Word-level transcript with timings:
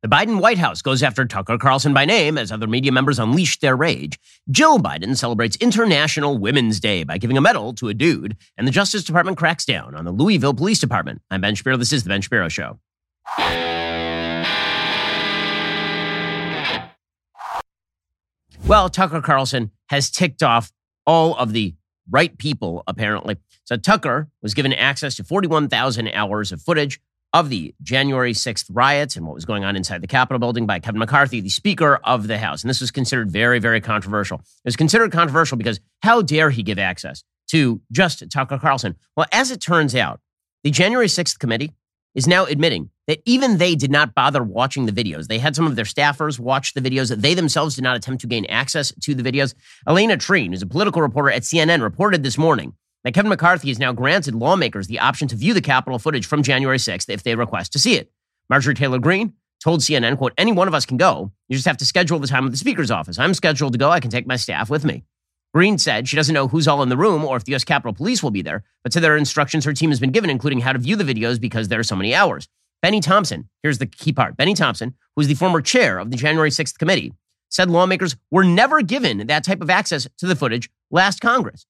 The 0.00 0.08
Biden 0.08 0.40
White 0.40 0.58
House 0.58 0.80
goes 0.80 1.02
after 1.02 1.24
Tucker 1.24 1.58
Carlson 1.58 1.92
by 1.92 2.04
name 2.04 2.38
as 2.38 2.52
other 2.52 2.68
media 2.68 2.92
members 2.92 3.18
unleash 3.18 3.58
their 3.58 3.74
rage. 3.74 4.16
Jill 4.48 4.78
Biden 4.78 5.16
celebrates 5.16 5.56
International 5.56 6.38
Women's 6.38 6.78
Day 6.78 7.02
by 7.02 7.18
giving 7.18 7.36
a 7.36 7.40
medal 7.40 7.72
to 7.74 7.88
a 7.88 7.94
dude, 7.94 8.36
and 8.56 8.64
the 8.64 8.70
Justice 8.70 9.02
Department 9.02 9.36
cracks 9.36 9.64
down 9.64 9.96
on 9.96 10.04
the 10.04 10.12
Louisville 10.12 10.54
Police 10.54 10.78
Department. 10.78 11.20
I'm 11.32 11.40
Ben 11.40 11.56
Shapiro. 11.56 11.76
This 11.76 11.92
is 11.92 12.04
The 12.04 12.10
Ben 12.10 12.20
Shapiro 12.20 12.48
Show. 12.48 12.78
Well, 18.68 18.88
Tucker 18.90 19.20
Carlson 19.20 19.72
has 19.88 20.10
ticked 20.10 20.44
off 20.44 20.70
all 21.06 21.34
of 21.34 21.52
the 21.52 21.74
right 22.08 22.38
people, 22.38 22.84
apparently. 22.86 23.36
So 23.64 23.76
Tucker 23.76 24.28
was 24.42 24.54
given 24.54 24.72
access 24.72 25.16
to 25.16 25.24
41,000 25.24 26.06
hours 26.10 26.52
of 26.52 26.62
footage 26.62 27.00
of 27.32 27.50
the 27.50 27.74
January 27.82 28.32
6th 28.32 28.66
riots 28.70 29.16
and 29.16 29.26
what 29.26 29.34
was 29.34 29.44
going 29.44 29.64
on 29.64 29.76
inside 29.76 30.00
the 30.00 30.06
Capitol 30.06 30.38
building 30.38 30.66
by 30.66 30.78
Kevin 30.78 30.98
McCarthy, 30.98 31.40
the 31.40 31.48
Speaker 31.48 31.96
of 32.04 32.26
the 32.26 32.38
House. 32.38 32.62
And 32.62 32.70
this 32.70 32.80
was 32.80 32.90
considered 32.90 33.30
very, 33.30 33.58
very 33.58 33.80
controversial. 33.80 34.38
It 34.38 34.64
was 34.64 34.76
considered 34.76 35.12
controversial 35.12 35.56
because 35.56 35.80
how 36.02 36.22
dare 36.22 36.50
he 36.50 36.62
give 36.62 36.78
access 36.78 37.22
to 37.48 37.80
just 37.92 38.28
Tucker 38.30 38.58
Carlson? 38.58 38.96
Well, 39.16 39.26
as 39.32 39.50
it 39.50 39.60
turns 39.60 39.94
out, 39.94 40.20
the 40.64 40.70
January 40.70 41.06
6th 41.06 41.38
committee 41.38 41.72
is 42.14 42.26
now 42.26 42.46
admitting 42.46 42.90
that 43.06 43.20
even 43.26 43.58
they 43.58 43.74
did 43.74 43.90
not 43.90 44.14
bother 44.14 44.42
watching 44.42 44.86
the 44.86 44.92
videos. 44.92 45.28
They 45.28 45.38
had 45.38 45.54
some 45.54 45.66
of 45.66 45.76
their 45.76 45.84
staffers 45.84 46.38
watch 46.38 46.74
the 46.74 46.80
videos. 46.80 47.14
They 47.14 47.34
themselves 47.34 47.74
did 47.74 47.84
not 47.84 47.96
attempt 47.96 48.22
to 48.22 48.26
gain 48.26 48.44
access 48.46 48.92
to 49.02 49.14
the 49.14 49.22
videos. 49.22 49.54
Alayna 49.86 50.16
Treene, 50.16 50.50
who's 50.50 50.62
a 50.62 50.66
political 50.66 51.02
reporter 51.02 51.30
at 51.30 51.42
CNN, 51.42 51.82
reported 51.82 52.22
this 52.22 52.38
morning 52.38 52.74
that 53.04 53.14
Kevin 53.14 53.28
McCarthy 53.28 53.68
has 53.68 53.78
now 53.78 53.92
granted 53.92 54.34
lawmakers 54.34 54.86
the 54.86 54.98
option 54.98 55.28
to 55.28 55.36
view 55.36 55.54
the 55.54 55.60
Capitol 55.60 55.98
footage 55.98 56.26
from 56.26 56.42
January 56.42 56.78
6th 56.78 57.08
if 57.08 57.22
they 57.22 57.34
request 57.34 57.72
to 57.72 57.78
see 57.78 57.96
it. 57.96 58.10
Marjorie 58.50 58.74
Taylor 58.74 58.98
Greene 58.98 59.34
told 59.62 59.80
CNN, 59.80 60.16
quote, 60.18 60.32
any 60.38 60.52
one 60.52 60.68
of 60.68 60.74
us 60.74 60.86
can 60.86 60.96
go. 60.96 61.32
You 61.48 61.56
just 61.56 61.66
have 61.66 61.76
to 61.78 61.84
schedule 61.84 62.18
the 62.18 62.26
time 62.26 62.44
with 62.44 62.52
the 62.52 62.58
Speaker's 62.58 62.90
office. 62.90 63.18
I'm 63.18 63.34
scheduled 63.34 63.72
to 63.72 63.78
go. 63.78 63.90
I 63.90 64.00
can 64.00 64.10
take 64.10 64.26
my 64.26 64.36
staff 64.36 64.70
with 64.70 64.84
me. 64.84 65.04
Greene 65.54 65.78
said 65.78 66.08
she 66.08 66.16
doesn't 66.16 66.34
know 66.34 66.48
who's 66.48 66.68
all 66.68 66.82
in 66.82 66.88
the 66.88 66.96
room 66.96 67.24
or 67.24 67.36
if 67.36 67.44
the 67.44 67.52
U.S. 67.52 67.64
Capitol 67.64 67.94
Police 67.94 68.22
will 68.22 68.30
be 68.30 68.42
there, 68.42 68.64
but 68.82 68.92
to 68.92 69.00
their 69.00 69.16
instructions 69.16 69.64
her 69.64 69.72
team 69.72 69.90
has 69.90 70.00
been 70.00 70.12
given, 70.12 70.30
including 70.30 70.60
how 70.60 70.72
to 70.72 70.78
view 70.78 70.94
the 70.94 71.04
videos 71.04 71.40
because 71.40 71.68
there 71.68 71.80
are 71.80 71.84
so 71.84 71.96
many 71.96 72.14
hours. 72.14 72.48
Bennie 72.82 73.00
Thompson, 73.00 73.48
here's 73.62 73.78
the 73.78 73.86
key 73.86 74.12
part. 74.12 74.36
Bennie 74.36 74.54
Thompson, 74.54 74.94
who 75.16 75.22
is 75.22 75.28
the 75.28 75.34
former 75.34 75.60
chair 75.60 75.98
of 75.98 76.10
the 76.10 76.16
January 76.16 76.50
6th 76.50 76.78
committee, 76.78 77.12
said 77.48 77.70
lawmakers 77.70 78.14
were 78.30 78.44
never 78.44 78.82
given 78.82 79.26
that 79.26 79.42
type 79.42 79.62
of 79.62 79.70
access 79.70 80.06
to 80.18 80.26
the 80.26 80.36
footage 80.36 80.70
last 80.90 81.20
Congress. 81.20 81.66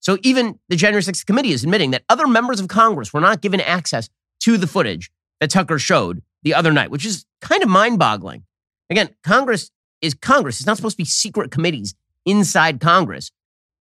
So 0.00 0.18
even 0.22 0.58
the 0.68 0.76
January 0.76 1.02
6th 1.02 1.26
committee 1.26 1.52
is 1.52 1.62
admitting 1.62 1.90
that 1.92 2.04
other 2.08 2.26
members 2.26 2.58
of 2.58 2.68
Congress 2.68 3.12
were 3.12 3.20
not 3.20 3.42
given 3.42 3.60
access 3.60 4.08
to 4.40 4.56
the 4.56 4.66
footage 4.66 5.10
that 5.40 5.50
Tucker 5.50 5.78
showed 5.78 6.22
the 6.42 6.54
other 6.54 6.72
night, 6.72 6.90
which 6.90 7.04
is 7.04 7.26
kind 7.40 7.62
of 7.62 7.68
mind 7.68 7.98
boggling. 7.98 8.44
Again, 8.88 9.10
Congress 9.22 9.70
is 10.00 10.14
Congress. 10.14 10.58
It's 10.58 10.66
not 10.66 10.76
supposed 10.76 10.94
to 10.96 11.02
be 11.02 11.06
secret 11.06 11.50
committees 11.50 11.94
inside 12.24 12.80
Congress 12.80 13.30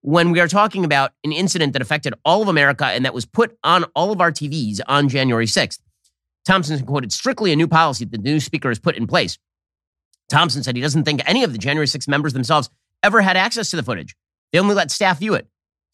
when 0.01 0.31
we 0.31 0.39
are 0.39 0.47
talking 0.47 0.85
about 0.85 1.11
an 1.23 1.31
incident 1.31 1.73
that 1.73 1.81
affected 1.81 2.13
all 2.25 2.41
of 2.41 2.47
America 2.47 2.85
and 2.85 3.05
that 3.05 3.13
was 3.13 3.25
put 3.25 3.57
on 3.63 3.83
all 3.95 4.11
of 4.11 4.21
our 4.21 4.31
TVs 4.31 4.79
on 4.87 5.09
January 5.09 5.45
6th. 5.45 5.79
Thompson 6.45 6.85
quoted 6.85 7.11
strictly 7.11 7.51
a 7.51 7.55
new 7.55 7.67
policy 7.67 8.05
that 8.05 8.23
the 8.23 8.29
new 8.29 8.39
speaker 8.39 8.69
has 8.69 8.79
put 8.79 8.95
in 8.95 9.05
place. 9.05 9.37
Thompson 10.29 10.63
said 10.63 10.75
he 10.75 10.81
doesn't 10.81 11.03
think 11.03 11.21
any 11.25 11.43
of 11.43 11.51
the 11.51 11.57
January 11.57 11.87
6 11.87 12.07
members 12.07 12.33
themselves 12.33 12.69
ever 13.03 13.21
had 13.21 13.37
access 13.37 13.69
to 13.69 13.75
the 13.75 13.83
footage. 13.83 14.15
They 14.51 14.59
only 14.59 14.75
let 14.75 14.91
staff 14.91 15.19
view 15.19 15.33
it. 15.33 15.47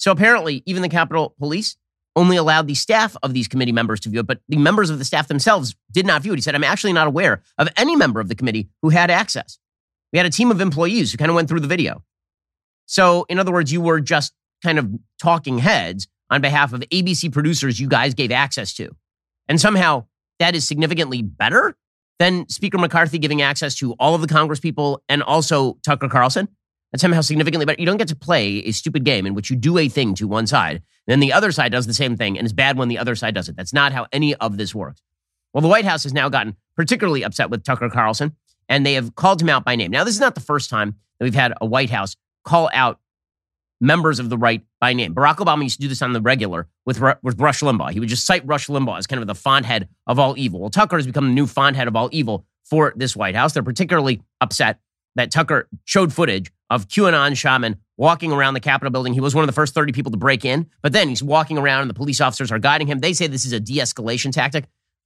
So 0.04 0.12
apparently, 0.12 0.64
even 0.66 0.82
the 0.82 0.90
Capitol 0.90 1.34
Police 1.40 1.78
only 2.18 2.36
allowed 2.36 2.68
the 2.68 2.76
staff 2.76 3.16
of 3.24 3.34
these 3.34 3.48
committee 3.48 3.72
members 3.72 4.02
to 4.02 4.10
view 4.10 4.20
it, 4.20 4.28
but 4.28 4.42
the 4.50 4.58
members 4.58 4.90
of 4.90 5.00
the 5.00 5.06
staff 5.06 5.30
themselves 5.30 5.78
did 5.94 6.06
not 6.06 6.22
view 6.22 6.34
it. 6.34 6.36
He 6.36 6.42
said, 6.42 6.56
I'm 6.56 6.64
actually 6.66 6.92
not 6.92 7.08
aware 7.08 7.42
of 7.58 7.70
any 7.78 7.96
member 7.96 8.20
of 8.20 8.28
the 8.28 8.36
committee 8.36 8.68
who 8.82 8.90
had 8.90 9.10
access. 9.10 9.60
We 10.12 10.18
had 10.18 10.26
a 10.26 10.30
team 10.30 10.52
of 10.52 10.60
employees 10.60 11.14
who 11.14 11.18
kind 11.18 11.30
of 11.30 11.36
went 11.36 11.48
through 11.48 11.62
the 11.62 11.70
video. 11.70 12.04
So, 12.86 13.26
in 13.30 13.40
other 13.40 13.54
words, 13.54 13.72
you 13.72 13.80
were 13.80 14.02
just 14.02 14.34
kind 14.62 14.78
of 14.78 14.92
talking 15.22 15.60
heads 15.60 16.10
on 16.30 16.42
behalf 16.42 16.74
of 16.74 16.82
ABC 16.82 17.32
producers 17.32 17.80
you 17.80 17.88
guys 17.88 18.14
gave 18.14 18.30
access 18.30 18.74
to. 18.74 18.94
And 19.48 19.58
somehow 19.58 20.08
that 20.38 20.54
is 20.54 20.68
significantly 20.68 21.22
better 21.22 21.78
than 22.20 22.50
Speaker 22.50 22.78
McCarthy 22.78 23.20
giving 23.20 23.42
access 23.42 23.76
to 23.76 23.94
all 23.94 24.16
of 24.16 24.20
the 24.20 24.28
Congress 24.28 24.60
people 24.60 25.02
and 25.08 25.24
also 25.24 25.78
Tucker 25.82 26.10
Carlson. 26.10 26.50
And 26.94 27.02
somehow 27.02 27.22
significantly 27.22 27.66
better. 27.66 27.82
You 27.82 27.88
don't 27.88 27.98
get 27.98 28.08
to 28.10 28.16
play 28.16 28.60
a 28.60 28.72
stupid 28.72 29.04
game 29.04 29.26
in 29.26 29.34
which 29.34 29.50
you 29.50 29.56
do 29.56 29.78
a 29.80 29.90
thing 29.90 30.14
to 30.16 30.28
one 30.28 30.46
side, 30.48 30.84
then 31.08 31.20
the 31.20 31.34
other 31.34 31.52
side 31.52 31.72
does 31.72 31.88
the 31.88 31.94
same 31.94 32.16
thing, 32.16 32.38
and 32.38 32.46
it's 32.46 32.54
bad 32.54 32.78
when 32.78 32.88
the 32.88 33.00
other 33.00 33.16
side 33.16 33.34
does 33.34 33.50
it. 33.50 33.56
That's 33.56 33.74
not 33.74 33.92
how 33.92 34.06
any 34.14 34.36
of 34.36 34.58
this 34.58 34.76
works. 34.76 35.02
Well, 35.54 35.62
the 35.62 35.68
White 35.68 35.86
House 35.86 36.04
has 36.04 36.14
now 36.14 36.30
gotten 36.30 36.56
particularly 36.76 37.24
upset 37.24 37.50
with 37.50 37.64
Tucker 37.64 37.90
Carlson, 37.90 38.36
and 38.70 38.86
they 38.86 38.94
have 38.94 39.16
called 39.16 39.42
him 39.42 39.50
out 39.50 39.66
by 39.66 39.76
name. 39.76 39.92
Now, 39.92 40.04
this 40.04 40.14
is 40.14 40.22
not 40.22 40.36
the 40.36 40.42
first 40.42 40.70
time 40.70 40.96
that 41.18 41.26
we've 41.26 41.36
had 41.36 41.54
a 41.60 41.66
White 41.66 41.90
House 41.90 42.16
call 42.44 42.70
out 42.74 43.00
members 43.82 44.20
of 44.20 44.30
the 44.30 44.38
right 44.38 44.64
by 44.80 44.94
name. 44.94 45.14
Barack 45.14 45.38
Obama 45.38 45.64
used 45.64 45.76
to 45.76 45.82
do 45.82 45.88
this 45.88 46.02
on 46.02 46.14
the 46.14 46.22
regular 46.22 46.68
with, 46.86 47.02
with 47.22 47.40
Rush 47.40 47.60
Limbaugh. 47.60 47.92
He 47.92 48.00
would 48.00 48.10
just 48.10 48.26
cite 48.26 48.46
Rush 48.48 48.68
Limbaugh 48.68 48.98
as 48.98 49.08
kind 49.08 49.22
of 49.22 49.28
the 49.28 49.36
font 49.36 49.66
head 49.66 49.90
of 50.08 50.20
all 50.20 50.36
evil. 50.38 50.62
Well, 50.62 50.70
Tucker 50.70 50.96
has 50.96 51.06
become 51.06 51.28
the 51.28 51.34
new 51.34 51.48
font 51.48 51.76
head 51.76 51.88
of 51.88 51.96
all 51.96 52.10
evil 52.12 52.46
for 52.64 52.94
this 52.96 53.16
White 53.16 53.36
House. 53.36 53.54
They're 53.54 53.64
particularly 53.64 54.22
upset 54.40 54.80
that 55.16 55.32
Tucker 55.32 55.68
showed 55.84 56.14
footage 56.14 56.52
of 56.74 56.88
QAnon 56.88 57.38
shaman 57.38 57.78
walking 57.98 58.32
around 58.32 58.56
the 58.56 58.60
Capitol 58.60 58.90
building. 58.90 59.14
He 59.14 59.20
was 59.20 59.36
one 59.36 59.44
of 59.44 59.48
the 59.48 59.54
first 59.54 59.76
30 59.76 59.92
people 59.92 60.12
to 60.12 60.18
break 60.18 60.44
in, 60.44 60.68
but 60.82 60.92
then 60.92 61.08
he's 61.08 61.22
walking 61.22 61.60
around 61.60 61.82
and 61.82 61.90
the 61.90 61.94
police 61.94 62.20
officers 62.20 62.52
are 62.52 62.58
guiding 62.58 62.88
him. 62.88 63.00
They 63.00 63.14
say 63.14 63.28
this 63.28 63.46
is 63.46 63.54
a 63.54 63.60
de 63.60 63.78
escalation 63.78 64.32
tactic. 64.32 64.66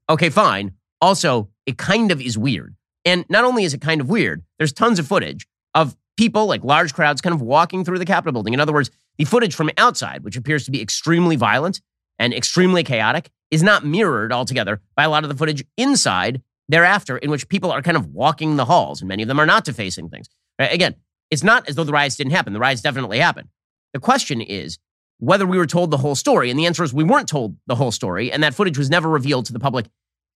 Okay, 0.09 0.29
fine. 0.29 0.71
Also, 1.01 1.49
it 1.65 1.77
kind 1.77 2.11
of 2.11 2.21
is 2.21 2.37
weird. 2.37 2.75
And 3.03 3.25
not 3.29 3.43
only 3.43 3.65
is 3.65 3.73
it 3.73 3.81
kind 3.81 3.99
of 3.99 4.09
weird, 4.09 4.43
there's 4.57 4.71
tons 4.71 4.97
of 4.97 5.07
footage 5.07 5.45
of 5.73 5.97
people, 6.17 6.45
like 6.45 6.63
large 6.63 6.93
crowds, 6.93 7.19
kind 7.19 7.35
of 7.35 7.41
walking 7.41 7.83
through 7.83 7.99
the 7.99 8.05
Capitol 8.05 8.31
building. 8.31 8.53
In 8.53 8.61
other 8.61 8.73
words, 8.73 8.89
the 9.17 9.25
footage 9.25 9.53
from 9.53 9.69
outside, 9.77 10.23
which 10.23 10.37
appears 10.37 10.63
to 10.65 10.71
be 10.71 10.81
extremely 10.81 11.35
violent 11.35 11.81
and 12.17 12.33
extremely 12.33 12.83
chaotic, 12.83 13.29
is 13.51 13.61
not 13.61 13.85
mirrored 13.85 14.31
altogether 14.31 14.81
by 14.95 15.03
a 15.03 15.09
lot 15.09 15.23
of 15.23 15.29
the 15.29 15.35
footage 15.35 15.65
inside 15.75 16.41
thereafter, 16.69 17.17
in 17.17 17.29
which 17.29 17.49
people 17.49 17.71
are 17.71 17.81
kind 17.81 17.97
of 17.97 18.07
walking 18.07 18.55
the 18.55 18.65
halls, 18.65 19.01
and 19.01 19.07
many 19.07 19.23
of 19.23 19.27
them 19.27 19.39
are 19.39 19.45
not 19.45 19.65
defacing 19.65 20.09
things. 20.09 20.27
Again, 20.59 20.95
it's 21.29 21.43
not 21.43 21.67
as 21.67 21.75
though 21.75 21.83
the 21.83 21.91
riots 21.91 22.15
didn't 22.15 22.33
happen. 22.33 22.53
The 22.53 22.59
riots 22.59 22.81
definitely 22.81 23.19
happened. 23.19 23.49
The 23.93 23.99
question 23.99 24.41
is 24.41 24.77
whether 25.19 25.45
we 25.45 25.57
were 25.57 25.65
told 25.65 25.91
the 25.91 25.97
whole 25.97 26.15
story. 26.15 26.49
And 26.49 26.59
the 26.59 26.65
answer 26.65 26.83
is 26.83 26.93
we 26.93 27.03
weren't 27.03 27.27
told 27.27 27.57
the 27.67 27.75
whole 27.75 27.91
story, 27.91 28.31
and 28.31 28.43
that 28.43 28.53
footage 28.53 28.77
was 28.77 28.89
never 28.89 29.09
revealed 29.09 29.45
to 29.47 29.53
the 29.53 29.59
public 29.59 29.87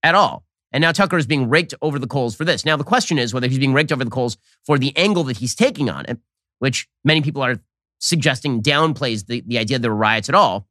at 0.04 0.16
all. 0.16 0.44
And 0.72 0.82
now 0.82 0.92
Tucker 0.92 1.18
is 1.18 1.28
being 1.28 1.50
raked 1.50 1.74
over 1.82 2.00
the 2.00 2.08
coals 2.08 2.36
for 2.36 2.46
this. 2.46 2.66
Now, 2.66 2.78
the 2.78 2.84
question 2.84 3.20
is 3.20 3.34
whether 3.34 3.48
he's 3.48 3.60
being 3.60 3.74
raked 3.74 3.92
over 3.92 4.04
the 4.06 4.10
coals 4.10 4.38
for 4.66 4.78
the 4.78 4.96
angle 4.98 5.24
that 5.26 5.38
he's 5.38 5.54
taking 5.54 5.90
on 5.90 6.06
it, 6.06 6.18
which 6.60 6.88
many 7.04 7.22
people 7.22 7.42
are 7.42 7.58
suggesting 8.00 8.62
downplays 8.62 9.28
the, 9.28 9.44
the 9.46 9.58
idea 9.58 9.80
there 9.80 9.92
were 9.92 9.98
riots 9.98 10.30
at 10.30 10.36
all, 10.36 10.68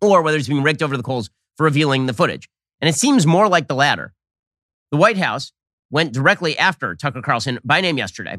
or 0.00 0.22
whether 0.22 0.36
he's 0.36 0.48
being 0.48 0.62
raked 0.62 0.82
over 0.82 0.96
the 0.96 1.02
coals 1.02 1.30
for 1.56 1.64
revealing 1.64 2.06
the 2.06 2.12
footage. 2.12 2.48
And 2.80 2.88
it 2.88 2.96
seems 2.96 3.26
more 3.26 3.48
like 3.48 3.68
the 3.68 3.76
latter. 3.76 4.12
The 4.90 4.98
White 4.98 5.16
House 5.16 5.52
went 5.90 6.12
directly 6.12 6.58
after 6.58 6.96
Tucker 6.96 7.22
Carlson 7.22 7.60
by 7.64 7.80
name 7.80 7.98
yesterday. 7.98 8.38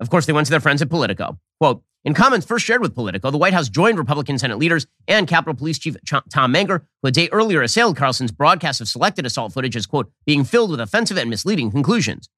Of 0.00 0.10
course, 0.10 0.26
they 0.26 0.32
went 0.32 0.46
to 0.46 0.50
their 0.50 0.60
friends 0.60 0.82
at 0.82 0.90
Politico. 0.90 1.38
Quote, 1.60 1.82
in 2.04 2.14
comments 2.14 2.46
first 2.46 2.64
shared 2.64 2.82
with 2.82 2.94
Politico, 2.94 3.32
the 3.32 3.38
White 3.38 3.52
House 3.52 3.68
joined 3.68 3.98
Republican 3.98 4.38
Senate 4.38 4.58
leaders 4.58 4.86
and 5.08 5.26
Capitol 5.26 5.54
Police 5.54 5.78
Chief 5.78 5.96
Tom 6.32 6.52
Manger, 6.52 6.86
who 7.02 7.08
a 7.08 7.10
day 7.10 7.28
earlier 7.32 7.62
assailed 7.62 7.96
Carlson's 7.96 8.30
broadcast 8.30 8.80
of 8.80 8.86
selected 8.86 9.26
assault 9.26 9.52
footage 9.52 9.74
as, 9.74 9.86
quote, 9.86 10.12
being 10.24 10.44
filled 10.44 10.70
with 10.70 10.80
offensive 10.80 11.18
and 11.18 11.28
misleading 11.28 11.70
conclusions. 11.70 12.28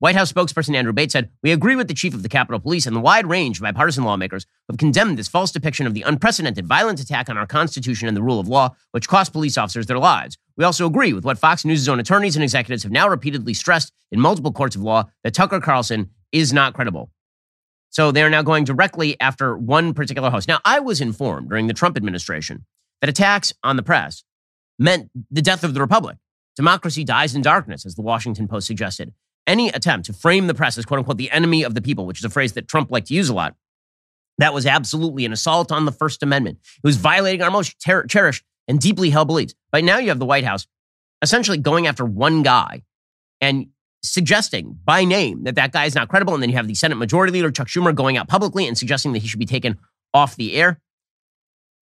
White 0.00 0.16
House 0.16 0.30
spokesperson 0.30 0.74
Andrew 0.74 0.92
Bates 0.92 1.14
said, 1.14 1.30
We 1.42 1.50
agree 1.50 1.76
with 1.76 1.88
the 1.88 1.94
chief 1.94 2.12
of 2.12 2.22
the 2.22 2.28
Capitol 2.28 2.60
Police 2.60 2.84
and 2.84 2.94
the 2.94 3.00
wide 3.00 3.26
range 3.26 3.56
of 3.56 3.62
bipartisan 3.62 4.04
lawmakers 4.04 4.44
who 4.44 4.74
have 4.74 4.78
condemned 4.78 5.16
this 5.16 5.28
false 5.28 5.50
depiction 5.50 5.86
of 5.86 5.94
the 5.94 6.02
unprecedented 6.02 6.66
violent 6.66 7.00
attack 7.00 7.30
on 7.30 7.38
our 7.38 7.46
Constitution 7.46 8.06
and 8.06 8.14
the 8.14 8.22
rule 8.22 8.38
of 8.38 8.48
law, 8.48 8.74
which 8.90 9.08
cost 9.08 9.32
police 9.32 9.56
officers 9.56 9.86
their 9.86 9.98
lives. 9.98 10.36
We 10.58 10.64
also 10.64 10.84
agree 10.86 11.14
with 11.14 11.24
what 11.24 11.38
Fox 11.38 11.64
News' 11.64 11.88
own 11.88 12.00
attorneys 12.00 12.36
and 12.36 12.42
executives 12.42 12.82
have 12.82 12.92
now 12.92 13.08
repeatedly 13.08 13.54
stressed 13.54 13.92
in 14.12 14.20
multiple 14.20 14.52
courts 14.52 14.76
of 14.76 14.82
law 14.82 15.08
that 15.22 15.32
Tucker 15.32 15.58
Carlson 15.58 16.10
is 16.34 16.52
not 16.52 16.74
credible. 16.74 17.10
So 17.90 18.10
they 18.10 18.24
are 18.24 18.28
now 18.28 18.42
going 18.42 18.64
directly 18.64 19.18
after 19.20 19.56
one 19.56 19.94
particular 19.94 20.28
host. 20.28 20.48
Now, 20.48 20.58
I 20.64 20.80
was 20.80 21.00
informed 21.00 21.48
during 21.48 21.68
the 21.68 21.74
Trump 21.74 21.96
administration 21.96 22.66
that 23.00 23.08
attacks 23.08 23.52
on 23.62 23.76
the 23.76 23.84
press 23.84 24.24
meant 24.78 25.10
the 25.30 25.40
death 25.40 25.62
of 25.62 25.74
the 25.74 25.80
republic. 25.80 26.18
Democracy 26.56 27.04
dies 27.04 27.34
in 27.36 27.42
darkness, 27.42 27.86
as 27.86 27.94
the 27.94 28.02
Washington 28.02 28.48
Post 28.48 28.66
suggested. 28.66 29.14
Any 29.46 29.68
attempt 29.68 30.06
to 30.06 30.12
frame 30.12 30.48
the 30.48 30.54
press 30.54 30.76
as 30.76 30.84
quote 30.84 30.98
unquote 30.98 31.18
the 31.18 31.30
enemy 31.30 31.62
of 31.62 31.74
the 31.74 31.82
people, 31.82 32.04
which 32.04 32.18
is 32.18 32.24
a 32.24 32.30
phrase 32.30 32.54
that 32.54 32.66
Trump 32.66 32.90
liked 32.90 33.08
to 33.08 33.14
use 33.14 33.28
a 33.28 33.34
lot, 33.34 33.54
that 34.38 34.52
was 34.52 34.66
absolutely 34.66 35.24
an 35.24 35.32
assault 35.32 35.70
on 35.70 35.84
the 35.84 35.92
First 35.92 36.22
Amendment. 36.22 36.58
It 36.78 36.86
was 36.86 36.96
violating 36.96 37.42
our 37.42 37.50
most 37.50 37.76
ter- 37.80 38.06
cherished 38.06 38.44
and 38.66 38.80
deeply 38.80 39.10
held 39.10 39.28
beliefs. 39.28 39.54
But 39.70 39.84
now 39.84 39.98
you 39.98 40.08
have 40.08 40.18
the 40.18 40.26
White 40.26 40.44
House 40.44 40.66
essentially 41.22 41.58
going 41.58 41.86
after 41.86 42.04
one 42.04 42.42
guy 42.42 42.82
and 43.40 43.68
suggesting 44.04 44.78
by 44.84 45.04
name 45.04 45.44
that 45.44 45.54
that 45.54 45.72
guy 45.72 45.84
is 45.84 45.94
not 45.94 46.08
credible. 46.08 46.34
And 46.34 46.42
then 46.42 46.50
you 46.50 46.56
have 46.56 46.68
the 46.68 46.74
Senate 46.74 46.96
Majority 46.96 47.32
Leader, 47.32 47.50
Chuck 47.50 47.68
Schumer, 47.68 47.94
going 47.94 48.16
out 48.16 48.28
publicly 48.28 48.66
and 48.66 48.76
suggesting 48.76 49.12
that 49.12 49.20
he 49.20 49.28
should 49.28 49.40
be 49.40 49.46
taken 49.46 49.78
off 50.12 50.36
the 50.36 50.54
air. 50.54 50.80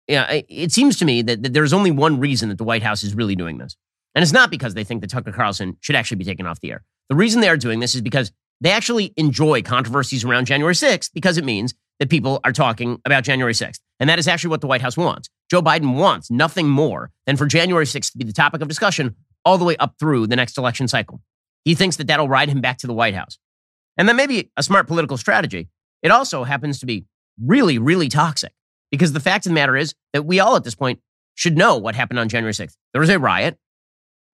Yeah, 0.07 0.41
it 0.49 0.73
seems 0.73 0.97
to 0.99 1.05
me 1.05 1.21
that, 1.23 1.43
that 1.43 1.53
there's 1.53 1.75
only 1.75 1.91
one 1.91 2.19
reason 2.19 2.49
that 2.49 2.57
the 2.57 2.65
White 2.65 2.83
House 2.83 3.03
is 3.03 3.15
really 3.15 3.37
doing 3.37 3.59
this. 3.59 3.77
And 4.15 4.23
it's 4.23 4.33
not 4.33 4.51
because 4.51 4.75
they 4.75 4.85
think 4.85 5.03
that 5.03 5.11
Tucker 5.11 5.33
Carlson 5.33 5.77
should 5.81 5.95
actually 5.95 6.17
be 6.17 6.25
taken 6.25 6.47
off 6.47 6.61
the 6.61 6.73
air. 6.73 6.83
The 7.11 7.15
reason 7.15 7.41
they 7.41 7.49
are 7.49 7.59
doing 7.59 7.81
this 7.81 7.95
is 7.95 8.01
because 8.01 8.33
they 8.61 8.71
actually 8.71 9.13
enjoy 9.17 9.63
controversies 9.63 10.25
around 10.25 10.47
January 10.47 10.75
6th 10.75 11.11
because 11.13 11.37
it 11.37 11.45
means 11.45 11.75
that 12.01 12.09
people 12.09 12.41
are 12.45 12.53
talking 12.53 13.01
about 13.05 13.25
January 13.25 13.53
6th. 13.53 13.81
And 14.01 14.09
that 14.09 14.19
is 14.19 14.27
actually 14.29 14.51
what 14.51 14.61
the 14.61 14.67
White 14.67 14.81
House 14.81 14.97
wants. 14.97 15.29
Joe 15.51 15.63
Biden 15.63 15.97
wants 15.97 16.31
nothing 16.31 16.69
more 16.69 17.11
than 17.27 17.37
for 17.37 17.47
January 17.47 17.85
6th 17.85 18.13
to 18.13 18.19
be 18.19 18.25
the 18.25 18.33
topic 18.33 18.63
of 18.63 18.69
discussion 18.69 19.15
all 19.45 19.59
the 19.59 19.65
way 19.65 19.77
up 19.77 19.95
through 19.99 20.27
the 20.27 20.37
next 20.37 20.59
election 20.59 20.89
cycle. 20.89 21.21
He 21.65 21.75
thinks 21.75 21.97
that 21.97 22.07
that'll 22.07 22.29
ride 22.29 22.49
him 22.49 22.61
back 22.61 22.79
to 22.79 22.87
the 22.87 22.95
White 22.95 23.15
House. 23.15 23.39
And 23.97 24.09
that 24.09 24.17
may 24.17 24.27
be 24.27 24.51
a 24.57 24.63
smart 24.63 24.87
political 24.87 25.17
strategy. 25.17 25.69
It 26.03 26.11
also 26.11 26.45
happens 26.45 26.79
to 26.81 26.87
be 26.87 27.07
really, 27.43 27.79
really 27.79 28.09
toxic 28.09 28.53
because 28.91 29.13
the 29.13 29.21
fact 29.21 29.47
of 29.47 29.51
the 29.51 29.55
matter 29.55 29.77
is 29.77 29.95
that 30.13 30.25
we 30.25 30.41
all 30.41 30.57
at 30.57 30.65
this 30.65 30.75
point 30.75 31.01
should 31.35 31.57
know 31.57 31.77
what 31.77 31.95
happened 31.95 32.19
on 32.19 32.29
January 32.29 32.53
6th. 32.53 32.77
There 32.93 33.01
was 33.01 33.11
a 33.11 33.19
riot. 33.19 33.59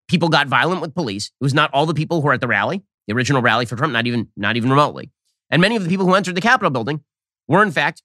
People 0.08 0.30
got 0.30 0.48
violent 0.48 0.82
with 0.82 0.96
police. 0.96 1.28
It 1.28 1.44
was 1.44 1.54
not 1.54 1.70
all 1.74 1.86
the 1.86 1.94
people 1.94 2.20
who 2.20 2.28
were 2.28 2.34
at 2.34 2.42
the 2.42 2.48
rally, 2.48 2.84
the 3.08 3.14
original 3.14 3.42
rally 3.42 3.66
for 3.66 3.76
Trump, 3.76 3.94
not 3.94 4.08
even, 4.08 4.30
not 4.36 4.58
even 4.58 4.70
remotely. 4.70 5.12
And 5.50 5.62
many 5.62 5.76
of 5.76 5.84
the 5.84 5.90
people 5.90 6.06
who 6.06 6.16
entered 6.16 6.36
the 6.36 6.42
Capitol 6.42 6.72
building 6.72 7.04
were 7.48 7.64
in 7.64 7.72
fact 7.72 8.02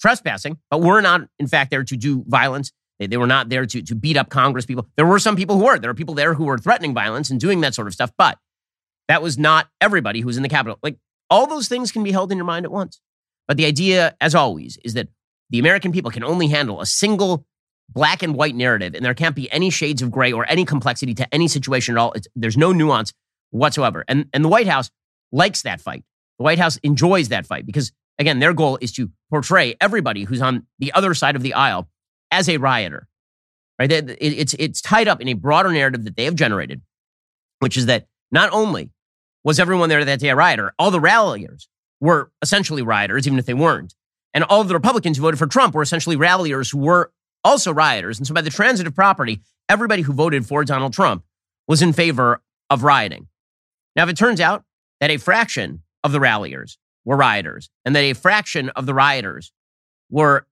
trespassing, 0.00 0.58
but 0.70 0.80
were 0.80 1.00
not 1.00 1.22
in 1.38 1.46
fact 1.46 1.70
there 1.70 1.84
to 1.84 1.96
do 1.96 2.24
violence. 2.26 2.72
They, 2.98 3.06
they 3.06 3.16
were 3.16 3.26
not 3.26 3.48
there 3.48 3.66
to, 3.66 3.82
to 3.82 3.94
beat 3.94 4.16
up 4.16 4.30
Congress 4.30 4.66
people. 4.66 4.86
There 4.96 5.06
were 5.06 5.18
some 5.18 5.36
people 5.36 5.58
who 5.58 5.64
were. 5.64 5.78
There 5.78 5.90
were 5.90 5.94
people 5.94 6.14
there 6.14 6.34
who 6.34 6.44
were 6.44 6.58
threatening 6.58 6.94
violence 6.94 7.30
and 7.30 7.40
doing 7.40 7.60
that 7.62 7.74
sort 7.74 7.86
of 7.86 7.94
stuff, 7.94 8.12
but 8.16 8.38
that 9.08 9.22
was 9.22 9.38
not 9.38 9.68
everybody 9.80 10.20
who 10.20 10.26
was 10.26 10.36
in 10.36 10.42
the 10.42 10.48
Capitol. 10.48 10.78
Like 10.82 10.96
all 11.30 11.46
those 11.46 11.68
things 11.68 11.92
can 11.92 12.02
be 12.02 12.12
held 12.12 12.30
in 12.30 12.38
your 12.38 12.44
mind 12.44 12.64
at 12.64 12.72
once. 12.72 13.00
But 13.46 13.56
the 13.56 13.64
idea, 13.64 14.14
as 14.20 14.34
always, 14.34 14.78
is 14.84 14.94
that 14.94 15.08
the 15.50 15.58
American 15.58 15.92
people 15.92 16.10
can 16.10 16.22
only 16.22 16.48
handle 16.48 16.80
a 16.80 16.86
single 16.86 17.46
black 17.88 18.22
and 18.22 18.34
white 18.34 18.54
narrative, 18.54 18.94
and 18.94 19.04
there 19.04 19.14
can't 19.14 19.34
be 19.34 19.50
any 19.50 19.70
shades 19.70 20.02
of 20.02 20.10
gray 20.10 20.30
or 20.30 20.44
any 20.48 20.64
complexity 20.64 21.14
to 21.14 21.34
any 21.34 21.48
situation 21.48 21.96
at 21.96 22.00
all. 22.00 22.12
It's, 22.12 22.28
there's 22.36 22.58
no 22.58 22.72
nuance 22.72 23.14
whatsoever. 23.50 24.04
And, 24.06 24.26
and 24.34 24.44
the 24.44 24.48
White 24.48 24.66
House 24.66 24.90
likes 25.32 25.62
that 25.62 25.80
fight. 25.80 26.04
The 26.38 26.44
White 26.44 26.58
House 26.58 26.76
enjoys 26.78 27.28
that 27.28 27.46
fight 27.46 27.64
because, 27.64 27.92
again, 28.18 28.40
their 28.40 28.52
goal 28.52 28.78
is 28.82 28.92
to 28.92 29.10
portray 29.30 29.74
everybody 29.80 30.24
who's 30.24 30.42
on 30.42 30.66
the 30.78 30.92
other 30.92 31.14
side 31.14 31.34
of 31.34 31.42
the 31.42 31.54
aisle 31.54 31.88
as 32.30 32.48
a 32.48 32.58
rioter. 32.58 33.08
Right? 33.78 33.90
It's, 33.90 34.54
it's 34.58 34.82
tied 34.82 35.08
up 35.08 35.20
in 35.22 35.28
a 35.28 35.34
broader 35.34 35.72
narrative 35.72 36.04
that 36.04 36.16
they 36.16 36.24
have 36.24 36.34
generated, 36.34 36.82
which 37.60 37.76
is 37.76 37.86
that 37.86 38.06
not 38.30 38.50
only 38.52 38.90
was 39.44 39.58
everyone 39.58 39.88
there 39.88 40.04
that 40.04 40.20
day 40.20 40.28
a 40.28 40.36
rioter, 40.36 40.72
all 40.78 40.90
the 40.90 41.00
ralliers 41.00 41.68
were 42.00 42.30
essentially 42.42 42.82
rioters, 42.82 43.26
even 43.26 43.38
if 43.38 43.46
they 43.46 43.54
weren't. 43.54 43.94
And 44.34 44.44
all 44.44 44.62
the 44.64 44.74
Republicans 44.74 45.16
who 45.16 45.22
voted 45.22 45.38
for 45.38 45.46
Trump 45.46 45.74
were 45.74 45.82
essentially 45.82 46.16
ralliers 46.16 46.70
who 46.70 46.78
were 46.78 47.12
also 47.44 47.72
rioters. 47.72 48.18
And 48.18 48.26
so 48.26 48.34
by 48.34 48.40
the 48.40 48.50
transitive 48.50 48.94
property, 48.94 49.40
everybody 49.68 50.02
who 50.02 50.12
voted 50.12 50.46
for 50.46 50.64
Donald 50.64 50.92
Trump 50.92 51.24
was 51.66 51.82
in 51.82 51.92
favor 51.92 52.42
of 52.70 52.82
rioting. 52.82 53.28
Now, 53.96 54.04
if 54.04 54.10
it 54.10 54.16
turns 54.16 54.40
out 54.40 54.64
that 55.00 55.10
a 55.10 55.16
fraction 55.16 55.82
of 56.04 56.12
the 56.12 56.20
ralliers 56.20 56.78
were 57.04 57.16
rioters 57.16 57.70
and 57.84 57.96
that 57.96 58.00
a 58.00 58.12
fraction 58.12 58.68
of 58.70 58.86
the 58.86 58.94
rioters 58.94 59.52
were 60.10 60.46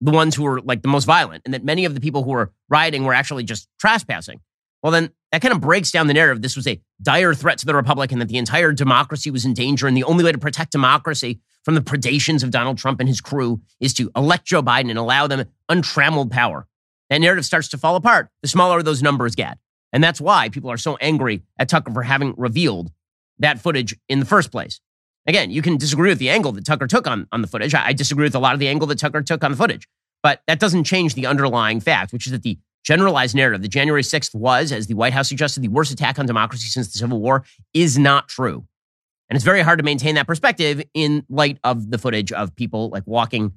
the 0.00 0.10
ones 0.10 0.34
who 0.34 0.44
were 0.44 0.60
like 0.60 0.82
the 0.82 0.88
most 0.88 1.04
violent 1.04 1.42
and 1.44 1.54
that 1.54 1.64
many 1.64 1.84
of 1.84 1.94
the 1.94 2.00
people 2.00 2.22
who 2.22 2.30
were 2.30 2.52
rioting 2.68 3.04
were 3.04 3.14
actually 3.14 3.44
just 3.44 3.68
trespassing, 3.78 4.40
well, 4.84 4.92
then 4.92 5.10
that 5.32 5.40
kind 5.40 5.54
of 5.54 5.62
breaks 5.62 5.90
down 5.90 6.08
the 6.08 6.14
narrative. 6.14 6.42
This 6.42 6.56
was 6.56 6.66
a 6.66 6.78
dire 7.00 7.32
threat 7.32 7.56
to 7.56 7.66
the 7.66 7.74
Republic 7.74 8.12
and 8.12 8.20
that 8.20 8.28
the 8.28 8.36
entire 8.36 8.70
democracy 8.70 9.30
was 9.30 9.46
in 9.46 9.54
danger. 9.54 9.86
And 9.86 9.96
the 9.96 10.04
only 10.04 10.22
way 10.22 10.30
to 10.30 10.36
protect 10.36 10.72
democracy 10.72 11.40
from 11.62 11.74
the 11.74 11.80
predations 11.80 12.42
of 12.42 12.50
Donald 12.50 12.76
Trump 12.76 13.00
and 13.00 13.08
his 13.08 13.22
crew 13.22 13.62
is 13.80 13.94
to 13.94 14.10
elect 14.14 14.44
Joe 14.44 14.62
Biden 14.62 14.90
and 14.90 14.98
allow 14.98 15.26
them 15.26 15.46
untrammeled 15.70 16.30
power. 16.30 16.66
That 17.08 17.22
narrative 17.22 17.46
starts 17.46 17.68
to 17.68 17.78
fall 17.78 17.96
apart 17.96 18.28
the 18.42 18.48
smaller 18.48 18.82
those 18.82 19.02
numbers 19.02 19.34
get. 19.34 19.56
And 19.90 20.04
that's 20.04 20.20
why 20.20 20.50
people 20.50 20.70
are 20.70 20.76
so 20.76 20.96
angry 20.96 21.44
at 21.58 21.70
Tucker 21.70 21.90
for 21.90 22.02
having 22.02 22.34
revealed 22.36 22.92
that 23.38 23.60
footage 23.60 23.96
in 24.10 24.20
the 24.20 24.26
first 24.26 24.52
place. 24.52 24.80
Again, 25.26 25.50
you 25.50 25.62
can 25.62 25.78
disagree 25.78 26.10
with 26.10 26.18
the 26.18 26.28
angle 26.28 26.52
that 26.52 26.66
Tucker 26.66 26.86
took 26.86 27.06
on, 27.06 27.26
on 27.32 27.40
the 27.40 27.48
footage. 27.48 27.74
I, 27.74 27.86
I 27.86 27.92
disagree 27.94 28.24
with 28.24 28.34
a 28.34 28.38
lot 28.38 28.52
of 28.52 28.60
the 28.60 28.68
angle 28.68 28.86
that 28.88 28.98
Tucker 28.98 29.22
took 29.22 29.42
on 29.44 29.50
the 29.50 29.56
footage. 29.56 29.88
But 30.22 30.42
that 30.46 30.60
doesn't 30.60 30.84
change 30.84 31.14
the 31.14 31.26
underlying 31.26 31.80
fact, 31.80 32.12
which 32.12 32.26
is 32.26 32.32
that 32.32 32.42
the 32.42 32.58
generalized 32.84 33.34
narrative 33.34 33.62
that 33.62 33.68
January 33.68 34.02
6th 34.02 34.34
was, 34.34 34.70
as 34.70 34.86
the 34.86 34.94
White 34.94 35.12
House 35.12 35.28
suggested, 35.28 35.62
the 35.62 35.68
worst 35.68 35.90
attack 35.90 36.18
on 36.18 36.26
democracy 36.26 36.68
since 36.68 36.92
the 36.92 36.98
Civil 36.98 37.20
War 37.20 37.44
is 37.72 37.98
not 37.98 38.28
true. 38.28 38.64
And 39.28 39.36
it's 39.36 39.44
very 39.44 39.62
hard 39.62 39.78
to 39.78 39.84
maintain 39.84 40.14
that 40.16 40.26
perspective 40.26 40.82
in 40.92 41.24
light 41.28 41.58
of 41.64 41.90
the 41.90 41.98
footage 41.98 42.30
of 42.30 42.54
people 42.54 42.90
like 42.90 43.04
walking 43.06 43.54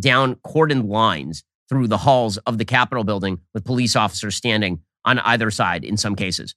down 0.00 0.34
cordoned 0.36 0.88
lines 0.88 1.44
through 1.68 1.86
the 1.86 1.98
halls 1.98 2.36
of 2.38 2.58
the 2.58 2.64
Capitol 2.64 3.04
building 3.04 3.38
with 3.54 3.64
police 3.64 3.94
officers 3.94 4.34
standing 4.34 4.80
on 5.04 5.20
either 5.20 5.50
side 5.50 5.84
in 5.84 5.96
some 5.96 6.16
cases. 6.16 6.54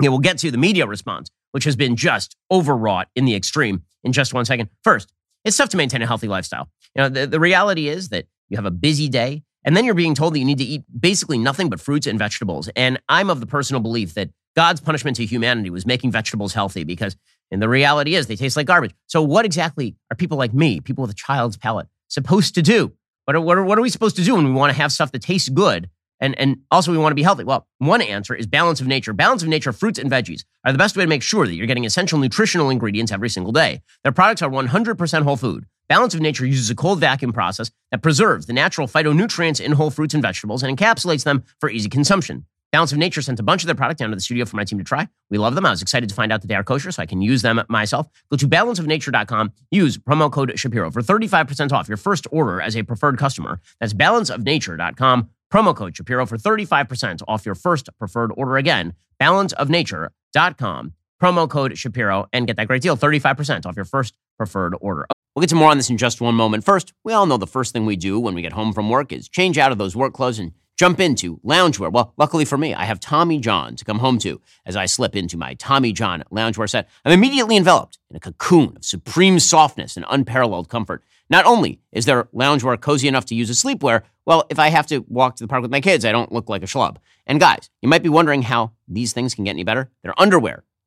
Okay, 0.00 0.08
we'll 0.08 0.20
get 0.20 0.38
to 0.38 0.50
the 0.50 0.58
media 0.58 0.86
response, 0.86 1.30
which 1.50 1.64
has 1.64 1.76
been 1.76 1.96
just 1.96 2.36
overwrought 2.50 3.08
in 3.16 3.24
the 3.24 3.34
extreme 3.34 3.82
in 4.04 4.12
just 4.12 4.32
one 4.32 4.44
second. 4.44 4.68
First, 4.84 5.12
it's 5.44 5.56
tough 5.56 5.70
to 5.70 5.76
maintain 5.76 6.02
a 6.02 6.06
healthy 6.06 6.28
lifestyle. 6.28 6.68
You 6.94 7.02
know, 7.02 7.08
the, 7.08 7.26
the 7.26 7.40
reality 7.40 7.88
is 7.88 8.10
that 8.10 8.26
you 8.48 8.56
have 8.56 8.66
a 8.66 8.70
busy 8.70 9.08
day, 9.08 9.42
and 9.64 9.76
then 9.76 9.84
you're 9.84 9.94
being 9.94 10.14
told 10.14 10.34
that 10.34 10.38
you 10.38 10.44
need 10.44 10.58
to 10.58 10.64
eat 10.64 10.82
basically 10.98 11.38
nothing 11.38 11.68
but 11.68 11.80
fruits 11.80 12.06
and 12.06 12.18
vegetables. 12.18 12.68
And 12.74 13.00
I'm 13.08 13.30
of 13.30 13.40
the 13.40 13.46
personal 13.46 13.80
belief 13.80 14.14
that 14.14 14.30
God's 14.56 14.80
punishment 14.80 15.16
to 15.16 15.26
humanity 15.26 15.70
was 15.70 15.86
making 15.86 16.10
vegetables 16.10 16.52
healthy 16.54 16.84
because, 16.84 17.16
and 17.50 17.62
the 17.62 17.68
reality 17.68 18.14
is, 18.14 18.26
they 18.26 18.36
taste 18.36 18.56
like 18.56 18.66
garbage. 18.66 18.94
So, 19.06 19.22
what 19.22 19.44
exactly 19.44 19.96
are 20.10 20.16
people 20.16 20.38
like 20.38 20.52
me, 20.52 20.80
people 20.80 21.02
with 21.02 21.10
a 21.10 21.14
child's 21.14 21.56
palate, 21.56 21.86
supposed 22.08 22.54
to 22.56 22.62
do? 22.62 22.92
What 23.24 23.36
are, 23.36 23.40
what 23.40 23.56
are, 23.56 23.64
what 23.64 23.78
are 23.78 23.82
we 23.82 23.90
supposed 23.90 24.16
to 24.16 24.24
do 24.24 24.34
when 24.34 24.44
we 24.44 24.52
want 24.52 24.72
to 24.72 24.76
have 24.76 24.92
stuff 24.92 25.12
that 25.12 25.22
tastes 25.22 25.48
good 25.48 25.88
and, 26.20 26.38
and 26.38 26.58
also 26.70 26.90
we 26.90 26.98
want 26.98 27.12
to 27.12 27.16
be 27.16 27.22
healthy? 27.22 27.44
Well, 27.44 27.66
one 27.78 28.02
answer 28.02 28.34
is 28.34 28.46
balance 28.46 28.80
of 28.80 28.86
nature. 28.86 29.12
Balance 29.12 29.42
of 29.42 29.48
nature 29.48 29.72
fruits 29.72 29.98
and 29.98 30.10
veggies 30.10 30.44
are 30.64 30.72
the 30.72 30.78
best 30.78 30.96
way 30.96 31.04
to 31.04 31.08
make 31.08 31.22
sure 31.22 31.46
that 31.46 31.54
you're 31.54 31.66
getting 31.66 31.84
essential 31.84 32.18
nutritional 32.18 32.68
ingredients 32.68 33.12
every 33.12 33.28
single 33.28 33.52
day. 33.52 33.80
Their 34.02 34.12
products 34.12 34.42
are 34.42 34.50
100% 34.50 35.22
whole 35.22 35.36
food. 35.36 35.66
Balance 35.92 36.14
of 36.14 36.22
Nature 36.22 36.46
uses 36.46 36.70
a 36.70 36.74
cold 36.74 37.00
vacuum 37.00 37.34
process 37.34 37.70
that 37.90 38.00
preserves 38.00 38.46
the 38.46 38.54
natural 38.54 38.88
phytonutrients 38.88 39.60
in 39.60 39.72
whole 39.72 39.90
fruits 39.90 40.14
and 40.14 40.22
vegetables 40.22 40.62
and 40.62 40.74
encapsulates 40.74 41.24
them 41.24 41.44
for 41.60 41.68
easy 41.68 41.90
consumption. 41.90 42.46
Balance 42.72 42.92
of 42.92 42.98
Nature 42.98 43.20
sent 43.20 43.38
a 43.38 43.42
bunch 43.42 43.62
of 43.62 43.66
their 43.66 43.74
product 43.74 43.98
down 43.98 44.08
to 44.08 44.16
the 44.16 44.22
studio 44.22 44.46
for 44.46 44.56
my 44.56 44.64
team 44.64 44.78
to 44.78 44.84
try. 44.84 45.06
We 45.28 45.36
love 45.36 45.54
them. 45.54 45.66
I 45.66 45.70
was 45.70 45.82
excited 45.82 46.08
to 46.08 46.14
find 46.14 46.32
out 46.32 46.40
that 46.40 46.46
they 46.46 46.54
are 46.54 46.64
kosher, 46.64 46.92
so 46.92 47.02
I 47.02 47.04
can 47.04 47.20
use 47.20 47.42
them 47.42 47.62
myself. 47.68 48.08
Go 48.30 48.38
to 48.38 48.48
balanceofnature.com. 48.48 49.52
Use 49.70 49.98
promo 49.98 50.32
code 50.32 50.58
Shapiro 50.58 50.90
for 50.90 51.02
35% 51.02 51.72
off 51.72 51.88
your 51.88 51.98
first 51.98 52.26
order 52.32 52.58
as 52.58 52.74
a 52.74 52.84
preferred 52.84 53.18
customer. 53.18 53.60
That's 53.78 53.92
balanceofnature.com. 53.92 55.28
Promo 55.52 55.76
code 55.76 55.94
Shapiro 55.94 56.24
for 56.24 56.38
35% 56.38 57.20
off 57.28 57.44
your 57.44 57.54
first 57.54 57.90
preferred 57.98 58.32
order. 58.34 58.56
Again, 58.56 58.94
balanceofnature.com. 59.20 60.94
Promo 61.22 61.48
code 61.48 61.76
Shapiro 61.76 62.28
and 62.32 62.46
get 62.46 62.56
that 62.56 62.66
great 62.66 62.80
deal 62.80 62.96
35% 62.96 63.66
off 63.66 63.76
your 63.76 63.84
first 63.84 64.14
preferred 64.36 64.74
order. 64.80 65.06
We'll 65.34 65.40
get 65.40 65.48
to 65.50 65.56
more 65.56 65.70
on 65.70 65.78
this 65.78 65.88
in 65.88 65.96
just 65.96 66.20
one 66.20 66.34
moment. 66.34 66.64
First, 66.64 66.92
we 67.04 67.12
all 67.12 67.24
know 67.24 67.38
the 67.38 67.46
first 67.46 67.72
thing 67.72 67.86
we 67.86 67.96
do 67.96 68.20
when 68.20 68.34
we 68.34 68.42
get 68.42 68.52
home 68.52 68.72
from 68.72 68.90
work 68.90 69.12
is 69.12 69.28
change 69.28 69.56
out 69.56 69.72
of 69.72 69.78
those 69.78 69.96
work 69.96 70.12
clothes 70.12 70.38
and 70.38 70.52
jump 70.76 71.00
into 71.00 71.38
loungewear. 71.38 71.90
Well, 71.90 72.12
luckily 72.18 72.44
for 72.44 72.58
me, 72.58 72.74
I 72.74 72.84
have 72.84 73.00
Tommy 73.00 73.38
John 73.38 73.76
to 73.76 73.84
come 73.84 74.00
home 74.00 74.18
to 74.18 74.40
as 74.66 74.76
I 74.76 74.86
slip 74.86 75.16
into 75.16 75.36
my 75.36 75.54
Tommy 75.54 75.92
John 75.92 76.22
loungewear 76.30 76.68
set. 76.68 76.88
I'm 77.04 77.12
immediately 77.12 77.56
enveloped 77.56 77.98
in 78.10 78.16
a 78.16 78.20
cocoon 78.20 78.76
of 78.76 78.84
supreme 78.84 79.38
softness 79.38 79.96
and 79.96 80.04
unparalleled 80.10 80.68
comfort. 80.68 81.02
Not 81.30 81.46
only 81.46 81.80
is 81.92 82.04
their 82.04 82.24
loungewear 82.24 82.78
cozy 82.80 83.08
enough 83.08 83.24
to 83.26 83.34
use 83.34 83.48
as 83.48 83.62
sleepwear, 83.62 84.02
well, 84.26 84.44
if 84.50 84.58
I 84.58 84.68
have 84.68 84.86
to 84.88 85.04
walk 85.08 85.36
to 85.36 85.44
the 85.44 85.48
park 85.48 85.62
with 85.62 85.70
my 85.70 85.80
kids, 85.80 86.04
I 86.04 86.12
don't 86.12 86.30
look 86.30 86.48
like 86.48 86.62
a 86.62 86.66
schlub. 86.66 86.96
And 87.26 87.40
guys, 87.40 87.70
you 87.80 87.88
might 87.88 88.02
be 88.02 88.08
wondering 88.08 88.42
how 88.42 88.72
these 88.86 89.12
things 89.12 89.34
can 89.34 89.44
get 89.44 89.52
any 89.52 89.64
better. 89.64 89.90
Their 90.02 90.20
underwear 90.20 90.64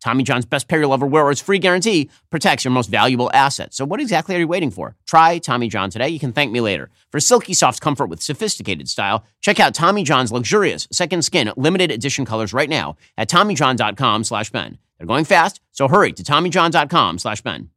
Tommy 0.00 0.22
John's 0.22 0.44
best 0.44 0.68
pair 0.68 0.80
you'll 0.80 0.94
ever 0.94 1.06
wear 1.06 1.24
or 1.24 1.30
its 1.30 1.40
free 1.40 1.58
guarantee 1.58 2.10
protects 2.30 2.64
your 2.64 2.72
most 2.72 2.88
valuable 2.88 3.30
asset. 3.32 3.74
So 3.74 3.84
what 3.84 4.00
exactly 4.00 4.36
are 4.36 4.38
you 4.38 4.48
waiting 4.48 4.70
for? 4.70 4.96
Try 5.06 5.38
Tommy 5.38 5.68
John 5.68 5.90
today. 5.90 6.08
You 6.08 6.18
can 6.18 6.32
thank 6.32 6.52
me 6.52 6.60
later. 6.60 6.90
For 7.10 7.20
silky 7.20 7.54
soft 7.54 7.80
comfort 7.80 8.06
with 8.06 8.22
sophisticated 8.22 8.88
style, 8.88 9.24
check 9.40 9.60
out 9.60 9.74
Tommy 9.74 10.04
John's 10.04 10.32
luxurious 10.32 10.86
second 10.92 11.22
skin 11.22 11.52
limited 11.56 11.90
edition 11.90 12.24
colors 12.24 12.52
right 12.52 12.68
now 12.68 12.96
at 13.16 13.28
TommyJohn.com 13.28 14.24
slash 14.24 14.50
Ben. 14.50 14.78
They're 14.98 15.06
going 15.06 15.24
fast, 15.24 15.60
so 15.72 15.88
hurry 15.88 16.12
to 16.12 16.22
TommyJohn.com 16.22 17.18
slash 17.18 17.42
Ben. 17.42 17.70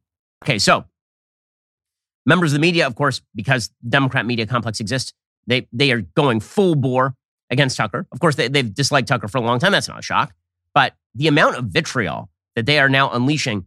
Okay, 0.44 0.58
so 0.58 0.84
members 2.24 2.52
of 2.52 2.54
the 2.54 2.60
media, 2.60 2.86
of 2.86 2.94
course, 2.94 3.20
because 3.34 3.70
Democrat 3.86 4.24
media 4.24 4.46
complex 4.46 4.80
exists, 4.80 5.12
they, 5.46 5.68
they 5.72 5.90
are 5.90 6.00
going 6.00 6.40
full 6.40 6.74
bore 6.74 7.14
against 7.50 7.76
Tucker. 7.76 8.06
Of 8.12 8.20
course, 8.20 8.36
they, 8.36 8.48
they've 8.48 8.72
disliked 8.72 9.08
Tucker 9.08 9.28
for 9.28 9.38
a 9.38 9.42
long 9.42 9.58
time. 9.58 9.72
That's 9.72 9.88
not 9.88 9.98
a 9.98 10.02
shock. 10.02 10.32
But 10.72 10.94
the 11.14 11.28
amount 11.28 11.56
of 11.56 11.66
vitriol 11.66 12.30
that 12.56 12.66
they 12.66 12.78
are 12.78 12.88
now 12.88 13.10
unleashing 13.10 13.66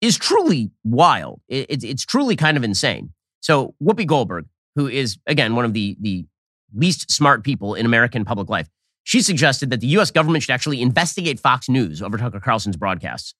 is 0.00 0.16
truly 0.18 0.70
wild. 0.84 1.40
It, 1.48 1.66
it, 1.70 1.84
it's 1.84 2.04
truly 2.04 2.36
kind 2.36 2.56
of 2.56 2.64
insane. 2.64 3.12
So 3.40 3.74
Whoopi 3.82 4.06
Goldberg, 4.06 4.46
who 4.74 4.88
is 4.88 5.18
again 5.26 5.54
one 5.54 5.64
of 5.64 5.72
the 5.72 5.96
the 6.00 6.26
least 6.74 7.10
smart 7.10 7.44
people 7.44 7.74
in 7.74 7.86
American 7.86 8.24
public 8.24 8.48
life, 8.48 8.68
she 9.04 9.22
suggested 9.22 9.70
that 9.70 9.80
the 9.80 9.86
U.S. 9.88 10.10
government 10.10 10.42
should 10.42 10.52
actually 10.52 10.82
investigate 10.82 11.38
Fox 11.38 11.68
News 11.68 12.02
over 12.02 12.18
Tucker 12.18 12.40
Carlson's 12.40 12.76
broadcasts. 12.76 13.34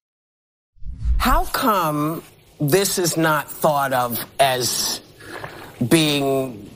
How 1.18 1.44
come 1.46 2.23
this 2.61 2.99
is 2.99 3.16
not 3.16 3.50
thought 3.50 3.92
of 3.92 4.25
as 4.38 5.00
being 5.88 6.70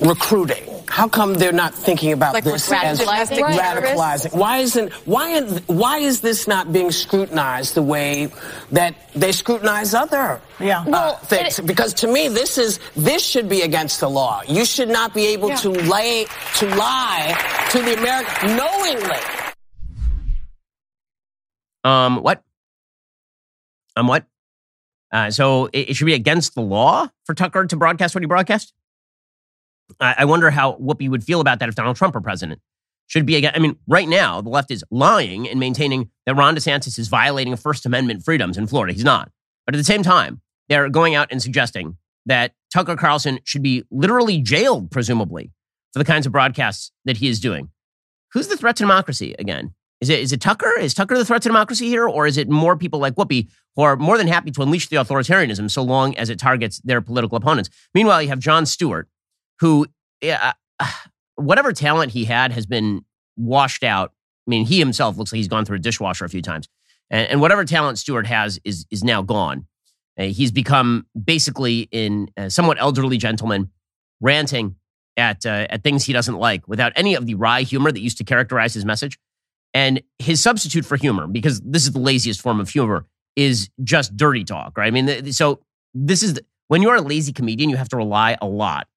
recruiting? 0.00 0.64
How 0.88 1.06
come 1.08 1.34
they're 1.34 1.52
not 1.52 1.74
thinking 1.74 2.12
about 2.12 2.32
Like 2.34 2.44
this 2.44 2.68
radicalizing 2.68 3.06
as 3.20 3.28
terrorists? 3.28 3.60
radicalizing? 3.60 4.34
Why 4.38 4.56
isn't 4.58 4.92
why 5.06 5.40
why 5.66 5.98
is 5.98 6.20
this 6.22 6.48
not 6.48 6.72
being 6.72 6.90
scrutinized 6.90 7.74
the 7.74 7.82
way 7.82 8.28
that 8.72 8.94
they 9.14 9.32
scrutinize 9.32 9.94
other 9.94 10.40
Yeah. 10.58 10.80
uh, 10.80 10.84
Well, 10.88 11.16
things? 11.18 11.58
it- 11.58 11.66
because 11.66 11.92
to 11.94 12.08
me, 12.08 12.28
this 12.28 12.56
is 12.58 12.80
this 12.96 13.22
should 13.24 13.48
be 13.48 13.62
against 13.62 14.00
the 14.00 14.08
law. 14.08 14.42
You 14.48 14.64
should 14.64 14.88
not 14.88 15.12
be 15.14 15.26
able 15.28 15.50
Yeah. 15.50 15.56
to 15.56 15.70
lay 15.70 16.26
to 16.56 16.66
lie 16.74 17.36
to 17.70 17.82
the 17.82 17.94
American 17.98 18.56
knowingly. 18.56 19.20
Um, 21.84 22.22
what? 22.22 22.42
Um, 23.96 24.06
what? 24.08 24.24
Uh, 25.12 25.30
so 25.30 25.66
it, 25.66 25.90
it 25.90 25.94
should 25.96 26.04
be 26.06 26.14
against 26.14 26.54
the 26.54 26.60
law 26.60 27.08
for 27.24 27.34
Tucker 27.34 27.66
to 27.66 27.76
broadcast 27.76 28.14
what 28.14 28.22
he 28.22 28.26
broadcast. 28.26 28.72
I, 30.00 30.24
wonder 30.24 30.50
how 30.50 30.74
Whoopi 30.74 31.08
would 31.08 31.24
feel 31.24 31.40
about 31.40 31.60
that 31.60 31.68
if 31.68 31.74
Donald 31.74 31.96
Trump 31.96 32.14
were 32.14 32.20
president. 32.20 32.60
Should 33.06 33.24
be 33.24 33.36
again. 33.36 33.52
I 33.54 33.58
mean, 33.58 33.76
right 33.86 34.06
now 34.08 34.42
the 34.42 34.50
left 34.50 34.70
is 34.70 34.84
lying 34.90 35.48
and 35.48 35.58
maintaining 35.58 36.10
that 36.26 36.36
Ron 36.36 36.54
DeSantis 36.54 36.98
is 36.98 37.08
violating 37.08 37.56
First 37.56 37.86
Amendment 37.86 38.22
freedoms 38.22 38.58
in 38.58 38.66
Florida. 38.66 38.92
He's 38.92 39.04
not. 39.04 39.30
But 39.64 39.74
at 39.74 39.78
the 39.78 39.84
same 39.84 40.02
time, 40.02 40.42
they're 40.68 40.90
going 40.90 41.14
out 41.14 41.28
and 41.30 41.40
suggesting 41.40 41.96
that 42.26 42.52
Tucker 42.72 42.96
Carlson 42.96 43.38
should 43.44 43.62
be 43.62 43.84
literally 43.90 44.42
jailed, 44.42 44.90
presumably, 44.90 45.52
for 45.92 45.98
the 45.98 46.04
kinds 46.04 46.26
of 46.26 46.32
broadcasts 46.32 46.92
that 47.06 47.16
he 47.16 47.28
is 47.28 47.40
doing. 47.40 47.70
Who's 48.32 48.48
the 48.48 48.58
threat 48.58 48.76
to 48.76 48.82
democracy 48.82 49.34
again? 49.38 49.74
Is 50.00 50.10
it 50.10 50.20
is 50.20 50.32
it 50.32 50.40
Tucker? 50.40 50.78
Is 50.78 50.94
Tucker 50.94 51.16
the 51.16 51.24
threat 51.24 51.42
to 51.42 51.48
democracy 51.48 51.88
here, 51.88 52.06
or 52.06 52.26
is 52.26 52.36
it 52.36 52.48
more 52.48 52.76
people 52.76 53.00
like 53.00 53.14
Whoopi 53.14 53.48
who 53.74 53.82
are 53.82 53.96
more 53.96 54.18
than 54.18 54.28
happy 54.28 54.50
to 54.52 54.62
unleash 54.62 54.88
the 54.88 54.96
authoritarianism 54.96 55.70
so 55.70 55.82
long 55.82 56.14
as 56.16 56.30
it 56.30 56.38
targets 56.38 56.78
their 56.80 57.00
political 57.00 57.36
opponents? 57.36 57.70
Meanwhile, 57.94 58.22
you 58.22 58.28
have 58.28 58.38
Jon 58.38 58.66
Stewart, 58.66 59.08
who 59.60 59.86
yeah, 60.20 60.52
uh, 60.78 60.86
whatever 61.36 61.72
talent 61.72 62.12
he 62.12 62.24
had 62.24 62.52
has 62.52 62.66
been 62.66 63.04
washed 63.36 63.84
out. 63.84 64.12
I 64.46 64.50
mean, 64.50 64.66
he 64.66 64.78
himself 64.78 65.16
looks 65.16 65.32
like 65.32 65.38
he's 65.38 65.48
gone 65.48 65.64
through 65.64 65.76
a 65.76 65.80
dishwasher 65.80 66.24
a 66.24 66.28
few 66.28 66.42
times, 66.42 66.68
and, 67.10 67.28
and 67.30 67.40
whatever 67.40 67.64
talent 67.64 67.98
Stewart 67.98 68.26
has 68.26 68.58
is 68.64 68.86
is 68.90 69.04
now 69.04 69.22
gone. 69.22 69.66
Uh, 70.18 70.24
he's 70.24 70.50
become 70.50 71.06
basically 71.22 71.88
in 71.92 72.28
a 72.36 72.50
somewhat 72.50 72.78
elderly 72.80 73.18
gentleman 73.18 73.70
ranting 74.20 74.76
at 75.16 75.44
uh, 75.44 75.66
at 75.68 75.82
things 75.82 76.04
he 76.04 76.12
doesn't 76.12 76.36
like 76.36 76.66
without 76.66 76.92
any 76.96 77.14
of 77.14 77.26
the 77.26 77.34
wry 77.34 77.62
humor 77.62 77.92
that 77.92 78.00
used 78.00 78.18
to 78.18 78.24
characterize 78.24 78.74
his 78.74 78.84
message. 78.84 79.18
And 79.74 80.02
his 80.18 80.42
substitute 80.42 80.86
for 80.86 80.96
humor, 80.96 81.26
because 81.26 81.60
this 81.60 81.84
is 81.84 81.92
the 81.92 81.98
laziest 81.98 82.40
form 82.40 82.58
of 82.58 82.70
humor, 82.70 83.04
is 83.36 83.68
just 83.84 84.16
dirty 84.16 84.42
talk, 84.42 84.78
right? 84.78 84.86
I 84.86 84.90
mean, 84.90 85.30
so 85.32 85.60
this 85.92 86.22
is 86.22 86.40
when 86.68 86.80
you're 86.80 86.96
a 86.96 87.02
lazy 87.02 87.32
comedian, 87.32 87.68
you 87.68 87.76
have 87.76 87.90
to 87.90 87.96
rely 87.96 88.38
a 88.40 88.46
lot 88.46 88.88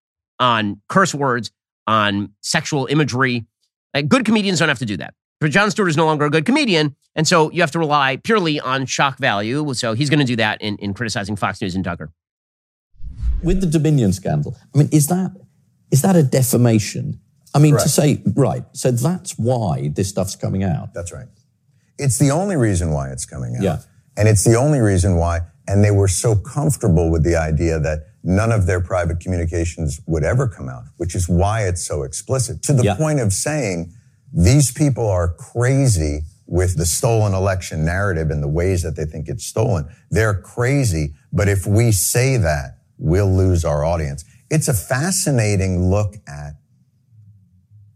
on 0.42 0.82
curse 0.90 1.16
words, 1.16 1.52
on 1.88 2.34
sexual 2.42 2.88
imagery. 2.88 3.46
Like, 3.94 4.10
good 4.10 4.26
comedians 4.26 4.60
don't 4.60 4.68
have 4.68 4.80
to 4.80 4.86
do 4.86 4.98
that. 4.98 5.14
But 5.40 5.52
Jon 5.52 5.72
Stewart 5.72 5.90
is 5.90 5.98
no 5.98 6.06
longer 6.06 6.26
a 6.26 6.30
good 6.30 6.46
comedian, 6.46 6.96
and 7.16 7.28
so 7.28 7.50
you 7.52 7.62
have 7.62 7.72
to 7.72 7.80
rely 7.80 8.18
purely 8.18 8.60
on 8.60 8.86
shock 8.86 9.18
value. 9.18 9.74
So 9.74 9.94
he's 9.94 10.10
going 10.10 10.20
to 10.20 10.26
do 10.26 10.36
that 10.36 10.62
in, 10.62 10.76
in 10.78 10.94
criticizing 10.94 11.36
Fox 11.36 11.62
News 11.62 11.76
and 11.76 11.84
Tucker. 11.84 12.12
with 13.44 13.62
the 13.62 13.68
Dominion 13.68 14.14
scandal, 14.14 14.56
I 14.74 14.78
mean, 14.78 14.90
is 14.92 15.08
that 15.08 15.32
is 15.92 16.02
that 16.04 16.16
a 16.16 16.24
defamation? 16.24 17.20
I 17.54 17.60
mean, 17.60 17.74
to 17.74 17.90
say 17.90 18.22
right, 18.36 18.64
so 18.74 18.92
that's 18.92 19.38
why 19.38 19.90
this 19.94 20.10
stuff's 20.10 20.36
coming 20.36 20.64
out. 20.64 20.94
That's 20.94 21.12
right. 21.12 21.28
It's 21.98 22.18
the 22.18 22.32
only 22.32 22.56
reason 22.56 22.92
why 22.92 23.10
it's 23.10 23.26
coming 23.26 23.56
out. 23.58 23.64
Yeah. 23.64 23.80
And 24.18 24.28
it's 24.28 24.44
the 24.44 24.56
only 24.56 24.80
reason 24.80 25.18
why, 25.18 25.42
and 25.68 25.84
they 25.84 25.92
were 25.92 26.08
so 26.08 26.36
comfortable 26.36 27.12
with 27.12 27.24
the 27.24 27.36
idea 27.36 27.80
that 27.80 28.06
none 28.24 28.52
of 28.52 28.66
their 28.68 28.80
private 28.82 29.20
communications 29.20 30.00
would 30.06 30.24
ever 30.24 30.48
come 30.48 30.70
out, 30.70 30.84
which 30.98 31.16
is 31.16 31.28
why 31.28 31.68
it's 31.68 31.82
so 31.86 32.04
explicit 32.04 32.62
to 32.64 32.74
the 32.74 32.84
Yeah. 32.84 32.96
point 32.96 33.20
of 33.20 33.34
saying 33.34 33.94
these 34.34 34.72
people 34.72 35.08
are 35.10 35.28
crazy 35.28 36.24
with 36.48 36.78
the 36.78 36.86
stolen 36.86 37.34
election 37.34 37.84
narrative 37.86 38.30
and 38.30 38.44
the 38.44 38.48
ways 38.48 38.84
that 38.84 38.96
they 38.96 39.06
think 39.06 39.28
it's 39.30 39.46
stolen. 39.46 39.88
They're 40.10 40.34
crazy, 40.34 41.14
but 41.32 41.48
if 41.48 41.66
we 41.66 41.92
say 41.92 42.38
that, 42.38 42.78
we'll 42.98 43.34
lose 43.34 43.64
our 43.66 43.84
audience. 43.86 44.24
It's 44.50 44.68
a 44.68 44.74
fascinating 44.74 45.90
look 45.90 46.16
at 46.28 46.56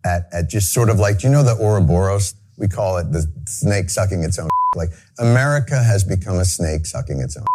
at, 0.05 0.27
at 0.31 0.49
just 0.49 0.71
sort 0.71 0.89
of 0.89 0.99
like, 0.99 1.17
do 1.19 1.27
you 1.27 1.33
know 1.33 1.41
the 1.43 1.55
Ouroboros? 1.59 2.35
We 2.57 2.67
call 2.67 2.97
it 2.97 3.11
the 3.11 3.25
snake 3.47 3.89
sucking 3.89 4.23
its 4.23 4.37
own. 4.37 4.49
Like 4.75 4.89
America 5.17 5.81
has 5.81 6.03
become 6.03 6.37
a 6.37 6.45
snake 6.45 6.85
sucking 6.85 7.19
its 7.21 7.35
own. 7.35 7.45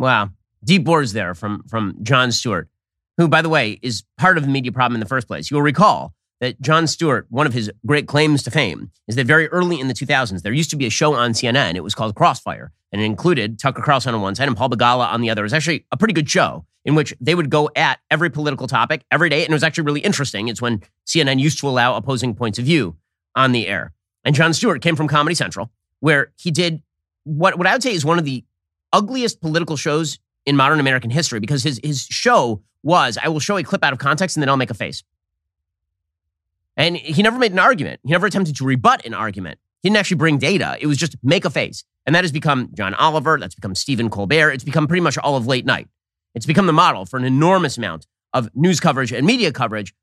Wow. 0.00 0.30
Deep 0.64 0.86
words 0.86 1.12
there 1.12 1.34
from, 1.34 1.62
from 1.68 1.98
Jon 2.02 2.32
Stewart, 2.32 2.68
who, 3.18 3.28
by 3.28 3.42
the 3.42 3.50
way, 3.50 3.78
is 3.82 4.02
part 4.16 4.38
of 4.38 4.44
the 4.44 4.48
media 4.48 4.72
problem 4.72 4.96
in 4.96 5.00
the 5.00 5.06
first 5.06 5.26
place. 5.26 5.50
You'll 5.50 5.60
recall 5.60 6.14
that 6.40 6.58
Jon 6.62 6.86
Stewart, 6.86 7.26
one 7.28 7.46
of 7.46 7.52
his 7.52 7.70
great 7.84 8.08
claims 8.08 8.42
to 8.44 8.50
fame, 8.50 8.90
is 9.06 9.16
that 9.16 9.26
very 9.26 9.46
early 9.48 9.78
in 9.78 9.88
the 9.88 9.94
2000s, 9.94 10.40
there 10.40 10.54
used 10.54 10.70
to 10.70 10.76
be 10.76 10.86
a 10.86 10.90
show 10.90 11.12
on 11.12 11.32
CNN. 11.32 11.74
It 11.74 11.84
was 11.84 11.94
called 11.94 12.14
Crossfire, 12.14 12.72
and 12.90 13.02
it 13.02 13.04
included 13.04 13.58
Tucker 13.58 13.82
Carlson 13.82 14.14
on 14.14 14.22
one 14.22 14.34
side 14.34 14.48
and 14.48 14.56
Paul 14.56 14.70
Begala 14.70 15.06
on 15.12 15.20
the 15.20 15.28
other. 15.28 15.42
It 15.42 15.44
was 15.44 15.52
actually 15.52 15.84
a 15.92 15.98
pretty 15.98 16.14
good 16.14 16.30
show 16.30 16.64
in 16.86 16.94
which 16.94 17.14
they 17.20 17.34
would 17.34 17.50
go 17.50 17.68
at 17.76 17.98
every 18.10 18.30
political 18.30 18.66
topic 18.66 19.04
every 19.10 19.28
day, 19.28 19.44
and 19.44 19.50
it 19.50 19.54
was 19.54 19.62
actually 19.62 19.84
really 19.84 20.00
interesting. 20.00 20.48
It's 20.48 20.62
when 20.62 20.80
CNN 21.06 21.38
used 21.38 21.60
to 21.60 21.68
allow 21.68 21.94
opposing 21.94 22.34
points 22.34 22.58
of 22.58 22.64
view 22.64 22.96
on 23.36 23.52
the 23.52 23.68
air. 23.68 23.92
And 24.24 24.34
Jon 24.34 24.54
Stewart 24.54 24.80
came 24.80 24.96
from 24.96 25.08
Comedy 25.08 25.34
Central, 25.34 25.70
where 25.98 26.32
he 26.38 26.50
did 26.50 26.82
what, 27.24 27.58
what 27.58 27.66
I 27.66 27.74
would 27.74 27.82
say 27.82 27.92
is 27.92 28.02
one 28.02 28.18
of 28.18 28.24
the 28.24 28.44
ugliest 28.92 29.40
political 29.40 29.76
shows 29.76 30.18
in 30.46 30.56
modern 30.56 30.80
American 30.80 31.10
history 31.10 31.40
because 31.40 31.62
his 31.62 31.80
his 31.82 32.02
show 32.02 32.62
was 32.82 33.18
I 33.22 33.28
will 33.28 33.40
show 33.40 33.56
a 33.56 33.62
clip 33.62 33.84
out 33.84 33.92
of 33.92 33.98
context 33.98 34.36
and 34.36 34.42
then 34.42 34.48
I'll 34.48 34.56
make 34.56 34.70
a 34.70 34.74
face. 34.74 35.02
And 36.76 36.96
he 36.96 37.22
never 37.22 37.38
made 37.38 37.52
an 37.52 37.58
argument. 37.58 38.00
He 38.04 38.10
never 38.10 38.26
attempted 38.26 38.56
to 38.56 38.64
rebut 38.64 39.04
an 39.04 39.12
argument. 39.12 39.58
He 39.82 39.88
didn't 39.88 39.98
actually 39.98 40.16
bring 40.16 40.38
data. 40.38 40.76
It 40.80 40.86
was 40.86 40.96
just 40.96 41.16
make 41.22 41.44
a 41.44 41.50
face. 41.50 41.84
And 42.06 42.14
that 42.14 42.24
has 42.24 42.32
become 42.32 42.70
John 42.74 42.94
Oliver. 42.94 43.38
That's 43.38 43.54
become 43.54 43.74
Stephen 43.74 44.08
Colbert. 44.08 44.52
It's 44.52 44.64
become 44.64 44.86
pretty 44.86 45.02
much 45.02 45.18
all 45.18 45.36
of 45.36 45.46
late 45.46 45.66
night. 45.66 45.88
It's 46.34 46.46
become 46.46 46.66
the 46.66 46.72
model 46.72 47.04
for 47.06 47.18
an 47.18 47.24
enormous 47.24 47.76
amount 47.76 48.06
of 48.32 48.48
news 48.54 48.80
coverage 48.80 49.12
and 49.12 49.26
media 49.26 49.52
coverage 49.52 49.94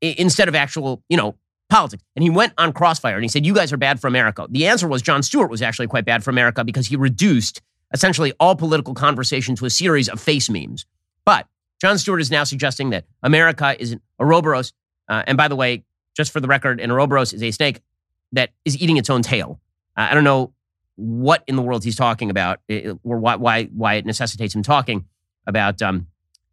instead 0.00 0.48
of 0.48 0.54
actual, 0.54 1.02
you 1.08 1.16
know, 1.16 1.36
politics. 1.70 2.02
And 2.16 2.22
he 2.22 2.30
went 2.30 2.52
on 2.58 2.72
Crossfire 2.72 3.14
and 3.14 3.24
he 3.24 3.28
said, 3.28 3.46
You 3.46 3.54
guys 3.54 3.72
are 3.72 3.76
bad 3.76 4.00
for 4.00 4.08
America. 4.08 4.46
The 4.50 4.66
answer 4.66 4.88
was 4.88 5.02
Jon 5.02 5.22
Stewart 5.22 5.50
was 5.50 5.62
actually 5.62 5.86
quite 5.86 6.04
bad 6.04 6.24
for 6.24 6.30
America 6.30 6.64
because 6.64 6.86
he 6.86 6.96
reduced 6.96 7.62
essentially 7.92 8.32
all 8.38 8.54
political 8.54 8.94
conversation 8.94 9.54
to 9.56 9.66
a 9.66 9.70
series 9.70 10.08
of 10.08 10.20
face 10.20 10.50
memes. 10.50 10.86
But 11.24 11.46
Jon 11.80 11.98
Stewart 11.98 12.20
is 12.20 12.30
now 12.30 12.44
suggesting 12.44 12.90
that 12.90 13.04
America 13.22 13.76
is 13.78 13.92
an 13.92 14.00
Ouroboros. 14.18 14.72
Uh, 15.08 15.22
and 15.26 15.36
by 15.36 15.48
the 15.48 15.56
way, 15.56 15.84
just 16.16 16.32
for 16.32 16.40
the 16.40 16.48
record, 16.48 16.80
an 16.80 16.90
Ouroboros 16.90 17.32
is 17.32 17.42
a 17.42 17.50
snake 17.50 17.80
that 18.32 18.50
is 18.64 18.76
eating 18.76 18.96
its 18.96 19.08
own 19.08 19.22
tail. 19.22 19.60
Uh, 19.96 20.08
I 20.10 20.14
don't 20.14 20.24
know 20.24 20.52
what 20.96 21.44
in 21.46 21.56
the 21.56 21.62
world 21.62 21.84
he's 21.84 21.96
talking 21.96 22.28
about 22.28 22.60
or 22.68 23.18
why, 23.18 23.36
why, 23.36 23.64
why 23.66 23.94
it 23.94 24.04
necessitates 24.04 24.54
him 24.54 24.62
talking 24.62 25.06
about, 25.46 25.80
um, 25.80 26.08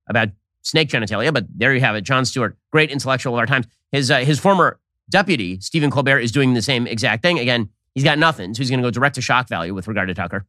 about 0.08 0.30
snake 0.62 0.90
genitalia. 0.90 1.34
But 1.34 1.48
there 1.50 1.74
you 1.74 1.82
have 1.82 1.96
it. 1.96 2.02
Jon 2.02 2.26
Stewart, 2.26 2.56
great 2.72 2.92
intellectual 2.92 3.34
of 3.34 3.40
our 3.40 3.48
times. 3.48 3.66
His, 3.92 4.12
uh, 4.12 4.20
his 4.20 4.40
former 4.40 4.80
deputy, 5.10 5.60
Stephen 5.60 5.90
Colbert, 5.90 6.20
is 6.20 6.32
doing 6.32 6.54
the 6.54 6.62
same 6.62 6.86
exact 6.86 7.24
thing. 7.24 7.40
Again, 7.40 7.70
he's 7.96 8.04
got 8.04 8.20
nothing. 8.20 8.54
So 8.54 8.60
he's 8.60 8.70
going 8.70 8.82
to 8.82 8.86
go 8.86 8.92
direct 8.92 9.16
to 9.16 9.22
shock 9.22 9.50
value 9.50 9.74
with 9.74 9.88
regard 9.88 10.10
to 10.10 10.14
Tucker. 10.14 10.46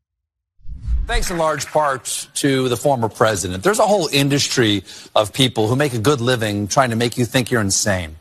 Thanks 1.06 1.30
in 1.30 1.38
large 1.38 1.66
part 1.66 2.28
to 2.34 2.68
the 2.68 2.76
former 2.76 3.08
president. 3.08 3.62
There's 3.62 3.78
a 3.78 3.86
whole 3.86 4.08
industry 4.12 4.82
of 5.14 5.32
people 5.32 5.68
who 5.68 5.76
make 5.76 5.94
a 5.94 6.00
good 6.00 6.20
living 6.20 6.66
trying 6.66 6.90
to 6.90 6.96
make 6.96 7.16
you 7.16 7.24
think 7.24 7.50
you're 7.50 7.60
insane. 7.60 8.16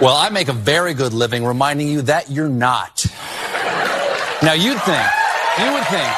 Well, 0.00 0.16
I 0.16 0.30
make 0.30 0.48
a 0.48 0.54
very 0.54 0.94
good 0.94 1.12
living 1.12 1.44
reminding 1.44 1.88
you 1.88 2.02
that 2.02 2.30
you're 2.30 2.48
not. 2.48 3.04
Now, 4.42 4.54
you'd 4.54 4.80
think, 4.80 5.06
you 5.58 5.72
would 5.72 5.86
think, 5.86 6.12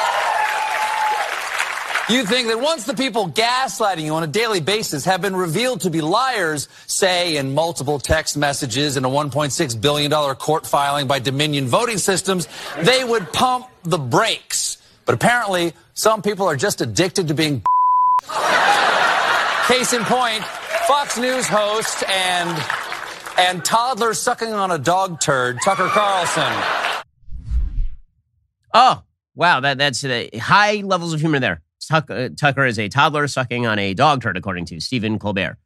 you'd 2.09 2.27
think 2.27 2.47
that 2.47 2.59
once 2.59 2.85
the 2.85 2.95
people 2.95 3.29
gaslighting 3.29 4.05
you 4.05 4.15
on 4.15 4.23
a 4.23 4.27
daily 4.27 4.61
basis 4.61 5.05
have 5.05 5.21
been 5.21 5.35
revealed 5.35 5.81
to 5.81 5.89
be 5.89 6.01
liars, 6.01 6.69
say 6.87 7.37
in 7.37 7.53
multiple 7.53 7.99
text 7.99 8.37
messages 8.37 8.97
and 8.97 9.05
a 9.05 9.09
$1.6 9.09 9.81
billion 9.81 10.11
court 10.35 10.65
filing 10.65 11.05
by 11.05 11.19
Dominion 11.19 11.67
voting 11.67 11.97
systems, 11.97 12.47
they 12.81 13.03
would 13.03 13.31
pump 13.33 13.67
the 13.83 13.99
brakes. 13.99 14.77
But 15.05 15.15
apparently, 15.15 15.73
some 15.93 16.21
people 16.21 16.47
are 16.47 16.55
just 16.55 16.81
addicted 16.81 17.27
to 17.29 17.33
being. 17.33 17.63
Case 19.67 19.93
in 19.93 20.03
point, 20.03 20.43
Fox 20.87 21.17
News 21.17 21.47
host 21.47 22.03
and 22.07 22.63
and 23.37 23.63
toddler 23.65 24.13
sucking 24.13 24.53
on 24.53 24.71
a 24.71 24.77
dog 24.77 25.19
turd, 25.19 25.59
Tucker 25.63 25.87
Carlson. 25.87 26.53
Oh, 28.73 29.03
wow. 29.35 29.59
That, 29.59 29.77
that's 29.77 30.03
uh, 30.03 30.27
high 30.35 30.81
levels 30.83 31.13
of 31.13 31.19
humor 31.19 31.39
there. 31.39 31.61
Tuck, 31.87 32.09
uh, 32.09 32.29
Tucker 32.29 32.65
is 32.65 32.79
a 32.79 32.89
toddler 32.89 33.27
sucking 33.27 33.65
on 33.65 33.79
a 33.79 33.93
dog 33.93 34.21
turd, 34.21 34.37
according 34.37 34.65
to 34.65 34.79
Stephen 34.79 35.19
Colbert. 35.19 35.57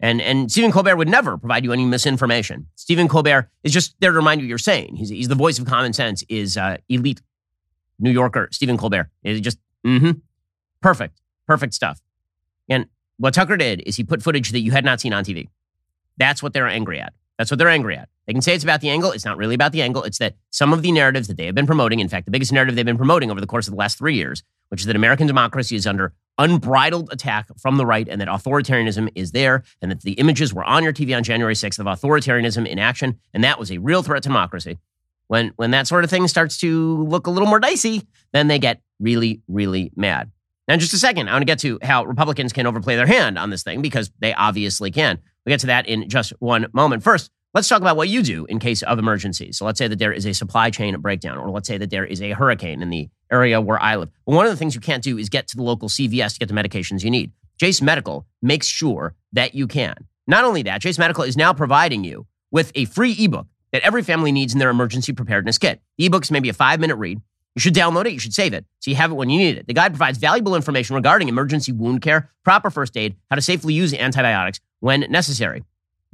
And, 0.00 0.20
and 0.20 0.50
Stephen 0.50 0.72
Colbert 0.72 0.96
would 0.96 1.08
never 1.08 1.36
provide 1.36 1.62
you 1.62 1.72
any 1.72 1.84
misinformation. 1.84 2.66
Stephen 2.76 3.06
Colbert 3.06 3.50
is 3.62 3.72
just 3.72 3.94
there 4.00 4.12
to 4.12 4.16
remind 4.16 4.40
you 4.40 4.46
what 4.46 4.48
you're 4.48 4.58
sane. 4.58 4.96
He's, 4.96 5.10
he's 5.10 5.28
the 5.28 5.34
voice 5.34 5.58
of 5.58 5.66
common 5.66 5.92
sense, 5.92 6.24
is 6.28 6.56
uh, 6.56 6.78
elite 6.88 7.20
New 8.00 8.10
Yorker 8.10 8.48
Stephen 8.50 8.76
Colbert. 8.76 9.10
Is 9.22 9.40
just, 9.40 9.58
mm-hmm, 9.86 10.12
perfect, 10.80 11.20
perfect 11.46 11.74
stuff. 11.74 12.00
And 12.68 12.86
what 13.18 13.34
Tucker 13.34 13.56
did 13.56 13.82
is 13.86 13.96
he 13.96 14.04
put 14.04 14.22
footage 14.22 14.50
that 14.52 14.60
you 14.60 14.72
had 14.72 14.84
not 14.84 15.00
seen 15.00 15.12
on 15.12 15.24
TV. 15.24 15.48
That's 16.16 16.42
what 16.42 16.52
they're 16.52 16.68
angry 16.68 17.00
at. 17.00 17.12
That's 17.38 17.50
what 17.50 17.58
they're 17.58 17.68
angry 17.68 17.96
at. 17.96 18.08
They 18.26 18.34
can 18.34 18.42
say 18.42 18.54
it's 18.54 18.64
about 18.64 18.80
the 18.80 18.90
angle. 18.90 19.12
It's 19.12 19.24
not 19.24 19.38
really 19.38 19.54
about 19.54 19.72
the 19.72 19.82
angle. 19.82 20.02
It's 20.02 20.18
that 20.18 20.36
some 20.50 20.72
of 20.72 20.82
the 20.82 20.92
narratives 20.92 21.26
that 21.28 21.36
they 21.36 21.46
have 21.46 21.54
been 21.54 21.66
promoting, 21.66 21.98
in 21.98 22.08
fact, 22.08 22.26
the 22.26 22.30
biggest 22.30 22.52
narrative 22.52 22.76
they've 22.76 22.84
been 22.84 22.98
promoting 22.98 23.30
over 23.30 23.40
the 23.40 23.46
course 23.46 23.66
of 23.66 23.72
the 23.72 23.78
last 23.78 23.98
three 23.98 24.14
years, 24.14 24.42
which 24.68 24.80
is 24.80 24.86
that 24.86 24.94
American 24.94 25.26
democracy 25.26 25.74
is 25.74 25.86
under 25.86 26.12
unbridled 26.38 27.12
attack 27.12 27.48
from 27.58 27.76
the 27.76 27.84
right 27.84 28.08
and 28.08 28.20
that 28.20 28.28
authoritarianism 28.28 29.10
is 29.14 29.32
there 29.32 29.62
and 29.82 29.90
that 29.90 30.02
the 30.02 30.12
images 30.12 30.54
were 30.54 30.64
on 30.64 30.82
your 30.84 30.92
TV 30.92 31.16
on 31.16 31.22
January 31.22 31.54
6th 31.54 31.78
of 31.78 31.86
authoritarianism 31.86 32.66
in 32.66 32.78
action. 32.78 33.18
And 33.34 33.42
that 33.42 33.58
was 33.58 33.72
a 33.72 33.78
real 33.78 34.02
threat 34.02 34.22
to 34.22 34.28
democracy. 34.28 34.78
When, 35.30 35.52
when 35.54 35.70
that 35.70 35.86
sort 35.86 36.02
of 36.02 36.10
thing 36.10 36.26
starts 36.26 36.58
to 36.58 37.04
look 37.04 37.28
a 37.28 37.30
little 37.30 37.46
more 37.46 37.60
dicey, 37.60 38.02
then 38.32 38.48
they 38.48 38.58
get 38.58 38.82
really, 38.98 39.42
really 39.46 39.92
mad. 39.94 40.32
Now, 40.66 40.74
in 40.74 40.80
just 40.80 40.92
a 40.92 40.98
second, 40.98 41.28
I 41.28 41.32
want 41.34 41.42
to 41.42 41.46
get 41.46 41.60
to 41.60 41.78
how 41.82 42.02
Republicans 42.02 42.52
can 42.52 42.66
overplay 42.66 42.96
their 42.96 43.06
hand 43.06 43.38
on 43.38 43.48
this 43.48 43.62
thing 43.62 43.80
because 43.80 44.10
they 44.18 44.34
obviously 44.34 44.90
can. 44.90 45.20
We'll 45.46 45.52
get 45.52 45.60
to 45.60 45.68
that 45.68 45.86
in 45.86 46.08
just 46.08 46.32
one 46.40 46.66
moment. 46.72 47.04
First, 47.04 47.30
let's 47.54 47.68
talk 47.68 47.80
about 47.80 47.96
what 47.96 48.08
you 48.08 48.24
do 48.24 48.44
in 48.46 48.58
case 48.58 48.82
of 48.82 48.98
emergencies. 48.98 49.56
So 49.56 49.64
let's 49.64 49.78
say 49.78 49.86
that 49.86 50.00
there 50.00 50.12
is 50.12 50.26
a 50.26 50.34
supply 50.34 50.68
chain 50.68 51.00
breakdown, 51.00 51.38
or 51.38 51.48
let's 51.48 51.68
say 51.68 51.78
that 51.78 51.90
there 51.90 52.04
is 52.04 52.20
a 52.20 52.32
hurricane 52.32 52.82
in 52.82 52.90
the 52.90 53.08
area 53.30 53.60
where 53.60 53.80
I 53.80 53.94
live. 53.94 54.10
One 54.24 54.46
of 54.46 54.50
the 54.50 54.56
things 54.56 54.74
you 54.74 54.80
can't 54.80 55.04
do 55.04 55.16
is 55.16 55.28
get 55.28 55.46
to 55.46 55.56
the 55.56 55.62
local 55.62 55.88
CVS 55.88 56.32
to 56.32 56.38
get 56.40 56.48
the 56.48 56.54
medications 56.54 57.04
you 57.04 57.10
need. 57.12 57.30
Jase 57.56 57.80
Medical 57.80 58.26
makes 58.42 58.66
sure 58.66 59.14
that 59.32 59.54
you 59.54 59.68
can. 59.68 59.94
Not 60.26 60.42
only 60.42 60.64
that, 60.64 60.80
Jase 60.80 60.98
Medical 60.98 61.22
is 61.22 61.36
now 61.36 61.52
providing 61.52 62.02
you 62.02 62.26
with 62.50 62.72
a 62.74 62.86
free 62.86 63.14
ebook 63.16 63.46
that 63.72 63.82
every 63.82 64.02
family 64.02 64.32
needs 64.32 64.52
in 64.52 64.58
their 64.58 64.70
emergency 64.70 65.12
preparedness 65.12 65.58
kit. 65.58 65.80
The 65.98 66.06
ebook's 66.06 66.30
maybe 66.30 66.48
a 66.48 66.52
five 66.52 66.80
minute 66.80 66.96
read. 66.96 67.20
You 67.54 67.60
should 67.60 67.74
download 67.74 68.06
it. 68.06 68.12
You 68.12 68.18
should 68.18 68.34
save 68.34 68.52
it 68.52 68.64
so 68.78 68.90
you 68.90 68.96
have 68.96 69.10
it 69.10 69.14
when 69.14 69.28
you 69.28 69.38
need 69.38 69.58
it. 69.58 69.66
The 69.66 69.74
guide 69.74 69.92
provides 69.92 70.18
valuable 70.18 70.54
information 70.54 70.94
regarding 70.94 71.28
emergency 71.28 71.72
wound 71.72 72.00
care, 72.02 72.30
proper 72.44 72.70
first 72.70 72.96
aid, 72.96 73.16
how 73.28 73.36
to 73.36 73.42
safely 73.42 73.74
use 73.74 73.92
antibiotics 73.92 74.60
when 74.78 75.00
necessary. 75.10 75.64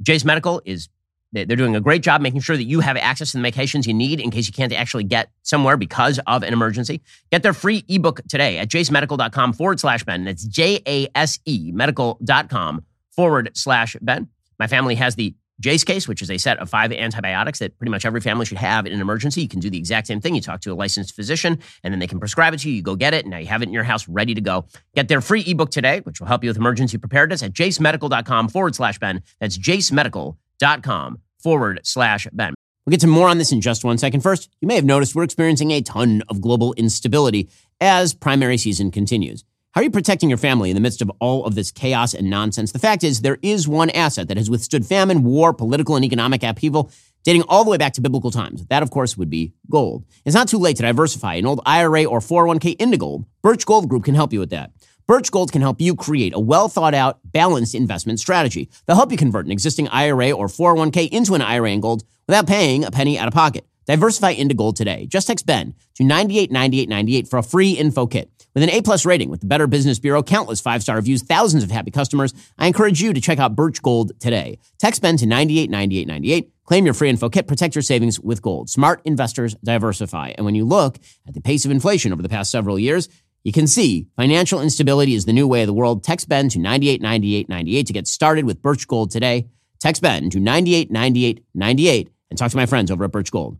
Jase 0.01 0.25
Medical 0.25 0.61
is 0.65 0.89
they're 1.33 1.45
doing 1.45 1.75
a 1.75 1.81
great 1.81 2.01
job 2.01 2.21
making 2.21 2.39
sure 2.39 2.55
that 2.55 2.63
you 2.63 2.79
have 2.79 2.97
access 2.97 3.31
to 3.31 3.37
the 3.37 3.43
medications 3.43 3.85
you 3.85 3.93
need 3.93 4.19
in 4.19 4.31
case 4.31 4.47
you 4.47 4.53
can't 4.53 4.71
actually 4.73 5.03
get 5.03 5.29
somewhere 5.43 5.77
because 5.77 6.19
of 6.25 6.41
an 6.41 6.53
emergency. 6.53 7.01
Get 7.31 7.43
their 7.43 7.53
free 7.53 7.83
ebook 7.87 8.21
today 8.29 8.57
at 8.57 8.69
jasemedical.com 8.69 9.53
forward 9.53 9.79
slash 9.79 10.03
Ben. 10.05 10.23
That's 10.23 10.45
J 10.45 10.79
A 10.87 11.07
S 11.15 11.39
E 11.45 11.71
medical.com 11.73 12.85
forward 13.11 13.51
slash 13.55 13.95
Ben. 14.01 14.29
My 14.57 14.67
family 14.67 14.95
has 14.95 15.15
the 15.15 15.35
Jase 15.59 15.83
case, 15.83 16.07
which 16.07 16.21
is 16.21 16.29
a 16.29 16.37
set 16.37 16.59
of 16.59 16.69
five 16.69 16.91
antibiotics 16.91 17.59
that 17.59 17.77
pretty 17.77 17.89
much 17.89 18.05
every 18.05 18.21
family 18.21 18.45
should 18.45 18.59
have 18.59 18.85
in 18.85 18.93
an 18.93 19.01
emergency. 19.01 19.41
You 19.41 19.47
can 19.47 19.59
do 19.59 19.69
the 19.69 19.77
exact 19.77 20.07
same 20.07 20.21
thing. 20.21 20.35
You 20.35 20.41
talk 20.41 20.61
to 20.61 20.71
a 20.71 20.75
licensed 20.75 21.15
physician, 21.15 21.59
and 21.83 21.91
then 21.91 21.99
they 21.99 22.07
can 22.07 22.19
prescribe 22.19 22.53
it 22.53 22.59
to 22.59 22.69
you. 22.69 22.75
You 22.75 22.81
go 22.83 22.95
get 22.95 23.13
it, 23.13 23.25
and 23.25 23.31
now 23.31 23.37
you 23.37 23.47
have 23.47 23.63
it 23.63 23.67
in 23.67 23.73
your 23.73 23.83
house 23.83 24.07
ready 24.07 24.35
to 24.35 24.41
go. 24.41 24.65
Get 24.95 25.07
their 25.07 25.21
free 25.21 25.43
ebook 25.47 25.71
today, 25.71 26.01
which 26.01 26.19
will 26.19 26.27
help 26.27 26.43
you 26.43 26.49
with 26.49 26.57
emergency 26.57 26.97
preparedness 26.97 27.41
at 27.41 27.53
jasemedical.com 27.53 28.49
forward 28.49 28.75
slash 28.75 28.99
Ben. 28.99 29.23
That's 29.39 29.57
jasemedical.com 29.57 31.21
forward 31.39 31.79
slash 31.83 32.27
Ben. 32.31 32.53
We'll 32.85 32.91
get 32.91 33.01
to 33.01 33.07
more 33.07 33.27
on 33.27 33.37
this 33.37 33.51
in 33.51 33.59
just 33.59 33.83
one 33.83 33.97
second. 33.97 34.21
First, 34.21 34.49
you 34.61 34.67
may 34.67 34.75
have 34.75 34.85
noticed 34.85 35.15
we're 35.15 35.23
experiencing 35.23 35.71
a 35.71 35.81
ton 35.81 36.23
of 36.29 36.39
global 36.39 36.73
instability 36.75 37.49
as 37.81 38.13
primary 38.13 38.57
season 38.57 38.91
continues. 38.91 39.43
How 39.77 39.81
are 39.81 39.83
you 39.83 39.91
protecting 39.91 40.27
your 40.27 40.39
family 40.39 40.71
in 40.71 40.75
the 40.75 40.81
midst 40.81 41.03
of 41.03 41.11
all 41.19 41.45
of 41.45 41.53
this 41.53 41.69
chaos 41.69 42.15
and 42.15 42.31
nonsense? 42.31 42.71
The 42.71 42.79
fact 42.79 43.03
is, 43.03 43.21
there 43.21 43.37
is 43.43 43.67
one 43.67 43.91
asset 43.91 44.27
that 44.27 44.37
has 44.37 44.49
withstood 44.49 44.87
famine, 44.87 45.23
war, 45.23 45.53
political, 45.53 45.95
and 45.95 46.03
economic 46.03 46.41
upheaval 46.41 46.89
dating 47.23 47.43
all 47.43 47.63
the 47.63 47.69
way 47.69 47.77
back 47.77 47.93
to 47.93 48.01
biblical 48.01 48.31
times. 48.31 48.65
That, 48.71 48.81
of 48.81 48.89
course, 48.89 49.15
would 49.17 49.29
be 49.29 49.53
gold. 49.69 50.03
It's 50.25 50.33
not 50.33 50.47
too 50.47 50.57
late 50.57 50.77
to 50.77 50.81
diversify 50.81 51.35
an 51.35 51.45
old 51.45 51.61
IRA 51.63 52.05
or 52.05 52.21
401k 52.21 52.77
into 52.81 52.97
gold. 52.97 53.25
Birch 53.43 53.67
Gold 53.67 53.87
Group 53.87 54.05
can 54.05 54.15
help 54.15 54.33
you 54.33 54.39
with 54.39 54.49
that. 54.49 54.71
Birch 55.05 55.29
Gold 55.29 55.51
can 55.51 55.61
help 55.61 55.79
you 55.79 55.95
create 55.95 56.33
a 56.33 56.39
well 56.39 56.69
thought 56.69 56.95
out, 56.95 57.19
balanced 57.23 57.75
investment 57.75 58.19
strategy. 58.19 58.71
They'll 58.87 58.95
help 58.95 59.11
you 59.11 59.17
convert 59.17 59.45
an 59.45 59.51
existing 59.51 59.89
IRA 59.89 60.31
or 60.31 60.47
401k 60.47 61.09
into 61.09 61.35
an 61.35 61.43
IRA 61.43 61.69
in 61.69 61.81
gold 61.81 62.03
without 62.27 62.47
paying 62.47 62.83
a 62.83 62.89
penny 62.89 63.19
out 63.19 63.27
of 63.27 63.35
pocket. 63.35 63.67
Diversify 63.85 64.31
into 64.31 64.55
gold 64.55 64.75
today. 64.75 65.05
Just 65.05 65.27
text 65.27 65.45
Ben 65.45 65.75
to 65.93 66.03
989898 66.03 67.27
for 67.27 67.37
a 67.37 67.43
free 67.43 67.73
info 67.73 68.07
kit. 68.07 68.31
With 68.57 68.63
an 68.63 68.71
A 68.71 68.81
plus 68.81 69.05
rating 69.05 69.29
with 69.29 69.41
the 69.41 69.45
Better 69.45 69.67
Business 69.67 69.99
Bureau, 69.99 70.23
countless 70.23 70.59
five 70.61 70.81
star 70.81 70.95
reviews, 70.95 71.21
thousands 71.21 71.63
of 71.63 71.69
happy 71.69 71.91
customers, 71.91 72.33
I 72.57 72.65
encourage 72.65 72.99
you 72.99 73.13
to 73.13 73.21
check 73.21 73.37
out 73.37 73.55
Birch 73.55 73.83
Gold 73.83 74.19
today. 74.19 74.57
Text 74.79 74.99
Ben 74.99 75.15
to 75.17 75.27
989898. 75.27 76.51
Claim 76.63 76.85
your 76.85 76.95
free 76.95 77.09
info 77.09 77.29
kit. 77.29 77.47
Protect 77.47 77.75
your 77.75 77.83
savings 77.83 78.19
with 78.19 78.41
gold. 78.41 78.67
Smart 78.67 78.99
investors 79.05 79.53
diversify. 79.63 80.33
And 80.35 80.43
when 80.43 80.55
you 80.55 80.65
look 80.65 80.97
at 81.27 81.35
the 81.35 81.39
pace 81.39 81.65
of 81.65 81.71
inflation 81.71 82.11
over 82.11 82.23
the 82.23 82.29
past 82.29 82.49
several 82.49 82.79
years, 82.79 83.09
you 83.43 83.51
can 83.51 83.67
see 83.67 84.07
financial 84.15 84.59
instability 84.59 85.13
is 85.13 85.25
the 85.25 85.33
new 85.33 85.47
way 85.47 85.61
of 85.61 85.67
the 85.67 85.73
world. 85.73 86.03
Text 86.03 86.27
Ben 86.27 86.49
to 86.49 86.57
989898 86.57 87.85
to 87.85 87.93
get 87.93 88.07
started 88.07 88.45
with 88.45 88.63
Birch 88.63 88.87
Gold 88.87 89.11
today. 89.11 89.49
Text 89.79 90.01
Ben 90.01 90.31
to 90.31 90.39
989898 90.39 92.09
and 92.31 92.39
talk 92.39 92.49
to 92.49 92.57
my 92.57 92.65
friends 92.65 92.89
over 92.89 93.03
at 93.03 93.11
Birch 93.11 93.29
Gold. 93.29 93.59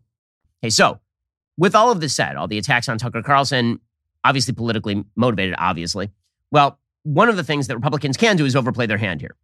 Hey, 0.64 0.72
so 0.72 1.00
with 1.56 1.76
all 1.76 1.92
of 1.92 2.02
this 2.02 2.16
said, 2.16 2.36
all 2.36 2.48
the 2.48 2.58
attacks 2.58 2.90
on 2.90 2.98
Tucker 2.98 3.22
Carlson, 3.22 3.80
obviously 4.24 4.54
politically 4.54 5.04
motivated, 5.16 5.56
obviously. 5.58 6.12
Well, 6.52 6.80
one 7.04 7.30
of 7.30 7.38
the 7.38 7.44
things 7.44 7.68
that 7.68 7.76
Republicans 7.76 8.18
can 8.18 8.36
do 8.36 8.46
is 8.46 8.56
overplay 8.56 8.86
their 8.86 8.98
hand 8.98 9.22
here. 9.22 9.36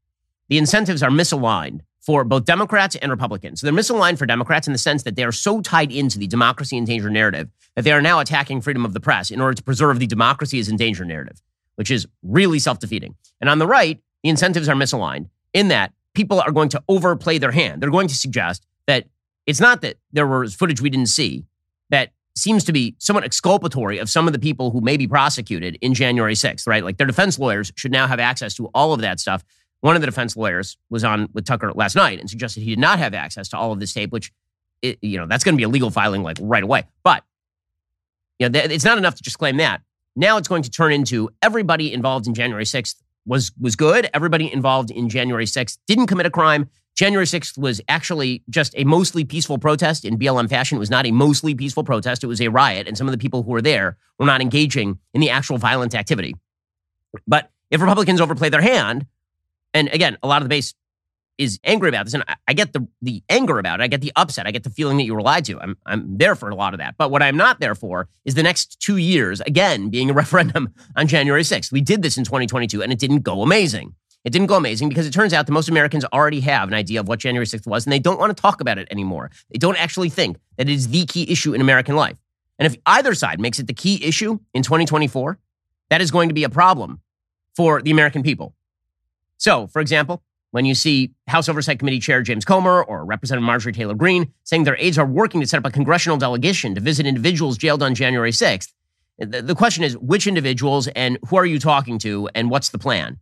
The 0.49 0.57
incentives 0.57 1.01
are 1.01 1.09
misaligned 1.09 1.81
for 2.01 2.25
both 2.25 2.43
Democrats 2.43 2.95
and 2.97 3.09
Republicans. 3.09 3.61
So 3.61 3.67
they're 3.67 3.73
misaligned 3.73 4.17
for 4.17 4.25
Democrats 4.25 4.67
in 4.67 4.73
the 4.73 4.79
sense 4.79 5.03
that 5.03 5.15
they 5.15 5.23
are 5.23 5.31
so 5.31 5.61
tied 5.61 5.91
into 5.91 6.19
the 6.19 6.27
democracy 6.27 6.75
in 6.75 6.83
danger 6.83 7.09
narrative 7.09 7.49
that 7.75 7.83
they 7.83 7.93
are 7.93 8.01
now 8.01 8.19
attacking 8.19 8.61
freedom 8.61 8.83
of 8.83 8.93
the 8.93 8.99
press 8.99 9.31
in 9.31 9.39
order 9.39 9.53
to 9.53 9.63
preserve 9.63 9.99
the 9.99 10.07
democracy 10.07 10.59
is 10.59 10.67
in 10.67 10.75
danger 10.75 11.05
narrative, 11.05 11.41
which 11.75 11.89
is 11.89 12.05
really 12.21 12.59
self 12.59 12.79
defeating. 12.79 13.15
And 13.39 13.49
on 13.49 13.59
the 13.59 13.67
right, 13.67 14.01
the 14.21 14.29
incentives 14.29 14.67
are 14.67 14.75
misaligned 14.75 15.29
in 15.53 15.69
that 15.69 15.93
people 16.13 16.41
are 16.41 16.51
going 16.51 16.69
to 16.69 16.83
overplay 16.89 17.37
their 17.37 17.51
hand. 17.51 17.81
They're 17.81 17.89
going 17.89 18.09
to 18.09 18.15
suggest 18.15 18.65
that 18.85 19.05
it's 19.45 19.61
not 19.61 19.81
that 19.81 19.97
there 20.11 20.27
was 20.27 20.53
footage 20.53 20.81
we 20.81 20.89
didn't 20.89 21.09
see 21.09 21.45
that 21.89 22.11
seems 22.35 22.63
to 22.63 22.73
be 22.73 22.95
somewhat 22.97 23.23
exculpatory 23.23 23.99
of 23.99 24.09
some 24.09 24.27
of 24.27 24.33
the 24.33 24.39
people 24.39 24.71
who 24.71 24.81
may 24.81 24.97
be 24.97 25.07
prosecuted 25.07 25.77
in 25.81 25.93
January 25.93 26.33
6th, 26.33 26.67
right? 26.67 26.83
Like 26.83 26.97
their 26.97 27.07
defense 27.07 27.37
lawyers 27.37 27.71
should 27.75 27.91
now 27.91 28.07
have 28.07 28.19
access 28.19 28.55
to 28.55 28.69
all 28.73 28.93
of 28.93 29.01
that 29.01 29.19
stuff 29.19 29.43
one 29.83 29.97
of 29.97 30.01
the 30.01 30.05
defense 30.05 30.37
lawyers 30.37 30.77
was 30.89 31.03
on 31.03 31.27
with 31.33 31.43
Tucker 31.43 31.73
last 31.73 31.93
night 31.93 32.17
and 32.17 32.29
suggested 32.29 32.63
he 32.63 32.69
did 32.69 32.79
not 32.79 32.99
have 32.99 33.13
access 33.13 33.49
to 33.49 33.57
all 33.57 33.73
of 33.73 33.81
this 33.81 33.93
tape, 33.93 34.13
which, 34.13 34.31
it, 34.81 34.97
you 35.01 35.17
know, 35.17 35.27
that's 35.27 35.43
going 35.43 35.55
to 35.55 35.57
be 35.57 35.63
a 35.63 35.67
legal 35.67 35.91
filing 35.91 36.23
like 36.23 36.37
right 36.39 36.63
away. 36.63 36.85
But, 37.03 37.25
you 38.39 38.47
know, 38.47 38.53
th- 38.53 38.71
it's 38.71 38.85
not 38.85 38.97
enough 38.97 39.15
to 39.15 39.23
just 39.23 39.37
claim 39.37 39.57
that. 39.57 39.81
Now 40.15 40.37
it's 40.37 40.47
going 40.47 40.63
to 40.63 40.71
turn 40.71 40.93
into 40.93 41.29
everybody 41.41 41.91
involved 41.91 42.27
in 42.27 42.33
January 42.33 42.63
6th 42.63 42.95
was 43.25 43.51
was 43.59 43.75
good. 43.75 44.09
Everybody 44.13 44.51
involved 44.53 44.89
in 44.89 45.09
January 45.09 45.45
6th 45.45 45.77
didn't 45.85 46.07
commit 46.07 46.27
a 46.27 46.31
crime. 46.31 46.69
January 46.95 47.25
6th 47.25 47.57
was 47.57 47.81
actually 47.87 48.43
just 48.49 48.73
a 48.77 48.83
mostly 48.83 49.25
peaceful 49.25 49.57
protest 49.57 50.05
in 50.05 50.17
BLM 50.17 50.49
fashion. 50.49 50.75
It 50.75 50.79
was 50.79 50.91
not 50.91 51.05
a 51.05 51.11
mostly 51.11 51.55
peaceful 51.55 51.83
protest. 51.83 52.23
It 52.23 52.27
was 52.27 52.41
a 52.41 52.49
riot, 52.49 52.87
and 52.87 52.97
some 52.97 53.07
of 53.07 53.11
the 53.11 53.17
people 53.17 53.43
who 53.43 53.51
were 53.51 53.61
there 53.61 53.97
were 54.19 54.25
not 54.25 54.41
engaging 54.41 54.99
in 55.13 55.21
the 55.21 55.29
actual 55.29 55.57
violent 55.57 55.95
activity. 55.95 56.35
But 57.27 57.49
if 57.71 57.81
Republicans 57.81 58.21
overplay 58.21 58.49
their 58.49 58.61
hand, 58.61 59.07
and 59.73 59.87
again, 59.89 60.17
a 60.21 60.27
lot 60.27 60.41
of 60.41 60.45
the 60.45 60.49
base 60.49 60.75
is 61.37 61.59
angry 61.63 61.89
about 61.89 62.05
this. 62.05 62.13
And 62.13 62.23
I, 62.47 62.53
get 62.53 62.73
the, 62.73 62.87
the 63.01 63.23
anger 63.29 63.57
about 63.57 63.79
it. 63.79 63.83
I 63.83 63.87
get 63.87 64.01
the 64.01 64.11
upset. 64.15 64.45
I 64.45 64.51
get 64.51 64.63
the 64.63 64.69
feeling 64.69 64.97
that 64.97 65.03
you 65.03 65.15
were 65.15 65.21
lied 65.21 65.45
to. 65.45 65.59
I'm, 65.59 65.77
I'm 65.85 66.17
there 66.17 66.35
for 66.35 66.49
a 66.49 66.55
lot 66.55 66.73
of 66.73 66.77
that. 66.77 66.95
But 66.97 67.09
what 67.09 67.23
I'm 67.23 67.37
not 67.37 67.59
there 67.59 67.75
for 67.75 68.07
is 68.25 68.35
the 68.35 68.43
next 68.43 68.79
two 68.79 68.97
years, 68.97 69.41
again, 69.41 69.89
being 69.89 70.09
a 70.09 70.13
referendum 70.23 70.73
on 70.95 71.07
January 71.07 71.41
6th. 71.41 71.71
We 71.71 71.81
did 71.81 72.01
this 72.01 72.17
in 72.17 72.23
2022 72.23 72.81
and 72.83 72.93
it 72.93 72.99
didn't 72.99 73.21
go 73.21 73.41
amazing. 73.41 73.95
It 74.23 74.31
didn't 74.31 74.47
go 74.47 74.55
amazing 74.55 74.89
because 74.89 75.05
it 75.05 75.11
turns 75.11 75.33
out 75.33 75.45
that 75.47 75.51
most 75.51 75.67
Americans 75.67 76.05
already 76.13 76.39
have 76.41 76.69
an 76.69 76.73
idea 76.73 76.99
of 76.99 77.07
what 77.07 77.19
January 77.19 77.45
6th 77.45 77.67
was 77.67 77.85
and 77.85 77.91
they 77.91 77.99
don't 77.99 78.19
want 78.19 78.35
to 78.35 78.41
talk 78.41 78.61
about 78.61 78.77
it 78.77 78.87
anymore. 78.89 79.31
They 79.51 79.57
don't 79.57 79.77
actually 79.77 80.09
think 80.09 80.37
that 80.57 80.69
it 80.69 80.73
is 80.73 80.87
the 80.89 81.05
key 81.05 81.29
issue 81.29 81.53
in 81.53 81.61
American 81.61 81.95
life. 81.95 82.17
And 82.57 82.65
if 82.65 82.79
either 82.85 83.13
side 83.15 83.39
makes 83.39 83.59
it 83.59 83.67
the 83.67 83.73
key 83.73 84.03
issue 84.03 84.39
in 84.53 84.63
2024, 84.63 85.37
that 85.89 86.01
is 86.01 86.11
going 86.11 86.29
to 86.29 86.35
be 86.35 86.45
a 86.45 86.49
problem 86.49 87.01
for 87.55 87.81
the 87.81 87.91
American 87.91 88.23
people. 88.23 88.55
So, 89.37 89.67
for 89.67 89.81
example, 89.81 90.23
when 90.51 90.65
you 90.65 90.75
see 90.75 91.11
House 91.27 91.49
Oversight 91.49 91.79
Committee 91.79 91.99
Chair 91.99 92.21
James 92.21 92.45
Comer 92.45 92.83
or 92.83 93.03
Representative 93.03 93.45
Marjorie 93.45 93.73
Taylor 93.73 93.95
Greene 93.95 94.31
saying 94.43 94.63
their 94.63 94.77
aides 94.79 94.97
are 94.97 95.05
working 95.05 95.41
to 95.41 95.47
set 95.47 95.57
up 95.57 95.65
a 95.65 95.71
congressional 95.71 96.17
delegation 96.17 96.75
to 96.75 96.81
visit 96.81 97.05
individuals 97.05 97.57
jailed 97.57 97.83
on 97.83 97.95
January 97.95 98.31
6th, 98.31 98.71
the 99.17 99.55
question 99.55 99.83
is 99.83 99.97
which 99.97 100.27
individuals 100.27 100.87
and 100.89 101.17
who 101.27 101.35
are 101.35 101.45
you 101.45 101.59
talking 101.59 101.99
to 101.99 102.29
and 102.33 102.49
what's 102.49 102.69
the 102.69 102.79
plan? 102.79 103.19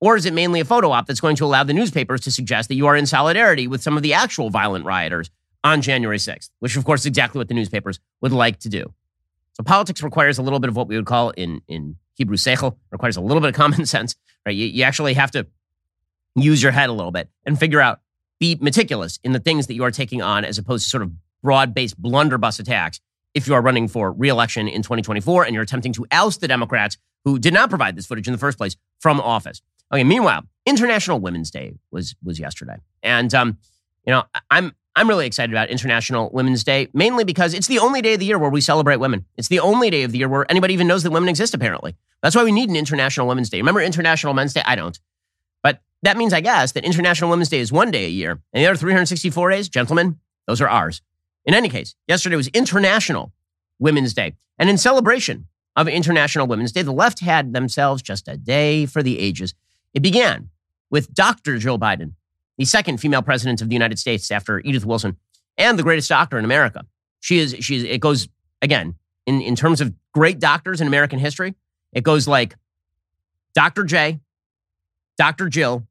Or 0.00 0.16
is 0.16 0.26
it 0.26 0.34
mainly 0.34 0.60
a 0.60 0.64
photo 0.64 0.90
op 0.90 1.06
that's 1.06 1.20
going 1.20 1.36
to 1.36 1.44
allow 1.44 1.64
the 1.64 1.72
newspapers 1.72 2.20
to 2.22 2.30
suggest 2.30 2.68
that 2.68 2.74
you 2.74 2.86
are 2.86 2.96
in 2.96 3.06
solidarity 3.06 3.66
with 3.66 3.82
some 3.82 3.96
of 3.96 4.02
the 4.02 4.12
actual 4.12 4.50
violent 4.50 4.84
rioters 4.84 5.30
on 5.64 5.80
January 5.80 6.18
6th, 6.18 6.50
which 6.60 6.76
of 6.76 6.84
course 6.84 7.00
is 7.00 7.06
exactly 7.06 7.38
what 7.38 7.48
the 7.48 7.54
newspapers 7.54 7.98
would 8.20 8.32
like 8.32 8.58
to 8.60 8.68
do. 8.68 8.92
So 9.54 9.62
politics 9.62 10.02
requires 10.02 10.38
a 10.38 10.42
little 10.42 10.60
bit 10.60 10.68
of 10.68 10.76
what 10.76 10.86
we 10.86 10.96
would 10.96 11.06
call 11.06 11.30
in, 11.30 11.62
in 11.66 11.96
Hebrew 12.14 12.36
seichel, 12.36 12.76
requires 12.90 13.16
a 13.16 13.22
little 13.22 13.40
bit 13.40 13.48
of 13.48 13.54
common 13.54 13.86
sense, 13.86 14.14
right? 14.44 14.54
You, 14.54 14.66
you 14.66 14.82
actually 14.82 15.14
have 15.14 15.30
to 15.30 15.46
use 16.34 16.62
your 16.62 16.72
head 16.72 16.90
a 16.90 16.92
little 16.92 17.10
bit 17.10 17.30
and 17.44 17.58
figure 17.58 17.80
out, 17.80 18.00
be 18.38 18.58
meticulous 18.60 19.18
in 19.24 19.32
the 19.32 19.38
things 19.38 19.66
that 19.66 19.74
you 19.74 19.82
are 19.82 19.90
taking 19.90 20.20
on 20.20 20.44
as 20.44 20.58
opposed 20.58 20.84
to 20.84 20.90
sort 20.90 21.02
of 21.02 21.10
broad 21.42 21.72
based 21.72 22.00
blunderbuss 22.00 22.58
attacks 22.58 23.00
if 23.32 23.46
you 23.46 23.54
are 23.54 23.62
running 23.62 23.88
for 23.88 24.12
reelection 24.12 24.68
in 24.68 24.82
2024 24.82 25.44
and 25.44 25.54
you're 25.54 25.62
attempting 25.62 25.92
to 25.94 26.06
oust 26.10 26.40
the 26.40 26.48
Democrats 26.48 26.98
who 27.24 27.38
did 27.38 27.54
not 27.54 27.70
provide 27.70 27.96
this 27.96 28.06
footage 28.06 28.26
in 28.26 28.32
the 28.32 28.38
first 28.38 28.58
place 28.58 28.76
from 28.98 29.20
office. 29.20 29.62
Okay, 29.92 30.04
meanwhile, 30.04 30.42
International 30.66 31.20
Women's 31.20 31.50
Day 31.50 31.74
was 31.90 32.14
was 32.22 32.38
yesterday. 32.40 32.76
And 33.02 33.32
um, 33.34 33.58
you 34.04 34.12
know, 34.12 34.24
I'm 34.50 34.74
I'm 34.96 35.08
really 35.08 35.26
excited 35.26 35.52
about 35.52 35.68
International 35.68 36.30
Women's 36.32 36.64
Day, 36.64 36.88
mainly 36.94 37.24
because 37.24 37.52
it's 37.52 37.66
the 37.66 37.78
only 37.78 38.00
day 38.00 38.14
of 38.14 38.20
the 38.20 38.26
year 38.26 38.38
where 38.38 38.50
we 38.50 38.60
celebrate 38.60 38.96
women. 38.96 39.26
It's 39.36 39.48
the 39.48 39.60
only 39.60 39.90
day 39.90 40.02
of 40.04 40.12
the 40.12 40.18
year 40.18 40.28
where 40.28 40.50
anybody 40.50 40.72
even 40.74 40.86
knows 40.86 41.02
that 41.02 41.10
women 41.10 41.28
exist, 41.28 41.54
apparently. 41.54 41.96
That's 42.22 42.34
why 42.34 42.44
we 42.44 42.52
need 42.52 42.70
an 42.70 42.76
International 42.76 43.26
Women's 43.26 43.50
Day. 43.50 43.58
Remember 43.58 43.80
International 43.80 44.32
Men's 44.32 44.54
Day? 44.54 44.62
I 44.64 44.74
don't. 44.74 44.98
But 45.62 45.80
that 46.02 46.16
means, 46.16 46.32
I 46.32 46.40
guess, 46.40 46.72
that 46.72 46.84
International 46.84 47.28
Women's 47.28 47.50
Day 47.50 47.58
is 47.58 47.70
one 47.70 47.90
day 47.90 48.06
a 48.06 48.08
year. 48.08 48.32
And 48.52 48.64
the 48.64 48.66
other 48.66 48.76
364 48.76 49.50
days, 49.50 49.68
gentlemen, 49.68 50.18
those 50.46 50.60
are 50.60 50.68
ours. 50.68 51.02
In 51.44 51.54
any 51.54 51.68
case, 51.68 51.94
yesterday 52.08 52.36
was 52.36 52.48
International 52.48 53.32
Women's 53.78 54.14
Day. 54.14 54.34
And 54.58 54.70
in 54.70 54.78
celebration 54.78 55.46
of 55.76 55.88
International 55.88 56.46
Women's 56.46 56.72
Day, 56.72 56.82
the 56.82 56.92
left 56.92 57.20
had 57.20 57.52
themselves 57.52 58.02
just 58.02 58.26
a 58.28 58.36
day 58.36 58.86
for 58.86 59.02
the 59.02 59.18
ages. 59.18 59.54
It 59.96 60.02
began 60.02 60.50
with 60.90 61.14
Dr. 61.14 61.56
Jill 61.56 61.78
Biden, 61.78 62.12
the 62.58 62.66
second 62.66 62.98
female 62.98 63.22
president 63.22 63.62
of 63.62 63.70
the 63.70 63.74
United 63.74 63.98
States 63.98 64.30
after 64.30 64.60
Edith 64.60 64.84
Wilson, 64.84 65.16
and 65.56 65.78
the 65.78 65.82
greatest 65.82 66.10
doctor 66.10 66.38
in 66.38 66.44
America. 66.44 66.84
She 67.20 67.38
is, 67.38 67.56
she 67.60 67.76
is, 67.76 67.84
it 67.84 68.02
goes, 68.02 68.28
again, 68.60 68.96
in, 69.26 69.40
in 69.40 69.56
terms 69.56 69.80
of 69.80 69.94
great 70.12 70.38
doctors 70.38 70.82
in 70.82 70.86
American 70.86 71.18
history, 71.18 71.54
it 71.94 72.04
goes 72.04 72.28
like 72.28 72.56
Dr. 73.54 73.84
J, 73.84 74.20
Dr. 75.16 75.48
Jill, 75.48 75.86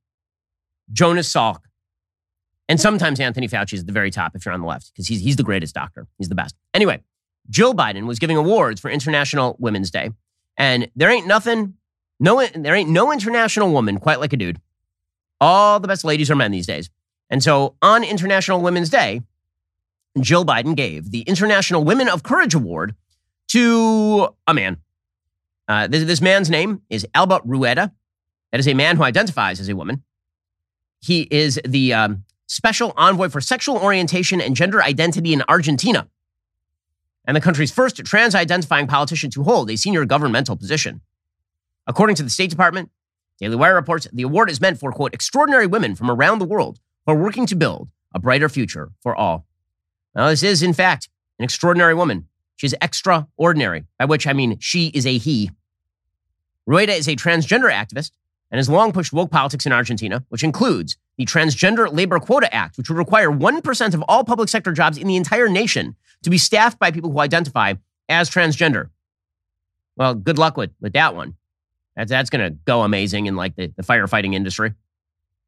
Jonas 0.94 1.34
Salk, 1.34 1.62
and 2.70 2.80
sometimes 2.80 3.20
Anthony 3.20 3.48
Fauci 3.48 3.74
is 3.74 3.80
at 3.80 3.88
the 3.88 3.92
very 3.92 4.12
top 4.12 4.36
if 4.36 4.46
you're 4.46 4.54
on 4.54 4.62
the 4.62 4.68
left, 4.68 4.92
because 4.94 5.08
he's, 5.08 5.22
he's 5.22 5.36
the 5.36 5.44
greatest 5.44 5.74
doctor. 5.74 6.06
He's 6.20 6.30
the 6.30 6.36
best. 6.36 6.56
Anyway, 6.76 7.02
Jill 7.50 7.74
Biden 7.74 8.06
was 8.06 8.20
giving 8.20 8.38
awards 8.38 8.80
for 8.80 8.92
International 8.92 9.56
Women's 9.58 9.90
Day. 9.90 10.12
And 10.58 10.92
there 10.96 11.10
ain't 11.10 11.26
nothing, 11.26 11.74
no, 12.20 12.46
there 12.46 12.76
ain't 12.76 12.90
no 12.90 13.12
international 13.12 13.72
woman 13.72 14.00
quite 14.00 14.20
like 14.20 14.34
a 14.34 14.38
dude. 14.38 14.62
All 15.42 15.80
the 15.80 15.88
best 15.88 16.04
ladies 16.04 16.32
are 16.32 16.36
men 16.36 16.52
these 16.52 16.68
days. 16.68 16.90
And 17.30 17.44
so 17.44 17.76
on 17.82 18.04
International 18.04 18.62
Women's 18.62 18.90
Day, 18.90 19.22
Jill 20.20 20.46
Biden 20.46 20.76
gave 20.76 21.12
the 21.12 21.22
International 21.22 21.84
Women 21.84 22.08
of 22.08 22.24
Courage 22.24 22.54
Award 22.54 22.96
to 23.50 24.30
a 24.48 24.54
man. 24.54 24.78
Uh, 25.68 25.88
this, 25.88 26.06
this 26.06 26.22
man's 26.22 26.50
name 26.50 26.82
is 26.90 27.06
Alba 27.14 27.42
Rueda. 27.44 27.92
That 28.52 28.60
is 28.60 28.68
a 28.68 28.74
man 28.74 28.96
who 28.96 29.04
identifies 29.04 29.60
as 29.60 29.68
a 29.68 29.76
woman. 29.76 30.04
He 31.02 31.28
is 31.30 31.60
the 31.68 31.94
um, 31.94 32.24
special 32.48 32.94
envoy 32.96 33.30
for 33.30 33.42
sexual 33.42 33.78
orientation 33.78 34.40
and 34.40 34.56
gender 34.56 34.82
identity 34.82 35.34
in 35.34 35.44
Argentina, 35.50 36.08
and 37.26 37.36
the 37.36 37.42
country's 37.42 37.72
first 37.72 37.98
trans 38.06 38.36
identifying 38.36 38.88
politician 38.88 39.30
to 39.32 39.44
hold 39.44 39.70
a 39.70 39.78
senior 39.78 40.06
governmental 40.06 40.56
position. 40.56 41.02
According 41.88 42.16
to 42.18 42.24
the 42.24 42.30
State 42.30 42.50
Department, 42.50 42.90
Daily 43.40 43.56
Wire 43.56 43.76
reports 43.76 44.08
the 44.12 44.24
award 44.24 44.50
is 44.50 44.62
meant 44.62 44.80
for, 44.80 44.92
quote, 44.92 45.14
extraordinary 45.14 45.68
women 45.68 45.96
from 45.96 46.10
around 46.10 46.40
the 46.40 46.46
world 46.46 46.80
who 47.06 47.14
are 47.14 47.18
working 47.18 47.46
to 47.48 47.56
build 47.56 47.90
a 48.14 48.20
brighter 48.20 48.50
future 48.50 48.92
for 49.02 49.16
all. 49.16 49.46
Now, 50.16 50.30
this 50.30 50.44
is, 50.44 50.64
in 50.64 50.74
fact, 50.74 51.10
an 51.38 51.44
extraordinary 51.44 51.94
woman. 51.94 52.28
She's 52.56 52.74
extraordinary, 52.82 53.84
by 54.00 54.06
which 54.06 54.26
I 54.26 54.34
mean 54.34 54.58
she 54.60 54.88
is 54.88 55.06
a 55.06 55.18
he. 55.18 55.52
Rueda 56.66 56.94
is 56.94 57.08
a 57.08 57.16
transgender 57.16 57.72
activist 57.72 58.12
and 58.50 58.58
has 58.58 58.70
long 58.70 58.92
pushed 58.92 59.12
woke 59.12 59.32
politics 59.32 59.66
in 59.66 59.74
Argentina, 59.74 60.24
which 60.30 60.44
includes 60.44 60.98
the 61.18 61.26
Transgender 61.26 61.92
Labor 61.92 62.20
Quota 62.20 62.54
Act, 62.54 62.78
which 62.78 62.90
would 62.90 62.98
require 62.98 63.30
1% 63.30 63.94
of 63.94 64.04
all 64.08 64.24
public 64.24 64.50
sector 64.50 64.72
jobs 64.72 64.98
in 64.98 65.08
the 65.08 65.16
entire 65.16 65.50
nation 65.50 65.96
to 66.24 66.30
be 66.30 66.38
staffed 66.38 66.80
by 66.80 66.92
people 66.92 67.12
who 67.12 67.20
identify 67.20 67.74
as 68.08 68.30
transgender. 68.30 68.90
Well, 69.98 70.14
good 70.14 70.38
luck 70.38 70.58
with, 70.58 70.72
with 70.80 70.94
that 70.94 71.16
one. 71.16 71.36
That's, 71.96 72.10
that's 72.10 72.30
going 72.30 72.52
to 72.52 72.58
go 72.66 72.84
amazing 72.84 73.26
in 73.26 73.36
like 73.36 73.56
the, 73.56 73.68
the 73.76 73.84
firefighting 73.84 74.34
industry. 74.34 74.74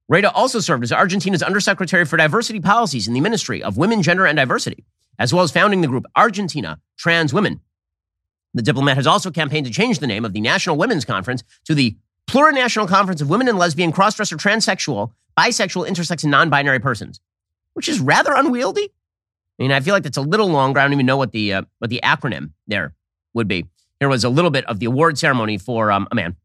Rueda 0.10 0.32
also 0.32 0.60
served 0.60 0.84
as 0.84 0.94
Argentina's 0.94 1.44
Undersecretary 1.44 2.06
for 2.06 2.16
Diversity 2.16 2.62
Policies 2.62 3.08
in 3.08 3.14
the 3.14 3.22
Ministry 3.22 3.62
of 3.62 3.76
Women, 3.76 4.02
Gender, 4.02 4.26
and 4.26 4.38
Diversity, 4.38 4.86
as 5.20 5.34
well 5.34 5.44
as 5.44 5.52
founding 5.52 5.82
the 5.82 5.88
group 5.88 6.06
Argentina 6.16 6.80
Trans 6.98 7.34
Women. 7.34 7.60
The 8.54 8.62
diplomat 8.62 8.96
has 8.96 9.06
also 9.06 9.30
campaigned 9.30 9.66
to 9.68 9.72
change 9.72 10.00
the 10.00 10.08
name 10.08 10.24
of 10.24 10.32
the 10.32 10.40
National 10.40 10.78
Women's 10.78 11.04
Conference 11.04 11.44
to 11.66 11.76
the 11.76 11.98
Plurinational 12.28 12.88
Conference 12.88 13.22
of 13.22 13.30
Women 13.30 13.48
and 13.50 13.58
Lesbian, 13.58 13.92
Crossdresser, 13.92 14.38
Transsexual, 14.38 15.12
Bisexual, 15.38 15.88
Intersex, 15.88 16.24
and 16.24 16.32
Non-Binary 16.32 16.80
Persons, 16.80 17.20
which 17.74 17.90
is 17.90 18.00
rather 18.00 18.34
unwieldy. 18.34 18.90
I 19.60 19.64
mean, 19.64 19.72
I 19.72 19.80
feel 19.82 19.94
like 19.94 20.04
that's 20.04 20.18
a 20.18 20.22
little 20.22 20.48
longer. 20.48 20.80
I 20.80 20.84
don't 20.84 20.94
even 20.94 21.06
know 21.06 21.18
what 21.18 21.32
the 21.32 21.54
uh, 21.54 21.62
what 21.80 21.90
the 21.90 22.00
acronym 22.04 22.52
there 22.68 22.94
would 23.34 23.48
be. 23.48 23.66
Here 24.00 24.10
was 24.10 24.24
a 24.24 24.30
little 24.30 24.52
bit 24.52 24.64
of 24.66 24.80
the 24.80 24.86
award 24.86 25.18
ceremony 25.18 25.58
for 25.58 25.92
um, 25.92 26.08
a 26.12 26.16
man. 26.16 26.36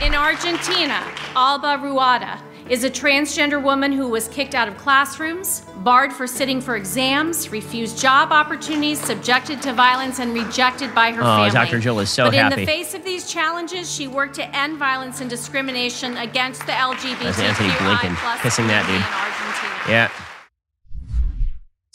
In 0.00 0.14
Argentina, 0.14 1.02
Alba 1.34 1.80
Rueda 1.82 2.40
is 2.68 2.84
a 2.84 2.90
transgender 2.90 3.62
woman 3.62 3.92
who 3.92 4.08
was 4.08 4.28
kicked 4.28 4.54
out 4.54 4.68
of 4.68 4.76
classrooms, 4.78 5.62
barred 5.78 6.12
for 6.12 6.26
sitting 6.26 6.60
for 6.60 6.76
exams, 6.76 7.50
refused 7.50 7.98
job 7.98 8.32
opportunities, 8.32 9.00
subjected 9.00 9.60
to 9.62 9.72
violence, 9.72 10.20
and 10.20 10.32
rejected 10.32 10.94
by 10.94 11.10
her 11.10 11.20
oh, 11.20 11.24
family. 11.24 11.50
Dr. 11.50 11.80
Jill 11.80 11.98
is 11.98 12.10
so 12.10 12.26
but 12.26 12.34
happy. 12.34 12.54
in 12.54 12.60
the 12.60 12.66
face 12.66 12.94
of 12.94 13.04
these 13.04 13.28
challenges, 13.28 13.92
she 13.92 14.06
worked 14.08 14.36
to 14.36 14.56
end 14.56 14.78
violence 14.78 15.20
and 15.20 15.28
discrimination 15.28 16.16
against 16.16 16.64
the 16.64 16.72
LGBTQI 16.72 17.18
That's 17.18 17.38
Antony 17.40 17.70
Blinken 17.70 18.40
kissing 18.40 18.66
that 18.68 18.84
community 18.84 19.04
dude. 19.04 19.06
in 19.06 19.12
Argentina. 19.12 19.90
Yeah. 19.90 20.33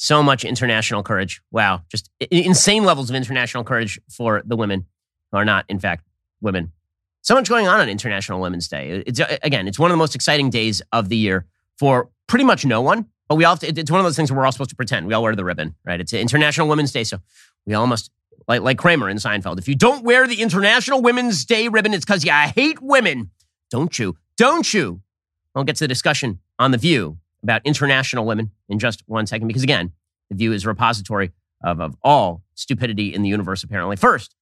So 0.02 0.24
much 0.24 0.46
international 0.46 1.04
courage. 1.04 1.42
Wow. 1.52 1.82
Just 1.90 2.10
insane 2.32 2.86
levels 2.86 3.10
of 3.10 3.18
international 3.18 3.66
courage 3.66 4.00
for 4.10 4.42
the 4.46 4.56
women 4.56 4.86
who 5.30 5.38
are 5.38 5.44
not, 5.44 5.66
in 5.68 5.78
fact, 5.78 6.06
women. 6.40 6.72
So 7.22 7.36
much 7.36 7.50
going 7.50 7.68
on 7.68 7.82
on 7.82 7.90
International 7.90 8.40
Women's 8.40 8.70
Day. 8.70 9.04
It's 9.06 9.20
uh, 9.20 9.38
again, 9.44 9.68
it's 9.68 9.78
one 9.78 9.92
of 9.92 9.94
the 9.94 9.98
most 9.98 10.16
exciting 10.16 10.50
days 10.50 10.82
of 10.94 11.10
the 11.10 11.18
year 11.18 11.48
for 11.78 12.10
pretty 12.28 12.46
much 12.46 12.66
no 12.66 12.82
one. 12.82 13.08
But 13.28 13.36
we 13.36 13.44
all 13.44 13.58
to, 13.58 13.68
it's 13.68 13.92
one 13.92 14.00
of 14.00 14.06
those 14.06 14.16
things 14.16 14.32
where 14.32 14.40
we're 14.40 14.46
all 14.46 14.54
supposed 14.54 14.70
to 14.70 14.76
pretend. 14.78 15.06
We 15.06 15.14
all 15.14 15.22
wear 15.22 15.36
the 15.36 15.44
ribbon, 15.44 15.76
right? 15.84 16.00
It's 16.00 16.14
International 16.14 16.70
Women's 16.70 16.94
Day, 16.94 17.04
so 17.04 17.18
we 17.66 17.74
all 17.74 17.86
must 17.86 18.10
like 18.48 18.62
like 18.62 18.78
Kramer 18.78 19.10
in 19.10 19.18
Seinfeld. 19.18 19.60
If 19.60 19.68
you 19.68 19.76
don't 19.76 20.06
wear 20.06 20.28
the 20.28 20.42
International 20.42 21.02
Women's 21.02 21.44
Day 21.44 21.68
ribbon, 21.68 21.94
it's 21.94 22.06
because 22.06 22.24
you 22.24 22.32
hate 22.32 22.82
women, 22.82 23.32
don't 23.70 24.00
you? 24.00 24.16
Don't 24.38 24.74
you? 24.74 25.02
I'll 25.54 25.66
get 25.66 25.76
to 25.76 25.84
the 25.84 25.90
discussion 25.90 26.40
on 26.58 26.72
the 26.72 26.78
View 26.78 27.18
about 27.44 27.62
international 27.66 28.26
women 28.26 28.52
in 28.68 28.80
just 28.80 29.04
one 29.08 29.26
second, 29.26 29.48
because 29.48 29.64
again, 29.64 29.92
the 30.30 30.36
View 30.36 30.54
is 30.54 30.66
a 30.66 30.68
repository 30.68 31.32
of, 31.64 31.80
of 31.80 31.96
all 32.04 32.44
stupidity 32.56 33.14
in 33.14 33.22
the 33.22 33.30
universe. 33.30 33.64
Apparently, 33.64 33.96
first 33.96 34.36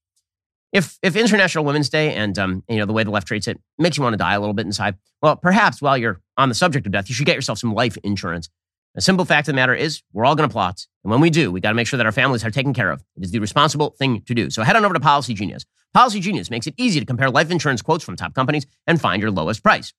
if 0.71 0.97
if 1.01 1.15
International 1.15 1.63
Women's 1.63 1.89
Day 1.89 2.13
and 2.13 2.37
um, 2.37 2.63
you 2.67 2.77
know 2.77 2.85
the 2.85 2.93
way 2.93 3.03
the 3.03 3.11
left 3.11 3.27
treats 3.27 3.47
it 3.47 3.59
makes 3.77 3.97
you 3.97 4.03
want 4.03 4.13
to 4.13 4.17
die 4.17 4.33
a 4.33 4.39
little 4.39 4.53
bit 4.53 4.65
inside, 4.65 4.95
well, 5.21 5.35
perhaps 5.35 5.81
while 5.81 5.97
you're 5.97 6.21
on 6.37 6.49
the 6.49 6.55
subject 6.55 6.85
of 6.85 6.91
death, 6.91 7.09
you 7.09 7.15
should 7.15 7.25
get 7.25 7.35
yourself 7.35 7.57
some 7.57 7.73
life 7.73 7.97
insurance. 8.03 8.49
The 8.95 9.01
simple 9.01 9.25
fact 9.25 9.47
of 9.47 9.53
the 9.53 9.55
matter 9.55 9.75
is, 9.75 10.01
we're 10.11 10.25
all 10.25 10.35
going 10.35 10.49
to 10.49 10.51
plot, 10.51 10.87
and 11.03 11.11
when 11.11 11.21
we 11.21 11.29
do, 11.29 11.51
we 11.51 11.61
got 11.61 11.69
to 11.69 11.75
make 11.75 11.87
sure 11.87 11.97
that 11.97 12.05
our 12.05 12.11
families 12.11 12.43
are 12.43 12.49
taken 12.49 12.73
care 12.73 12.89
of. 12.89 13.03
It 13.15 13.23
is 13.23 13.31
the 13.31 13.39
responsible 13.39 13.91
thing 13.91 14.21
to 14.21 14.33
do. 14.33 14.49
So 14.49 14.63
head 14.63 14.75
on 14.75 14.83
over 14.83 14.93
to 14.93 14.99
Policygenius. 14.99 15.65
Policy 15.93 16.19
Genius 16.19 16.49
makes 16.49 16.67
it 16.67 16.73
easy 16.77 16.99
to 16.99 17.05
compare 17.05 17.29
life 17.29 17.51
insurance 17.51 17.81
quotes 17.81 18.03
from 18.03 18.15
top 18.15 18.33
companies 18.33 18.65
and 18.87 18.99
find 18.99 19.21
your 19.21 19.31
lowest 19.31 19.61
price. 19.61 19.93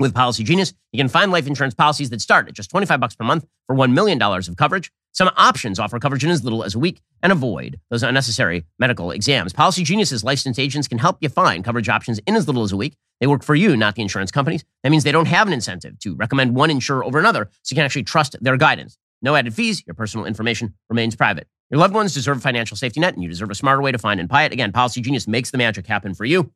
With 0.00 0.14
Policygenius, 0.14 0.74
you 0.92 0.98
can 0.98 1.08
find 1.08 1.32
life 1.32 1.48
insurance 1.48 1.74
policies 1.74 2.10
that 2.10 2.20
start 2.20 2.46
at 2.46 2.54
just 2.54 2.70
25 2.70 3.00
bucks 3.00 3.16
per 3.16 3.24
month 3.24 3.44
for 3.66 3.74
$1 3.74 3.92
million 3.92 4.22
of 4.22 4.56
coverage. 4.56 4.92
Some 5.12 5.30
options 5.36 5.80
offer 5.80 5.98
coverage 5.98 6.22
in 6.22 6.30
as 6.30 6.44
little 6.44 6.62
as 6.62 6.76
a 6.76 6.78
week 6.78 7.00
and 7.20 7.32
avoid 7.32 7.80
those 7.90 8.04
unnecessary 8.04 8.64
medical 8.78 9.10
exams. 9.10 9.52
Policygenius's 9.52 10.22
licensed 10.22 10.60
agents 10.60 10.86
can 10.86 10.98
help 10.98 11.18
you 11.20 11.28
find 11.28 11.64
coverage 11.64 11.88
options 11.88 12.20
in 12.26 12.36
as 12.36 12.46
little 12.46 12.62
as 12.62 12.70
a 12.70 12.76
week. 12.76 12.94
They 13.20 13.26
work 13.26 13.42
for 13.42 13.56
you, 13.56 13.76
not 13.76 13.96
the 13.96 14.02
insurance 14.02 14.30
companies. 14.30 14.64
That 14.84 14.90
means 14.90 15.02
they 15.02 15.10
don't 15.10 15.26
have 15.26 15.48
an 15.48 15.52
incentive 15.52 15.98
to 16.00 16.14
recommend 16.14 16.54
one 16.54 16.70
insurer 16.70 17.04
over 17.04 17.18
another, 17.18 17.48
so 17.62 17.72
you 17.72 17.74
can 17.74 17.84
actually 17.84 18.04
trust 18.04 18.36
their 18.40 18.56
guidance. 18.56 18.96
No 19.20 19.34
added 19.34 19.52
fees, 19.52 19.82
your 19.84 19.94
personal 19.94 20.26
information 20.26 20.74
remains 20.88 21.16
private. 21.16 21.48
Your 21.70 21.80
loved 21.80 21.94
ones 21.94 22.14
deserve 22.14 22.38
a 22.38 22.40
financial 22.40 22.76
safety 22.76 23.00
net, 23.00 23.14
and 23.14 23.22
you 23.24 23.28
deserve 23.28 23.50
a 23.50 23.56
smarter 23.56 23.82
way 23.82 23.90
to 23.90 23.98
find 23.98 24.20
and 24.20 24.28
buy 24.28 24.44
it. 24.44 24.52
Again, 24.52 24.70
Policygenius 24.70 25.26
makes 25.26 25.50
the 25.50 25.58
magic 25.58 25.88
happen 25.88 26.14
for 26.14 26.24
you. 26.24 26.52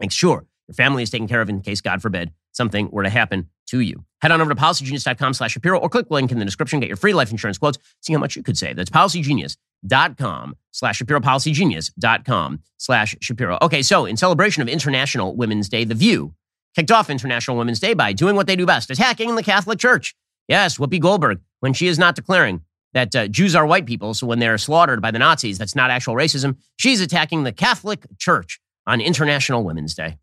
Make 0.00 0.12
sure 0.12 0.46
your 0.68 0.74
family 0.74 1.02
is 1.02 1.10
taken 1.10 1.28
care 1.28 1.42
of 1.42 1.50
in 1.50 1.60
case, 1.60 1.82
God 1.82 2.00
forbid, 2.02 2.32
something 2.56 2.88
were 2.90 3.02
to 3.02 3.10
happen 3.10 3.48
to 3.66 3.80
you. 3.80 4.04
Head 4.22 4.32
on 4.32 4.40
over 4.40 4.52
to 4.52 4.60
policygenius.com 4.60 5.34
slash 5.34 5.52
Shapiro 5.52 5.78
or 5.78 5.88
click 5.88 6.08
the 6.08 6.14
link 6.14 6.32
in 6.32 6.38
the 6.38 6.44
description. 6.44 6.80
Get 6.80 6.88
your 6.88 6.96
free 6.96 7.12
life 7.12 7.30
insurance 7.30 7.58
quotes. 7.58 7.78
See 8.00 8.12
how 8.12 8.18
much 8.18 8.34
you 8.34 8.42
could 8.42 8.56
save. 8.56 8.76
That's 8.76 8.90
policygenius.com 8.90 10.56
slash 10.72 10.96
Shapiro, 10.96 11.20
policygenius.com 11.20 12.60
slash 12.78 13.16
Shapiro. 13.20 13.58
Okay, 13.62 13.82
so 13.82 14.06
in 14.06 14.16
celebration 14.16 14.62
of 14.62 14.68
International 14.68 15.36
Women's 15.36 15.68
Day, 15.68 15.84
The 15.84 15.94
View 15.94 16.34
kicked 16.74 16.90
off 16.90 17.10
International 17.10 17.56
Women's 17.56 17.80
Day 17.80 17.94
by 17.94 18.12
doing 18.12 18.36
what 18.36 18.46
they 18.46 18.56
do 18.56 18.66
best, 18.66 18.90
attacking 18.90 19.34
the 19.34 19.42
Catholic 19.42 19.78
Church. 19.78 20.14
Yes, 20.48 20.78
Whoopi 20.78 21.00
Goldberg, 21.00 21.40
when 21.60 21.72
she 21.72 21.86
is 21.86 21.98
not 21.98 22.14
declaring 22.14 22.62
that 22.92 23.14
uh, 23.14 23.28
Jews 23.28 23.54
are 23.54 23.66
white 23.66 23.84
people, 23.84 24.14
so 24.14 24.26
when 24.26 24.38
they're 24.38 24.58
slaughtered 24.58 25.02
by 25.02 25.10
the 25.10 25.18
Nazis, 25.18 25.58
that's 25.58 25.74
not 25.74 25.90
actual 25.90 26.14
racism, 26.14 26.56
she's 26.78 27.00
attacking 27.00 27.44
the 27.44 27.52
Catholic 27.52 28.06
Church 28.18 28.60
on 28.86 29.00
International 29.00 29.64
Women's 29.64 29.94
Day. 29.94 30.16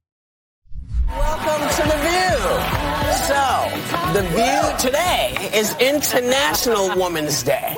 Welcome 1.07 1.69
to 1.69 1.83
The 1.83 1.97
View. 2.01 2.37
So, 3.27 3.43
The 4.13 4.23
View 4.35 4.77
today 4.79 5.35
is 5.53 5.75
International 5.79 6.95
Women's 6.99 7.43
Day. 7.43 7.75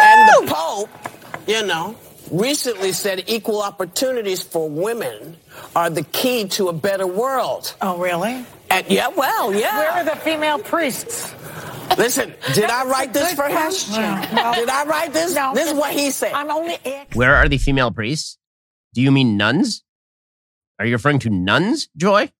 And 0.00 0.28
the 0.28 0.52
Pope, 0.52 0.90
you 1.46 1.66
know, 1.66 1.96
recently 2.30 2.92
said 2.92 3.24
equal 3.26 3.62
opportunities 3.62 4.42
for 4.42 4.68
women 4.68 5.36
are 5.74 5.90
the 5.90 6.02
key 6.02 6.46
to 6.48 6.68
a 6.68 6.72
better 6.72 7.06
world. 7.06 7.74
Oh, 7.80 7.98
really? 7.98 8.44
And 8.70 8.86
yeah, 8.88 9.08
well, 9.08 9.54
yeah. 9.54 9.78
Where 9.78 9.90
are 9.90 10.04
the 10.04 10.16
female 10.16 10.58
priests? 10.58 11.34
Listen, 11.96 12.32
did 12.54 12.70
I 12.70 12.84
write 12.84 13.12
this 13.12 13.34
Good 13.34 13.36
for 13.36 13.48
him? 13.48 13.72
No. 14.34 14.52
Did 14.54 14.68
I 14.68 14.84
write 14.86 15.12
this? 15.12 15.34
No. 15.34 15.52
This 15.54 15.72
is 15.72 15.74
what 15.74 15.92
he 15.92 16.10
said. 16.10 16.32
I'm 16.32 16.50
only 16.50 16.74
asking. 16.74 17.18
Where 17.18 17.34
are 17.34 17.48
the 17.48 17.58
female 17.58 17.90
priests? 17.90 18.37
Do 18.98 19.04
you 19.04 19.12
mean 19.12 19.36
nuns? 19.36 19.84
Are 20.80 20.84
you 20.84 20.96
referring 20.96 21.20
to 21.20 21.30
nuns, 21.30 21.88
Joy? 21.96 22.32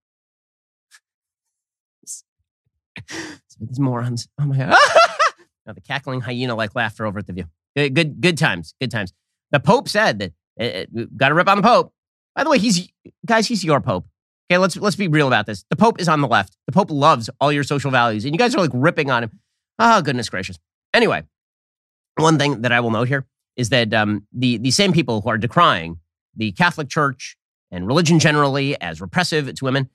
These 3.61 3.79
morons. 3.79 4.27
Oh 4.40 4.44
my 4.44 4.57
God. 4.57 4.71
now 5.66 5.73
the 5.73 5.81
cackling 5.81 6.21
hyena 6.21 6.57
like 6.57 6.75
laughter 6.75 7.07
over 7.07 7.21
at 7.21 7.29
the 7.29 7.33
view. 7.33 7.44
Good, 7.77 7.94
good, 7.94 8.21
good 8.21 8.37
times. 8.37 8.75
Good 8.81 8.90
times. 8.90 9.12
The 9.53 9.61
Pope 9.61 9.88
said 9.88 10.18
that 10.18 10.33
uh, 10.61 11.05
got 11.16 11.29
to 11.29 11.37
rip 11.37 11.47
on 11.47 11.59
the 11.59 11.62
Pope. 11.62 11.92
By 12.35 12.42
the 12.42 12.51
way, 12.51 12.59
he's 12.59 12.88
guys, 13.25 13.47
he's 13.47 13.62
your 13.62 13.81
Pope. 13.81 14.09
Okay, 14.51 14.59
let's 14.59 14.77
let's 14.77 14.97
be 14.97 15.07
real 15.07 15.29
about 15.29 15.47
this. 15.47 15.64
The 15.71 15.77
Pope 15.77 16.01
is 16.01 16.09
on 16.09 16.21
the 16.21 16.27
left. 16.27 16.57
The 16.66 16.73
Pope 16.73 16.90
loves 16.90 17.31
all 17.40 17.53
your 17.53 17.62
social 17.62 17.92
values, 17.92 18.25
and 18.25 18.35
you 18.35 18.38
guys 18.38 18.57
are 18.57 18.61
like 18.61 18.73
ripping 18.75 19.12
on 19.12 19.23
him. 19.23 19.38
Oh, 19.79 20.03
goodness 20.03 20.29
gracious. 20.29 20.59
Anyway, 20.92 21.23
one 22.16 22.37
thing 22.37 22.62
that 22.62 22.73
I 22.73 22.81
will 22.81 22.90
note 22.90 23.07
here 23.07 23.27
is 23.55 23.68
that 23.68 23.94
um, 23.94 24.27
the 24.33 24.57
the 24.57 24.73
same 24.73 24.92
people 24.92 25.21
who 25.21 25.29
are 25.29 25.38
decrying 25.38 26.01
the 26.37 26.53
Catholic 26.53 26.88
Church 26.88 27.37
and 27.71 27.87
religion 27.87 28.19
generally 28.19 28.81
as 28.81 29.01
repressive 29.01 29.53
to 29.55 29.64
women, 29.64 29.88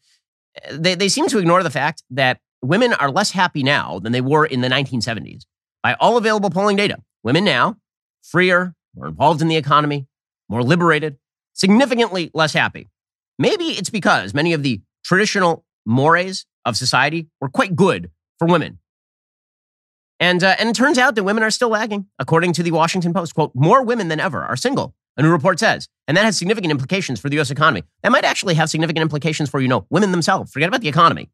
they, 0.71 0.95
they 0.95 1.09
seem 1.09 1.27
to 1.27 1.39
ignore 1.39 1.63
the 1.63 1.69
fact 1.69 2.03
that 2.11 2.39
women 2.61 2.93
are 2.93 3.11
less 3.11 3.31
happy 3.31 3.63
now 3.63 3.99
than 3.99 4.11
they 4.11 4.21
were 4.21 4.45
in 4.45 4.61
the 4.61 4.67
1970s. 4.67 5.43
By 5.81 5.95
all 5.95 6.17
available 6.17 6.49
polling 6.49 6.77
data, 6.77 6.97
women 7.23 7.43
now, 7.43 7.77
freer, 8.21 8.73
more 8.95 9.07
involved 9.07 9.41
in 9.41 9.47
the 9.47 9.57
economy, 9.57 10.07
more 10.49 10.63
liberated, 10.63 11.17
significantly 11.53 12.31
less 12.33 12.53
happy. 12.53 12.89
Maybe 13.37 13.65
it's 13.65 13.89
because 13.89 14.33
many 14.33 14.53
of 14.53 14.63
the 14.63 14.81
traditional 15.03 15.65
mores 15.85 16.45
of 16.65 16.77
society 16.77 17.27
were 17.41 17.49
quite 17.49 17.75
good 17.75 18.11
for 18.39 18.47
women. 18.47 18.79
And, 20.19 20.43
uh, 20.43 20.55
and 20.59 20.69
it 20.69 20.75
turns 20.75 20.97
out 20.97 21.15
that 21.15 21.23
women 21.23 21.43
are 21.43 21.51
still 21.51 21.69
lagging. 21.69 22.05
According 22.19 22.53
to 22.53 22.63
the 22.63 22.71
Washington 22.71 23.13
Post, 23.13 23.35
quote, 23.35 23.51
more 23.53 23.83
women 23.83 24.07
than 24.07 24.19
ever 24.19 24.43
are 24.43 24.55
single, 24.55 24.95
a 25.17 25.21
new 25.21 25.29
report 25.29 25.59
says. 25.59 25.87
And 26.07 26.17
that 26.17 26.25
has 26.25 26.37
significant 26.37 26.71
implications 26.71 27.19
for 27.19 27.29
the 27.29 27.39
US 27.39 27.51
economy. 27.51 27.83
That 28.01 28.11
might 28.11 28.25
actually 28.25 28.55
have 28.55 28.69
significant 28.69 29.01
implications 29.01 29.49
for, 29.49 29.61
you 29.61 29.67
know, 29.67 29.85
women 29.89 30.11
themselves. 30.11 30.51
Forget 30.51 30.69
about 30.69 30.81
the 30.81 30.89
economy. 30.89 31.29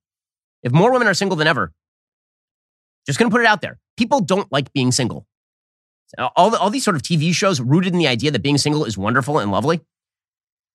If 0.63 0.71
more 0.71 0.91
women 0.91 1.07
are 1.07 1.13
single 1.13 1.37
than 1.37 1.47
ever, 1.47 1.71
just 3.07 3.17
going 3.17 3.29
to 3.29 3.33
put 3.33 3.41
it 3.41 3.47
out 3.47 3.61
there. 3.61 3.79
People 3.97 4.19
don't 4.19 4.51
like 4.51 4.71
being 4.73 4.91
single. 4.91 5.25
All, 6.35 6.49
the, 6.49 6.59
all 6.59 6.69
these 6.69 6.83
sort 6.83 6.95
of 6.95 7.01
TV 7.01 7.33
shows 7.33 7.61
rooted 7.61 7.93
in 7.93 7.99
the 7.99 8.07
idea 8.07 8.31
that 8.31 8.41
being 8.41 8.57
single 8.57 8.83
is 8.83 8.97
wonderful 8.97 9.39
and 9.39 9.51
lovely. 9.51 9.81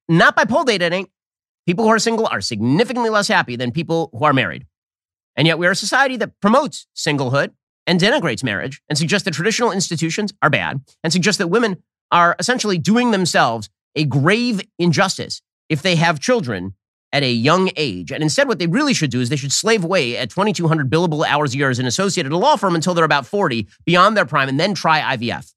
Not 0.09 0.37
by 0.37 0.45
poll 0.45 0.65
data, 0.65 0.87
it 0.87 0.93
ain't. 0.93 1.11
People 1.67 1.85
who 1.85 1.91
are 1.91 1.99
single 1.99 2.27
are 2.27 2.41
significantly 2.41 3.11
less 3.11 3.29
happy 3.29 3.57
than 3.57 3.73
people 3.73 4.11
who 4.13 4.25
are 4.25 4.33
married. 4.33 4.67
And 5.37 5.47
yet 5.47 5.59
we 5.59 5.67
are 5.67 5.73
a 5.73 5.77
society 5.77 6.17
that 6.19 6.39
promotes 6.41 6.87
singlehood 6.95 7.51
and 7.87 7.99
denigrates 7.99 8.45
marriage 8.45 8.81
and 8.89 8.97
suggests 8.97 9.25
that 9.25 9.35
traditional 9.35 9.73
institutions 9.73 10.33
are 10.43 10.51
bad 10.51 10.83
and 11.03 11.13
suggests 11.13 11.39
that 11.39 11.49
women 11.49 11.83
are 12.11 12.37
essentially 12.39 12.79
doing 12.79 13.11
themselves 13.11 13.69
a 13.97 14.05
grave 14.05 14.61
injustice 14.79 15.43
if 15.69 15.83
they 15.83 15.97
have 15.97 16.21
children 16.21 16.75
at 17.13 17.23
a 17.23 17.31
young 17.31 17.71
age. 17.77 18.11
And 18.11 18.23
instead, 18.23 18.49
what 18.49 18.59
they 18.59 18.67
really 18.67 18.93
should 18.93 19.11
do 19.11 19.21
is 19.21 19.29
they 19.29 19.37
should 19.37 19.53
slave 19.53 19.85
away 19.85 20.17
at 20.17 20.31
2,200 20.31 20.91
billable 20.91 21.25
hours 21.25 21.55
a 21.55 21.59
year 21.59 21.71
as 21.71 21.79
an 21.79 21.87
associate 21.87 22.27
at 22.27 22.33
a 22.33 22.37
law 22.37 22.57
firm 22.57 22.75
until 22.75 22.93
they're 22.93 23.05
about 23.05 23.25
40, 23.25 23.69
beyond 23.85 24.17
their 24.17 24.27
prime, 24.27 24.49
and 24.49 24.59
then 24.59 24.75
try 24.75 25.17
IVF. 25.17 25.53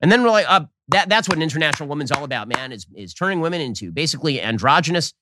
And 0.00 0.12
then 0.12 0.22
we're 0.22 0.30
like, 0.30 0.46
uh, 0.48 0.66
that, 0.88 1.08
that's 1.08 1.28
what 1.28 1.36
an 1.36 1.42
international 1.42 1.88
woman's 1.88 2.12
all 2.12 2.22
about, 2.22 2.46
man, 2.46 2.70
is, 2.70 2.86
is 2.94 3.12
turning 3.12 3.40
women 3.40 3.60
into 3.60 3.90
basically 3.90 4.40
androgynous, 4.40 5.12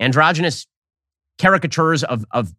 androgynous 0.00 0.66
caricatures 1.38 2.02
of, 2.02 2.24
of 2.32 2.52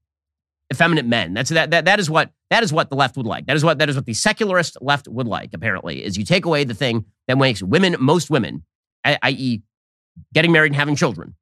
effeminate 0.72 1.06
men. 1.06 1.34
That's 1.34 1.50
that, 1.50 1.72
that 1.72 1.86
that 1.86 2.00
is 2.00 2.10
what 2.10 2.32
that 2.50 2.64
is 2.64 2.74
what 2.74 2.90
the 2.90 2.96
left 2.96 3.18
would 3.18 3.26
like. 3.26 3.46
That 3.46 3.56
is 3.56 3.64
what 3.64 3.80
that 3.80 3.90
is 3.90 3.96
what 3.96 4.06
the 4.06 4.14
secularist 4.14 4.78
left 4.82 5.08
would 5.08 5.28
like. 5.28 5.52
Apparently, 5.54 6.04
is 6.04 6.18
you 6.18 6.26
take 6.26 6.46
away 6.46 6.64
the 6.64 6.74
thing 6.74 7.06
that 7.28 7.38
makes 7.38 7.62
women 7.62 7.96
most 8.00 8.30
women, 8.30 8.64
i.e., 9.04 9.62
getting 10.34 10.52
married 10.52 10.72
and 10.72 10.76
having 10.76 10.96
children. 10.96 11.36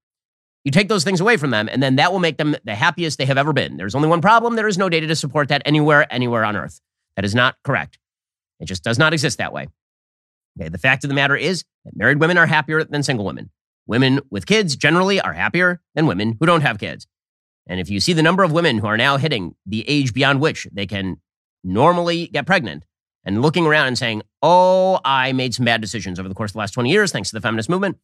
You 0.65 0.71
take 0.71 0.89
those 0.89 1.03
things 1.03 1.21
away 1.21 1.37
from 1.37 1.51
them, 1.51 1.69
and 1.71 1.81
then 1.81 1.95
that 1.95 2.11
will 2.11 2.19
make 2.19 2.37
them 2.37 2.55
the 2.65 2.75
happiest 2.75 3.17
they 3.17 3.25
have 3.25 3.37
ever 3.37 3.53
been. 3.53 3.77
There's 3.77 3.95
only 3.95 4.09
one 4.09 4.21
problem: 4.21 4.55
there 4.55 4.67
is 4.67 4.77
no 4.77 4.89
data 4.89 5.07
to 5.07 5.15
support 5.15 5.47
that 5.49 5.61
anywhere, 5.65 6.11
anywhere 6.11 6.43
on 6.43 6.55
Earth. 6.55 6.81
That 7.15 7.25
is 7.25 7.35
not 7.35 7.55
correct. 7.63 7.97
It 8.59 8.65
just 8.65 8.83
does 8.83 8.99
not 8.99 9.13
exist 9.13 9.37
that 9.37 9.53
way. 9.53 9.67
Okay. 10.59 10.69
The 10.69 10.77
fact 10.77 11.03
of 11.03 11.07
the 11.07 11.13
matter 11.13 11.35
is 11.35 11.63
that 11.85 11.95
married 11.95 12.19
women 12.19 12.37
are 12.37 12.45
happier 12.45 12.83
than 12.83 13.03
single 13.03 13.25
women. 13.25 13.49
Women 13.87 14.19
with 14.29 14.45
kids 14.45 14.75
generally 14.75 15.19
are 15.21 15.33
happier 15.33 15.81
than 15.95 16.05
women 16.05 16.37
who 16.39 16.45
don't 16.45 16.61
have 16.61 16.77
kids. 16.77 17.07
And 17.69 17.79
if 17.79 17.89
you 17.89 17.99
see 17.99 18.13
the 18.13 18.23
number 18.23 18.43
of 18.43 18.51
women 18.51 18.79
who 18.79 18.87
are 18.87 18.97
now 18.97 19.17
hitting 19.17 19.55
the 19.65 19.87
age 19.87 20.13
beyond 20.13 20.41
which 20.41 20.67
they 20.73 20.87
can 20.87 21.21
normally 21.63 22.27
get 22.27 22.47
pregnant 22.47 22.83
and 23.23 23.41
looking 23.43 23.67
around 23.67 23.87
and 23.87 23.97
saying, 23.97 24.23
oh, 24.41 24.99
I 25.05 25.33
made 25.33 25.53
some 25.53 25.65
bad 25.65 25.79
decisions 25.79 26.19
over 26.19 26.27
the 26.27 26.35
course 26.35 26.49
of 26.49 26.53
the 26.53 26.59
last 26.59 26.71
20 26.71 26.89
years 26.89 27.11
thanks 27.11 27.29
to 27.29 27.35
the 27.35 27.41
feminist 27.41 27.69
movement. 27.69 27.97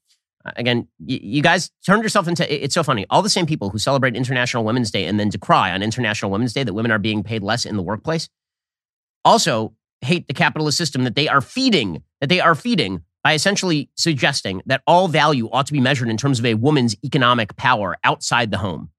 Uh, 0.45 0.51
again, 0.55 0.87
you 1.03 1.41
guys 1.41 1.71
turned 1.83 2.03
yourself 2.03 2.27
into, 2.27 2.63
it's 2.63 2.75
so 2.75 2.83
funny. 2.83 3.07
All 3.09 3.23
the 3.23 3.29
same 3.29 3.47
people 3.47 3.71
who 3.71 3.79
celebrate 3.79 4.15
International 4.15 4.63
Women's 4.63 4.91
Day 4.91 5.05
and 5.05 5.19
then 5.19 5.29
decry 5.29 5.71
on 5.71 5.81
International 5.81 6.29
Women's 6.29 6.53
Day 6.53 6.63
that 6.63 6.73
women 6.73 6.91
are 6.91 6.99
being 6.99 7.23
paid 7.23 7.41
less 7.41 7.65
in 7.65 7.75
the 7.75 7.83
workplace 7.83 8.29
also 9.23 9.73
hate 10.01 10.27
the 10.27 10.33
capitalist 10.33 10.77
system 10.77 11.03
that 11.05 11.15
they 11.15 11.27
are 11.27 11.41
feeding, 11.41 12.03
that 12.21 12.29
they 12.29 12.39
are 12.39 12.53
feeding 12.53 13.01
by 13.23 13.33
essentially 13.33 13.89
suggesting 13.95 14.61
that 14.67 14.83
all 14.85 15.07
value 15.07 15.49
ought 15.51 15.65
to 15.65 15.73
be 15.73 15.81
measured 15.81 16.09
in 16.09 16.17
terms 16.17 16.37
of 16.37 16.45
a 16.45 16.53
woman's 16.53 16.95
economic 17.03 17.55
power 17.55 17.97
outside 18.03 18.51
the 18.51 18.59
home. 18.59 18.91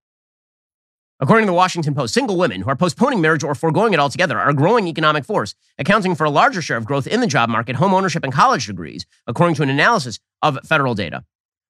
According 1.19 1.47
to 1.47 1.51
the 1.51 1.57
Washington 1.57 1.95
Post, 1.95 2.13
single 2.13 2.37
women 2.37 2.61
who 2.61 2.69
are 2.69 2.77
postponing 2.77 3.23
marriage 3.23 3.43
or 3.43 3.55
foregoing 3.55 3.95
it 3.95 3.99
altogether 3.99 4.39
are 4.39 4.51
a 4.51 4.55
growing 4.55 4.87
economic 4.87 5.25
force, 5.25 5.55
accounting 5.79 6.15
for 6.15 6.25
a 6.25 6.31
larger 6.31 6.61
share 6.61 6.77
of 6.77 6.85
growth 6.85 7.07
in 7.07 7.21
the 7.21 7.27
job 7.27 7.49
market, 7.49 7.77
home 7.77 7.95
ownership, 7.95 8.23
and 8.23 8.35
college 8.35 8.67
degrees, 8.67 9.07
according 9.27 9.55
to 9.55 9.63
an 9.63 9.71
analysis 9.71 10.19
of 10.43 10.59
federal 10.67 10.95
data. 10.95 11.25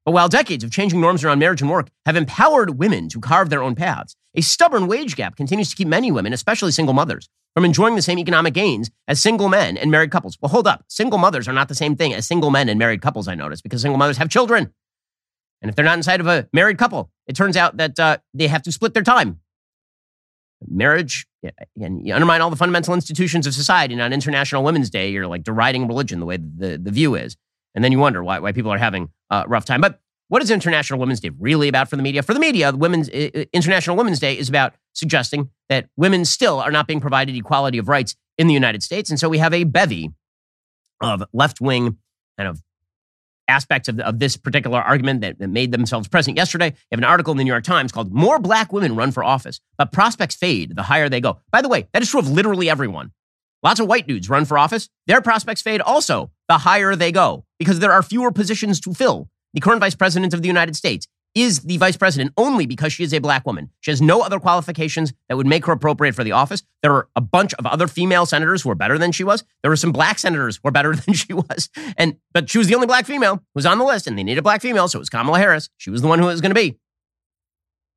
But 0.04 0.10
while 0.10 0.28
decades 0.28 0.64
of 0.64 0.72
changing 0.72 1.00
norms 1.00 1.22
around 1.22 1.38
marriage 1.38 1.60
and 1.60 1.70
work 1.70 1.90
have 2.06 2.16
empowered 2.16 2.76
women 2.76 3.08
to 3.10 3.20
carve 3.20 3.48
their 3.48 3.62
own 3.62 3.76
paths, 3.76 4.16
a 4.34 4.40
stubborn 4.40 4.88
wage 4.88 5.14
gap 5.14 5.36
continues 5.36 5.70
to 5.70 5.76
keep 5.76 5.86
many 5.86 6.10
women, 6.10 6.32
especially 6.32 6.72
single 6.72 6.94
mothers, 6.94 7.28
from 7.54 7.64
enjoying 7.64 7.94
the 7.94 8.02
same 8.02 8.18
economic 8.18 8.52
gains 8.52 8.90
as 9.06 9.20
single 9.20 9.48
men 9.48 9.76
and 9.76 9.92
married 9.92 10.10
couples. 10.10 10.36
Well, 10.40 10.50
hold 10.50 10.66
up. 10.66 10.84
Single 10.88 11.18
mothers 11.20 11.46
are 11.46 11.52
not 11.52 11.68
the 11.68 11.74
same 11.76 11.94
thing 11.94 12.12
as 12.12 12.26
single 12.26 12.50
men 12.50 12.68
and 12.68 12.80
married 12.80 13.00
couples, 13.00 13.28
I 13.28 13.36
notice, 13.36 13.62
because 13.62 13.82
single 13.82 13.98
mothers 13.98 14.16
have 14.16 14.28
children. 14.28 14.72
And 15.62 15.68
if 15.68 15.76
they're 15.76 15.84
not 15.84 15.96
inside 15.96 16.20
of 16.20 16.26
a 16.26 16.48
married 16.52 16.78
couple, 16.78 17.10
it 17.26 17.34
turns 17.34 17.56
out 17.56 17.76
that 17.78 17.98
uh, 17.98 18.18
they 18.34 18.46
have 18.46 18.62
to 18.62 18.72
split 18.72 18.94
their 18.94 19.02
time. 19.02 19.40
Marriage 20.68 21.26
and 21.80 22.06
you 22.06 22.14
undermine 22.14 22.40
all 22.40 22.50
the 22.50 22.56
fundamental 22.56 22.94
institutions 22.94 23.46
of 23.46 23.54
society. 23.54 23.94
And 23.94 24.02
on 24.02 24.12
international 24.12 24.62
women's 24.64 24.90
day 24.90 25.10
you're 25.10 25.26
like 25.26 25.42
deriding 25.42 25.86
religion 25.86 26.20
the 26.20 26.26
way 26.26 26.38
the, 26.38 26.78
the 26.82 26.90
view 26.90 27.14
is. 27.14 27.36
And 27.74 27.84
then 27.84 27.92
you 27.92 27.98
wonder 27.98 28.24
why, 28.24 28.38
why 28.38 28.52
people 28.52 28.72
are 28.72 28.78
having 28.78 29.10
a 29.30 29.44
rough 29.46 29.64
time. 29.64 29.80
But 29.80 30.00
what 30.28 30.42
is 30.42 30.50
international 30.50 30.98
women's 30.98 31.20
day 31.20 31.30
really 31.38 31.68
about 31.68 31.88
for 31.88 31.96
the 31.96 32.02
media? 32.02 32.22
For 32.22 32.34
the 32.34 32.40
media 32.40 32.72
the 32.72 32.78
women's 32.78 33.08
international 33.08 33.96
women's 33.96 34.18
day 34.18 34.36
is 34.36 34.48
about 34.48 34.74
suggesting 34.94 35.50
that 35.68 35.88
women 35.96 36.24
still 36.24 36.58
are 36.58 36.70
not 36.70 36.86
being 36.86 37.00
provided 37.00 37.36
equality 37.36 37.78
of 37.78 37.88
rights 37.88 38.16
in 38.38 38.46
the 38.46 38.54
united 38.54 38.82
states. 38.82 39.10
And 39.10 39.20
so 39.20 39.28
we 39.28 39.38
have 39.38 39.52
a 39.52 39.64
bevy 39.64 40.10
of 41.02 41.22
left-wing 41.32 41.98
kind 42.38 42.48
of 42.48 42.62
aspects 43.48 43.88
of, 43.88 44.00
of 44.00 44.18
this 44.18 44.36
particular 44.36 44.80
argument 44.80 45.20
that, 45.20 45.38
that 45.38 45.48
made 45.48 45.72
themselves 45.72 46.08
present 46.08 46.36
yesterday. 46.36 46.68
You 46.68 46.74
have 46.92 46.98
an 46.98 47.04
article 47.04 47.32
in 47.32 47.38
the 47.38 47.44
New 47.44 47.52
York 47.52 47.64
Times 47.64 47.92
called 47.92 48.12
More 48.12 48.38
Black 48.38 48.72
Women 48.72 48.96
Run 48.96 49.12
for 49.12 49.24
Office, 49.24 49.60
but 49.78 49.92
Prospects 49.92 50.34
Fade 50.34 50.74
the 50.76 50.82
Higher 50.82 51.08
They 51.08 51.20
Go. 51.20 51.38
By 51.50 51.62
the 51.62 51.68
way, 51.68 51.88
that 51.92 52.02
is 52.02 52.10
true 52.10 52.20
of 52.20 52.28
literally 52.28 52.68
everyone. 52.68 53.12
Lots 53.62 53.80
of 53.80 53.88
white 53.88 54.06
dudes 54.06 54.30
run 54.30 54.44
for 54.44 54.58
office. 54.58 54.88
Their 55.06 55.20
prospects 55.20 55.62
fade 55.62 55.80
also 55.80 56.30
the 56.48 56.58
higher 56.58 56.94
they 56.94 57.10
go 57.10 57.44
because 57.58 57.80
there 57.80 57.92
are 57.92 58.02
fewer 58.02 58.30
positions 58.30 58.80
to 58.80 58.94
fill. 58.94 59.28
The 59.54 59.60
current 59.60 59.80
vice 59.80 59.94
president 59.94 60.34
of 60.34 60.42
the 60.42 60.48
United 60.48 60.76
States 60.76 61.08
is 61.36 61.60
the 61.60 61.76
vice 61.76 61.98
president 61.98 62.32
only 62.38 62.64
because 62.64 62.94
she 62.94 63.04
is 63.04 63.12
a 63.12 63.18
black 63.18 63.44
woman. 63.46 63.70
She 63.80 63.90
has 63.90 64.00
no 64.00 64.22
other 64.22 64.40
qualifications 64.40 65.12
that 65.28 65.36
would 65.36 65.46
make 65.46 65.66
her 65.66 65.72
appropriate 65.72 66.14
for 66.14 66.24
the 66.24 66.32
office. 66.32 66.62
There 66.82 66.92
are 66.92 67.08
a 67.14 67.20
bunch 67.20 67.52
of 67.54 67.66
other 67.66 67.86
female 67.86 68.24
senators 68.24 68.62
who 68.62 68.70
are 68.70 68.74
better 68.74 68.96
than 68.96 69.12
she 69.12 69.22
was. 69.22 69.44
There 69.62 69.70
were 69.70 69.76
some 69.76 69.92
black 69.92 70.18
senators 70.18 70.56
who 70.56 70.68
are 70.68 70.72
better 70.72 70.96
than 70.96 71.12
she 71.14 71.34
was. 71.34 71.68
And 71.98 72.16
but 72.32 72.48
she 72.48 72.56
was 72.56 72.68
the 72.68 72.74
only 72.74 72.86
black 72.86 73.04
female 73.04 73.36
who 73.36 73.42
was 73.54 73.66
on 73.66 73.78
the 73.78 73.84
list, 73.84 74.06
and 74.06 74.18
they 74.18 74.24
needed 74.24 74.38
a 74.38 74.42
black 74.42 74.62
female, 74.62 74.88
so 74.88 74.98
it 74.98 75.00
was 75.00 75.10
Kamala 75.10 75.38
Harris. 75.38 75.68
She 75.76 75.90
was 75.90 76.00
the 76.00 76.08
one 76.08 76.18
who 76.18 76.24
was 76.24 76.40
going 76.40 76.54
to 76.54 76.60
be. 76.60 76.78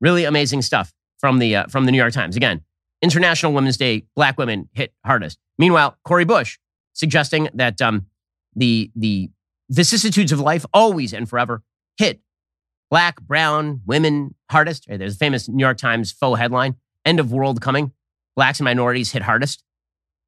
Really 0.02 0.24
amazing 0.24 0.60
stuff 0.60 0.92
from 1.18 1.38
the 1.38 1.56
uh, 1.56 1.66
from 1.68 1.86
the 1.86 1.92
New 1.92 1.98
York 1.98 2.12
Times. 2.12 2.36
Again, 2.36 2.60
International 3.00 3.54
Women's 3.54 3.78
Day, 3.78 4.04
black 4.14 4.36
women 4.36 4.68
hit 4.74 4.92
hardest. 5.04 5.38
Meanwhile, 5.58 5.96
Cori 6.04 6.24
Bush 6.24 6.58
suggesting 6.92 7.48
that 7.54 7.80
um, 7.80 8.06
the 8.54 8.90
the 8.94 9.30
vicissitudes 9.70 10.30
of 10.30 10.40
life 10.40 10.66
always 10.74 11.14
and 11.14 11.28
forever 11.28 11.62
hit 11.96 12.20
black, 12.90 13.20
brown, 13.20 13.80
women 13.86 14.34
hardest. 14.50 14.86
There's 14.88 15.14
a 15.14 15.18
famous 15.18 15.48
New 15.48 15.62
York 15.62 15.78
Times 15.78 16.12
faux 16.12 16.38
headline 16.38 16.76
End 17.04 17.20
of 17.20 17.32
World 17.32 17.60
Coming. 17.60 17.92
Blacks 18.36 18.60
and 18.60 18.64
minorities 18.64 19.12
hit 19.12 19.22
hardest. 19.22 19.62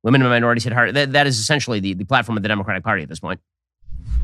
Women 0.03 0.22
and 0.22 0.31
minorities 0.31 0.64
hit 0.64 0.72
hard. 0.72 0.94
That, 0.94 1.12
that 1.12 1.27
is 1.27 1.38
essentially 1.38 1.81
the, 1.81 1.94
the 1.94 2.05
platform 2.05 2.37
of 2.37 2.42
the 2.42 2.48
Democratic 2.48 2.83
Party 2.83 3.03
at 3.03 3.09
this 3.09 3.20
point. 3.20 3.40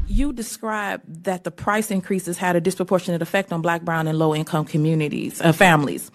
You 0.07 0.33
described 0.33 1.25
that 1.25 1.45
the 1.45 1.51
price 1.51 1.91
increases 1.91 2.39
had 2.39 2.57
a 2.57 2.61
disproportionate 2.61 3.23
effect 3.23 3.53
on 3.53 3.61
black, 3.61 3.83
brown, 3.83 4.09
and 4.09 4.19
low 4.19 4.35
income 4.35 4.65
communities, 4.65 5.41
uh, 5.41 5.53
families. 5.53 6.11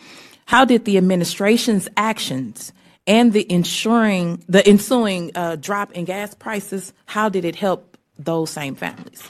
How 0.46 0.66
did 0.66 0.86
the 0.86 0.98
administration's 0.98 1.88
actions 1.96 2.74
and 3.06 3.34
the 3.34 3.50
ensuring 3.52 4.44
the 4.48 4.66
ensuing 4.68 5.32
uh, 5.36 5.56
drop 5.58 5.92
in 5.92 6.06
gas 6.06 6.34
prices, 6.34 6.94
how 7.06 7.30
did 7.30 7.46
it 7.46 7.56
help 7.56 7.98
those 8.18 8.50
same 8.50 8.76
families? 8.76 9.22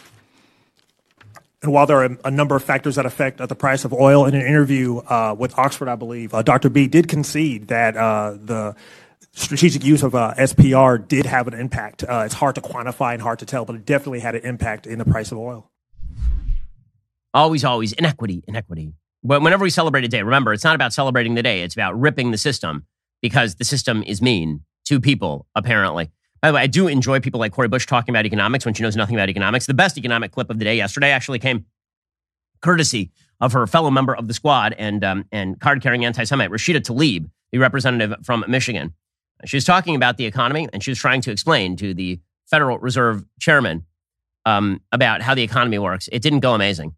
And 1.64 1.72
while 1.72 1.86
there 1.86 2.04
are 2.04 2.18
a 2.26 2.30
number 2.30 2.58
of 2.58 2.64
factors 2.64 2.96
that 2.96 3.06
affect 3.06 3.40
uh, 3.40 3.46
the 3.46 3.56
price 3.56 3.86
of 3.86 3.94
oil, 3.94 4.26
in 4.26 4.36
an 4.36 4.46
interview 4.46 4.98
uh, 4.98 5.34
with 5.38 5.58
Oxford, 5.58 5.88
I 5.88 5.96
believe, 5.96 6.34
uh, 6.34 6.42
Dr. 6.42 6.70
B 6.70 6.88
did 6.88 7.08
concede 7.08 7.70
that 7.70 7.96
uh, 7.96 8.32
the 8.32 8.76
strategic 9.32 9.84
use 9.84 10.04
of 10.04 10.14
uh, 10.14 10.34
SPR 10.38 11.08
did 11.08 11.26
have 11.26 11.48
an 11.48 11.54
impact. 11.54 12.04
Uh, 12.04 12.24
it's 12.26 12.34
hard 12.34 12.56
to 12.56 12.62
quantify 12.62 13.14
and 13.14 13.22
hard 13.22 13.40
to 13.40 13.46
tell, 13.46 13.64
but 13.64 13.78
it 13.78 13.86
definitely 13.86 14.20
had 14.20 14.36
an 14.36 14.44
impact 14.44 14.86
in 14.86 15.00
the 15.00 15.06
price 15.06 15.32
of 15.32 15.38
oil. 15.38 15.72
Always, 17.34 17.64
always 17.64 17.94
inequity, 17.94 18.44
inequity. 18.46 18.94
Whenever 19.22 19.64
we 19.64 19.70
celebrate 19.70 20.04
a 20.04 20.10
day, 20.10 20.22
remember, 20.22 20.52
it's 20.52 20.66
not 20.66 20.76
about 20.76 20.92
celebrating 20.92 21.36
the 21.36 21.42
day. 21.42 21.64
It's 21.64 21.74
about 21.74 21.98
ripping 21.98 22.32
the 22.32 22.38
system 22.38 22.86
because 23.22 23.56
the 23.56 23.64
system 23.64 24.04
is 24.04 24.22
mean 24.22 24.66
to 24.86 25.00
people, 25.00 25.48
apparently. 25.56 26.12
By 26.44 26.50
the 26.50 26.56
way, 26.56 26.62
I 26.62 26.68
do 26.68 26.90
enjoy 26.90 27.22
people 27.22 27.40
like 27.40 27.54
Cori 27.54 27.70
Bush 27.70 27.86
talking 27.86 28.14
about 28.14 28.26
economics 28.26 28.66
when 28.66 28.74
she 28.74 28.84
knows 28.84 28.98
nothing 28.98 29.16
about 29.16 29.30
economics. 29.30 29.66
The 29.66 29.74
best 29.74 29.98
economic 29.98 30.34
clip 30.34 30.50
of 30.50 30.60
the 30.60 30.66
day 30.66 30.76
yesterday 30.76 31.12
actually 31.12 31.40
came 31.40 31.66
courtesy 32.62 33.12
of 33.40 33.54
her 33.54 33.66
fellow 33.66 33.90
member 33.90 34.14
of 34.14 34.28
the 34.28 34.34
squad 34.34 34.76
and, 34.78 35.06
um, 35.06 35.24
and 35.32 35.58
card 35.62 35.82
carrying 35.82 36.04
anti 36.04 36.26
Semite, 36.26 36.52
Rashida 36.52 36.82
Tlaib, 36.82 37.30
the 37.54 37.60
representative 37.60 38.26
from 38.26 38.44
Michigan. 38.50 38.94
She 39.46 39.56
was 39.56 39.64
talking 39.64 39.96
about 39.96 40.18
the 40.18 40.26
economy 40.26 40.68
and 40.74 40.84
she 40.84 40.92
was 40.92 41.00
trying 41.00 41.22
to 41.22 41.32
explain 41.32 41.78
to 41.78 41.94
the 41.94 42.20
Federal 42.48 42.78
Reserve 42.78 43.24
chairman 43.40 43.86
um, 44.46 44.82
about 44.92 45.22
how 45.22 45.34
the 45.36 45.44
economy 45.44 45.80
works. 45.80 46.10
It 46.12 46.22
didn't 46.22 46.42
go 46.42 46.54
amazing. 46.54 46.94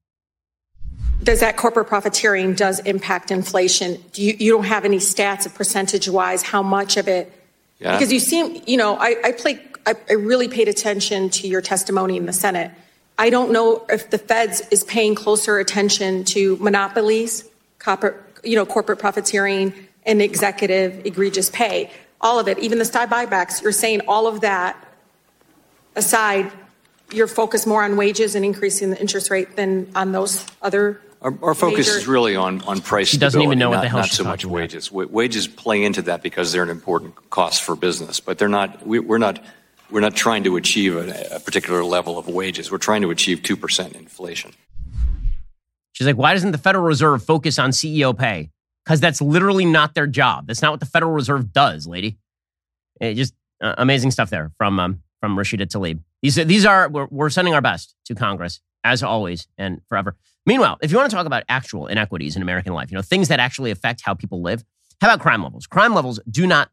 Does 1.21 1.41
that 1.41 1.55
corporate 1.55 1.85
profiteering 1.85 2.55
does 2.55 2.79
impact 2.79 3.29
inflation? 3.29 4.03
Do 4.11 4.23
you, 4.23 4.35
you 4.39 4.51
don't 4.53 4.65
have 4.65 4.85
any 4.85 4.97
stats 4.97 5.45
of 5.45 5.53
percentage 5.53 6.09
wise 6.09 6.41
how 6.41 6.63
much 6.63 6.97
of 6.97 7.07
it? 7.07 7.31
Yeah. 7.79 7.97
Because 7.97 8.11
you 8.11 8.19
seem, 8.19 8.61
you 8.65 8.77
know, 8.77 8.95
I, 8.95 9.15
I 9.23 9.31
play, 9.33 9.61
I, 9.85 9.95
I 10.09 10.13
really 10.13 10.47
paid 10.47 10.67
attention 10.67 11.29
to 11.31 11.47
your 11.47 11.61
testimony 11.61 12.17
in 12.17 12.25
the 12.25 12.33
Senate. 12.33 12.71
I 13.17 13.29
don't 13.29 13.51
know 13.51 13.85
if 13.89 14.09
the 14.09 14.17
Feds 14.17 14.61
is 14.71 14.83
paying 14.83 15.15
closer 15.15 15.59
attention 15.59 16.23
to 16.25 16.57
monopolies, 16.57 17.49
corporate, 17.79 18.15
you 18.43 18.55
know, 18.55 18.65
corporate 18.65 18.99
profiteering, 18.99 19.73
and 20.05 20.21
executive 20.21 21.05
egregious 21.05 21.49
pay 21.49 21.89
all 22.25 22.39
of 22.39 22.47
it, 22.47 22.57
even 22.59 22.79
the 22.79 22.85
stock 22.85 23.07
buybacks, 23.07 23.61
you're 23.61 23.71
saying 23.71 24.01
all 24.07 24.25
of 24.25 24.41
that 24.41 24.75
aside, 25.95 26.51
you're 27.11 27.27
focused 27.27 27.67
more 27.67 27.83
on 27.83 27.97
wages 27.97 28.33
and 28.33 28.43
increasing 28.43 28.89
the 28.89 28.99
interest 28.99 29.29
rate 29.29 29.55
than 29.55 29.91
on 29.95 30.11
those 30.11 30.43
other. 30.61 30.99
Our, 31.25 31.37
our 31.41 31.53
focus 31.53 31.87
major... 31.87 31.97
is 31.97 32.07
really 32.07 32.35
on, 32.35 32.61
on 32.61 32.81
price. 32.81 33.07
She 33.09 33.17
doesn't 33.17 33.41
even 33.41 33.59
know 33.59 33.71
not, 33.71 33.77
what 33.77 33.81
the 33.81 33.89
hell 33.89 33.99
not 33.99 34.09
so 34.09 34.23
much 34.23 34.45
wages. 34.45 34.89
W- 34.89 35.09
wages 35.09 35.47
play 35.47 35.83
into 35.83 36.03
that 36.03 36.21
because 36.21 36.51
they're 36.51 36.63
an 36.63 36.69
important 36.69 37.29
cost 37.29 37.63
for 37.63 37.75
business, 37.75 38.19
but 38.19 38.37
they're 38.37 38.47
not. 38.47 38.85
We, 38.85 38.99
are 38.99 39.19
not. 39.19 39.43
We're 39.91 40.01
not 40.01 40.15
trying 40.15 40.43
to 40.45 40.55
achieve 40.55 40.95
a, 40.95 41.35
a 41.35 41.39
particular 41.39 41.83
level 41.83 42.17
of 42.17 42.27
wages. 42.27 42.71
We're 42.71 42.77
trying 42.77 43.01
to 43.01 43.11
achieve 43.11 43.43
two 43.43 43.57
percent 43.57 43.93
inflation. 43.93 44.53
She's 45.93 46.07
like, 46.07 46.17
why 46.17 46.33
doesn't 46.33 46.51
the 46.51 46.57
Federal 46.57 46.83
Reserve 46.83 47.23
focus 47.23 47.57
on 47.57 47.71
CEO 47.71 48.17
pay? 48.17 48.51
because 48.85 48.99
that's 48.99 49.21
literally 49.21 49.65
not 49.65 49.93
their 49.93 50.07
job. 50.07 50.47
That's 50.47 50.61
not 50.61 50.71
what 50.71 50.79
the 50.79 50.85
Federal 50.85 51.11
Reserve 51.11 51.51
does, 51.51 51.87
lady. 51.87 52.17
It 53.01 53.15
just 53.15 53.33
uh, 53.61 53.75
amazing 53.77 54.11
stuff 54.11 54.29
there 54.29 54.51
from 54.57 54.79
um, 54.79 55.01
from 55.19 55.35
Rashida 55.35 55.65
Tlaib. 55.65 55.99
These 56.21 56.35
these 56.35 56.65
are 56.65 56.87
we're, 56.89 57.07
we're 57.09 57.29
sending 57.29 57.53
our 57.53 57.61
best 57.61 57.95
to 58.05 58.15
Congress 58.15 58.61
as 58.83 59.03
always 59.03 59.47
and 59.57 59.81
forever. 59.89 60.15
Meanwhile, 60.45 60.77
if 60.81 60.91
you 60.91 60.97
want 60.97 61.09
to 61.09 61.15
talk 61.15 61.25
about 61.25 61.43
actual 61.49 61.87
inequities 61.87 62.35
in 62.35 62.41
American 62.41 62.73
life, 62.73 62.91
you 62.91 62.95
know 62.95 63.01
things 63.01 63.29
that 63.29 63.39
actually 63.39 63.71
affect 63.71 64.01
how 64.01 64.13
people 64.13 64.41
live. 64.41 64.63
How 65.01 65.07
about 65.07 65.19
crime 65.19 65.43
levels? 65.43 65.67
Crime 65.67 65.93
levels 65.93 66.19
do 66.29 66.45
not 66.45 66.69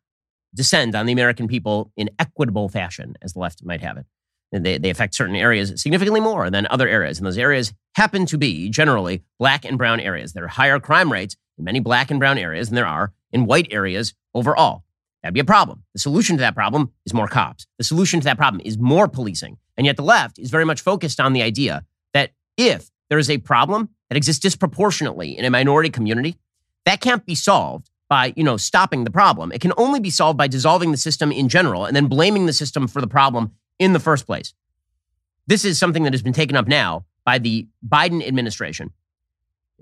descend 0.54 0.94
on 0.94 1.06
the 1.06 1.12
American 1.12 1.48
people 1.48 1.90
in 1.96 2.10
equitable 2.18 2.68
fashion, 2.68 3.14
as 3.22 3.32
the 3.32 3.40
left 3.40 3.64
might 3.64 3.80
have 3.80 3.96
it. 3.96 4.06
They, 4.52 4.76
they 4.76 4.90
affect 4.90 5.14
certain 5.14 5.34
areas 5.34 5.80
significantly 5.80 6.20
more 6.20 6.50
than 6.50 6.66
other 6.68 6.86
areas. 6.86 7.18
And 7.18 7.26
those 7.26 7.38
areas 7.38 7.72
happen 7.94 8.26
to 8.26 8.36
be 8.36 8.68
generally 8.68 9.24
black 9.38 9.64
and 9.64 9.78
brown 9.78 9.98
areas. 9.98 10.34
There 10.34 10.44
are 10.44 10.48
higher 10.48 10.78
crime 10.78 11.10
rates 11.10 11.36
in 11.56 11.64
many 11.64 11.80
black 11.80 12.10
and 12.10 12.20
brown 12.20 12.36
areas 12.36 12.68
than 12.68 12.76
there 12.76 12.86
are 12.86 13.12
in 13.32 13.46
white 13.46 13.68
areas 13.70 14.12
overall. 14.34 14.84
That'd 15.22 15.34
be 15.34 15.40
a 15.40 15.44
problem. 15.44 15.84
The 15.94 16.00
solution 16.00 16.36
to 16.36 16.40
that 16.40 16.54
problem 16.54 16.92
is 17.06 17.14
more 17.14 17.28
cops. 17.28 17.66
The 17.78 17.84
solution 17.84 18.20
to 18.20 18.24
that 18.24 18.36
problem 18.36 18.60
is 18.64 18.76
more 18.76 19.08
policing. 19.08 19.56
And 19.76 19.86
yet 19.86 19.96
the 19.96 20.02
left 20.02 20.38
is 20.38 20.50
very 20.50 20.66
much 20.66 20.82
focused 20.82 21.18
on 21.18 21.32
the 21.32 21.42
idea 21.42 21.86
that 22.12 22.32
if 22.58 22.90
there 23.12 23.18
is 23.18 23.28
a 23.28 23.36
problem 23.36 23.90
that 24.08 24.16
exists 24.16 24.40
disproportionately 24.40 25.36
in 25.36 25.44
a 25.44 25.50
minority 25.50 25.90
community, 25.90 26.38
that 26.86 27.02
can't 27.02 27.26
be 27.26 27.34
solved 27.34 27.90
by, 28.08 28.32
you 28.36 28.42
know, 28.42 28.56
stopping 28.56 29.04
the 29.04 29.10
problem. 29.10 29.52
It 29.52 29.60
can 29.60 29.74
only 29.76 30.00
be 30.00 30.08
solved 30.08 30.38
by 30.38 30.48
dissolving 30.48 30.92
the 30.92 30.96
system 30.96 31.30
in 31.30 31.50
general 31.50 31.84
and 31.84 31.94
then 31.94 32.06
blaming 32.06 32.46
the 32.46 32.54
system 32.54 32.88
for 32.88 33.02
the 33.02 33.06
problem 33.06 33.52
in 33.78 33.92
the 33.92 34.00
first 34.00 34.24
place. 34.24 34.54
This 35.46 35.66
is 35.66 35.78
something 35.78 36.04
that 36.04 36.14
has 36.14 36.22
been 36.22 36.32
taken 36.32 36.56
up 36.56 36.66
now 36.66 37.04
by 37.22 37.36
the 37.36 37.68
Biden 37.86 38.26
administration 38.26 38.92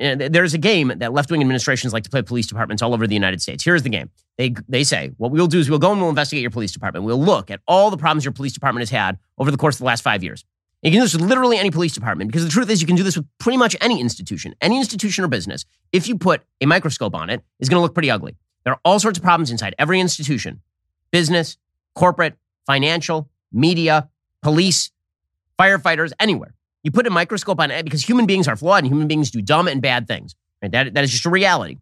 there's 0.01 0.55
a 0.55 0.59
game 0.59 0.93
that 0.97 1.13
left 1.13 1.31
wing 1.31 1.43
administrations 1.43 1.93
like 1.93 2.05
to 2.05 2.11
play 2.11 2.23
police 2.23 2.47
departments 2.47 2.83
all 2.83 2.95
over 2.95 3.07
the 3.07 3.15
United 3.15 3.43
States. 3.43 3.63
Here's 3.63 3.83
the 3.83 3.91
game. 3.91 4.11
They, 4.39 4.55
they 4.67 4.83
say, 4.83 5.13
what 5.19 5.31
we'll 5.31 5.47
do 5.47 5.59
is 5.59 5.69
we'll 5.69 5.79
go 5.79 5.93
and 5.93 6.01
we'll 6.01 6.09
investigate 6.09 6.41
your 6.41 6.51
police 6.51 6.73
department. 6.73 7.05
We'll 7.05 7.23
look 7.23 7.51
at 7.51 7.61
all 7.69 7.91
the 7.91 7.99
problems 7.99 8.25
your 8.25 8.33
police 8.33 8.55
department 8.55 8.81
has 8.81 8.91
had 8.91 9.19
over 9.37 9.51
the 9.51 9.59
course 9.59 9.75
of 9.75 9.81
the 9.81 9.85
last 9.85 10.03
five 10.03 10.23
years. 10.25 10.45
You 10.83 10.91
can 10.91 11.01
do 11.01 11.05
this 11.05 11.13
with 11.13 11.23
literally 11.23 11.59
any 11.59 11.71
police 11.71 11.93
department 11.93 12.31
because 12.31 12.45
the 12.45 12.51
truth 12.51 12.71
is 12.71 12.81
you 12.81 12.87
can 12.87 12.97
do 12.97 13.03
this 13.03 13.17
with 13.17 13.27
pretty 13.39 13.59
much 13.59 13.77
any 13.81 14.01
institution, 14.01 14.55
any 14.63 14.79
institution 14.79 15.25
or 15.25 15.29
business. 15.29 15.67
If 15.93 16.09
you 16.09 16.17
put 16.17 16.43
a 16.61 16.67
microscope 16.67 17.15
on 17.15 17.29
it, 17.29 17.43
it's 17.59 17.69
going 17.69 17.79
to 17.79 17.83
look 17.83 17.93
pretty 17.93 18.11
ugly. 18.11 18.37
There 18.65 18.73
are 18.73 18.81
all 18.85 18.99
sorts 18.99 19.19
of 19.19 19.25
problems 19.25 19.51
inside 19.51 19.75
every 19.79 20.01
institution 20.01 20.63
business, 21.11 21.59
corporate, 21.95 22.35
financial, 22.67 23.29
media, 23.53 24.09
police, 24.43 24.91
firefighters, 25.59 26.13
anywhere. 26.19 26.55
You 26.83 26.91
put 26.91 27.07
a 27.07 27.11
microscope 27.11 27.61
on 27.61 27.71
it 27.71 27.85
because 27.85 28.09
human 28.09 28.27
beings 28.27 28.49
are 28.49 28.57
flawed 28.57 28.85
and 28.85 28.87
human 28.87 29.09
beings 29.09 29.31
do 29.31 29.43
dumb 29.43 29.69
and 29.69 29.83
bad 29.83 30.07
things. 30.07 30.35
Right? 30.63 30.73
That, 30.73 30.95
that 30.95 31.05
is 31.05 31.11
just 31.11 31.27
a 31.27 31.31
reality. 31.31 31.77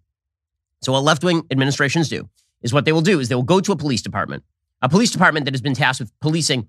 So 0.83 0.93
what 0.93 1.05
left-wing 1.05 1.47
administrations 1.51 2.09
do 2.09 2.29
is 2.63 2.73
what 2.73 2.85
they 2.85 2.93
will 2.93 3.03
do 3.03 3.21
is 3.21 3.29
they 3.29 3.35
will 3.35 3.43
go 3.43 3.61
to 3.61 3.71
a 3.73 3.77
police 3.77 4.03
department, 4.03 4.43
a 4.83 4.89
police 4.89 5.11
department 5.11 5.45
that 5.45 5.55
has 5.55 5.61
been 5.61 5.75
tasked 5.75 6.01
with 6.01 6.13
policing 6.21 6.69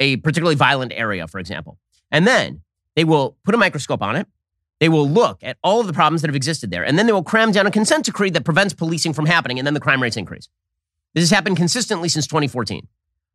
a 0.00 0.16
particularly 0.18 0.54
violent 0.54 0.92
area, 0.94 1.26
for 1.26 1.38
example. 1.38 1.78
And 2.10 2.26
then 2.26 2.62
they 2.94 3.04
will 3.04 3.36
put 3.44 3.54
a 3.54 3.58
microscope 3.58 4.02
on 4.02 4.16
it. 4.16 4.26
They 4.78 4.88
will 4.88 5.08
look 5.08 5.42
at 5.42 5.56
all 5.62 5.80
of 5.80 5.86
the 5.86 5.92
problems 5.92 6.20
that 6.22 6.28
have 6.28 6.36
existed 6.36 6.70
there. 6.70 6.84
And 6.84 6.98
then 6.98 7.06
they 7.06 7.12
will 7.12 7.22
cram 7.22 7.50
down 7.52 7.66
a 7.66 7.70
consent 7.70 8.04
decree 8.04 8.30
that 8.30 8.44
prevents 8.44 8.74
policing 8.74 9.14
from 9.14 9.26
happening. 9.26 9.58
And 9.58 9.66
then 9.66 9.74
the 9.74 9.80
crime 9.80 10.02
rates 10.02 10.16
increase. 10.16 10.48
This 11.14 11.22
has 11.22 11.30
happened 11.30 11.56
consistently 11.56 12.08
since 12.10 12.26
2014. 12.26 12.86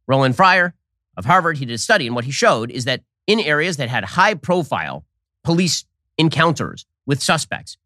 Roland 0.08 0.36
Fryer 0.36 0.76
of 1.18 1.26
Harvard, 1.26 1.58
he 1.58 1.66
did 1.66 1.74
a 1.74 1.80
study, 1.80 2.06
and 2.06 2.16
what 2.16 2.26
he 2.26 2.32
showed 2.32 2.70
is 2.70 2.86
that 2.86 3.02
in 3.28 3.40
areas 3.40 3.78
that 3.78 3.90
had 3.90 4.04
high 4.04 4.34
profile 4.34 5.06
police 5.44 5.86
encounters 6.18 6.86
with 7.06 7.22
suspects, 7.22 7.78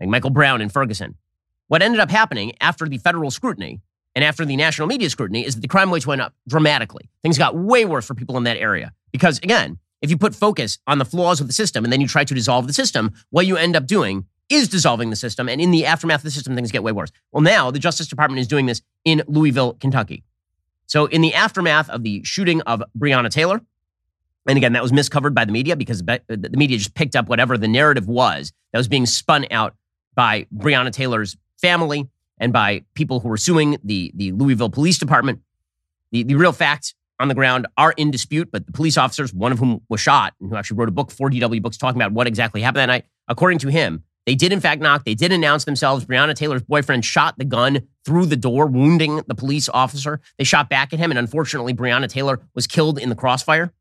like 0.00 0.08
Michael 0.08 0.30
Brown 0.30 0.60
in 0.60 0.68
Ferguson. 0.68 1.16
What 1.68 1.82
ended 1.82 2.00
up 2.00 2.10
happening 2.10 2.52
after 2.60 2.86
the 2.86 2.98
federal 2.98 3.30
scrutiny 3.30 3.80
and 4.14 4.24
after 4.24 4.44
the 4.44 4.56
national 4.56 4.88
media 4.88 5.08
scrutiny 5.08 5.44
is 5.44 5.54
that 5.54 5.60
the 5.60 5.68
crime 5.68 5.92
rates 5.92 6.06
went 6.06 6.20
up 6.20 6.34
dramatically. 6.48 7.08
Things 7.22 7.38
got 7.38 7.56
way 7.56 7.84
worse 7.84 8.06
for 8.06 8.14
people 8.14 8.36
in 8.36 8.44
that 8.44 8.56
area. 8.56 8.92
Because 9.10 9.38
again, 9.38 9.78
if 10.00 10.10
you 10.10 10.18
put 10.18 10.34
focus 10.34 10.78
on 10.86 10.98
the 10.98 11.04
flaws 11.04 11.40
of 11.40 11.46
the 11.46 11.52
system 11.52 11.84
and 11.84 11.92
then 11.92 12.00
you 12.00 12.08
try 12.08 12.24
to 12.24 12.34
dissolve 12.34 12.66
the 12.66 12.72
system, 12.72 13.12
what 13.30 13.46
you 13.46 13.56
end 13.56 13.76
up 13.76 13.86
doing 13.86 14.26
is 14.48 14.68
dissolving 14.68 15.10
the 15.10 15.16
system. 15.16 15.48
And 15.48 15.60
in 15.60 15.70
the 15.70 15.86
aftermath 15.86 16.20
of 16.20 16.24
the 16.24 16.30
system, 16.30 16.54
things 16.54 16.70
get 16.70 16.82
way 16.82 16.92
worse. 16.92 17.10
Well, 17.30 17.40
now 17.40 17.70
the 17.70 17.78
Justice 17.78 18.08
Department 18.08 18.40
is 18.40 18.48
doing 18.48 18.66
this 18.66 18.82
in 19.04 19.22
Louisville, 19.26 19.74
Kentucky. 19.74 20.24
So, 20.86 21.06
in 21.06 21.22
the 21.22 21.32
aftermath 21.32 21.88
of 21.88 22.02
the 22.02 22.22
shooting 22.24 22.60
of 22.62 22.82
Breonna 22.98 23.30
Taylor, 23.30 23.62
and 24.46 24.56
again, 24.56 24.72
that 24.72 24.82
was 24.82 24.92
miscovered 24.92 25.34
by 25.34 25.44
the 25.44 25.52
media 25.52 25.76
because 25.76 26.02
the 26.02 26.50
media 26.52 26.76
just 26.76 26.94
picked 26.94 27.14
up 27.14 27.28
whatever 27.28 27.56
the 27.56 27.68
narrative 27.68 28.08
was 28.08 28.52
that 28.72 28.78
was 28.78 28.88
being 28.88 29.06
spun 29.06 29.46
out 29.50 29.74
by 30.14 30.46
Breonna 30.54 30.90
Taylor's 30.90 31.36
family 31.60 32.08
and 32.42 32.52
by 32.52 32.82
people 32.94 33.20
who 33.20 33.28
were 33.28 33.38
suing 33.38 33.78
the, 33.84 34.12
the 34.16 34.32
Louisville 34.32 34.68
Police 34.68 34.98
Department. 34.98 35.40
The, 36.10 36.24
the 36.24 36.34
real 36.34 36.52
facts 36.52 36.92
on 37.20 37.28
the 37.28 37.34
ground 37.34 37.68
are 37.78 37.92
in 37.92 38.10
dispute, 38.10 38.50
but 38.50 38.66
the 38.66 38.72
police 38.72 38.98
officers, 38.98 39.32
one 39.32 39.52
of 39.52 39.60
whom 39.60 39.80
was 39.88 40.00
shot 40.00 40.34
and 40.40 40.50
who 40.50 40.56
actually 40.56 40.76
wrote 40.76 40.88
a 40.88 40.92
book, 40.92 41.12
for 41.12 41.30
DW 41.30 41.62
Books, 41.62 41.76
talking 41.78 42.02
about 42.02 42.12
what 42.12 42.26
exactly 42.26 42.60
happened 42.60 42.80
that 42.80 42.86
night, 42.86 43.04
according 43.28 43.60
to 43.60 43.68
him, 43.68 44.02
they 44.26 44.34
did 44.34 44.52
in 44.52 44.60
fact 44.60 44.82
knock. 44.82 45.04
They 45.04 45.14
did 45.14 45.32
announce 45.32 45.64
themselves. 45.64 46.04
Breonna 46.04 46.34
Taylor's 46.34 46.62
boyfriend 46.62 47.04
shot 47.04 47.38
the 47.38 47.44
gun 47.44 47.88
through 48.04 48.26
the 48.26 48.36
door, 48.36 48.66
wounding 48.66 49.22
the 49.28 49.34
police 49.34 49.68
officer. 49.68 50.20
They 50.36 50.44
shot 50.44 50.68
back 50.68 50.92
at 50.92 50.98
him, 50.98 51.10
and 51.10 51.18
unfortunately, 51.18 51.74
Breonna 51.74 52.08
Taylor 52.08 52.40
was 52.54 52.66
killed 52.66 52.98
in 52.98 53.08
the 53.08 53.16
crossfire. 53.16 53.72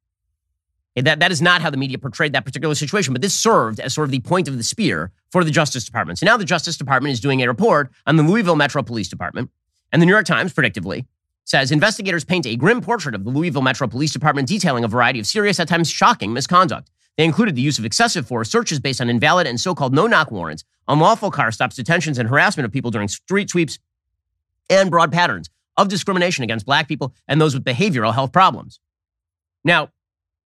That, 0.95 1.19
that 1.19 1.31
is 1.31 1.41
not 1.41 1.61
how 1.61 1.69
the 1.69 1.77
media 1.77 1.97
portrayed 1.97 2.33
that 2.33 2.43
particular 2.43 2.75
situation, 2.75 3.13
but 3.13 3.21
this 3.21 3.33
served 3.33 3.79
as 3.79 3.93
sort 3.93 4.05
of 4.05 4.11
the 4.11 4.19
point 4.19 4.49
of 4.49 4.57
the 4.57 4.63
spear 4.63 5.11
for 5.31 5.43
the 5.43 5.51
Justice 5.51 5.85
Department. 5.85 6.19
So 6.19 6.25
now 6.25 6.35
the 6.35 6.43
Justice 6.43 6.75
Department 6.75 7.13
is 7.13 7.21
doing 7.21 7.41
a 7.41 7.47
report 7.47 7.91
on 8.05 8.17
the 8.17 8.23
Louisville 8.23 8.57
Metro 8.57 8.83
Police 8.83 9.07
Department. 9.07 9.49
And 9.93 10.01
the 10.01 10.05
New 10.05 10.11
York 10.11 10.25
Times, 10.25 10.53
predictively, 10.53 11.05
says 11.45 11.71
investigators 11.71 12.25
paint 12.25 12.45
a 12.45 12.55
grim 12.55 12.81
portrait 12.81 13.15
of 13.15 13.23
the 13.23 13.29
Louisville 13.29 13.61
Metro 13.61 13.87
Police 13.87 14.11
Department, 14.11 14.47
detailing 14.47 14.83
a 14.83 14.87
variety 14.87 15.19
of 15.19 15.27
serious, 15.27 15.59
at 15.59 15.67
times 15.67 15.89
shocking 15.89 16.33
misconduct. 16.33 16.89
They 17.17 17.25
included 17.25 17.55
the 17.55 17.61
use 17.61 17.77
of 17.79 17.85
excessive 17.85 18.27
force, 18.27 18.49
searches 18.49 18.79
based 18.79 19.01
on 19.01 19.09
invalid 19.09 19.47
and 19.47 19.59
so 19.59 19.75
called 19.75 19.93
no 19.93 20.07
knock 20.07 20.31
warrants, 20.31 20.63
unlawful 20.87 21.31
car 21.31 21.51
stops, 21.51 21.75
detentions, 21.75 22.17
and 22.17 22.29
harassment 22.29 22.65
of 22.65 22.71
people 22.71 22.91
during 22.91 23.07
street 23.07 23.49
sweeps, 23.49 23.79
and 24.69 24.89
broad 24.89 25.11
patterns 25.11 25.49
of 25.77 25.87
discrimination 25.87 26.43
against 26.43 26.65
black 26.65 26.87
people 26.87 27.13
and 27.27 27.39
those 27.39 27.53
with 27.53 27.63
behavioral 27.63 28.13
health 28.13 28.31
problems. 28.31 28.79
Now, 29.63 29.89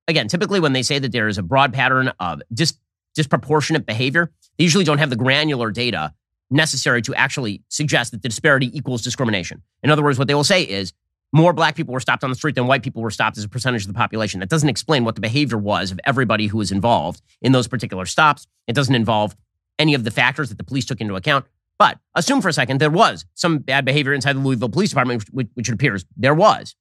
again, 0.09 0.29
typically 0.29 0.61
when 0.61 0.73
they 0.73 0.83
say 0.83 0.99
that 0.99 1.13
there 1.13 1.29
is 1.29 1.39
a 1.39 1.43
broad 1.43 1.73
pattern 1.73 2.13
of 2.21 2.43
dis- 2.53 2.79
disproportionate 3.15 3.87
behavior, 3.87 4.31
they 4.59 4.65
usually 4.65 4.85
don't 4.85 4.99
have 4.99 5.11
the 5.11 5.17
granular 5.17 5.71
data 5.71 6.13
necessary 6.51 7.03
to 7.03 7.15
actually 7.15 7.63
suggest 7.69 8.13
that 8.13 8.23
the 8.23 8.29
disparity 8.29 8.77
equals 8.77 9.03
discrimination. 9.03 9.63
In 9.83 9.91
other 9.91 10.03
words, 10.03 10.19
what 10.19 10.29
they 10.29 10.35
will 10.35 10.45
say 10.45 10.63
is 10.63 10.93
more 11.33 11.53
black 11.53 11.75
people 11.75 11.93
were 11.93 12.01
stopped 12.01 12.23
on 12.23 12.31
the 12.31 12.37
street 12.37 12.55
than 12.55 12.67
white 12.67 12.83
people 12.83 13.03
were 13.03 13.11
stopped 13.11 13.37
as 13.37 13.45
a 13.45 13.49
percentage 13.49 13.83
of 13.83 13.89
the 13.89 13.95
population. 13.95 14.39
That 14.41 14.49
doesn't 14.49 14.69
explain 14.69 15.05
what 15.05 15.17
the 15.17 15.21
behavior 15.21 15.59
was 15.59 15.91
of 15.91 15.99
everybody 16.05 16.47
who 16.47 16.59
was 16.59 16.71
involved 16.71 17.23
in 17.43 17.53
those 17.53 17.67
particular 17.67 18.07
stops. 18.07 18.47
It 18.69 18.75
doesn't 18.75 18.95
involve 18.95 19.35
any 19.79 19.95
of 19.95 20.05
the 20.05 20.13
factors 20.13 20.49
that 20.51 20.59
the 20.59 20.65
police 20.65 20.85
took 20.85 21.01
into 21.01 21.17
account. 21.17 21.47
But 21.77 21.99
assume 22.15 22.41
for 22.41 22.49
a 22.49 22.53
second 22.53 22.81
there 22.81 22.91
was 22.91 23.25
some 23.35 23.59
bad 23.59 23.85
behavior 23.85 24.13
inside 24.13 24.35
the 24.35 24.41
Louisville 24.41 24.69
Police 24.69 24.91
Department, 24.91 25.25
which, 25.33 25.49
which 25.55 25.69
it 25.69 25.75
appears 25.75 26.05
there 26.17 26.35
was. 26.35 26.77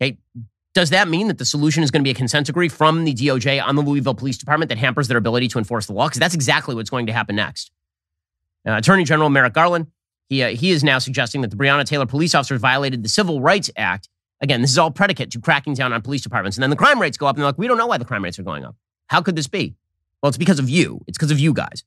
Okay, 0.00 0.18
does 0.74 0.90
that 0.90 1.08
mean 1.08 1.28
that 1.28 1.38
the 1.38 1.44
solution 1.44 1.82
is 1.82 1.90
going 1.90 2.02
to 2.02 2.04
be 2.04 2.10
a 2.10 2.14
consent 2.14 2.46
decree 2.46 2.68
from 2.68 3.04
the 3.04 3.14
DOJ 3.14 3.62
on 3.62 3.74
the 3.76 3.82
Louisville 3.82 4.14
Police 4.14 4.38
Department 4.38 4.68
that 4.68 4.78
hampers 4.78 5.08
their 5.08 5.18
ability 5.18 5.48
to 5.48 5.58
enforce 5.58 5.86
the 5.86 5.92
law? 5.92 6.06
Because 6.06 6.20
that's 6.20 6.34
exactly 6.34 6.74
what's 6.74 6.90
going 6.90 7.06
to 7.06 7.12
happen 7.12 7.36
next. 7.36 7.70
Uh, 8.66 8.72
Attorney 8.72 9.04
General 9.04 9.30
Merrick 9.30 9.54
Garland 9.54 9.88
he, 10.28 10.42
uh, 10.42 10.48
he 10.50 10.70
is 10.70 10.84
now 10.84 10.98
suggesting 10.98 11.40
that 11.40 11.50
the 11.50 11.56
Breonna 11.56 11.84
Taylor 11.84 12.06
police 12.06 12.34
officers 12.34 12.60
violated 12.60 13.02
the 13.02 13.08
Civil 13.08 13.40
Rights 13.40 13.70
Act. 13.76 14.08
Again, 14.40 14.60
this 14.60 14.70
is 14.70 14.78
all 14.78 14.90
predicate 14.90 15.30
to 15.32 15.40
cracking 15.40 15.74
down 15.74 15.92
on 15.92 16.02
police 16.02 16.22
departments. 16.22 16.56
And 16.56 16.62
then 16.62 16.70
the 16.70 16.76
crime 16.76 17.00
rates 17.00 17.16
go 17.16 17.26
up, 17.26 17.36
and 17.36 17.42
they're 17.42 17.48
like, 17.48 17.58
we 17.58 17.66
don't 17.66 17.78
know 17.78 17.86
why 17.86 17.98
the 17.98 18.04
crime 18.04 18.22
rates 18.22 18.38
are 18.38 18.44
going 18.44 18.64
up. 18.64 18.76
How 19.08 19.22
could 19.22 19.36
this 19.36 19.48
be? 19.48 19.74
Well, 20.22 20.28
it's 20.28 20.38
because 20.38 20.58
of 20.58 20.68
you. 20.68 21.00
It's 21.06 21.16
because 21.16 21.30
of 21.30 21.38
you 21.38 21.52
guys. 21.52 21.82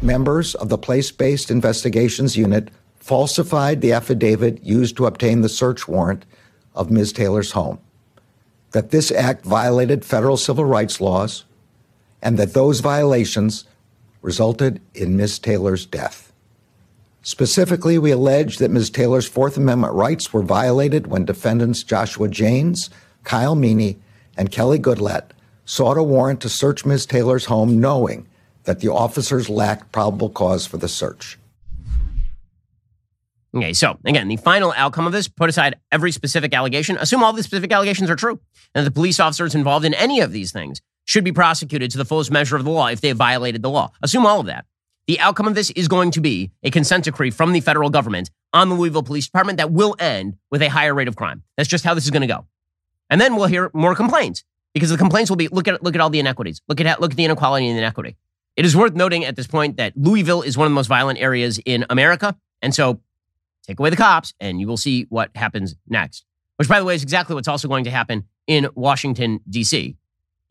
Members 0.00 0.54
of 0.54 0.68
the 0.68 0.78
place 0.78 1.10
based 1.10 1.50
investigations 1.50 2.36
unit 2.36 2.70
falsified 2.96 3.80
the 3.80 3.92
affidavit 3.92 4.62
used 4.62 4.96
to 4.96 5.06
obtain 5.06 5.40
the 5.40 5.48
search 5.48 5.88
warrant 5.88 6.24
of 6.74 6.90
Ms. 6.90 7.12
Taylor's 7.12 7.52
home. 7.52 7.78
That 8.72 8.90
this 8.90 9.10
act 9.10 9.44
violated 9.44 10.04
federal 10.04 10.36
civil 10.36 10.64
rights 10.64 11.00
laws, 11.00 11.44
and 12.22 12.38
that 12.38 12.54
those 12.54 12.80
violations 12.80 13.64
resulted 14.22 14.80
in 14.94 15.16
Ms. 15.16 15.38
Taylor's 15.38 15.84
death. 15.84 16.32
Specifically, 17.22 17.98
we 17.98 18.10
allege 18.10 18.58
that 18.58 18.70
Ms. 18.70 18.90
Taylor's 18.90 19.28
Fourth 19.28 19.56
Amendment 19.56 19.92
rights 19.94 20.32
were 20.32 20.42
violated 20.42 21.06
when 21.06 21.24
defendants 21.24 21.82
Joshua 21.82 22.28
Jaynes, 22.28 22.90
Kyle 23.24 23.54
Meany, 23.54 23.98
and 24.36 24.50
Kelly 24.50 24.78
Goodlett 24.78 25.30
sought 25.64 25.96
a 25.96 26.02
warrant 26.02 26.40
to 26.40 26.48
search 26.48 26.84
Ms. 26.84 27.06
Taylor's 27.06 27.44
home 27.44 27.80
knowing 27.80 28.26
that 28.64 28.80
the 28.80 28.88
officers 28.88 29.48
lacked 29.48 29.92
probable 29.92 30.30
cause 30.30 30.66
for 30.66 30.78
the 30.78 30.88
search. 30.88 31.38
Okay, 33.54 33.74
so 33.74 33.98
again, 34.06 34.28
the 34.28 34.36
final 34.36 34.72
outcome 34.76 35.06
of 35.06 35.12
this 35.12 35.28
put 35.28 35.50
aside 35.50 35.78
every 35.90 36.10
specific 36.10 36.54
allegation, 36.54 36.96
assume 36.96 37.22
all 37.22 37.32
the 37.32 37.42
specific 37.42 37.70
allegations 37.72 38.08
are 38.08 38.16
true, 38.16 38.40
and 38.74 38.86
the 38.86 38.90
police 38.90 39.20
officers 39.20 39.54
involved 39.54 39.84
in 39.84 39.92
any 39.94 40.20
of 40.20 40.32
these 40.32 40.52
things 40.52 40.80
should 41.04 41.24
be 41.24 41.32
prosecuted 41.32 41.90
to 41.90 41.98
the 41.98 42.04
fullest 42.04 42.30
measure 42.30 42.56
of 42.56 42.64
the 42.64 42.70
law 42.70 42.86
if 42.86 43.00
they 43.00 43.08
have 43.08 43.16
violated 43.16 43.62
the 43.62 43.70
law. 43.70 43.90
Assume 44.02 44.24
all 44.24 44.40
of 44.40 44.46
that. 44.46 44.64
The 45.06 45.18
outcome 45.20 45.48
of 45.48 45.54
this 45.54 45.70
is 45.70 45.88
going 45.88 46.12
to 46.12 46.20
be 46.20 46.52
a 46.62 46.70
consent 46.70 47.04
decree 47.04 47.30
from 47.30 47.52
the 47.52 47.60
federal 47.60 47.90
government 47.90 48.30
on 48.52 48.68
the 48.68 48.74
Louisville 48.74 49.02
Police 49.02 49.26
Department 49.26 49.58
that 49.58 49.72
will 49.72 49.96
end 49.98 50.36
with 50.50 50.62
a 50.62 50.68
higher 50.68 50.94
rate 50.94 51.08
of 51.08 51.16
crime. 51.16 51.42
That's 51.56 51.68
just 51.68 51.84
how 51.84 51.94
this 51.94 52.04
is 52.04 52.10
going 52.10 52.22
to 52.22 52.28
go. 52.28 52.46
And 53.10 53.20
then 53.20 53.34
we'll 53.34 53.46
hear 53.46 53.70
more 53.74 53.94
complaints 53.94 54.44
because 54.74 54.90
the 54.90 54.96
complaints 54.96 55.28
will 55.28 55.36
be 55.36 55.48
look 55.48 55.68
at 55.68 55.82
look 55.82 55.94
at 55.94 56.00
all 56.00 56.08
the 56.08 56.20
inequities. 56.20 56.62
Look 56.68 56.80
at 56.80 57.00
look 57.00 57.10
at 57.10 57.16
the 57.16 57.24
inequality 57.24 57.68
and 57.68 57.76
the 57.76 57.82
inequity. 57.82 58.16
It 58.56 58.64
is 58.64 58.76
worth 58.76 58.94
noting 58.94 59.24
at 59.24 59.34
this 59.34 59.46
point 59.46 59.76
that 59.78 59.96
Louisville 59.96 60.42
is 60.42 60.56
one 60.56 60.66
of 60.66 60.70
the 60.70 60.74
most 60.74 60.86
violent 60.86 61.18
areas 61.18 61.58
in 61.64 61.84
America, 61.90 62.36
and 62.60 62.74
so 62.74 63.00
take 63.66 63.78
away 63.78 63.90
the 63.90 63.96
cops 63.96 64.34
and 64.40 64.60
you 64.60 64.66
will 64.66 64.76
see 64.76 65.06
what 65.08 65.30
happens 65.34 65.74
next. 65.88 66.24
Which 66.56 66.68
by 66.68 66.78
the 66.78 66.84
way 66.84 66.94
is 66.94 67.02
exactly 67.02 67.34
what's 67.34 67.48
also 67.48 67.68
going 67.68 67.84
to 67.84 67.90
happen 67.90 68.24
in 68.46 68.68
Washington 68.74 69.40
D.C 69.48 69.96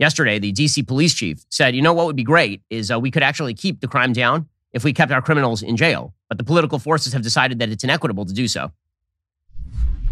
yesterday, 0.02 0.40
the 0.40 0.52
DC 0.52 0.86
police 0.86 1.14
chief 1.14 1.46
said, 1.50 1.76
you 1.76 1.82
know 1.82 1.94
what 1.94 2.08
would 2.08 2.16
be 2.16 2.24
great 2.24 2.64
is 2.70 2.92
uh, 2.92 3.00
we 3.00 3.12
could 3.12 3.24
actually 3.24 3.54
keep 3.54 3.80
the 3.80 3.88
crime 3.88 4.12
down 4.12 4.50
if 4.74 4.84
we 4.84 4.92
kept 4.92 5.12
our 5.12 5.22
criminals 5.22 5.62
in 5.62 5.78
jail. 5.78 6.14
But 6.28 6.40
the 6.40 6.44
political 6.44 6.80
forces 6.80 7.14
have 7.14 7.22
decided 7.22 7.60
that 7.60 7.70
it's 7.70 7.84
inequitable 7.84 8.26
to 8.26 8.34
do 8.34 8.48
so. 8.48 8.72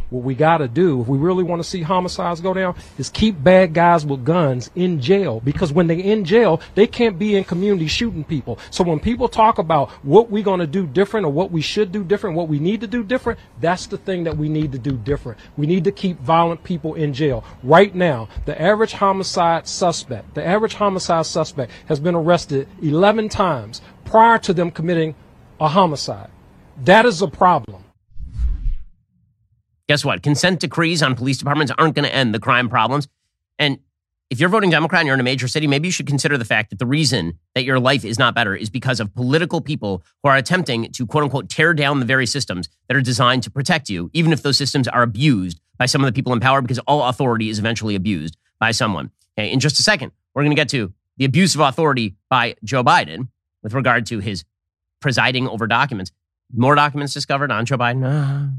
What 0.10 0.24
we 0.24 0.34
got 0.34 0.58
to 0.58 0.68
do, 0.68 1.02
if 1.02 1.08
we 1.08 1.18
really 1.20 1.44
want 1.44 1.62
to 1.62 1.68
see 1.68 1.82
homicides 1.82 2.42
go 2.42 2.54
down, 2.54 2.76
is 2.98 3.10
keep 3.10 3.44
bad 3.44 3.74
guys 3.74 4.06
with 4.06 4.26
guns 4.26 4.72
in 4.76 5.00
jail. 5.00 5.40
Because 5.40 5.72
when 5.72 5.86
they're 5.86 6.00
in 6.00 6.26
jail, 6.26 6.62
they 6.74 6.88
can't 6.88 7.20
be 7.20 7.36
in 7.36 7.44
community 7.44 7.86
shooting 7.88 8.24
people. 8.24 8.58
So 8.72 8.84
when 8.84 9.00
people 9.00 9.28
talk 9.28 9.60
about 9.60 9.92
what 10.04 10.32
we're 10.32 10.44
going 10.44 10.62
to 10.62 10.68
do 10.68 10.88
different 10.88 11.28
or 11.28 11.32
what 11.32 11.52
we 11.52 11.62
should 11.62 11.92
do 11.92 12.04
different, 12.04 12.36
what 12.36 12.48
we 12.48 12.60
need 12.60 12.82
to 12.82 12.88
do 12.88 13.04
different, 13.04 13.40
that's 13.62 13.86
the 13.86 13.98
thing 13.98 14.24
that 14.24 14.36
we 14.36 14.50
need 14.50 14.72
to 14.72 14.80
do 14.80 14.98
different. 14.98 15.40
We 15.58 15.68
need 15.68 15.84
to 15.84 15.92
keep 15.92 16.20
violent 16.20 16.64
people 16.64 16.96
in 16.96 17.14
jail. 17.14 17.44
Right 17.62 17.94
now, 17.94 18.30
the 18.46 18.60
average 18.60 18.94
homicide 18.94 19.68
suspect, 19.68 20.34
the 20.34 20.46
average 20.46 20.74
homicide 20.74 21.28
suspect 21.28 21.72
has 21.88 22.00
been 22.00 22.16
arrested 22.16 22.68
11 22.82 23.30
times 23.30 23.82
prior 24.06 24.40
to 24.40 24.54
them 24.54 24.72
committing 24.72 25.14
a 25.60 25.68
homicide. 25.68 26.32
That 26.84 27.06
is 27.06 27.22
a 27.22 27.28
problem. 27.28 27.84
Guess 29.90 30.06
what? 30.06 30.22
Consent 30.22 30.60
decrees 30.60 31.02
on 31.02 31.16
police 31.16 31.40
departments 31.40 31.74
aren't 31.76 31.96
going 31.96 32.08
to 32.08 32.14
end 32.14 32.34
the 32.34 32.40
crime 32.40 32.70
problems. 32.70 33.08
And 33.58 33.80
if 34.30 34.40
you're 34.40 34.48
voting 34.48 34.70
Democrat 34.70 35.00
and 35.00 35.08
you're 35.08 35.16
in 35.16 35.20
a 35.20 35.24
major 35.24 35.48
city, 35.48 35.66
maybe 35.66 35.88
you 35.88 35.92
should 35.92 36.06
consider 36.06 36.38
the 36.38 36.46
fact 36.46 36.70
that 36.70 36.78
the 36.78 36.86
reason 36.86 37.40
that 37.56 37.64
your 37.64 37.80
life 37.80 38.06
is 38.06 38.20
not 38.20 38.36
better 38.36 38.56
is 38.56 38.70
because 38.70 39.00
of 39.00 39.16
political 39.16 39.62
people 39.62 40.04
who 40.22 40.30
are 40.30 40.36
attempting 40.36 40.92
to 40.92 41.08
quote 41.08 41.24
unquote 41.24 41.50
tear 41.50 41.74
down 41.74 42.00
the 42.00 42.06
very 42.06 42.28
systems 42.28 42.70
that 42.88 42.96
are 42.96 43.02
designed 43.02 43.42
to 43.42 43.50
protect 43.50 43.90
you, 43.90 44.12
even 44.14 44.32
if 44.32 44.44
those 44.44 44.60
systems 44.60 44.88
are 44.88 45.02
abused 45.02 45.60
by 45.80 45.88
some 45.88 46.04
of 46.04 46.06
the 46.06 46.14
people 46.14 46.34
in 46.34 46.40
power, 46.40 46.62
because 46.62 46.78
all 46.80 47.02
authority 47.10 47.50
is 47.50 47.58
eventually 47.58 47.96
abused 47.96 48.38
by 48.60 48.70
someone. 48.70 49.10
Okay, 49.36 49.52
in 49.52 49.60
just 49.60 49.80
a 49.80 49.84
second, 49.84 50.12
we're 50.36 50.44
going 50.44 50.56
to 50.56 50.56
get 50.56 50.70
to 50.70 50.94
the 51.18 51.26
abuse 51.26 51.56
of 51.56 51.62
authority 51.62 52.16
by 52.30 52.56
Joe 52.64 52.84
Biden 52.84 53.30
with 53.64 53.74
regard 53.74 54.06
to 54.06 54.20
his 54.20 54.46
presiding 55.00 55.48
over 55.48 55.66
documents. 55.66 56.12
More 56.54 56.76
documents 56.76 57.16
discovered 57.16 57.52
on 57.52 57.66
Joe 57.66 57.78
Biden. 57.78 58.06
Uh, 58.06 58.52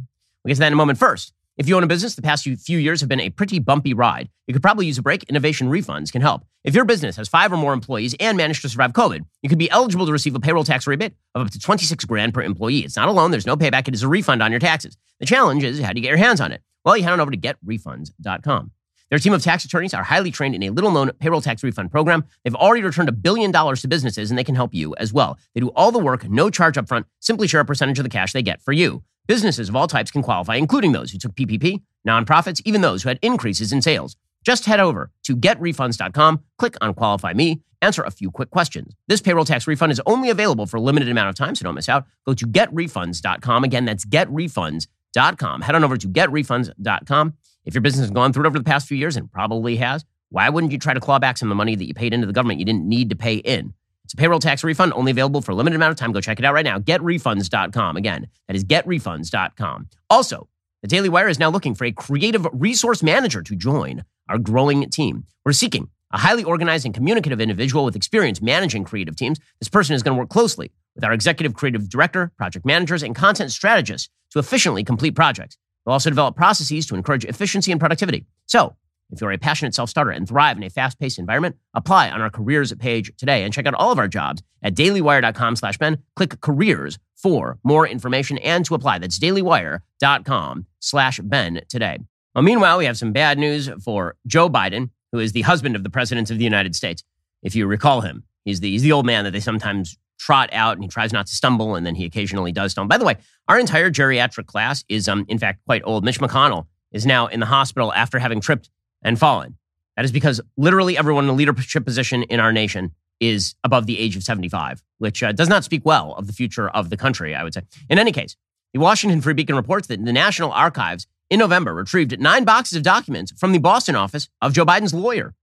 We'll 0.44 0.50
get 0.50 0.54
to 0.54 0.60
that 0.60 0.66
in 0.68 0.72
a 0.72 0.76
moment. 0.76 0.98
First, 0.98 1.32
if 1.56 1.68
you 1.68 1.76
own 1.76 1.84
a 1.84 1.86
business, 1.86 2.14
the 2.14 2.22
past 2.22 2.44
few 2.44 2.78
years 2.78 3.00
have 3.00 3.08
been 3.08 3.20
a 3.20 3.28
pretty 3.28 3.58
bumpy 3.58 3.92
ride. 3.92 4.30
You 4.46 4.54
could 4.54 4.62
probably 4.62 4.86
use 4.86 4.96
a 4.96 5.02
break. 5.02 5.24
Innovation 5.24 5.68
refunds 5.68 6.10
can 6.10 6.22
help. 6.22 6.44
If 6.64 6.74
your 6.74 6.84
business 6.86 7.16
has 7.16 7.28
five 7.28 7.52
or 7.52 7.56
more 7.56 7.74
employees 7.74 8.14
and 8.18 8.36
managed 8.36 8.62
to 8.62 8.68
survive 8.68 8.92
COVID, 8.92 9.20
you 9.42 9.48
could 9.48 9.58
be 9.58 9.70
eligible 9.70 10.06
to 10.06 10.12
receive 10.12 10.34
a 10.34 10.40
payroll 10.40 10.64
tax 10.64 10.86
rebate 10.86 11.12
of 11.34 11.46
up 11.46 11.52
to 11.52 11.58
26 11.58 12.04
grand 12.06 12.32
per 12.32 12.42
employee. 12.42 12.78
It's 12.78 12.96
not 12.96 13.08
a 13.08 13.12
loan. 13.12 13.30
There's 13.30 13.46
no 13.46 13.56
payback. 13.56 13.88
It 13.88 13.94
is 13.94 14.02
a 14.02 14.08
refund 14.08 14.42
on 14.42 14.50
your 14.50 14.60
taxes. 14.60 14.96
The 15.18 15.26
challenge 15.26 15.62
is 15.62 15.80
how 15.80 15.92
do 15.92 16.00
you 16.00 16.02
get 16.02 16.08
your 16.08 16.18
hands 16.18 16.40
on 16.40 16.52
it? 16.52 16.62
Well, 16.84 16.96
you 16.96 17.02
head 17.02 17.12
on 17.12 17.20
over 17.20 17.30
to 17.30 17.36
getrefunds.com. 17.36 18.70
Their 19.10 19.18
team 19.18 19.32
of 19.32 19.42
tax 19.42 19.64
attorneys 19.64 19.92
are 19.92 20.04
highly 20.04 20.30
trained 20.30 20.54
in 20.54 20.62
a 20.62 20.70
little 20.70 20.92
known 20.92 21.10
payroll 21.18 21.40
tax 21.40 21.62
refund 21.64 21.90
program. 21.90 22.24
They've 22.44 22.54
already 22.54 22.82
returned 22.82 23.08
a 23.08 23.12
billion 23.12 23.50
dollars 23.50 23.82
to 23.82 23.88
businesses 23.88 24.30
and 24.30 24.38
they 24.38 24.44
can 24.44 24.54
help 24.54 24.72
you 24.72 24.94
as 24.96 25.12
well. 25.12 25.36
They 25.54 25.60
do 25.60 25.68
all 25.70 25.90
the 25.90 25.98
work, 25.98 26.28
no 26.28 26.48
charge 26.48 26.78
up 26.78 26.88
front, 26.88 27.06
simply 27.18 27.48
share 27.48 27.60
a 27.60 27.64
percentage 27.64 27.98
of 27.98 28.04
the 28.04 28.08
cash 28.08 28.32
they 28.32 28.42
get 28.42 28.62
for 28.62 28.72
you. 28.72 29.02
Businesses 29.26 29.68
of 29.68 29.76
all 29.76 29.88
types 29.88 30.10
can 30.10 30.22
qualify, 30.22 30.56
including 30.56 30.92
those 30.92 31.10
who 31.10 31.18
took 31.18 31.34
PPP, 31.34 31.82
nonprofits, 32.06 32.62
even 32.64 32.80
those 32.80 33.02
who 33.02 33.08
had 33.08 33.18
increases 33.22 33.72
in 33.72 33.82
sales. 33.82 34.16
Just 34.44 34.64
head 34.64 34.80
over 34.80 35.10
to 35.24 35.36
getrefunds.com, 35.36 36.40
click 36.58 36.76
on 36.80 36.94
Qualify 36.94 37.34
Me, 37.34 37.60
answer 37.82 38.02
a 38.02 38.10
few 38.10 38.30
quick 38.30 38.50
questions. 38.50 38.94
This 39.06 39.20
payroll 39.20 39.44
tax 39.44 39.66
refund 39.66 39.92
is 39.92 40.00
only 40.06 40.30
available 40.30 40.66
for 40.66 40.78
a 40.78 40.80
limited 40.80 41.08
amount 41.08 41.28
of 41.28 41.34
time, 41.34 41.54
so 41.54 41.64
don't 41.64 41.74
miss 41.74 41.88
out. 41.88 42.06
Go 42.26 42.34
to 42.34 42.46
getrefunds.com. 42.46 43.64
Again, 43.64 43.84
that's 43.84 44.04
getrefunds.com. 44.04 45.60
Head 45.62 45.74
on 45.74 45.84
over 45.84 45.96
to 45.96 46.08
getrefunds.com. 46.08 47.34
If 47.64 47.74
your 47.74 47.82
business 47.82 48.04
has 48.04 48.10
gone 48.10 48.32
through 48.32 48.44
it 48.44 48.46
over 48.46 48.58
the 48.58 48.64
past 48.64 48.88
few 48.88 48.96
years, 48.96 49.16
and 49.16 49.30
probably 49.30 49.76
has, 49.76 50.04
why 50.30 50.48
wouldn't 50.48 50.72
you 50.72 50.78
try 50.78 50.94
to 50.94 51.00
claw 51.00 51.18
back 51.18 51.38
some 51.38 51.48
of 51.48 51.50
the 51.50 51.56
money 51.56 51.74
that 51.74 51.86
you 51.86 51.94
paid 51.94 52.14
into 52.14 52.26
the 52.26 52.32
government 52.32 52.58
you 52.58 52.64
didn't 52.64 52.88
need 52.88 53.10
to 53.10 53.16
pay 53.16 53.36
in? 53.36 53.74
It's 54.04 54.14
a 54.14 54.16
payroll 54.16 54.40
tax 54.40 54.64
refund 54.64 54.92
only 54.94 55.12
available 55.12 55.40
for 55.40 55.52
a 55.52 55.54
limited 55.54 55.76
amount 55.76 55.92
of 55.92 55.96
time. 55.96 56.12
Go 56.12 56.20
check 56.20 56.38
it 56.38 56.44
out 56.44 56.54
right 56.54 56.64
now. 56.64 56.78
GetRefunds.com. 56.78 57.96
Again, 57.96 58.26
that 58.48 58.56
is 58.56 58.64
GetRefunds.com. 58.64 59.88
Also, 60.08 60.48
the 60.82 60.88
Daily 60.88 61.08
Wire 61.08 61.28
is 61.28 61.38
now 61.38 61.50
looking 61.50 61.74
for 61.74 61.84
a 61.84 61.92
creative 61.92 62.46
resource 62.52 63.02
manager 63.02 63.42
to 63.42 63.54
join 63.54 64.04
our 64.28 64.38
growing 64.38 64.88
team. 64.90 65.24
We're 65.44 65.52
seeking 65.52 65.90
a 66.12 66.18
highly 66.18 66.42
organized 66.42 66.86
and 66.86 66.94
communicative 66.94 67.40
individual 67.40 67.84
with 67.84 67.94
experience 67.94 68.42
managing 68.42 68.84
creative 68.84 69.14
teams. 69.14 69.38
This 69.60 69.68
person 69.68 69.94
is 69.94 70.02
going 70.02 70.16
to 70.16 70.18
work 70.18 70.30
closely 70.30 70.72
with 70.94 71.04
our 71.04 71.12
executive 71.12 71.54
creative 71.54 71.88
director, 71.88 72.32
project 72.36 72.66
managers, 72.66 73.02
and 73.02 73.14
content 73.14 73.52
strategists 73.52 74.08
to 74.30 74.38
efficiently 74.38 74.82
complete 74.82 75.14
projects. 75.14 75.56
We'll 75.84 75.94
also 75.94 76.10
develop 76.10 76.36
processes 76.36 76.86
to 76.86 76.94
encourage 76.94 77.24
efficiency 77.24 77.72
and 77.72 77.80
productivity. 77.80 78.26
So, 78.46 78.76
If 79.12 79.20
you're 79.20 79.32
a 79.32 79.38
passionate 79.38 79.74
self 79.74 79.90
starter 79.90 80.12
and 80.12 80.28
thrive 80.28 80.56
in 80.56 80.62
a 80.62 80.70
fast 80.70 81.00
paced 81.00 81.18
environment, 81.18 81.56
apply 81.74 82.10
on 82.10 82.20
our 82.20 82.30
careers 82.30 82.72
page 82.74 83.10
today 83.16 83.42
and 83.42 83.52
check 83.52 83.66
out 83.66 83.74
all 83.74 83.90
of 83.90 83.98
our 83.98 84.06
jobs 84.08 84.42
at 84.62 84.74
dailywire.com 84.74 85.56
slash 85.56 85.78
Ben. 85.78 85.98
Click 86.14 86.40
careers 86.40 86.98
for 87.16 87.58
more 87.64 87.86
information 87.88 88.38
and 88.38 88.64
to 88.66 88.74
apply. 88.74 88.98
That's 88.98 89.18
dailywire.com 89.18 90.66
slash 90.80 91.20
Ben 91.20 91.60
today. 91.68 91.98
Well, 92.34 92.42
meanwhile, 92.44 92.78
we 92.78 92.84
have 92.84 92.96
some 92.96 93.12
bad 93.12 93.38
news 93.38 93.68
for 93.82 94.16
Joe 94.26 94.48
Biden, 94.48 94.90
who 95.12 95.18
is 95.18 95.32
the 95.32 95.42
husband 95.42 95.74
of 95.74 95.82
the 95.82 95.90
President 95.90 96.30
of 96.30 96.38
the 96.38 96.44
United 96.44 96.76
States. 96.76 97.02
If 97.42 97.56
you 97.56 97.66
recall 97.66 98.02
him, 98.02 98.22
he's 98.44 98.60
the, 98.60 98.70
he's 98.70 98.82
the 98.82 98.92
old 98.92 99.06
man 99.06 99.24
that 99.24 99.32
they 99.32 99.40
sometimes 99.40 99.98
trot 100.20 100.50
out 100.52 100.74
and 100.74 100.84
he 100.84 100.88
tries 100.88 101.12
not 101.12 101.26
to 101.26 101.34
stumble 101.34 101.74
and 101.74 101.84
then 101.84 101.94
he 101.94 102.04
occasionally 102.04 102.52
does 102.52 102.72
stumble. 102.72 102.88
By 102.88 102.98
the 102.98 103.04
way, 103.04 103.16
our 103.48 103.58
entire 103.58 103.90
geriatric 103.90 104.46
class 104.46 104.84
is, 104.88 105.08
um, 105.08 105.24
in 105.28 105.38
fact, 105.38 105.64
quite 105.64 105.82
old. 105.84 106.04
Mitch 106.04 106.20
McConnell 106.20 106.66
is 106.92 107.06
now 107.06 107.26
in 107.26 107.40
the 107.40 107.46
hospital 107.46 107.92
after 107.94 108.18
having 108.18 108.40
tripped 108.40 108.70
and 109.02 109.18
fallen. 109.18 109.56
That 109.96 110.04
is 110.04 110.12
because 110.12 110.40
literally 110.56 110.96
everyone 110.96 111.24
in 111.24 111.30
a 111.30 111.34
leadership 111.34 111.84
position 111.84 112.22
in 112.24 112.38
our 112.38 112.52
nation 112.52 112.92
is 113.18 113.54
above 113.64 113.86
the 113.86 113.98
age 113.98 114.16
of 114.16 114.22
75, 114.22 114.82
which 114.98 115.22
uh, 115.22 115.32
does 115.32 115.48
not 115.48 115.64
speak 115.64 115.84
well 115.84 116.14
of 116.14 116.26
the 116.26 116.32
future 116.32 116.68
of 116.68 116.90
the 116.90 116.96
country, 116.96 117.34
I 117.34 117.42
would 117.42 117.54
say. 117.54 117.62
In 117.88 117.98
any 117.98 118.12
case, 118.12 118.36
the 118.72 118.80
Washington 118.80 119.20
Free 119.20 119.34
Beacon 119.34 119.56
reports 119.56 119.88
that 119.88 120.04
the 120.04 120.12
National 120.12 120.52
Archives 120.52 121.06
in 121.28 121.38
November 121.38 121.74
retrieved 121.74 122.18
nine 122.20 122.44
boxes 122.44 122.76
of 122.76 122.82
documents 122.82 123.32
from 123.36 123.52
the 123.52 123.58
Boston 123.58 123.94
office 123.94 124.28
of 124.40 124.52
Joe 124.52 124.64
Biden's 124.64 124.94
lawyer. 124.94 125.34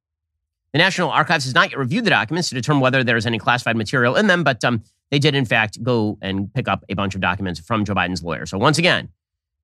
The 0.74 0.80
National 0.80 1.10
Archives 1.10 1.46
has 1.46 1.54
not 1.54 1.70
yet 1.72 1.80
reviewed 1.80 2.06
the 2.06 2.10
documents 2.10 2.50
to 2.50 2.56
determine 2.56 2.82
whether 2.82 3.04
there 3.04 3.18
is 3.18 3.26
any 3.26 3.40
classified 3.40 3.78
material 3.78 4.16
in 4.16 4.28
them, 4.28 4.44
but 4.44 4.64
um, 4.64 4.84
they 5.12 5.20
did, 5.20 5.34
in 5.34 5.46
fact, 5.46 5.82
go 5.82 6.18
and 6.22 6.54
pick 6.54 6.68
up 6.68 6.84
a 6.90 6.94
bunch 6.94 7.16
of 7.16 7.22
documents 7.22 7.60
from 7.60 7.86
Joe 7.86 7.96
Biden's 7.96 8.22
lawyer. 8.22 8.46
So, 8.46 8.58
once 8.58 8.78
again, 8.78 9.10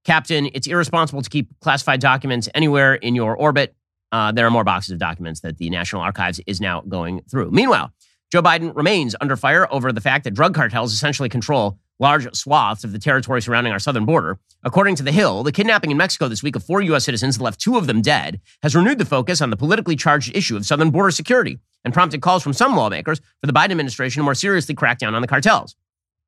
Captain, 0.05 0.49
it's 0.53 0.67
irresponsible 0.67 1.21
to 1.21 1.29
keep 1.29 1.49
classified 1.59 1.99
documents 1.99 2.49
anywhere 2.53 2.95
in 2.95 3.15
your 3.15 3.35
orbit. 3.35 3.75
Uh, 4.11 4.31
there 4.31 4.45
are 4.45 4.51
more 4.51 4.63
boxes 4.63 4.91
of 4.91 4.99
documents 4.99 5.41
that 5.41 5.57
the 5.57 5.69
National 5.69 6.01
Archives 6.01 6.39
is 6.45 6.61
now 6.61 6.81
going 6.81 7.21
through. 7.29 7.51
Meanwhile, 7.51 7.91
Joe 8.31 8.41
Biden 8.41 8.75
remains 8.75 9.15
under 9.21 9.35
fire 9.35 9.71
over 9.71 9.91
the 9.91 10.01
fact 10.01 10.23
that 10.23 10.31
drug 10.31 10.55
cartels 10.55 10.93
essentially 10.93 11.29
control 11.29 11.79
large 11.99 12.33
swaths 12.35 12.83
of 12.83 12.91
the 12.91 12.99
territory 12.99 13.41
surrounding 13.41 13.73
our 13.73 13.79
southern 13.79 14.05
border. 14.05 14.39
According 14.63 14.95
to 14.95 15.03
The 15.03 15.11
Hill, 15.11 15.43
the 15.43 15.51
kidnapping 15.51 15.91
in 15.91 15.97
Mexico 15.97 16.27
this 16.27 16.43
week 16.43 16.55
of 16.55 16.63
four 16.63 16.81
U.S. 16.81 17.05
citizens 17.05 17.39
left 17.39 17.59
two 17.59 17.77
of 17.77 17.87
them 17.87 18.01
dead 18.01 18.41
has 18.61 18.75
renewed 18.75 18.97
the 18.97 19.05
focus 19.05 19.41
on 19.41 19.49
the 19.49 19.57
politically 19.57 19.95
charged 19.95 20.35
issue 20.35 20.55
of 20.55 20.65
southern 20.65 20.89
border 20.89 21.11
security 21.11 21.59
and 21.83 21.93
prompted 21.93 22.21
calls 22.21 22.43
from 22.43 22.53
some 22.53 22.75
lawmakers 22.75 23.19
for 23.41 23.47
the 23.47 23.53
Biden 23.53 23.71
administration 23.71 24.21
to 24.21 24.23
more 24.23 24.35
seriously 24.35 24.75
crack 24.75 24.99
down 24.99 25.15
on 25.15 25.21
the 25.21 25.27
cartels. 25.27 25.75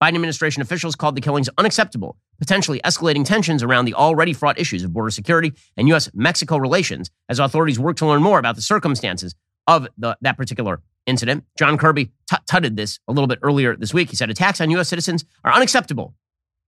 Biden 0.04 0.16
administration 0.16 0.62
officials 0.62 0.96
called 0.96 1.16
the 1.16 1.22
killings 1.22 1.50
unacceptable, 1.58 2.18
potentially 2.38 2.82
escalating 2.84 3.24
tensions 3.24 3.64
around 3.64 3.86
the 3.86 3.94
already 3.94 4.34
fraught 4.34 4.60
issues 4.60 4.84
of 4.84 4.92
border 4.92 5.10
security 5.10 5.54
and 5.78 5.88
U.S. 5.88 6.10
Mexico 6.14 6.58
relations 6.58 7.10
as 7.30 7.40
authorities 7.40 7.80
work 7.80 7.96
to 7.98 8.06
learn 8.06 8.22
more 8.22 8.38
about 8.38 8.56
the 8.56 8.62
circumstances 8.62 9.36
of 9.68 9.88
the, 9.98 10.18
that 10.22 10.38
particular 10.38 10.82
incident. 11.06 11.44
John 11.58 11.78
Kirby 11.78 12.12
tutted 12.48 12.76
this 12.78 13.00
a 13.08 13.14
little 13.14 13.28
bit 13.28 13.40
earlier 13.42 13.76
this 13.76 13.94
week. 13.94 14.10
He 14.10 14.16
said 14.16 14.30
attacks 14.30 14.60
on 14.62 14.70
U.S. 14.72 14.90
citizens 14.90 15.26
are 15.44 15.54
unacceptable. 15.54 16.16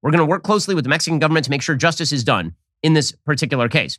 We're 0.02 0.12
going 0.12 0.20
to 0.20 0.26
work 0.26 0.44
closely 0.44 0.76
with 0.76 0.84
the 0.84 0.90
Mexican 0.90 1.20
government 1.20 1.46
to 1.46 1.52
make 1.52 1.62
sure 1.62 1.76
justice 1.76 2.12
is 2.12 2.24
done 2.24 2.56
in 2.84 2.94
this 2.94 3.12
particular 3.12 3.68
case. 3.68 3.98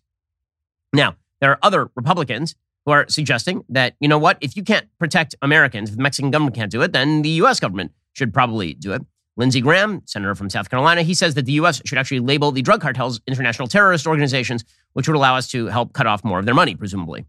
Now, 0.93 1.17
there 1.41 1.51
are 1.51 1.59
other 1.63 1.91
Republicans 1.97 2.55
who 2.87 2.93
are 2.93 3.07
suggesting 3.09 3.65
that, 3.69 3.95
you 4.01 4.09
know 4.09 4.19
what, 4.19 4.39
if 4.41 4.57
you 4.57 4.63
can't 4.63 4.87
protect 4.99 5.35
Americans, 5.43 5.91
if 5.91 5.97
the 5.97 6.03
Mexican 6.03 6.31
government 6.31 6.57
can't 6.57 6.71
do 6.71 6.83
it, 6.83 6.93
then 6.93 7.23
the 7.23 7.29
U.S. 7.31 7.61
government 7.61 7.93
should 8.13 8.33
probably 8.33 8.75
do 8.75 8.93
it. 8.93 9.03
Lindsey 9.37 9.61
Graham, 9.61 10.03
senator 10.05 10.35
from 10.35 10.51
South 10.51 10.69
Carolina, 10.69 11.03
he 11.03 11.15
says 11.15 11.35
that 11.35 11.47
the 11.47 11.53
U.S. 11.53 11.81
should 11.85 11.99
actually 11.99 12.21
label 12.21 12.51
the 12.51 12.63
drug 12.63 12.81
cartels 12.81 13.21
international 13.29 13.69
terrorist 13.69 14.07
organizations, 14.07 14.65
which 14.95 15.07
would 15.07 15.17
allow 15.17 15.37
us 15.37 15.49
to 15.49 15.67
help 15.67 15.93
cut 15.93 16.07
off 16.07 16.25
more 16.25 16.41
of 16.41 16.45
their 16.45 16.55
money, 16.55 16.75
presumably. 16.75 17.25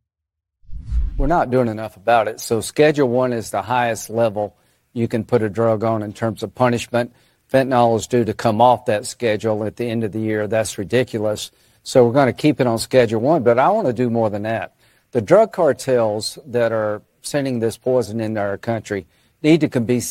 We're 1.20 1.28
not 1.28 1.52
doing 1.52 1.68
enough 1.68 1.98
about 1.98 2.30
it. 2.30 2.40
So, 2.40 2.62
Schedule 2.62 3.10
One 3.10 3.34
is 3.34 3.52
the 3.52 3.62
highest 3.62 4.10
level 4.10 4.56
you 4.94 5.10
can 5.10 5.26
put 5.26 5.42
a 5.42 5.50
drug 5.50 5.84
on 5.84 6.02
in 6.02 6.14
terms 6.14 6.44
of 6.44 6.56
punishment. 6.56 7.14
Fentanyl 7.52 7.98
is 7.98 8.08
due 8.08 8.24
to 8.24 8.34
come 8.34 8.62
off 8.62 8.86
that 8.86 9.06
schedule 9.06 9.66
at 9.66 9.76
the 9.76 9.84
end 9.84 10.06
of 10.06 10.14
the 10.14 10.22
year. 10.22 10.48
That's 10.48 10.78
ridiculous. 10.78 11.52
So, 11.84 12.06
we're 12.06 12.14
going 12.14 12.28
to 12.28 12.42
keep 12.42 12.62
it 12.62 12.68
on 12.68 12.80
Schedule 12.80 13.20
One. 13.20 13.44
But 13.44 13.60
I 13.60 13.68
want 13.68 13.88
to 13.88 13.92
do 13.92 14.10
more 14.10 14.30
than 14.30 14.44
that. 14.44 14.78
The 15.12 15.20
drug 15.20 15.52
cartels 15.52 16.40
that 16.46 16.72
are 16.72 17.02
sending 17.22 17.60
this 17.60 17.76
poison 17.76 18.22
into 18.22 18.40
our 18.40 18.58
country 18.58 19.06
need 19.44 19.60
to 19.60 19.82
be 19.82 20.02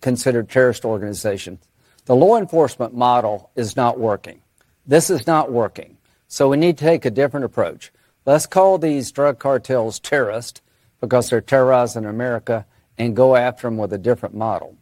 considered 0.00 0.48
terrorist 0.48 0.86
organizations. 0.86 1.62
The 2.06 2.16
law 2.16 2.38
enforcement 2.38 2.94
model 2.94 3.50
is 3.54 3.76
not 3.76 4.00
working. 4.00 4.40
This 4.86 5.10
is 5.10 5.26
not 5.26 5.52
working. 5.52 5.98
So 6.28 6.48
we 6.48 6.56
need 6.56 6.78
to 6.78 6.84
take 6.86 7.04
a 7.04 7.10
different 7.10 7.44
approach. 7.44 7.92
Let's 8.26 8.46
call 8.46 8.78
these 8.78 9.12
drug 9.12 9.38
cartels 9.38 10.00
terrorists 10.00 10.62
because 11.00 11.28
they're 11.28 11.42
terrorizing 11.42 12.06
America 12.06 12.64
and 12.96 13.14
go 13.14 13.36
after 13.36 13.66
them 13.66 13.76
with 13.76 13.92
a 13.92 13.98
different 13.98 14.34
model. 14.34 14.76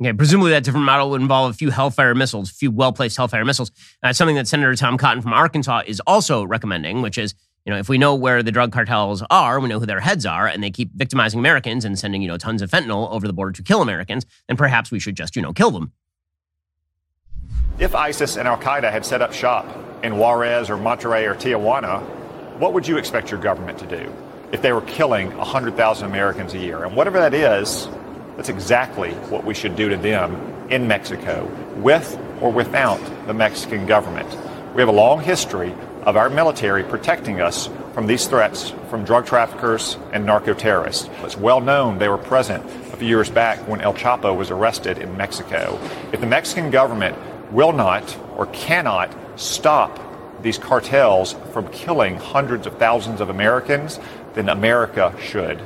Okay, 0.00 0.14
presumably 0.14 0.52
that 0.52 0.64
different 0.64 0.86
model 0.86 1.10
would 1.10 1.20
involve 1.20 1.50
a 1.50 1.54
few 1.54 1.68
Hellfire 1.68 2.14
missiles, 2.14 2.50
a 2.50 2.54
few 2.54 2.70
well 2.70 2.92
placed 2.92 3.18
Hellfire 3.18 3.44
missiles. 3.44 3.70
That's 4.02 4.16
something 4.16 4.36
that 4.36 4.48
Senator 4.48 4.74
Tom 4.74 4.96
Cotton 4.96 5.20
from 5.20 5.34
Arkansas 5.34 5.82
is 5.86 6.00
also 6.06 6.44
recommending, 6.44 7.02
which 7.02 7.18
is 7.18 7.34
you 7.66 7.72
know, 7.72 7.78
if 7.78 7.90
we 7.90 7.98
know 7.98 8.14
where 8.14 8.42
the 8.42 8.52
drug 8.52 8.72
cartels 8.72 9.22
are, 9.30 9.60
we 9.60 9.68
know 9.68 9.78
who 9.78 9.84
their 9.84 10.00
heads 10.00 10.24
are, 10.24 10.46
and 10.46 10.62
they 10.62 10.70
keep 10.70 10.90
victimizing 10.94 11.38
Americans 11.38 11.84
and 11.84 11.98
sending, 11.98 12.22
you 12.22 12.28
know, 12.28 12.38
tons 12.38 12.62
of 12.62 12.70
fentanyl 12.70 13.12
over 13.12 13.26
the 13.26 13.34
border 13.34 13.52
to 13.52 13.62
kill 13.62 13.82
Americans, 13.82 14.24
then 14.48 14.56
perhaps 14.56 14.90
we 14.90 14.98
should 14.98 15.14
just, 15.14 15.36
you 15.36 15.42
know, 15.42 15.52
kill 15.52 15.70
them. 15.70 15.92
If 17.78 17.94
ISIS 17.94 18.36
and 18.36 18.46
Al 18.46 18.58
Qaeda 18.58 18.90
had 18.90 19.06
set 19.06 19.22
up 19.22 19.32
shop 19.32 19.66
in 20.02 20.18
Juarez 20.18 20.68
or 20.68 20.76
Monterrey 20.76 21.30
or 21.30 21.34
Tijuana, 21.34 22.02
what 22.58 22.74
would 22.74 22.86
you 22.86 22.98
expect 22.98 23.30
your 23.30 23.40
government 23.40 23.78
to 23.78 23.86
do 23.86 24.12
if 24.52 24.60
they 24.60 24.72
were 24.72 24.82
killing 24.82 25.34
100,000 25.36 26.06
Americans 26.06 26.54
a 26.54 26.58
year? 26.58 26.84
And 26.84 26.94
whatever 26.94 27.18
that 27.18 27.32
is, 27.32 27.88
that's 28.36 28.48
exactly 28.48 29.12
what 29.30 29.44
we 29.44 29.54
should 29.54 29.76
do 29.76 29.88
to 29.88 29.96
them 29.96 30.34
in 30.70 30.86
Mexico, 30.86 31.46
with 31.76 32.18
or 32.40 32.52
without 32.52 33.00
the 33.26 33.34
Mexican 33.34 33.86
government. 33.86 34.28
We 34.74 34.82
have 34.82 34.88
a 34.88 34.92
long 34.92 35.20
history 35.20 35.74
of 36.02 36.16
our 36.16 36.30
military 36.30 36.84
protecting 36.84 37.40
us 37.40 37.68
from 37.92 38.06
these 38.06 38.26
threats 38.26 38.72
from 38.88 39.04
drug 39.04 39.26
traffickers 39.26 39.98
and 40.12 40.24
narco 40.24 40.54
terrorists. 40.54 41.08
It's 41.22 41.36
well 41.36 41.60
known 41.60 41.98
they 41.98 42.08
were 42.08 42.18
present 42.18 42.64
a 42.92 42.96
few 42.96 43.08
years 43.08 43.30
back 43.30 43.58
when 43.66 43.80
El 43.80 43.94
Chapo 43.94 44.36
was 44.36 44.50
arrested 44.50 44.98
in 44.98 45.16
Mexico. 45.16 45.78
If 46.12 46.20
the 46.20 46.26
Mexican 46.26 46.70
government 46.70 47.16
will 47.52 47.72
not 47.72 48.16
or 48.36 48.46
cannot 48.46 49.14
stop 49.38 49.98
these 50.42 50.58
cartels 50.58 51.34
from 51.52 51.68
killing 51.68 52.16
hundreds 52.16 52.66
of 52.66 52.78
thousands 52.78 53.20
of 53.20 53.28
Americans, 53.28 54.00
then 54.34 54.48
America 54.48 55.14
should. 55.20 55.60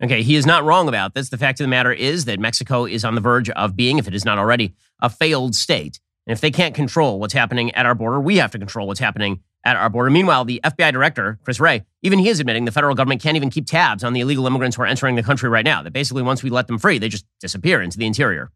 Okay, 0.00 0.22
he 0.22 0.36
is 0.36 0.46
not 0.46 0.64
wrong 0.64 0.86
about 0.86 1.14
this. 1.14 1.28
The 1.28 1.38
fact 1.38 1.58
of 1.58 1.64
the 1.64 1.68
matter 1.68 1.92
is 1.92 2.26
that 2.26 2.38
Mexico 2.38 2.84
is 2.86 3.04
on 3.04 3.16
the 3.16 3.20
verge 3.20 3.50
of 3.50 3.74
being, 3.74 3.98
if 3.98 4.06
it 4.06 4.14
is 4.14 4.24
not 4.24 4.38
already, 4.38 4.74
a 5.02 5.10
failed 5.10 5.56
state. 5.56 5.98
And 6.26 6.32
if 6.32 6.40
they 6.40 6.52
can't 6.52 6.74
control 6.74 7.18
what's 7.18 7.34
happening 7.34 7.74
at 7.74 7.84
our 7.84 7.96
border, 7.96 8.20
we 8.20 8.36
have 8.36 8.52
to 8.52 8.58
control 8.58 8.86
what's 8.86 9.00
happening 9.00 9.40
at 9.64 9.74
our 9.74 9.90
border. 9.90 10.10
Meanwhile, 10.10 10.44
the 10.44 10.60
FBI 10.62 10.92
director, 10.92 11.38
Chris 11.42 11.58
Wray, 11.58 11.84
even 12.02 12.20
he 12.20 12.28
is 12.28 12.38
admitting 12.38 12.64
the 12.64 12.70
federal 12.70 12.94
government 12.94 13.22
can't 13.22 13.36
even 13.36 13.50
keep 13.50 13.66
tabs 13.66 14.04
on 14.04 14.12
the 14.12 14.20
illegal 14.20 14.46
immigrants 14.46 14.76
who 14.76 14.82
are 14.82 14.86
entering 14.86 15.16
the 15.16 15.22
country 15.22 15.48
right 15.48 15.64
now. 15.64 15.82
That 15.82 15.92
basically, 15.92 16.22
once 16.22 16.44
we 16.44 16.50
let 16.50 16.68
them 16.68 16.78
free, 16.78 16.98
they 16.98 17.08
just 17.08 17.24
disappear 17.40 17.82
into 17.82 17.98
the 17.98 18.06
interior. 18.06 18.52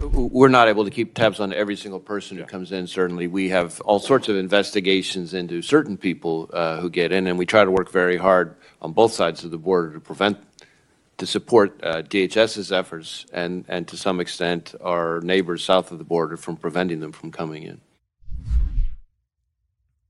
We're 0.00 0.48
not 0.48 0.68
able 0.68 0.84
to 0.84 0.90
keep 0.90 1.14
tabs 1.14 1.40
on 1.40 1.52
every 1.52 1.74
single 1.74 1.98
person 1.98 2.36
who 2.36 2.44
comes 2.44 2.70
in, 2.70 2.86
certainly. 2.86 3.26
We 3.26 3.48
have 3.48 3.80
all 3.80 3.98
sorts 3.98 4.28
of 4.28 4.36
investigations 4.36 5.34
into 5.34 5.60
certain 5.60 5.96
people 5.96 6.48
uh, 6.52 6.78
who 6.78 6.88
get 6.88 7.10
in, 7.10 7.26
and 7.26 7.36
we 7.36 7.46
try 7.46 7.64
to 7.64 7.70
work 7.70 7.90
very 7.90 8.16
hard 8.16 8.54
on 8.80 8.92
both 8.92 9.12
sides 9.12 9.42
of 9.42 9.50
the 9.50 9.58
border 9.58 9.92
to 9.94 10.00
prevent 10.00 10.38
to 11.16 11.26
support 11.26 11.80
uh, 11.82 12.02
DHS's 12.02 12.70
efforts 12.70 13.26
and, 13.32 13.64
and 13.66 13.88
to 13.88 13.96
some 13.96 14.20
extent 14.20 14.72
our 14.80 15.20
neighbors 15.20 15.64
south 15.64 15.90
of 15.90 15.98
the 15.98 16.04
border 16.04 16.36
from 16.36 16.56
preventing 16.56 17.00
them 17.00 17.10
from 17.10 17.32
coming 17.32 17.64
in. 17.64 17.80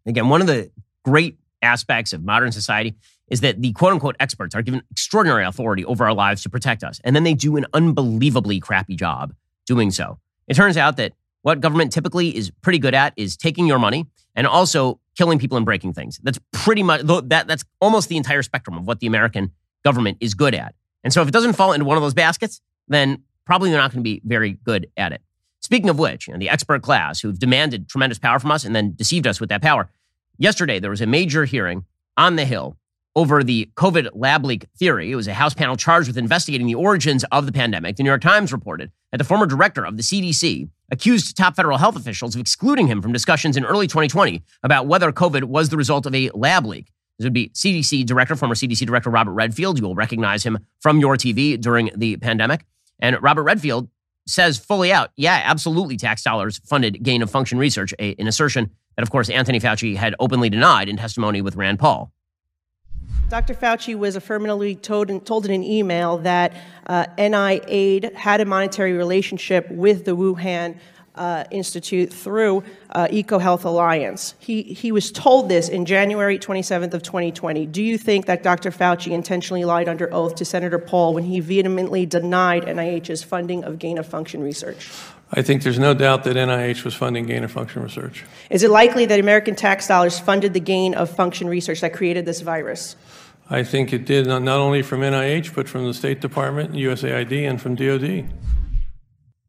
Again, 0.04 0.28
one 0.28 0.42
of 0.42 0.46
the 0.46 0.70
great 1.02 1.38
aspects 1.62 2.12
of 2.12 2.22
modern 2.22 2.52
society 2.52 2.94
is 3.28 3.40
that 3.40 3.60
the 3.62 3.72
quote 3.72 3.94
unquote 3.94 4.16
experts 4.20 4.54
are 4.54 4.60
given 4.60 4.82
extraordinary 4.90 5.46
authority 5.46 5.84
over 5.86 6.04
our 6.04 6.14
lives 6.14 6.42
to 6.42 6.50
protect 6.50 6.84
us. 6.84 7.00
And 7.04 7.16
then 7.16 7.24
they 7.24 7.34
do 7.34 7.56
an 7.56 7.64
unbelievably 7.72 8.60
crappy 8.60 8.94
job 8.94 9.32
doing 9.68 9.92
so. 9.92 10.18
It 10.48 10.54
turns 10.54 10.76
out 10.76 10.96
that 10.96 11.12
what 11.42 11.60
government 11.60 11.92
typically 11.92 12.36
is 12.36 12.50
pretty 12.62 12.80
good 12.80 12.94
at 12.94 13.12
is 13.16 13.36
taking 13.36 13.68
your 13.68 13.78
money 13.78 14.06
and 14.34 14.46
also 14.46 14.98
killing 15.16 15.38
people 15.38 15.56
and 15.56 15.64
breaking 15.64 15.92
things. 15.92 16.18
That's 16.22 16.40
pretty 16.52 16.82
much 16.82 17.02
that 17.02 17.46
that's 17.46 17.64
almost 17.80 18.08
the 18.08 18.16
entire 18.16 18.42
spectrum 18.42 18.76
of 18.76 18.86
what 18.86 18.98
the 18.98 19.06
American 19.06 19.52
government 19.84 20.18
is 20.20 20.34
good 20.34 20.54
at. 20.54 20.74
And 21.04 21.12
so 21.12 21.22
if 21.22 21.28
it 21.28 21.30
doesn't 21.30 21.52
fall 21.52 21.72
into 21.72 21.84
one 21.84 21.96
of 21.96 22.02
those 22.02 22.14
baskets, 22.14 22.60
then 22.88 23.22
probably 23.44 23.70
they're 23.70 23.78
not 23.78 23.92
going 23.92 24.02
to 24.02 24.10
be 24.10 24.20
very 24.24 24.52
good 24.52 24.88
at 24.96 25.12
it. 25.12 25.22
Speaking 25.60 25.90
of 25.90 25.98
which, 25.98 26.26
you 26.26 26.32
know, 26.32 26.38
the 26.38 26.48
expert 26.48 26.82
class 26.82 27.20
who've 27.20 27.38
demanded 27.38 27.88
tremendous 27.88 28.18
power 28.18 28.38
from 28.38 28.50
us 28.50 28.64
and 28.64 28.74
then 28.74 28.94
deceived 28.94 29.26
us 29.26 29.40
with 29.40 29.48
that 29.50 29.62
power. 29.62 29.90
Yesterday, 30.38 30.78
there 30.78 30.90
was 30.90 31.00
a 31.00 31.06
major 31.06 31.44
hearing 31.44 31.84
on 32.16 32.36
the 32.36 32.44
Hill 32.44 32.76
over 33.16 33.42
the 33.42 33.68
COVID 33.76 34.10
lab 34.14 34.44
leak 34.44 34.66
theory. 34.78 35.10
It 35.10 35.16
was 35.16 35.26
a 35.26 35.34
House 35.34 35.54
panel 35.54 35.76
charged 35.76 36.08
with 36.08 36.16
investigating 36.16 36.66
the 36.66 36.74
origins 36.74 37.24
of 37.32 37.46
the 37.46 37.52
pandemic. 37.52 37.96
The 37.96 38.02
New 38.02 38.10
York 38.10 38.22
Times 38.22 38.52
reported 38.52 38.92
that 39.10 39.18
the 39.18 39.24
former 39.24 39.46
director 39.46 39.84
of 39.84 39.96
the 39.96 40.02
CDC 40.02 40.68
accused 40.90 41.36
top 41.36 41.56
federal 41.56 41.78
health 41.78 41.96
officials 41.96 42.34
of 42.34 42.40
excluding 42.40 42.86
him 42.86 43.02
from 43.02 43.12
discussions 43.12 43.56
in 43.56 43.64
early 43.64 43.86
2020 43.86 44.42
about 44.62 44.86
whether 44.86 45.12
COVID 45.12 45.44
was 45.44 45.68
the 45.68 45.76
result 45.76 46.06
of 46.06 46.14
a 46.14 46.30
lab 46.34 46.66
leak. 46.66 46.92
This 47.18 47.24
would 47.24 47.32
be 47.32 47.48
CDC 47.50 48.06
Director, 48.06 48.36
former 48.36 48.54
CDC 48.54 48.86
Director 48.86 49.10
Robert 49.10 49.32
Redfield. 49.32 49.78
You 49.78 49.84
will 49.84 49.94
recognize 49.94 50.44
him 50.44 50.58
from 50.80 51.00
your 51.00 51.16
TV 51.16 51.60
during 51.60 51.90
the 51.96 52.16
pandemic. 52.18 52.64
And 53.00 53.20
Robert 53.20 53.42
Redfield 53.42 53.88
says 54.26 54.58
fully 54.58 54.92
out, 54.92 55.10
yeah, 55.16 55.42
absolutely, 55.44 55.96
tax 55.96 56.22
dollars 56.22 56.60
funded 56.64 57.02
gain 57.02 57.22
of 57.22 57.30
function 57.30 57.58
research, 57.58 57.92
a, 57.98 58.14
an 58.18 58.28
assertion 58.28 58.70
that, 58.96 59.02
of 59.02 59.10
course, 59.10 59.30
Anthony 59.30 59.58
Fauci 59.58 59.96
had 59.96 60.14
openly 60.20 60.50
denied 60.50 60.88
in 60.88 60.96
testimony 60.96 61.40
with 61.42 61.56
Rand 61.56 61.78
Paul. 61.78 62.12
Dr. 63.28 63.54
Fauci 63.54 63.94
was 63.94 64.16
affirmatively 64.16 64.74
told 64.74 65.10
in, 65.10 65.20
told 65.20 65.44
in 65.44 65.52
an 65.52 65.62
email 65.62 66.18
that 66.18 66.54
uh, 66.86 67.04
NIAID 67.18 68.14
had 68.14 68.40
a 68.40 68.46
monetary 68.46 68.94
relationship 68.94 69.70
with 69.70 70.06
the 70.06 70.16
Wuhan 70.16 70.76
uh, 71.18 71.44
Institute 71.50 72.12
through 72.12 72.62
uh, 72.90 73.08
EcoHealth 73.10 73.64
Alliance. 73.64 74.34
He, 74.38 74.62
he 74.62 74.92
was 74.92 75.10
told 75.10 75.48
this 75.48 75.68
in 75.68 75.84
January 75.84 76.38
27th 76.38 76.94
of 76.94 77.02
2020. 77.02 77.66
Do 77.66 77.82
you 77.82 77.98
think 77.98 78.26
that 78.26 78.42
Dr. 78.42 78.70
Fauci 78.70 79.12
intentionally 79.12 79.64
lied 79.64 79.88
under 79.88 80.12
oath 80.14 80.36
to 80.36 80.44
Senator 80.44 80.78
Paul 80.78 81.14
when 81.14 81.24
he 81.24 81.40
vehemently 81.40 82.06
denied 82.06 82.62
NIH's 82.64 83.22
funding 83.22 83.64
of 83.64 83.78
gain 83.78 83.98
of 83.98 84.06
function 84.06 84.42
research? 84.42 84.90
I 85.30 85.42
think 85.42 85.62
there's 85.62 85.78
no 85.78 85.92
doubt 85.92 86.24
that 86.24 86.36
NIH 86.36 86.84
was 86.84 86.94
funding 86.94 87.26
gain 87.26 87.44
of 87.44 87.52
function 87.52 87.82
research. 87.82 88.24
Is 88.48 88.62
it 88.62 88.70
likely 88.70 89.04
that 89.06 89.20
American 89.20 89.54
tax 89.54 89.86
dollars 89.86 90.18
funded 90.18 90.54
the 90.54 90.60
gain 90.60 90.94
of 90.94 91.10
function 91.10 91.48
research 91.48 91.82
that 91.82 91.92
created 91.92 92.24
this 92.24 92.40
virus? 92.40 92.96
I 93.50 93.64
think 93.64 93.92
it 93.92 94.04
did 94.04 94.26
not 94.26 94.46
only 94.46 94.82
from 94.82 95.00
NIH, 95.00 95.54
but 95.54 95.68
from 95.68 95.86
the 95.86 95.94
State 95.94 96.20
Department, 96.20 96.72
USAID, 96.72 97.48
and 97.48 97.60
from 97.60 97.74
DOD. 97.74 98.28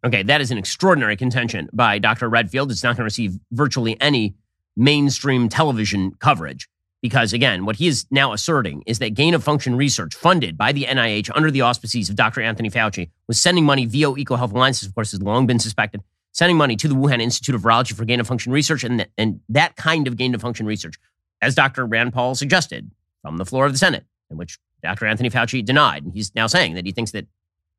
Okay, 0.05 0.23
that 0.23 0.39
is 0.39 0.51
an 0.51 0.57
extraordinary 0.57 1.17
contention 1.17 1.69
by 1.73 1.99
Dr. 1.99 2.29
Redfield. 2.29 2.71
It's 2.71 2.83
not 2.83 2.91
going 2.91 2.97
to 2.97 3.03
receive 3.03 3.37
virtually 3.51 3.99
any 3.99 4.35
mainstream 4.77 5.49
television 5.49 6.11
coverage 6.19 6.69
because, 7.01 7.33
again, 7.33 7.65
what 7.65 7.75
he 7.75 7.87
is 7.87 8.05
now 8.09 8.31
asserting 8.31 8.83
is 8.85 8.99
that 8.99 9.13
gain 9.13 9.33
of 9.33 9.43
function 9.43 9.75
research 9.75 10.15
funded 10.15 10.57
by 10.57 10.71
the 10.71 10.85
NIH 10.85 11.29
under 11.35 11.51
the 11.51 11.61
auspices 11.61 12.09
of 12.09 12.15
Dr. 12.15 12.41
Anthony 12.41 12.69
Fauci 12.69 13.09
was 13.27 13.41
sending 13.41 13.65
money 13.65 13.85
via 13.85 14.07
EcoHealth 14.07 14.53
Alliance, 14.53 14.83
of 14.83 14.95
course, 14.95 15.11
has 15.11 15.21
long 15.21 15.45
been 15.45 15.59
suspected, 15.59 16.01
sending 16.31 16.55
money 16.55 16.77
to 16.77 16.87
the 16.87 16.95
Wuhan 16.95 17.21
Institute 17.21 17.55
of 17.55 17.61
Virology 17.61 17.93
for 17.93 18.05
gain 18.05 18.21
of 18.21 18.27
function 18.27 18.53
research. 18.53 18.85
And, 18.85 19.05
and 19.17 19.41
that 19.49 19.75
kind 19.75 20.07
of 20.07 20.15
gain 20.15 20.33
of 20.33 20.41
function 20.41 20.65
research, 20.65 20.95
as 21.41 21.55
Dr. 21.55 21.85
Rand 21.85 22.13
Paul 22.13 22.35
suggested 22.35 22.89
from 23.21 23.37
the 23.37 23.45
floor 23.45 23.65
of 23.65 23.71
the 23.71 23.77
Senate, 23.77 24.05
in 24.29 24.37
which 24.37 24.59
Dr. 24.83 25.05
Anthony 25.05 25.29
Fauci 25.29 25.63
denied. 25.63 26.03
And 26.03 26.13
he's 26.13 26.33
now 26.35 26.47
saying 26.47 26.75
that 26.75 26.85
he 26.85 26.91
thinks 26.91 27.11
that 27.11 27.27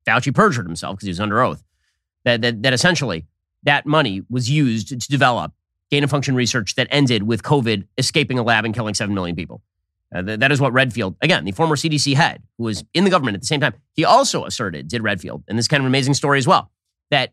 Fauci 0.06 0.34
perjured 0.34 0.66
himself 0.66 0.96
because 0.96 1.06
he 1.06 1.10
was 1.10 1.20
under 1.20 1.42
oath 1.42 1.62
that, 2.24 2.42
that, 2.42 2.62
that 2.62 2.72
essentially 2.72 3.26
that 3.62 3.86
money 3.86 4.22
was 4.28 4.50
used 4.50 4.88
to 4.88 4.96
develop 4.96 5.52
gain 5.90 6.04
of 6.04 6.10
function 6.10 6.34
research 6.34 6.74
that 6.76 6.86
ended 6.90 7.24
with 7.24 7.42
COVID 7.42 7.86
escaping 7.98 8.38
a 8.38 8.42
lab 8.42 8.64
and 8.64 8.74
killing 8.74 8.94
7 8.94 9.14
million 9.14 9.36
people. 9.36 9.60
Uh, 10.14 10.22
th- 10.22 10.40
that 10.40 10.52
is 10.52 10.60
what 10.60 10.72
Redfield, 10.72 11.16
again, 11.20 11.44
the 11.44 11.52
former 11.52 11.76
CDC 11.76 12.14
head 12.14 12.42
who 12.58 12.64
was 12.64 12.84
in 12.94 13.04
the 13.04 13.10
government 13.10 13.34
at 13.34 13.40
the 13.40 13.46
same 13.46 13.60
time, 13.60 13.74
he 13.94 14.04
also 14.04 14.44
asserted, 14.44 14.88
did 14.88 15.02
Redfield, 15.02 15.44
and 15.48 15.58
this 15.58 15.68
kind 15.68 15.82
of 15.82 15.86
amazing 15.86 16.14
story 16.14 16.38
as 16.38 16.46
well, 16.46 16.70
that 17.10 17.32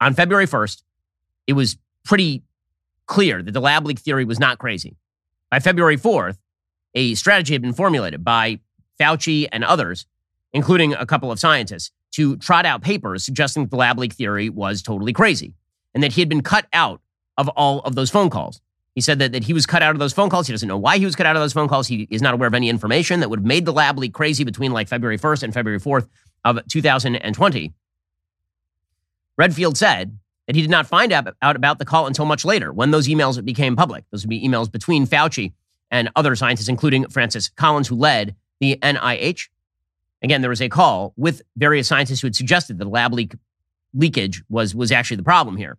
on 0.00 0.14
February 0.14 0.46
1st, 0.46 0.82
it 1.46 1.52
was 1.54 1.76
pretty 2.04 2.42
clear 3.06 3.42
that 3.42 3.52
the 3.52 3.60
lab 3.60 3.86
leak 3.86 3.98
theory 3.98 4.24
was 4.24 4.38
not 4.38 4.58
crazy. 4.58 4.96
By 5.50 5.60
February 5.60 5.96
4th, 5.96 6.36
a 6.94 7.14
strategy 7.14 7.54
had 7.54 7.62
been 7.62 7.72
formulated 7.72 8.24
by 8.24 8.60
Fauci 8.98 9.48
and 9.52 9.64
others, 9.64 10.06
including 10.52 10.94
a 10.94 11.06
couple 11.06 11.30
of 11.30 11.38
scientists, 11.38 11.90
to 12.12 12.36
trot 12.36 12.66
out 12.66 12.82
papers 12.82 13.24
suggesting 13.24 13.64
that 13.64 13.70
the 13.70 13.76
lab 13.76 13.98
leak 13.98 14.12
theory 14.12 14.48
was 14.48 14.82
totally 14.82 15.12
crazy 15.12 15.54
and 15.94 16.02
that 16.02 16.12
he 16.12 16.20
had 16.20 16.28
been 16.28 16.42
cut 16.42 16.66
out 16.72 17.00
of 17.36 17.48
all 17.50 17.80
of 17.80 17.94
those 17.94 18.10
phone 18.10 18.30
calls. 18.30 18.60
He 18.94 19.00
said 19.00 19.20
that, 19.20 19.32
that 19.32 19.44
he 19.44 19.52
was 19.52 19.66
cut 19.66 19.82
out 19.82 19.94
of 19.94 20.00
those 20.00 20.12
phone 20.12 20.28
calls. 20.28 20.48
He 20.48 20.52
doesn't 20.52 20.66
know 20.66 20.76
why 20.76 20.98
he 20.98 21.04
was 21.04 21.14
cut 21.14 21.26
out 21.26 21.36
of 21.36 21.42
those 21.42 21.52
phone 21.52 21.68
calls. 21.68 21.86
He 21.86 22.08
is 22.10 22.20
not 22.20 22.34
aware 22.34 22.48
of 22.48 22.54
any 22.54 22.68
information 22.68 23.20
that 23.20 23.30
would 23.30 23.40
have 23.40 23.46
made 23.46 23.64
the 23.64 23.72
lab 23.72 23.98
leak 23.98 24.12
crazy 24.12 24.42
between 24.42 24.72
like 24.72 24.88
February 24.88 25.18
1st 25.18 25.44
and 25.44 25.54
February 25.54 25.78
4th 25.78 26.08
of 26.44 26.66
2020. 26.66 27.72
Redfield 29.36 29.76
said 29.76 30.18
that 30.48 30.56
he 30.56 30.62
did 30.62 30.70
not 30.70 30.88
find 30.88 31.12
out 31.12 31.36
about 31.42 31.78
the 31.78 31.84
call 31.84 32.08
until 32.08 32.24
much 32.24 32.44
later 32.44 32.72
when 32.72 32.90
those 32.90 33.06
emails 33.06 33.42
became 33.44 33.76
public. 33.76 34.04
Those 34.10 34.24
would 34.24 34.30
be 34.30 34.44
emails 34.44 34.70
between 34.70 35.06
Fauci 35.06 35.52
and 35.90 36.10
other 36.16 36.36
scientists, 36.36 36.68
including 36.68 37.08
Francis 37.08 37.48
Collins, 37.48 37.88
who 37.88 37.96
led 37.96 38.34
the 38.60 38.78
NIH. 38.82 39.48
Again, 40.22 40.40
there 40.40 40.50
was 40.50 40.60
a 40.60 40.68
call 40.68 41.14
with 41.16 41.42
various 41.56 41.88
scientists 41.88 42.20
who 42.20 42.26
had 42.26 42.36
suggested 42.36 42.78
that 42.78 42.84
the 42.84 42.90
lab 42.90 43.12
leak 43.12 43.34
leakage 43.94 44.42
was, 44.48 44.74
was 44.74 44.92
actually 44.92 45.16
the 45.16 45.22
problem 45.22 45.56
here. 45.56 45.78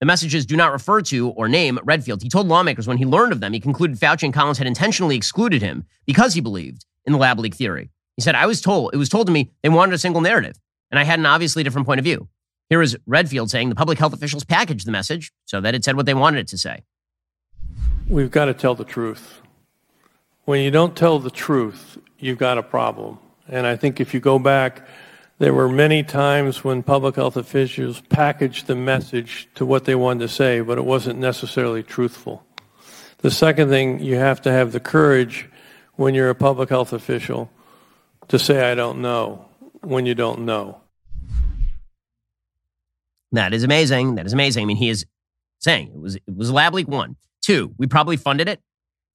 The 0.00 0.06
messages 0.06 0.46
do 0.46 0.56
not 0.56 0.72
refer 0.72 1.00
to 1.02 1.30
or 1.30 1.48
name 1.48 1.78
Redfield. 1.82 2.22
He 2.22 2.28
told 2.28 2.46
lawmakers 2.46 2.86
when 2.86 2.98
he 2.98 3.04
learned 3.04 3.32
of 3.32 3.40
them, 3.40 3.52
he 3.52 3.58
concluded 3.58 3.98
Fauci 3.98 4.24
and 4.24 4.34
Collins 4.34 4.58
had 4.58 4.66
intentionally 4.66 5.16
excluded 5.16 5.60
him 5.60 5.84
because 6.06 6.34
he 6.34 6.40
believed 6.40 6.84
in 7.04 7.12
the 7.12 7.18
lab 7.18 7.38
leak 7.40 7.54
theory. 7.54 7.90
He 8.16 8.22
said, 8.22 8.34
I 8.34 8.46
was 8.46 8.60
told, 8.60 8.94
it 8.94 8.96
was 8.96 9.08
told 9.08 9.26
to 9.26 9.32
me 9.32 9.50
they 9.62 9.68
wanted 9.68 9.94
a 9.94 9.98
single 9.98 10.20
narrative, 10.20 10.58
and 10.90 11.00
I 11.00 11.04
had 11.04 11.18
an 11.18 11.26
obviously 11.26 11.64
different 11.64 11.86
point 11.86 11.98
of 11.98 12.04
view. 12.04 12.28
Here 12.68 12.82
is 12.82 12.96
Redfield 13.06 13.50
saying 13.50 13.70
the 13.70 13.74
public 13.74 13.98
health 13.98 14.12
officials 14.12 14.44
packaged 14.44 14.86
the 14.86 14.92
message 14.92 15.32
so 15.46 15.60
that 15.60 15.74
it 15.74 15.84
said 15.84 15.96
what 15.96 16.06
they 16.06 16.14
wanted 16.14 16.40
it 16.40 16.48
to 16.48 16.58
say. 16.58 16.84
We've 18.08 18.30
got 18.30 18.46
to 18.46 18.54
tell 18.54 18.74
the 18.74 18.84
truth. 18.84 19.40
When 20.48 20.62
you 20.62 20.70
don't 20.70 20.96
tell 20.96 21.18
the 21.18 21.30
truth, 21.30 21.98
you've 22.18 22.38
got 22.38 22.56
a 22.56 22.62
problem. 22.62 23.18
And 23.48 23.66
I 23.66 23.76
think 23.76 24.00
if 24.00 24.14
you 24.14 24.20
go 24.20 24.38
back, 24.38 24.88
there 25.36 25.52
were 25.52 25.68
many 25.68 26.02
times 26.02 26.64
when 26.64 26.82
public 26.82 27.16
health 27.16 27.36
officials 27.36 28.00
packaged 28.08 28.66
the 28.66 28.74
message 28.74 29.46
to 29.56 29.66
what 29.66 29.84
they 29.84 29.94
wanted 29.94 30.20
to 30.20 30.28
say, 30.28 30.62
but 30.62 30.78
it 30.78 30.86
wasn't 30.86 31.18
necessarily 31.18 31.82
truthful. 31.82 32.46
The 33.18 33.30
second 33.30 33.68
thing, 33.68 34.00
you 34.00 34.14
have 34.14 34.40
to 34.40 34.50
have 34.50 34.72
the 34.72 34.80
courage 34.80 35.50
when 35.96 36.14
you're 36.14 36.30
a 36.30 36.34
public 36.34 36.70
health 36.70 36.94
official 36.94 37.50
to 38.28 38.38
say, 38.38 38.72
I 38.72 38.74
don't 38.74 39.02
know, 39.02 39.44
when 39.82 40.06
you 40.06 40.14
don't 40.14 40.46
know. 40.46 40.80
That 43.32 43.52
is 43.52 43.64
amazing. 43.64 44.14
That 44.14 44.24
is 44.24 44.32
amazing. 44.32 44.62
I 44.62 44.64
mean, 44.64 44.78
he 44.78 44.88
is 44.88 45.04
saying 45.58 45.88
it 45.88 46.00
was 46.00 46.16
it 46.16 46.34
was 46.34 46.50
lab 46.50 46.72
leak 46.72 46.88
one. 46.88 47.16
Two, 47.42 47.74
we 47.76 47.86
probably 47.86 48.16
funded 48.16 48.48
it. 48.48 48.62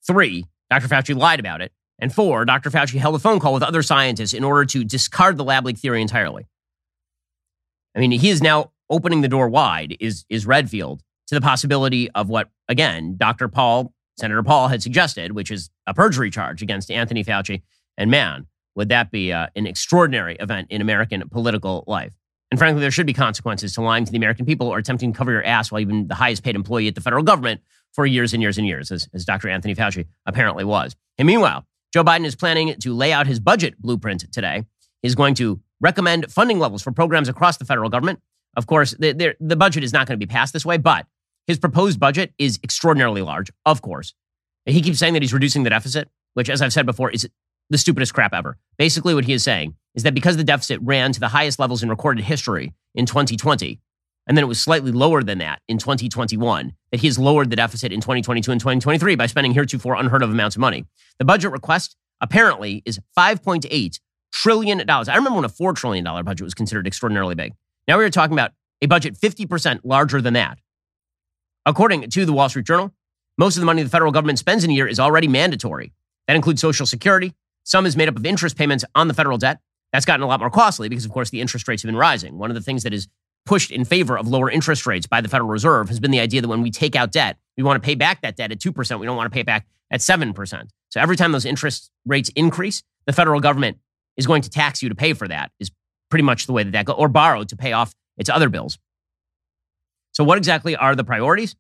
Three, 0.05 0.45
Dr. 0.73 0.87
Fauci 0.87 1.15
lied 1.15 1.39
about 1.39 1.61
it. 1.61 1.71
And 1.99 2.13
four, 2.13 2.45
Dr. 2.45 2.69
Fauci 2.69 2.99
held 2.99 3.15
a 3.15 3.19
phone 3.19 3.39
call 3.39 3.53
with 3.53 3.63
other 3.63 3.83
scientists 3.83 4.33
in 4.33 4.43
order 4.43 4.65
to 4.65 4.83
discard 4.83 5.37
the 5.37 5.43
lab 5.43 5.65
leak 5.65 5.77
theory 5.77 6.01
entirely. 6.01 6.47
I 7.95 7.99
mean, 7.99 8.11
he 8.11 8.29
is 8.29 8.41
now 8.41 8.71
opening 8.89 9.21
the 9.21 9.27
door 9.27 9.47
wide, 9.47 9.95
is, 9.99 10.25
is 10.29 10.45
Redfield, 10.45 11.03
to 11.27 11.35
the 11.35 11.41
possibility 11.41 12.09
of 12.11 12.27
what, 12.27 12.49
again, 12.67 13.15
Dr. 13.17 13.47
Paul, 13.47 13.93
Senator 14.17 14.41
Paul 14.41 14.67
had 14.67 14.81
suggested, 14.81 15.33
which 15.33 15.51
is 15.51 15.69
a 15.85 15.93
perjury 15.93 16.31
charge 16.31 16.61
against 16.61 16.89
Anthony 16.89 17.23
Fauci. 17.23 17.61
And 17.97 18.09
man, 18.09 18.47
would 18.75 18.89
that 18.89 19.11
be 19.11 19.31
uh, 19.31 19.47
an 19.55 19.67
extraordinary 19.67 20.35
event 20.39 20.67
in 20.71 20.81
American 20.81 21.27
political 21.29 21.83
life. 21.87 22.13
And 22.51 22.59
frankly, 22.59 22.81
there 22.81 22.91
should 22.91 23.05
be 23.05 23.13
consequences 23.13 23.73
to 23.73 23.81
lying 23.81 24.05
to 24.05 24.11
the 24.11 24.17
American 24.17 24.45
people 24.45 24.67
or 24.67 24.77
attempting 24.77 25.13
to 25.13 25.17
cover 25.17 25.31
your 25.31 25.43
ass 25.43 25.71
while 25.71 25.79
you've 25.79 25.89
been 25.89 26.07
the 26.07 26.15
highest 26.15 26.43
paid 26.43 26.55
employee 26.55 26.87
at 26.87 26.95
the 26.95 27.01
federal 27.01 27.23
government 27.23 27.61
for 27.93 28.05
years 28.05 28.33
and 28.33 28.41
years 28.41 28.57
and 28.57 28.67
years, 28.67 28.91
as, 28.91 29.07
as 29.13 29.25
Dr. 29.25 29.49
Anthony 29.49 29.75
Fauci 29.75 30.05
apparently 30.25 30.63
was. 30.63 30.95
And 31.17 31.25
meanwhile, 31.25 31.65
Joe 31.93 32.03
Biden 32.03 32.25
is 32.25 32.35
planning 32.35 32.75
to 32.79 32.93
lay 32.93 33.13
out 33.13 33.27
his 33.27 33.39
budget 33.39 33.79
blueprint 33.79 34.31
today. 34.31 34.65
He's 35.01 35.15
going 35.15 35.35
to 35.35 35.61
recommend 35.79 36.31
funding 36.31 36.59
levels 36.59 36.81
for 36.81 36.91
programs 36.91 37.29
across 37.29 37.57
the 37.57 37.65
federal 37.65 37.89
government. 37.89 38.19
Of 38.55 38.67
course, 38.67 38.91
the, 38.97 39.35
the, 39.39 39.55
budget 39.55 39.83
is 39.83 39.93
not 39.93 40.07
going 40.07 40.19
to 40.19 40.25
be 40.25 40.29
passed 40.29 40.53
this 40.53 40.65
way, 40.65 40.77
but 40.77 41.05
his 41.47 41.59
proposed 41.59 41.99
budget 41.99 42.33
is 42.37 42.59
extraordinarily 42.63 43.21
large, 43.21 43.51
of 43.65 43.81
course. 43.81 44.13
He 44.65 44.81
keeps 44.81 44.99
saying 44.99 45.13
that 45.13 45.21
he's 45.21 45.33
reducing 45.33 45.63
the 45.63 45.69
deficit, 45.69 46.09
which, 46.35 46.49
as 46.49 46.61
I've 46.61 46.73
said 46.73 46.85
before, 46.85 47.11
is 47.11 47.27
the 47.69 47.77
stupidest 47.77 48.13
crap 48.13 48.33
ever. 48.33 48.57
Basically, 48.77 49.13
what 49.13 49.25
he 49.25 49.33
is 49.33 49.43
saying 49.43 49.75
is 49.95 50.03
that 50.03 50.13
because 50.13 50.37
the 50.37 50.43
deficit 50.43 50.79
ran 50.81 51.11
to 51.11 51.19
the 51.19 51.27
highest 51.27 51.59
levels 51.59 51.83
in 51.83 51.89
recorded 51.89 52.23
history 52.23 52.73
in 52.95 53.05
2020, 53.05 53.79
and 54.27 54.37
then 54.37 54.43
it 54.43 54.47
was 54.47 54.59
slightly 54.59 54.91
lower 54.91 55.23
than 55.23 55.39
that 55.39 55.61
in 55.67 55.77
2021, 55.77 56.73
that 56.91 56.99
he 57.01 57.07
has 57.07 57.19
lowered 57.19 57.49
the 57.49 57.55
deficit 57.55 57.91
in 57.91 57.99
2022 57.99 58.51
and 58.51 58.59
2023 58.59 59.15
by 59.15 59.25
spending 59.25 59.53
heretofore 59.53 59.95
unheard 59.95 60.23
of 60.23 60.29
amounts 60.29 60.55
of 60.55 60.61
money. 60.61 60.85
The 61.19 61.25
budget 61.25 61.51
request 61.51 61.95
apparently 62.21 62.81
is 62.85 62.99
$5.8 63.17 63.99
trillion. 64.31 64.89
I 64.89 65.15
remember 65.15 65.35
when 65.35 65.45
a 65.45 65.49
$4 65.49 65.75
trillion 65.75 66.03
budget 66.03 66.41
was 66.41 66.53
considered 66.53 66.87
extraordinarily 66.87 67.35
big. 67.35 67.53
Now 67.87 67.97
we 67.97 68.05
are 68.05 68.09
talking 68.09 68.33
about 68.33 68.51
a 68.81 68.85
budget 68.85 69.15
50% 69.15 69.81
larger 69.83 70.21
than 70.21 70.33
that. 70.33 70.59
According 71.65 72.09
to 72.09 72.25
the 72.25 72.33
Wall 72.33 72.49
Street 72.49 72.65
Journal, 72.65 72.93
most 73.37 73.57
of 73.57 73.61
the 73.61 73.65
money 73.65 73.83
the 73.83 73.89
federal 73.89 74.11
government 74.11 74.39
spends 74.39 74.63
in 74.63 74.69
a 74.69 74.73
year 74.73 74.87
is 74.87 74.99
already 74.99 75.27
mandatory. 75.27 75.93
That 76.27 76.35
includes 76.35 76.61
Social 76.61 76.85
Security. 76.85 77.33
Some 77.63 77.85
is 77.85 77.97
made 77.97 78.09
up 78.09 78.15
of 78.15 78.25
interest 78.25 78.57
payments 78.57 78.85
on 78.95 79.07
the 79.07 79.13
federal 79.13 79.37
debt. 79.37 79.59
That's 79.91 80.05
gotten 80.05 80.23
a 80.23 80.27
lot 80.27 80.39
more 80.39 80.49
costly 80.49 80.89
because, 80.89 81.05
of 81.05 81.11
course, 81.11 81.29
the 81.29 81.41
interest 81.41 81.67
rates 81.67 81.83
have 81.83 81.87
been 81.87 81.97
rising. 81.97 82.37
One 82.37 82.49
of 82.49 82.55
the 82.55 82.61
things 82.61 82.83
that 82.83 82.93
is 82.93 83.07
pushed 83.45 83.71
in 83.71 83.85
favor 83.85 84.17
of 84.17 84.27
lower 84.27 84.49
interest 84.49 84.85
rates 84.85 85.05
by 85.05 85.21
the 85.21 85.27
Federal 85.27 85.49
Reserve 85.49 85.89
has 85.89 85.99
been 85.99 86.11
the 86.11 86.19
idea 86.19 86.41
that 86.41 86.47
when 86.47 86.61
we 86.61 86.71
take 86.71 86.95
out 86.95 87.11
debt, 87.11 87.37
we 87.57 87.63
want 87.63 87.81
to 87.81 87.85
pay 87.85 87.95
back 87.95 88.21
that 88.21 88.35
debt 88.35 88.51
at 88.51 88.59
2%. 88.59 88.99
We 88.99 89.05
don't 89.05 89.17
want 89.17 89.31
to 89.31 89.35
pay 89.35 89.43
back 89.43 89.67
at 89.91 89.99
7%. 89.99 90.69
So 90.89 91.01
every 91.01 91.15
time 91.15 91.31
those 91.31 91.45
interest 91.45 91.91
rates 92.05 92.29
increase, 92.35 92.83
the 93.05 93.13
federal 93.13 93.39
government 93.39 93.77
is 94.17 94.27
going 94.27 94.41
to 94.43 94.49
tax 94.49 94.81
you 94.81 94.89
to 94.89 94.95
pay 94.95 95.13
for 95.13 95.27
that, 95.27 95.51
is 95.59 95.71
pretty 96.09 96.23
much 96.23 96.45
the 96.45 96.53
way 96.53 96.63
that 96.63 96.71
that 96.71 96.85
goes, 96.85 96.95
or 96.97 97.07
borrow 97.07 97.43
to 97.43 97.55
pay 97.55 97.73
off 97.73 97.93
its 98.17 98.29
other 98.29 98.49
bills. 98.49 98.77
So, 100.11 100.23
what 100.23 100.37
exactly 100.37 100.75
are 100.75 100.95
the 100.95 101.03
priorities? 101.03 101.55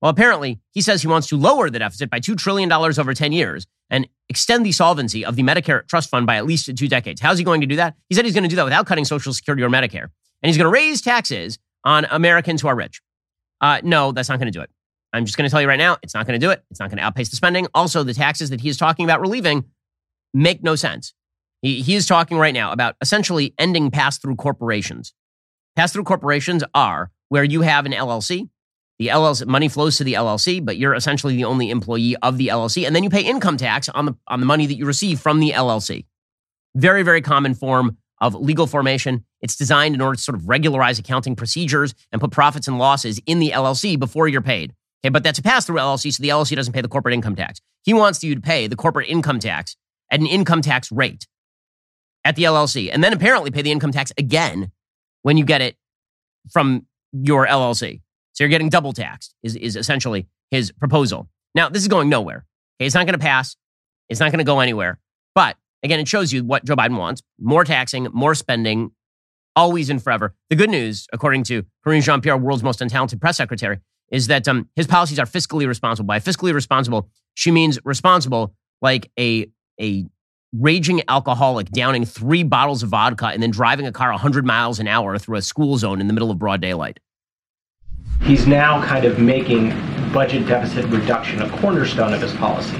Well, 0.00 0.10
apparently, 0.10 0.60
he 0.70 0.80
says 0.80 1.02
he 1.02 1.08
wants 1.08 1.26
to 1.28 1.36
lower 1.36 1.70
the 1.70 1.80
deficit 1.80 2.08
by 2.08 2.20
$2 2.20 2.36
trillion 2.36 2.72
over 2.72 3.14
10 3.14 3.32
years 3.32 3.66
and 3.90 4.08
extend 4.28 4.64
the 4.64 4.70
solvency 4.70 5.24
of 5.24 5.34
the 5.34 5.42
Medicare 5.42 5.86
trust 5.88 6.08
fund 6.08 6.24
by 6.24 6.36
at 6.36 6.46
least 6.46 6.74
two 6.76 6.86
decades. 6.86 7.20
How's 7.20 7.38
he 7.38 7.44
going 7.44 7.60
to 7.62 7.66
do 7.66 7.76
that? 7.76 7.96
He 8.08 8.14
said 8.14 8.24
he's 8.24 8.34
going 8.34 8.44
to 8.44 8.48
do 8.48 8.56
that 8.56 8.64
without 8.64 8.86
cutting 8.86 9.04
Social 9.04 9.32
Security 9.32 9.64
or 9.64 9.68
Medicare. 9.68 10.10
And 10.42 10.48
he's 10.48 10.56
going 10.56 10.66
to 10.66 10.72
raise 10.72 11.00
taxes 11.00 11.58
on 11.84 12.06
Americans 12.10 12.62
who 12.62 12.68
are 12.68 12.76
rich. 12.76 13.00
Uh, 13.60 13.80
no, 13.82 14.12
that's 14.12 14.28
not 14.28 14.38
going 14.38 14.50
to 14.50 14.56
do 14.56 14.62
it. 14.62 14.70
I'm 15.12 15.24
just 15.24 15.36
going 15.36 15.48
to 15.48 15.50
tell 15.50 15.60
you 15.60 15.68
right 15.68 15.78
now, 15.78 15.96
it's 16.02 16.14
not 16.14 16.26
going 16.26 16.38
to 16.38 16.46
do 16.46 16.50
it. 16.50 16.62
It's 16.70 16.80
not 16.80 16.90
going 16.90 16.98
to 16.98 17.04
outpace 17.04 17.30
the 17.30 17.36
spending. 17.36 17.66
Also, 17.74 18.02
the 18.02 18.14
taxes 18.14 18.50
that 18.50 18.60
he 18.60 18.68
is 18.68 18.76
talking 18.76 19.04
about 19.04 19.20
relieving 19.20 19.64
make 20.34 20.62
no 20.62 20.74
sense. 20.74 21.14
He, 21.62 21.80
he 21.80 21.94
is 21.94 22.06
talking 22.06 22.38
right 22.38 22.54
now 22.54 22.72
about 22.72 22.94
essentially 23.00 23.54
ending 23.58 23.90
pass 23.90 24.18
through 24.18 24.36
corporations. 24.36 25.12
Pass 25.76 25.92
through 25.92 26.04
corporations 26.04 26.62
are 26.74 27.10
where 27.30 27.44
you 27.44 27.62
have 27.62 27.86
an 27.86 27.92
LLC. 27.92 28.48
The 28.98 29.08
LLC 29.08 29.46
money 29.46 29.68
flows 29.68 29.96
to 29.98 30.04
the 30.04 30.14
LLC, 30.14 30.64
but 30.64 30.76
you're 30.76 30.94
essentially 30.94 31.36
the 31.36 31.44
only 31.44 31.70
employee 31.70 32.16
of 32.16 32.36
the 32.36 32.48
LLC, 32.48 32.84
and 32.84 32.96
then 32.96 33.04
you 33.04 33.10
pay 33.10 33.22
income 33.22 33.56
tax 33.56 33.88
on 33.88 34.06
the 34.06 34.16
on 34.26 34.40
the 34.40 34.46
money 34.46 34.66
that 34.66 34.74
you 34.74 34.86
receive 34.86 35.20
from 35.20 35.38
the 35.38 35.52
LLC. 35.52 36.04
Very, 36.74 37.04
very 37.04 37.22
common 37.22 37.54
form 37.54 37.96
of 38.20 38.34
legal 38.34 38.66
formation. 38.66 39.24
It's 39.40 39.56
designed 39.56 39.94
in 39.94 40.00
order 40.00 40.16
to 40.16 40.22
sort 40.22 40.36
of 40.36 40.48
regularize 40.48 40.98
accounting 40.98 41.36
procedures 41.36 41.94
and 42.12 42.20
put 42.20 42.30
profits 42.30 42.68
and 42.68 42.78
losses 42.78 43.20
in 43.26 43.38
the 43.38 43.50
LLC 43.50 43.98
before 43.98 44.28
you're 44.28 44.42
paid. 44.42 44.74
Okay, 45.04 45.10
but 45.10 45.22
that's 45.22 45.38
a 45.38 45.42
pass 45.42 45.66
through 45.66 45.76
LLC, 45.76 46.12
so 46.12 46.20
the 46.22 46.28
LLC 46.28 46.56
doesn't 46.56 46.72
pay 46.72 46.80
the 46.80 46.88
corporate 46.88 47.14
income 47.14 47.36
tax. 47.36 47.60
He 47.82 47.94
wants 47.94 48.24
you 48.24 48.34
to 48.34 48.40
pay 48.40 48.66
the 48.66 48.76
corporate 48.76 49.08
income 49.08 49.38
tax 49.38 49.76
at 50.10 50.20
an 50.20 50.26
income 50.26 50.60
tax 50.60 50.90
rate 50.90 51.26
at 52.24 52.34
the 52.34 52.44
LLC, 52.44 52.90
and 52.92 53.02
then 53.02 53.12
apparently 53.12 53.50
pay 53.50 53.62
the 53.62 53.70
income 53.70 53.92
tax 53.92 54.12
again 54.18 54.72
when 55.22 55.36
you 55.36 55.44
get 55.44 55.60
it 55.60 55.76
from 56.50 56.86
your 57.12 57.46
LLC. 57.46 58.00
So 58.32 58.44
you're 58.44 58.48
getting 58.48 58.68
double 58.68 58.92
taxed, 58.92 59.34
is, 59.42 59.56
is 59.56 59.76
essentially 59.76 60.26
his 60.50 60.72
proposal. 60.72 61.28
Now, 61.54 61.68
this 61.68 61.82
is 61.82 61.88
going 61.88 62.08
nowhere. 62.08 62.44
Okay, 62.78 62.86
it's 62.86 62.94
not 62.94 63.06
going 63.06 63.18
to 63.18 63.24
pass. 63.24 63.56
It's 64.08 64.20
not 64.20 64.32
going 64.32 64.38
to 64.38 64.44
go 64.44 64.60
anywhere. 64.60 64.98
But 65.34 65.56
again, 65.82 66.00
it 66.00 66.08
shows 66.08 66.32
you 66.32 66.44
what 66.44 66.64
Joe 66.64 66.76
Biden 66.76 66.96
wants 66.96 67.22
more 67.38 67.64
taxing, 67.64 68.08
more 68.12 68.34
spending, 68.34 68.90
always 69.56 69.90
and 69.90 70.02
forever. 70.02 70.34
The 70.50 70.56
good 70.56 70.70
news, 70.70 71.06
according 71.12 71.44
to 71.44 71.64
Karine 71.84 72.02
Jean 72.02 72.20
Pierre, 72.20 72.36
world's 72.36 72.62
most 72.62 72.80
untalented 72.80 73.20
press 73.20 73.36
secretary, 73.36 73.78
is 74.10 74.28
that 74.28 74.46
um, 74.48 74.68
his 74.76 74.86
policies 74.86 75.18
are 75.18 75.26
fiscally 75.26 75.66
responsible. 75.66 76.06
By 76.06 76.20
fiscally 76.20 76.54
responsible, 76.54 77.10
she 77.34 77.50
means 77.50 77.78
responsible 77.84 78.54
like 78.80 79.10
a, 79.18 79.50
a 79.80 80.06
raging 80.52 81.02
alcoholic 81.08 81.70
downing 81.70 82.04
three 82.04 82.42
bottles 82.42 82.82
of 82.82 82.88
vodka 82.88 83.26
and 83.26 83.42
then 83.42 83.50
driving 83.50 83.86
a 83.86 83.92
car 83.92 84.10
100 84.10 84.46
miles 84.46 84.78
an 84.78 84.88
hour 84.88 85.18
through 85.18 85.36
a 85.36 85.42
school 85.42 85.76
zone 85.76 86.00
in 86.00 86.06
the 86.06 86.12
middle 86.12 86.30
of 86.30 86.38
broad 86.38 86.60
daylight. 86.60 87.00
He's 88.22 88.46
now 88.46 88.82
kind 88.84 89.04
of 89.04 89.18
making 89.18 89.70
budget 90.12 90.46
deficit 90.46 90.86
reduction 90.86 91.42
a 91.42 91.50
cornerstone 91.58 92.14
of 92.14 92.22
his 92.22 92.32
policy. 92.34 92.76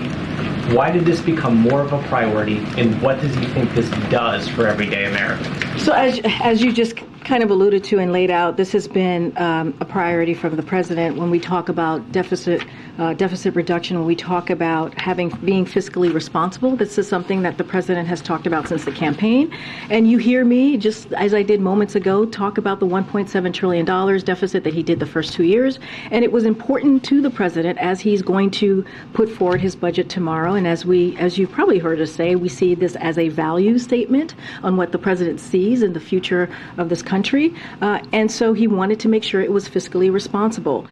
Why 0.75 0.91
did 0.91 1.07
this 1.07 1.21
become 1.21 1.57
more 1.57 1.81
of 1.81 1.95
a 1.95 2.03
priority, 2.09 2.59
and 2.77 3.01
what 3.01 3.21
does 3.23 3.35
he 3.35 3.47
think 3.47 3.75
this 3.75 3.89
does 4.11 4.49
for 4.49 4.67
everyday 4.67 5.07
Americans? 5.07 5.83
So, 5.83 5.93
as, 5.93 6.21
as 6.43 6.63
you 6.63 6.73
just 6.73 6.97
kind 7.25 7.43
of 7.43 7.51
alluded 7.51 7.85
to 7.85 7.99
and 7.99 8.13
laid 8.13 8.31
out, 8.31 8.57
this 8.57 8.73
has 8.73 8.89
been 8.89 9.37
um, 9.39 9.75
a 9.81 9.85
priority 9.85 10.35
from 10.35 10.57
the 10.57 10.63
president 10.63 11.17
when 11.17 11.31
we 11.31 11.39
talk 11.39 11.69
about 11.69 12.13
deficit 12.13 12.63
uh, 12.99 13.15
deficit 13.15 13.55
reduction. 13.55 13.97
When 13.97 14.07
we 14.07 14.17
talk 14.17 14.51
about 14.51 14.93
having 14.99 15.29
being 15.45 15.65
fiscally 15.65 16.13
responsible, 16.13 16.75
this 16.75 16.99
is 16.99 17.07
something 17.09 17.43
that 17.43 17.57
the 17.57 17.65
president 17.65 18.09
has 18.09 18.21
talked 18.21 18.47
about 18.47 18.67
since 18.67 18.85
the 18.85 18.91
campaign. 18.91 19.55
And 19.89 20.11
you 20.11 20.19
hear 20.19 20.45
me, 20.45 20.77
just 20.77 21.13
as 21.13 21.33
I 21.33 21.43
did 21.43 21.61
moments 21.61 21.95
ago, 21.95 22.27
talk 22.27 22.59
about 22.59 22.81
the 22.81 22.87
1.7 22.87 23.55
trillion 23.55 23.85
dollars 23.85 24.25
deficit 24.25 24.65
that 24.65 24.75
he 24.75 24.83
did 24.83 24.99
the 24.99 25.07
first 25.07 25.33
two 25.33 25.45
years, 25.45 25.79
and 26.11 26.25
it 26.25 26.33
was 26.33 26.45
important 26.45 27.05
to 27.05 27.21
the 27.21 27.31
president 27.31 27.79
as 27.79 28.01
he's 28.01 28.23
going 28.23 28.51
to 28.53 28.85
put 29.13 29.29
forward 29.29 29.61
his 29.61 29.77
budget 29.77 30.09
tomorrow. 30.09 30.55
And 30.55 30.67
as 30.67 30.85
we, 30.85 31.17
as 31.19 31.39
you 31.39 31.47
probably 31.47 31.79
heard 31.79 32.01
us 32.01 32.13
say, 32.13 32.35
we 32.35 32.49
see 32.49 32.75
this 32.75 32.97
as 32.97 33.17
a 33.17 33.29
value 33.29 33.79
statement 33.79 34.35
on 34.63 34.77
what 34.77 34.93
the 34.93 34.99
president 34.99 35.41
sees 35.41 35.83
in 35.83 35.93
the 35.93 36.01
future 36.01 36.49
of 36.79 36.89
this 36.89 37.03
country. 37.09 37.55
Uh, 37.81 38.01
and 38.13 38.31
so 38.31 38.53
he 38.53 38.69
wanted 38.69 39.01
to 39.01 39.09
make 39.09 39.25
sure 39.25 39.41
it 39.41 39.53
was 39.53 39.69
fiscally 39.69 40.13
responsible. 40.13 40.87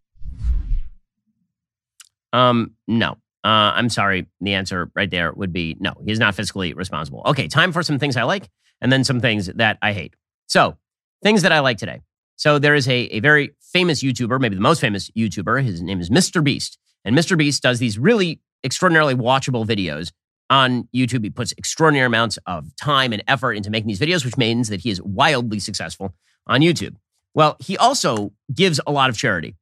Um, 2.33 2.73
no. 2.87 3.17
Uh, 3.43 3.71
I'm 3.75 3.89
sorry. 3.89 4.27
The 4.41 4.53
answer 4.53 4.91
right 4.95 5.09
there 5.09 5.31
would 5.31 5.53
be 5.53 5.77
no. 5.79 5.93
He's 6.05 6.19
not 6.19 6.35
fiscally 6.35 6.75
responsible. 6.75 7.21
Okay, 7.27 7.47
time 7.47 7.71
for 7.71 7.81
some 7.81 7.99
things 7.99 8.17
I 8.17 8.23
like 8.23 8.49
and 8.81 8.91
then 8.91 9.03
some 9.03 9.21
things 9.21 9.47
that 9.47 9.77
I 9.81 9.93
hate. 9.93 10.15
So, 10.47 10.77
things 11.23 11.43
that 11.43 11.51
I 11.51 11.59
like 11.59 11.77
today. 11.77 12.01
So, 12.35 12.59
there 12.59 12.75
is 12.75 12.87
a, 12.89 12.97
a 13.15 13.19
very 13.21 13.55
famous 13.61 14.03
YouTuber, 14.03 14.41
maybe 14.41 14.55
the 14.55 14.61
most 14.61 14.81
famous 14.81 15.09
YouTuber. 15.11 15.63
His 15.63 15.81
name 15.81 16.01
is 16.01 16.09
Mr. 16.09 16.43
Beast. 16.43 16.77
And 17.05 17.17
Mr. 17.17 17.37
Beast 17.37 17.63
does 17.63 17.79
these 17.79 17.97
really 17.97 18.41
extraordinarily 18.65 19.15
watchable 19.15 19.65
videos 19.65 20.11
on 20.49 20.87
YouTube. 20.95 21.23
He 21.23 21.29
puts 21.29 21.53
extraordinary 21.57 22.05
amounts 22.05 22.37
of 22.45 22.75
time 22.75 23.13
and 23.13 23.23
effort 23.27 23.53
into 23.53 23.69
making 23.69 23.87
these 23.87 23.99
videos, 23.99 24.23
which 24.23 24.37
means 24.37 24.69
that 24.69 24.81
he 24.81 24.89
is 24.89 25.01
wildly 25.01 25.59
successful 25.59 26.13
on 26.47 26.61
YouTube. 26.61 26.95
Well, 27.33 27.57
he 27.59 27.77
also 27.77 28.31
gives 28.53 28.79
a 28.87 28.91
lot 28.91 29.09
of 29.09 29.17
charity. 29.17 29.55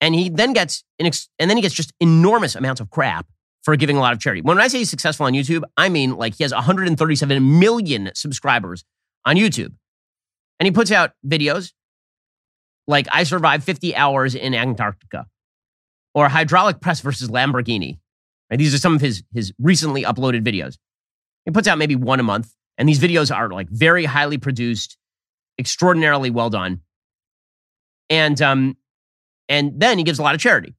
And 0.00 0.14
he 0.14 0.28
then 0.28 0.52
gets 0.52 0.84
ex- 0.98 1.28
and 1.38 1.48
then 1.48 1.56
he 1.56 1.62
gets 1.62 1.74
just 1.74 1.92
enormous 2.00 2.54
amounts 2.54 2.80
of 2.80 2.90
crap 2.90 3.26
for 3.62 3.76
giving 3.76 3.96
a 3.96 4.00
lot 4.00 4.12
of 4.12 4.20
charity. 4.20 4.42
When 4.42 4.60
I 4.60 4.68
say 4.68 4.78
he's 4.78 4.90
successful 4.90 5.26
on 5.26 5.32
YouTube, 5.32 5.62
I 5.76 5.88
mean 5.88 6.16
like 6.16 6.34
he 6.34 6.44
has 6.44 6.52
137 6.52 7.58
million 7.58 8.10
subscribers 8.14 8.84
on 9.24 9.36
YouTube. 9.36 9.72
And 10.58 10.66
he 10.66 10.70
puts 10.70 10.90
out 10.90 11.12
videos 11.26 11.72
like 12.86 13.08
I 13.10 13.24
survived 13.24 13.64
50 13.64 13.96
hours 13.96 14.34
in 14.34 14.54
Antarctica 14.54 15.26
or 16.14 16.28
hydraulic 16.28 16.80
press 16.80 17.00
versus 17.00 17.28
Lamborghini 17.28 17.98
These 18.50 18.74
are 18.74 18.78
some 18.78 18.94
of 18.94 19.00
his, 19.00 19.22
his 19.32 19.52
recently 19.58 20.04
uploaded 20.04 20.42
videos. 20.42 20.76
He 21.44 21.50
puts 21.50 21.66
out 21.68 21.78
maybe 21.78 21.96
one 21.96 22.20
a 22.20 22.22
month, 22.22 22.52
and 22.78 22.88
these 22.88 23.00
videos 23.00 23.34
are 23.34 23.48
like 23.50 23.68
very 23.70 24.04
highly 24.04 24.38
produced, 24.38 24.96
extraordinarily 25.58 26.30
well 26.30 26.50
done. 26.50 26.80
And 28.08 28.40
um, 28.40 28.76
and 29.48 29.80
then 29.80 29.98
he 29.98 30.04
gives 30.04 30.18
a 30.18 30.22
lot 30.22 30.34
of 30.34 30.40
charity. 30.40 30.74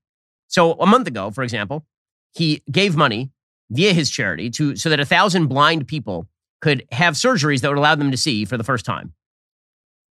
So 0.47 0.73
a 0.73 0.85
month 0.85 1.07
ago, 1.07 1.31
for 1.31 1.43
example, 1.43 1.85
he 2.33 2.63
gave 2.71 2.95
money 2.95 3.31
via 3.69 3.93
his 3.93 4.09
charity 4.09 4.49
to 4.51 4.75
so 4.75 4.89
that 4.89 4.99
a 4.99 5.05
thousand 5.05 5.47
blind 5.47 5.87
people 5.87 6.27
could 6.61 6.85
have 6.91 7.15
surgeries 7.15 7.61
that 7.61 7.69
would 7.69 7.77
allow 7.77 7.95
them 7.95 8.11
to 8.11 8.17
see 8.17 8.45
for 8.45 8.57
the 8.57 8.63
first 8.63 8.85
time. 8.85 9.13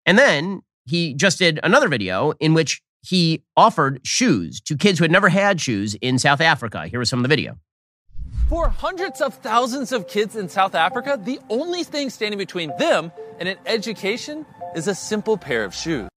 And 0.04 0.18
then 0.18 0.62
he 0.84 1.14
just 1.14 1.38
did 1.38 1.58
another 1.62 1.88
video 1.88 2.32
in 2.38 2.54
which 2.54 2.82
he 3.06 3.44
offered 3.56 4.00
shoes 4.04 4.60
to 4.62 4.76
kids 4.76 4.98
who 4.98 5.04
had 5.04 5.10
never 5.10 5.28
had 5.28 5.60
shoes 5.60 5.94
in 6.00 6.18
South 6.18 6.40
Africa. 6.40 6.86
Here 6.88 6.98
was 6.98 7.08
some 7.08 7.20
of 7.20 7.22
the 7.22 7.28
video. 7.28 7.58
For 8.48 8.68
hundreds 8.68 9.20
of 9.20 9.34
thousands 9.34 9.92
of 9.92 10.08
kids 10.08 10.36
in 10.36 10.48
South 10.48 10.74
Africa, 10.74 11.20
the 11.22 11.40
only 11.50 11.82
thing 11.84 12.10
standing 12.10 12.38
between 12.38 12.72
them 12.78 13.10
and 13.40 13.48
an 13.48 13.58
education 13.66 14.46
is 14.74 14.88
a 14.88 14.94
simple 14.94 15.36
pair 15.36 15.64
of 15.64 15.74
shoes. 15.74 16.08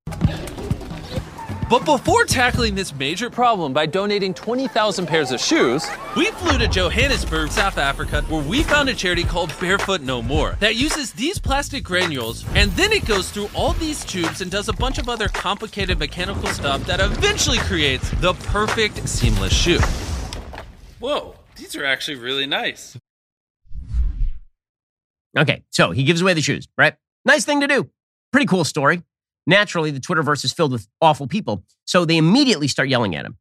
But 1.70 1.86
before 1.86 2.24
tackling 2.26 2.74
this 2.74 2.96
major 2.96 3.30
problem 3.30 3.74
by 3.74 3.86
donating 3.86 4.34
20,000 4.34 5.06
pairs 5.06 5.32
of 5.32 5.40
shoes, 5.40 5.88
we 6.18 6.32
flew 6.32 6.58
to 6.58 6.68
Johannesburg, 6.68 7.52
South 7.52 7.78
Africa, 7.78 8.24
where 8.24 8.42
we 8.42 8.64
found 8.64 8.90
a 8.90 8.96
charity 8.96 9.24
called 9.24 9.54
Barefoot 9.60 10.02
No 10.02 10.20
More 10.24 10.58
that 10.62 10.78
uses 10.78 11.14
these 11.14 11.38
plastic 11.38 11.84
granules 11.84 12.44
and 12.56 12.72
then 12.72 12.92
it 12.92 13.06
goes 13.06 13.30
through 13.30 13.52
all 13.54 13.74
these 13.74 14.04
tubes 14.04 14.42
and 14.42 14.50
does 14.50 14.68
a 14.68 14.74
bunch 14.74 14.98
of 14.98 15.10
other 15.10 15.28
complicated 15.28 16.00
mechanical 16.00 16.48
stuff 16.48 16.84
that 16.88 17.00
eventually 17.00 17.60
creates 17.60 18.10
the 18.20 18.34
perfect 18.34 19.08
seamless 19.08 19.54
shoe. 19.54 19.80
Whoa, 20.98 21.36
these 21.56 21.76
are 21.76 21.86
actually 21.86 22.18
really 22.18 22.48
nice. 22.48 22.98
Okay, 25.38 25.62
so 25.70 25.92
he 25.92 26.04
gives 26.04 26.22
away 26.22 26.34
the 26.34 26.42
shoes, 26.42 26.68
right? 26.80 26.96
Nice 27.26 27.46
thing 27.46 27.62
to 27.62 27.68
do. 27.68 27.88
Pretty 28.32 28.48
cool 28.48 28.64
story. 28.64 29.04
Naturally, 29.50 29.90
the 29.90 30.00
Twitterverse 30.00 30.46
is 30.46 30.54
filled 30.54 30.72
with 30.72 30.88
awful 31.02 31.26
people, 31.26 31.64
so 31.86 32.06
they 32.06 32.18
immediately 32.18 32.68
start 32.68 32.88
yelling 32.88 33.16
at 33.16 33.26
him. 33.26 33.36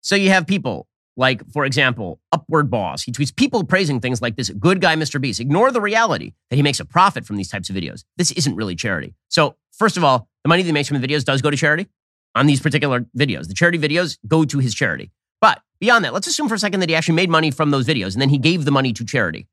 So 0.00 0.16
you 0.16 0.30
have 0.30 0.46
people 0.46 0.88
like, 1.18 1.46
for 1.52 1.66
example, 1.66 2.18
Upward 2.32 2.70
Boss. 2.70 3.02
He 3.02 3.12
tweets 3.12 3.36
people 3.36 3.62
praising 3.64 4.00
things 4.00 4.22
like 4.22 4.36
this 4.36 4.48
good 4.48 4.80
guy, 4.80 4.96
Mr. 4.96 5.20
Beast. 5.20 5.38
Ignore 5.38 5.70
the 5.70 5.80
reality 5.82 6.32
that 6.48 6.56
he 6.56 6.62
makes 6.62 6.80
a 6.80 6.86
profit 6.86 7.26
from 7.26 7.36
these 7.36 7.50
types 7.50 7.68
of 7.68 7.76
videos. 7.76 8.04
This 8.16 8.30
isn't 8.30 8.56
really 8.56 8.74
charity. 8.74 9.14
So, 9.28 9.56
first 9.70 9.98
of 9.98 10.02
all, 10.02 10.28
the 10.44 10.48
money 10.48 10.62
that 10.62 10.66
he 10.66 10.72
makes 10.72 10.88
from 10.88 10.98
the 10.98 11.06
videos 11.06 11.26
does 11.26 11.42
go 11.42 11.50
to 11.50 11.58
charity 11.58 11.88
on 12.34 12.46
these 12.46 12.60
particular 12.60 13.02
videos. 13.14 13.46
The 13.46 13.54
charity 13.54 13.78
videos 13.78 14.16
go 14.26 14.46
to 14.46 14.58
his 14.60 14.74
charity. 14.74 15.10
But 15.42 15.60
beyond 15.78 16.06
that, 16.06 16.14
let's 16.14 16.26
assume 16.26 16.48
for 16.48 16.54
a 16.54 16.58
second 16.58 16.80
that 16.80 16.88
he 16.88 16.94
actually 16.94 17.16
made 17.16 17.28
money 17.28 17.50
from 17.50 17.70
those 17.70 17.86
videos 17.86 18.14
and 18.14 18.22
then 18.22 18.30
he 18.30 18.38
gave 18.38 18.64
the 18.64 18.70
money 18.70 18.94
to 18.94 19.04
charity. 19.04 19.46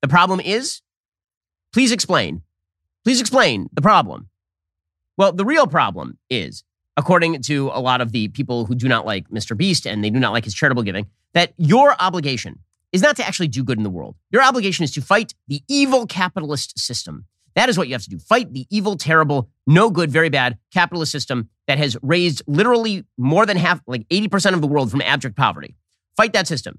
The 0.00 0.08
problem 0.08 0.40
is, 0.40 0.80
please 1.74 1.92
explain. 1.92 2.40
Please 3.04 3.20
explain 3.20 3.68
the 3.74 3.82
problem. 3.82 4.30
Well, 5.18 5.32
the 5.32 5.44
real 5.44 5.66
problem 5.66 6.16
is, 6.30 6.64
according 6.96 7.42
to 7.42 7.70
a 7.74 7.80
lot 7.80 8.00
of 8.00 8.12
the 8.12 8.28
people 8.28 8.64
who 8.64 8.74
do 8.74 8.88
not 8.88 9.04
like 9.04 9.28
Mr. 9.28 9.56
Beast 9.56 9.86
and 9.86 10.02
they 10.02 10.10
do 10.10 10.18
not 10.18 10.32
like 10.32 10.44
his 10.44 10.54
charitable 10.54 10.84
giving, 10.84 11.06
that 11.34 11.52
your 11.58 11.94
obligation 12.00 12.60
is 12.92 13.02
not 13.02 13.16
to 13.16 13.26
actually 13.26 13.48
do 13.48 13.62
good 13.62 13.76
in 13.76 13.84
the 13.84 13.90
world. 13.90 14.16
Your 14.30 14.42
obligation 14.42 14.84
is 14.84 14.92
to 14.92 15.02
fight 15.02 15.34
the 15.48 15.62
evil 15.68 16.06
capitalist 16.06 16.78
system 16.78 17.26
That 17.54 17.68
is 17.68 17.76
what 17.76 17.88
you 17.88 17.94
have 17.94 18.04
to 18.04 18.08
do. 18.08 18.20
Fight 18.20 18.52
the 18.52 18.66
evil, 18.70 18.96
terrible, 18.96 19.50
no 19.66 19.90
good, 19.90 20.12
very 20.12 20.28
bad 20.28 20.58
capitalist 20.72 21.10
system 21.10 21.48
that 21.66 21.76
has 21.76 21.96
raised 22.02 22.42
literally 22.46 23.04
more 23.16 23.44
than 23.46 23.56
half, 23.56 23.80
like 23.88 24.06
80% 24.08 24.54
of 24.54 24.60
the 24.60 24.68
world 24.68 24.92
from 24.92 25.02
abject 25.02 25.36
poverty. 25.36 25.74
Fight 26.16 26.32
that 26.34 26.46
system. 26.46 26.78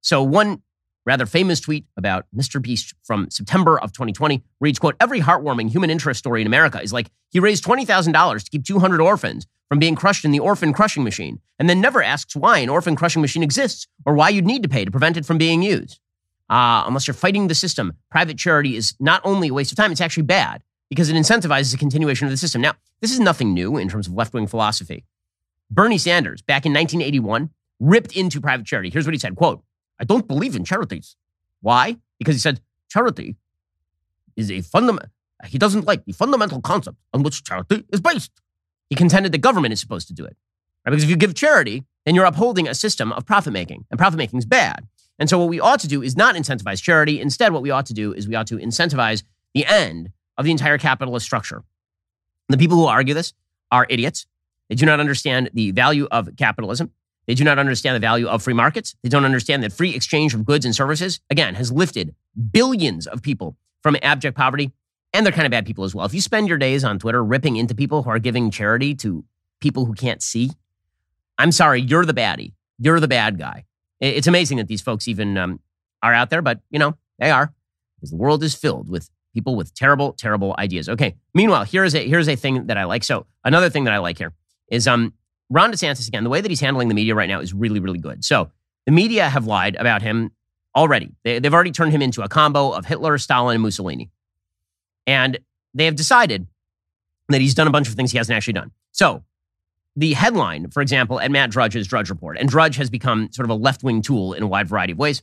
So 0.00 0.22
one 0.22 0.62
rather 1.04 1.26
famous 1.26 1.60
tweet 1.60 1.84
about 1.96 2.26
Mr. 2.34 2.60
Beast 2.60 2.94
from 3.02 3.30
September 3.30 3.78
of 3.78 3.92
2020 3.92 4.42
reads, 4.60 4.78
quote, 4.78 4.96
every 5.00 5.20
heartwarming 5.20 5.70
human 5.70 5.90
interest 5.90 6.18
story 6.18 6.40
in 6.40 6.46
America 6.46 6.80
is 6.80 6.92
like 6.92 7.10
he 7.30 7.40
raised 7.40 7.64
$20,000 7.64 8.44
to 8.44 8.50
keep 8.50 8.64
200 8.64 9.00
orphans 9.00 9.46
from 9.68 9.78
being 9.78 9.94
crushed 9.94 10.24
in 10.24 10.30
the 10.30 10.38
orphan 10.38 10.72
crushing 10.72 11.02
machine 11.02 11.40
and 11.58 11.68
then 11.68 11.80
never 11.80 12.02
asks 12.02 12.36
why 12.36 12.58
an 12.58 12.68
orphan 12.68 12.94
crushing 12.94 13.22
machine 13.22 13.42
exists 13.42 13.86
or 14.04 14.14
why 14.14 14.28
you'd 14.28 14.46
need 14.46 14.62
to 14.62 14.68
pay 14.68 14.84
to 14.84 14.90
prevent 14.90 15.16
it 15.16 15.26
from 15.26 15.38
being 15.38 15.62
used. 15.62 15.98
Uh, 16.50 16.84
unless 16.86 17.06
you're 17.06 17.14
fighting 17.14 17.48
the 17.48 17.54
system, 17.54 17.94
private 18.10 18.36
charity 18.36 18.76
is 18.76 18.94
not 19.00 19.22
only 19.24 19.48
a 19.48 19.54
waste 19.54 19.72
of 19.72 19.76
time, 19.78 19.90
it's 19.90 20.00
actually 20.00 20.24
bad 20.24 20.62
because 20.90 21.08
it 21.08 21.16
incentivizes 21.16 21.72
a 21.72 21.78
continuation 21.78 22.26
of 22.26 22.30
the 22.30 22.36
system. 22.36 22.60
Now, 22.60 22.74
this 23.00 23.12
is 23.12 23.18
nothing 23.18 23.54
new 23.54 23.78
in 23.78 23.88
terms 23.88 24.06
of 24.06 24.12
left 24.12 24.34
wing 24.34 24.46
philosophy. 24.46 25.06
Bernie 25.70 25.96
Sanders, 25.96 26.42
back 26.42 26.66
in 26.66 26.74
1981, 26.74 27.48
ripped 27.80 28.12
into 28.12 28.42
private 28.42 28.66
charity. 28.66 28.90
Here's 28.90 29.06
what 29.06 29.14
he 29.14 29.18
said 29.18 29.34
quote, 29.34 29.62
I 30.02 30.04
don't 30.04 30.26
believe 30.26 30.56
in 30.56 30.64
charities. 30.64 31.16
Why? 31.60 31.96
Because 32.18 32.34
he 32.34 32.40
said 32.40 32.60
charity 32.90 33.36
is 34.36 34.50
a 34.50 34.60
fundamental, 34.60 35.10
he 35.46 35.58
doesn't 35.58 35.86
like 35.86 36.04
the 36.04 36.12
fundamental 36.12 36.60
concept 36.60 36.96
on 37.14 37.22
which 37.22 37.44
charity 37.44 37.84
is 37.92 38.00
based. 38.00 38.32
He 38.90 38.96
contended 38.96 39.30
the 39.30 39.38
government 39.38 39.72
is 39.72 39.80
supposed 39.80 40.08
to 40.08 40.12
do 40.12 40.24
it. 40.24 40.36
Right? 40.84 40.90
Because 40.90 41.04
if 41.04 41.10
you 41.10 41.16
give 41.16 41.34
charity, 41.34 41.84
then 42.04 42.16
you're 42.16 42.24
upholding 42.24 42.66
a 42.66 42.74
system 42.74 43.12
of 43.12 43.24
profit 43.24 43.52
making, 43.52 43.84
and 43.90 43.98
profit 43.98 44.18
making 44.18 44.40
is 44.40 44.44
bad. 44.44 44.88
And 45.20 45.30
so, 45.30 45.38
what 45.38 45.48
we 45.48 45.60
ought 45.60 45.78
to 45.80 45.88
do 45.88 46.02
is 46.02 46.16
not 46.16 46.34
incentivize 46.34 46.82
charity. 46.82 47.20
Instead, 47.20 47.52
what 47.52 47.62
we 47.62 47.70
ought 47.70 47.86
to 47.86 47.94
do 47.94 48.12
is 48.12 48.26
we 48.26 48.34
ought 48.34 48.48
to 48.48 48.56
incentivize 48.56 49.22
the 49.54 49.64
end 49.66 50.10
of 50.36 50.44
the 50.44 50.50
entire 50.50 50.78
capitalist 50.78 51.24
structure. 51.24 51.62
The 52.48 52.58
people 52.58 52.76
who 52.76 52.86
argue 52.86 53.14
this 53.14 53.34
are 53.70 53.86
idiots. 53.88 54.26
They 54.68 54.74
do 54.74 54.84
not 54.84 54.98
understand 54.98 55.50
the 55.54 55.70
value 55.70 56.08
of 56.10 56.30
capitalism. 56.36 56.90
They 57.26 57.34
do 57.34 57.44
not 57.44 57.58
understand 57.58 57.94
the 57.94 58.00
value 58.00 58.26
of 58.26 58.42
free 58.42 58.54
markets. 58.54 58.96
They 59.02 59.08
don't 59.08 59.24
understand 59.24 59.62
that 59.62 59.72
free 59.72 59.94
exchange 59.94 60.34
of 60.34 60.44
goods 60.44 60.64
and 60.64 60.74
services, 60.74 61.20
again, 61.30 61.54
has 61.54 61.70
lifted 61.70 62.14
billions 62.50 63.06
of 63.06 63.22
people 63.22 63.56
from 63.82 63.96
abject 64.02 64.36
poverty. 64.36 64.72
And 65.12 65.26
they're 65.26 65.32
kind 65.32 65.46
of 65.46 65.50
bad 65.50 65.66
people 65.66 65.84
as 65.84 65.94
well. 65.94 66.06
If 66.06 66.14
you 66.14 66.20
spend 66.20 66.48
your 66.48 66.58
days 66.58 66.84
on 66.84 66.98
Twitter 66.98 67.22
ripping 67.22 67.56
into 67.56 67.74
people 67.74 68.02
who 68.02 68.10
are 68.10 68.18
giving 68.18 68.50
charity 68.50 68.94
to 68.96 69.24
people 69.60 69.84
who 69.84 69.92
can't 69.92 70.22
see, 70.22 70.50
I'm 71.38 71.52
sorry, 71.52 71.82
you're 71.82 72.06
the 72.06 72.14
baddie. 72.14 72.54
You're 72.78 72.98
the 72.98 73.08
bad 73.08 73.38
guy. 73.38 73.64
It's 74.00 74.26
amazing 74.26 74.56
that 74.56 74.68
these 74.68 74.80
folks 74.80 75.06
even 75.06 75.36
um, 75.38 75.60
are 76.02 76.14
out 76.14 76.30
there, 76.30 76.42
but 76.42 76.60
you 76.70 76.78
know, 76.78 76.96
they 77.18 77.30
are 77.30 77.52
because 77.96 78.10
the 78.10 78.16
world 78.16 78.42
is 78.42 78.54
filled 78.54 78.88
with 78.88 79.10
people 79.32 79.54
with 79.54 79.74
terrible, 79.74 80.12
terrible 80.12 80.54
ideas. 80.58 80.88
Okay. 80.88 81.14
Meanwhile, 81.34 81.64
here 81.64 81.84
is 81.84 81.94
a 81.94 82.06
here's 82.06 82.28
a 82.28 82.36
thing 82.36 82.66
that 82.66 82.76
I 82.76 82.84
like. 82.84 83.04
So 83.04 83.26
another 83.44 83.70
thing 83.70 83.84
that 83.84 83.94
I 83.94 83.98
like 83.98 84.18
here 84.18 84.32
is 84.68 84.88
um 84.88 85.14
Ron 85.52 85.70
DeSantis 85.70 86.08
again. 86.08 86.24
The 86.24 86.30
way 86.30 86.40
that 86.40 86.50
he's 86.50 86.60
handling 86.60 86.88
the 86.88 86.94
media 86.94 87.14
right 87.14 87.28
now 87.28 87.40
is 87.40 87.52
really, 87.52 87.78
really 87.78 87.98
good. 87.98 88.24
So 88.24 88.50
the 88.86 88.92
media 88.92 89.28
have 89.28 89.46
lied 89.46 89.76
about 89.76 90.02
him 90.02 90.32
already. 90.74 91.12
They, 91.24 91.38
they've 91.38 91.52
already 91.52 91.72
turned 91.72 91.92
him 91.92 92.00
into 92.00 92.22
a 92.22 92.28
combo 92.28 92.70
of 92.70 92.86
Hitler, 92.86 93.18
Stalin, 93.18 93.56
and 93.56 93.62
Mussolini, 93.62 94.10
and 95.06 95.38
they 95.74 95.84
have 95.84 95.96
decided 95.96 96.46
that 97.28 97.40
he's 97.40 97.54
done 97.54 97.66
a 97.66 97.70
bunch 97.70 97.88
of 97.88 97.94
things 97.94 98.12
he 98.12 98.18
hasn't 98.18 98.36
actually 98.36 98.54
done. 98.54 98.70
So 98.92 99.24
the 99.94 100.14
headline, 100.14 100.70
for 100.70 100.80
example, 100.80 101.20
at 101.20 101.30
Matt 101.30 101.50
Drudge's 101.50 101.86
Drudge 101.86 102.08
Report, 102.08 102.38
and 102.38 102.48
Drudge 102.48 102.76
has 102.76 102.88
become 102.88 103.30
sort 103.32 103.44
of 103.44 103.50
a 103.50 103.54
left 103.54 103.82
wing 103.82 104.00
tool 104.02 104.32
in 104.32 104.42
a 104.42 104.46
wide 104.46 104.68
variety 104.68 104.92
of 104.92 104.98
ways. 104.98 105.22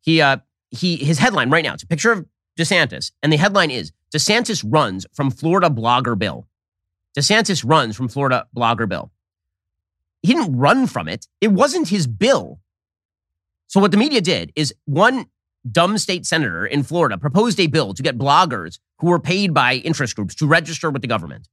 He, 0.00 0.20
uh, 0.20 0.38
he, 0.70 0.96
his 0.96 1.18
headline 1.18 1.50
right 1.50 1.64
now, 1.64 1.74
it's 1.74 1.82
a 1.82 1.86
picture 1.86 2.12
of 2.12 2.26
DeSantis, 2.58 3.12
and 3.22 3.32
the 3.32 3.36
headline 3.36 3.70
is 3.70 3.92
DeSantis 4.12 4.64
runs 4.66 5.06
from 5.12 5.30
Florida 5.30 5.70
blogger 5.70 6.18
bill. 6.18 6.48
DeSantis 7.16 7.64
runs 7.66 7.96
from 7.96 8.08
Florida 8.08 8.46
blogger 8.56 8.88
bill. 8.88 9.10
He 10.22 10.34
didn't 10.34 10.56
run 10.56 10.86
from 10.86 11.08
it. 11.08 11.26
It 11.40 11.48
wasn't 11.48 11.88
his 11.88 12.06
bill. 12.06 12.60
So 13.66 13.80
what 13.80 13.90
the 13.90 13.96
media 13.96 14.20
did 14.20 14.52
is 14.56 14.74
one 14.84 15.26
dumb 15.70 15.98
state 15.98 16.26
senator 16.26 16.66
in 16.66 16.82
Florida 16.82 17.18
proposed 17.18 17.60
a 17.60 17.66
bill 17.66 17.94
to 17.94 18.02
get 18.02 18.18
bloggers 18.18 18.78
who 18.98 19.08
were 19.08 19.20
paid 19.20 19.54
by 19.54 19.74
interest 19.76 20.16
groups 20.16 20.34
to 20.36 20.46
register 20.46 20.90
with 20.90 21.02
the 21.02 21.08
government. 21.08 21.48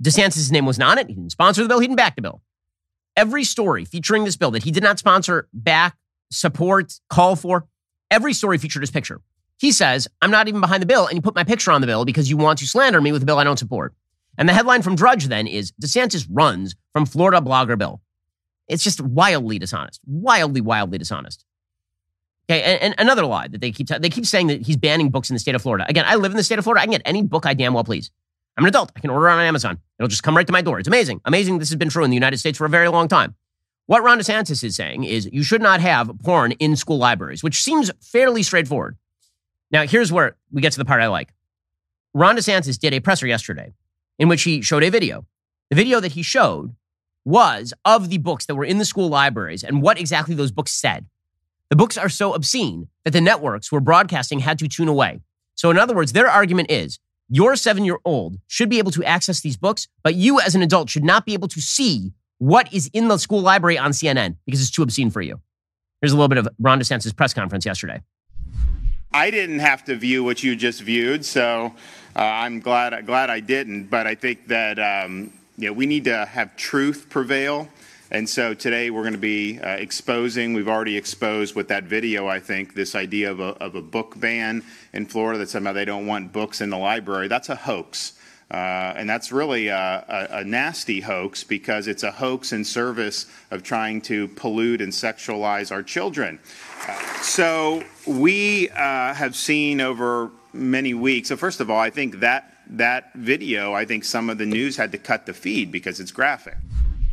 DeSantis' 0.00 0.50
name 0.50 0.66
wasn't 0.66 0.84
on 0.84 0.98
it. 0.98 1.08
He 1.08 1.14
didn't 1.14 1.32
sponsor 1.32 1.62
the 1.62 1.68
bill. 1.68 1.80
He 1.80 1.86
didn't 1.86 1.96
back 1.96 2.16
the 2.16 2.22
bill. 2.22 2.42
Every 3.16 3.44
story 3.44 3.84
featuring 3.84 4.24
this 4.24 4.36
bill 4.36 4.50
that 4.52 4.62
he 4.62 4.70
did 4.70 4.82
not 4.82 4.98
sponsor, 4.98 5.48
back, 5.52 5.96
support, 6.30 7.00
call 7.08 7.36
for, 7.36 7.66
every 8.10 8.32
story 8.32 8.58
featured 8.58 8.82
his 8.82 8.90
picture. 8.90 9.20
He 9.58 9.72
says, 9.72 10.06
I'm 10.22 10.30
not 10.30 10.46
even 10.46 10.60
behind 10.60 10.82
the 10.82 10.86
bill, 10.86 11.06
and 11.06 11.16
you 11.16 11.22
put 11.22 11.34
my 11.34 11.42
picture 11.42 11.72
on 11.72 11.80
the 11.80 11.86
bill 11.86 12.04
because 12.04 12.30
you 12.30 12.36
want 12.36 12.60
to 12.60 12.66
slander 12.66 13.00
me 13.00 13.10
with 13.10 13.22
a 13.22 13.26
bill 13.26 13.38
I 13.38 13.44
don't 13.44 13.58
support. 13.58 13.94
And 14.38 14.48
the 14.48 14.52
headline 14.54 14.82
from 14.82 14.94
Drudge 14.94 15.26
then 15.26 15.46
is 15.46 15.72
DeSantis 15.72 16.26
runs 16.30 16.76
from 16.92 17.04
Florida 17.04 17.40
blogger 17.40 17.76
bill. 17.76 18.00
It's 18.68 18.84
just 18.84 19.00
wildly 19.00 19.58
dishonest, 19.58 20.00
wildly, 20.06 20.60
wildly 20.60 20.98
dishonest. 20.98 21.44
Okay, 22.50 22.62
and, 22.62 22.80
and 22.80 22.94
another 22.98 23.26
lie 23.26 23.48
that 23.48 23.60
they 23.60 23.72
keep 23.72 23.88
t- 23.88 23.98
they 23.98 24.08
keep 24.08 24.24
saying 24.24 24.46
that 24.46 24.62
he's 24.62 24.76
banning 24.76 25.10
books 25.10 25.28
in 25.28 25.34
the 25.34 25.40
state 25.40 25.54
of 25.54 25.60
Florida. 25.60 25.84
Again, 25.88 26.04
I 26.06 26.14
live 26.14 26.30
in 26.30 26.36
the 26.36 26.42
state 26.42 26.58
of 26.58 26.64
Florida. 26.64 26.80
I 26.80 26.84
can 26.84 26.92
get 26.92 27.02
any 27.04 27.22
book 27.22 27.44
I 27.44 27.52
damn 27.52 27.74
well 27.74 27.84
please. 27.84 28.10
I'm 28.56 28.64
an 28.64 28.68
adult. 28.68 28.92
I 28.96 29.00
can 29.00 29.10
order 29.10 29.28
it 29.28 29.32
on 29.32 29.40
Amazon. 29.40 29.78
It'll 29.98 30.08
just 30.08 30.22
come 30.22 30.36
right 30.36 30.46
to 30.46 30.52
my 30.52 30.62
door. 30.62 30.78
It's 30.78 30.88
amazing. 30.88 31.20
Amazing. 31.24 31.58
This 31.58 31.68
has 31.68 31.76
been 31.76 31.90
true 31.90 32.04
in 32.04 32.10
the 32.10 32.16
United 32.16 32.38
States 32.38 32.58
for 32.58 32.64
a 32.64 32.70
very 32.70 32.88
long 32.88 33.06
time. 33.06 33.34
What 33.86 34.02
Ron 34.02 34.18
DeSantis 34.18 34.64
is 34.64 34.76
saying 34.76 35.04
is 35.04 35.28
you 35.32 35.42
should 35.42 35.62
not 35.62 35.80
have 35.80 36.10
porn 36.24 36.52
in 36.52 36.74
school 36.76 36.98
libraries, 36.98 37.42
which 37.42 37.62
seems 37.62 37.90
fairly 38.00 38.42
straightforward. 38.42 38.96
Now, 39.70 39.86
here's 39.86 40.12
where 40.12 40.36
we 40.50 40.60
get 40.60 40.72
to 40.72 40.78
the 40.78 40.84
part 40.84 41.00
I 41.00 41.06
like. 41.06 41.32
Ron 42.14 42.36
DeSantis 42.36 42.78
did 42.78 42.92
a 42.92 43.00
presser 43.00 43.26
yesterday 43.26 43.74
in 44.18 44.28
which 44.28 44.42
he 44.42 44.62
showed 44.62 44.82
a 44.82 44.90
video. 44.90 45.26
The 45.70 45.76
video 45.76 46.00
that 46.00 46.12
he 46.12 46.22
showed 46.22 46.74
was 47.24 47.74
of 47.84 48.08
the 48.08 48.18
books 48.18 48.46
that 48.46 48.54
were 48.54 48.64
in 48.64 48.78
the 48.78 48.84
school 48.84 49.08
libraries 49.08 49.62
and 49.62 49.82
what 49.82 50.00
exactly 50.00 50.34
those 50.34 50.50
books 50.50 50.72
said. 50.72 51.06
The 51.70 51.76
books 51.76 51.98
are 51.98 52.08
so 52.08 52.32
obscene 52.32 52.88
that 53.04 53.10
the 53.10 53.20
networks 53.20 53.70
were 53.70 53.80
broadcasting 53.80 54.40
had 54.40 54.58
to 54.60 54.68
tune 54.68 54.88
away. 54.88 55.20
So, 55.54 55.70
in 55.70 55.78
other 55.78 55.94
words, 55.94 56.12
their 56.12 56.28
argument 56.28 56.70
is 56.70 56.98
your 57.28 57.56
seven 57.56 57.84
year 57.84 57.98
old 58.04 58.38
should 58.46 58.70
be 58.70 58.78
able 58.78 58.90
to 58.92 59.04
access 59.04 59.40
these 59.40 59.56
books, 59.56 59.86
but 60.02 60.14
you 60.14 60.40
as 60.40 60.54
an 60.54 60.62
adult 60.62 60.88
should 60.88 61.04
not 61.04 61.26
be 61.26 61.34
able 61.34 61.48
to 61.48 61.60
see 61.60 62.12
what 62.38 62.72
is 62.72 62.88
in 62.94 63.08
the 63.08 63.18
school 63.18 63.40
library 63.40 63.76
on 63.76 63.90
CNN 63.90 64.36
because 64.46 64.62
it's 64.62 64.70
too 64.70 64.82
obscene 64.82 65.10
for 65.10 65.20
you. 65.20 65.38
Here's 66.00 66.12
a 66.12 66.16
little 66.16 66.28
bit 66.28 66.38
of 66.38 66.48
Ron 66.58 66.80
DeSantis' 66.80 67.14
press 67.14 67.34
conference 67.34 67.66
yesterday. 67.66 68.00
I 69.12 69.30
didn't 69.30 69.58
have 69.58 69.84
to 69.84 69.96
view 69.96 70.22
what 70.22 70.42
you 70.42 70.54
just 70.54 70.80
viewed, 70.80 71.24
so 71.24 71.74
I'm 72.18 72.58
glad 72.58 73.06
glad 73.06 73.30
I 73.30 73.40
didn't. 73.40 73.84
But 73.84 74.06
I 74.06 74.14
think 74.14 74.48
that 74.48 74.78
um, 74.78 75.32
you 75.56 75.68
know 75.68 75.72
we 75.72 75.86
need 75.86 76.04
to 76.04 76.26
have 76.26 76.56
truth 76.56 77.06
prevail, 77.08 77.68
and 78.10 78.28
so 78.28 78.54
today 78.54 78.90
we're 78.90 79.02
going 79.02 79.12
to 79.12 79.18
be 79.18 79.60
uh, 79.60 79.68
exposing. 79.68 80.52
We've 80.52 80.68
already 80.68 80.96
exposed 80.96 81.54
with 81.54 81.68
that 81.68 81.84
video. 81.84 82.26
I 82.26 82.40
think 82.40 82.74
this 82.74 82.96
idea 82.96 83.30
of 83.30 83.38
a, 83.38 83.50
of 83.62 83.76
a 83.76 83.82
book 83.82 84.18
ban 84.18 84.64
in 84.92 85.06
Florida 85.06 85.38
that 85.38 85.48
somehow 85.48 85.72
they 85.72 85.84
don't 85.84 86.06
want 86.06 86.32
books 86.32 86.60
in 86.60 86.70
the 86.70 86.78
library. 86.78 87.28
That's 87.28 87.50
a 87.50 87.56
hoax. 87.56 88.14
Uh, 88.50 88.94
and 88.96 89.08
that's 89.08 89.30
really 89.30 89.68
a, 89.68 89.76
a, 90.08 90.38
a, 90.38 90.44
nasty 90.44 91.00
hoax 91.02 91.44
because 91.44 91.86
it's 91.86 92.02
a 92.02 92.10
hoax 92.10 92.50
in 92.54 92.64
service 92.64 93.26
of 93.50 93.62
trying 93.62 94.00
to 94.00 94.26
pollute 94.28 94.80
and 94.80 94.90
sexualize 94.90 95.70
our 95.70 95.82
children. 95.82 96.38
Uh, 96.88 97.20
so 97.20 97.84
we 98.06 98.70
uh, 98.70 99.12
have 99.12 99.36
seen 99.36 99.82
over 99.82 100.30
many 100.52 100.94
weeks. 100.94 101.28
So 101.28 101.36
first 101.36 101.60
of 101.60 101.70
all, 101.70 101.78
I 101.78 101.90
think 101.90 102.20
that 102.20 102.54
that 102.70 103.12
video, 103.14 103.72
I 103.72 103.84
think 103.84 104.04
some 104.04 104.28
of 104.30 104.38
the 104.38 104.46
news 104.46 104.76
had 104.76 104.92
to 104.92 104.98
cut 104.98 105.26
the 105.26 105.32
feed 105.32 105.72
because 105.72 106.00
it's 106.00 106.12
graphic. 106.12 106.56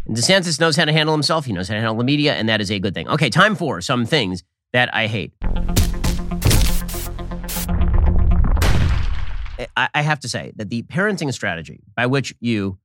DeSantis 0.10 0.60
knows 0.60 0.76
how 0.76 0.86
to 0.86 0.92
handle 0.92 1.16
himself. 1.16 1.46
He 1.46 1.54
knows 1.54 1.68
how 1.68 1.74
to 1.74 1.80
handle 1.80 1.98
the 1.98 2.04
media, 2.04 2.34
and 2.36 2.48
that 2.48 2.62
is 2.62 2.70
a 2.70 2.80
good 2.80 2.94
thing. 2.94 3.08
Okay, 3.08 3.30
time 3.30 3.56
for 3.56 3.82
some 3.82 4.06
things 4.06 4.44
that 4.72 4.94
I 4.94 5.08
hate. 5.08 5.34
I 9.78 10.02
have 10.02 10.20
to 10.22 10.30
say 10.30 10.54
that 10.58 10.70
the 10.70 10.84
parenting 10.84 11.34
strategy 11.34 11.82
by 11.96 12.06
which 12.06 12.36
you 12.40 12.78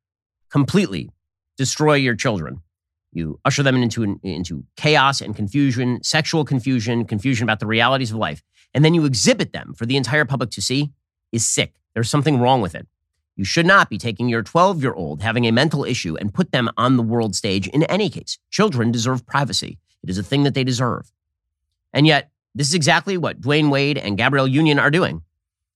completely 0.50 1.10
destroy 1.56 1.94
your 1.94 2.14
children, 2.14 2.62
you 3.12 3.38
usher 3.44 3.62
them 3.62 3.76
into, 3.76 4.18
into 4.22 4.64
chaos 4.76 5.20
and 5.20 5.34
confusion, 5.36 6.02
sexual 6.02 6.44
confusion, 6.44 7.04
confusion 7.04 7.44
about 7.44 7.60
the 7.60 7.66
realities 7.66 8.10
of 8.12 8.16
life, 8.16 8.42
and 8.74 8.84
then 8.84 8.94
you 8.94 9.04
exhibit 9.04 9.52
them 9.52 9.74
for 9.74 9.86
the 9.86 9.96
entire 9.96 10.24
public 10.24 10.50
to 10.50 10.62
see 10.62 10.92
is 11.32 11.46
sick. 11.46 11.74
There's 11.94 12.10
something 12.10 12.38
wrong 12.38 12.60
with 12.60 12.74
it. 12.74 12.86
You 13.36 13.44
should 13.44 13.66
not 13.66 13.88
be 13.88 13.98
taking 13.98 14.28
your 14.28 14.42
12 14.42 14.82
year 14.82 14.92
old 14.92 15.22
having 15.22 15.46
a 15.46 15.52
mental 15.52 15.84
issue 15.84 16.16
and 16.16 16.34
put 16.34 16.52
them 16.52 16.68
on 16.76 16.96
the 16.96 17.02
world 17.02 17.34
stage 17.34 17.68
in 17.68 17.84
any 17.84 18.10
case. 18.10 18.38
Children 18.50 18.92
deserve 18.92 19.26
privacy, 19.26 19.78
it 20.02 20.10
is 20.10 20.18
a 20.18 20.22
thing 20.22 20.42
that 20.44 20.54
they 20.54 20.64
deserve. 20.64 21.10
And 21.92 22.06
yet, 22.06 22.30
this 22.54 22.68
is 22.68 22.74
exactly 22.74 23.16
what 23.16 23.40
Dwyane 23.40 23.70
Wade 23.70 23.98
and 23.98 24.16
Gabrielle 24.18 24.46
Union 24.46 24.78
are 24.78 24.90
doing. 24.90 25.22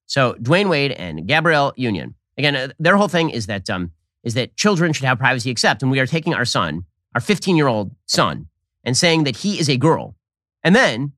So 0.07 0.34
Dwyane 0.34 0.68
Wade 0.68 0.92
and 0.92 1.26
Gabrielle 1.26 1.72
Union, 1.76 2.14
again, 2.36 2.57
uh, 2.57 2.68
their 2.78 2.97
whole 2.97 3.09
thing 3.09 3.30
is 3.30 3.47
that 3.47 3.70
um, 3.70 3.92
is 4.22 4.34
that 4.34 4.57
children 4.57 4.92
should 4.92 5.07
have 5.07 5.18
privacy, 5.18 5.51
except 5.51 5.82
and 5.82 5.90
we 5.90 6.01
are 6.01 6.07
taking 6.07 6.34
our 6.34 6.45
son, 6.45 6.84
our 7.14 7.20
15 7.20 7.57
year 7.57 7.68
old 7.68 7.95
son, 8.07 8.49
and 8.82 8.97
saying 8.97 9.24
that 9.24 9.38
he 9.38 9.59
is 9.59 9.68
a 9.68 9.76
girl, 9.76 10.16
and 10.62 10.74
then 10.74 11.12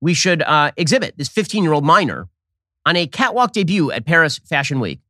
we 0.00 0.14
should 0.14 0.42
uh, 0.42 0.72
exhibit 0.76 1.16
this 1.16 1.28
15 1.28 1.62
year 1.62 1.72
old 1.72 1.84
minor 1.84 2.28
on 2.86 2.96
a 2.96 3.06
catwalk 3.06 3.52
debut 3.52 3.90
at 3.90 4.06
Paris 4.06 4.38
Fashion 4.38 4.80
Week. 4.80 5.00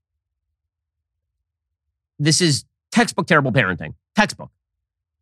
This 2.18 2.40
is 2.40 2.64
textbook 2.90 3.26
terrible 3.26 3.52
parenting. 3.52 3.94
Textbook. 4.14 4.50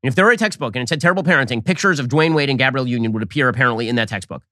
And 0.02 0.08
if 0.08 0.14
there 0.14 0.24
were 0.24 0.30
a 0.30 0.36
textbook 0.36 0.76
and 0.76 0.82
it 0.82 0.88
said 0.88 1.00
terrible 1.00 1.22
parenting, 1.22 1.64
pictures 1.64 2.00
of 2.00 2.08
Dwyane 2.08 2.34
Wade 2.34 2.50
and 2.50 2.58
Gabrielle 2.58 2.86
Union 2.86 3.12
would 3.12 3.22
appear 3.22 3.48
apparently 3.48 3.88
in 3.88 3.96
that 3.96 4.08
textbook. 4.08 4.42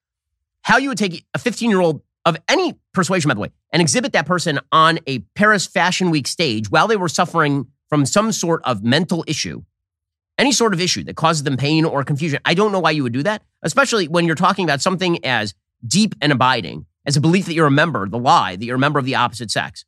How 0.63 0.79
you 0.79 0.89
would 0.89 0.99
take 0.99 1.25
a 1.35 1.39
15 1.39 1.71
year 1.71 1.81
old 1.81 2.03
of 2.25 2.37
any 2.49 2.75
persuasion, 2.93 3.29
by 3.29 3.35
the 3.35 3.41
way, 3.41 3.53
and 3.71 3.81
exhibit 3.81 4.13
that 4.13 4.27
person 4.27 4.59
on 4.73 4.99
a 5.07 5.21
Paris 5.37 5.67
Fashion 5.67 6.11
Week 6.11 6.27
stage 6.27 6.71
while 6.71 6.89
they 6.89 6.97
were 6.97 7.09
suffering 7.09 7.67
from 7.89 8.05
some 8.05 8.33
sort 8.33 8.61
of 8.65 8.83
mental 8.83 9.25
issue, 9.29 9.63
any 10.39 10.53
sort 10.53 10.75
of 10.75 10.81
issue 10.81 11.05
that 11.05 11.17
causes 11.17 11.43
them 11.43 11.57
pain 11.57 11.85
or 11.85 12.05
confusion. 12.05 12.41
I 12.45 12.55
don't 12.55 12.73
know 12.73 12.81
why 12.81 12.91
you 12.91 13.03
would 13.03 13.13
do 13.13 13.23
that, 13.23 13.43
especially 13.63 14.09
when 14.09 14.27
you're 14.27 14.35
talking 14.35 14.65
about 14.65 14.81
something 14.81 15.25
as 15.25 15.55
deep 15.87 16.15
and 16.21 16.33
abiding 16.33 16.87
as 17.05 17.17
a 17.17 17.21
belief 17.21 17.47
that 17.47 17.55
you're 17.55 17.67
a 17.67 17.71
member, 17.71 18.09
the 18.09 18.19
lie, 18.19 18.57
that 18.57 18.65
you're 18.65 18.77
a 18.77 18.81
member 18.81 18.99
of 18.99 19.05
the 19.05 19.15
opposite 19.15 19.51
sex. 19.51 19.85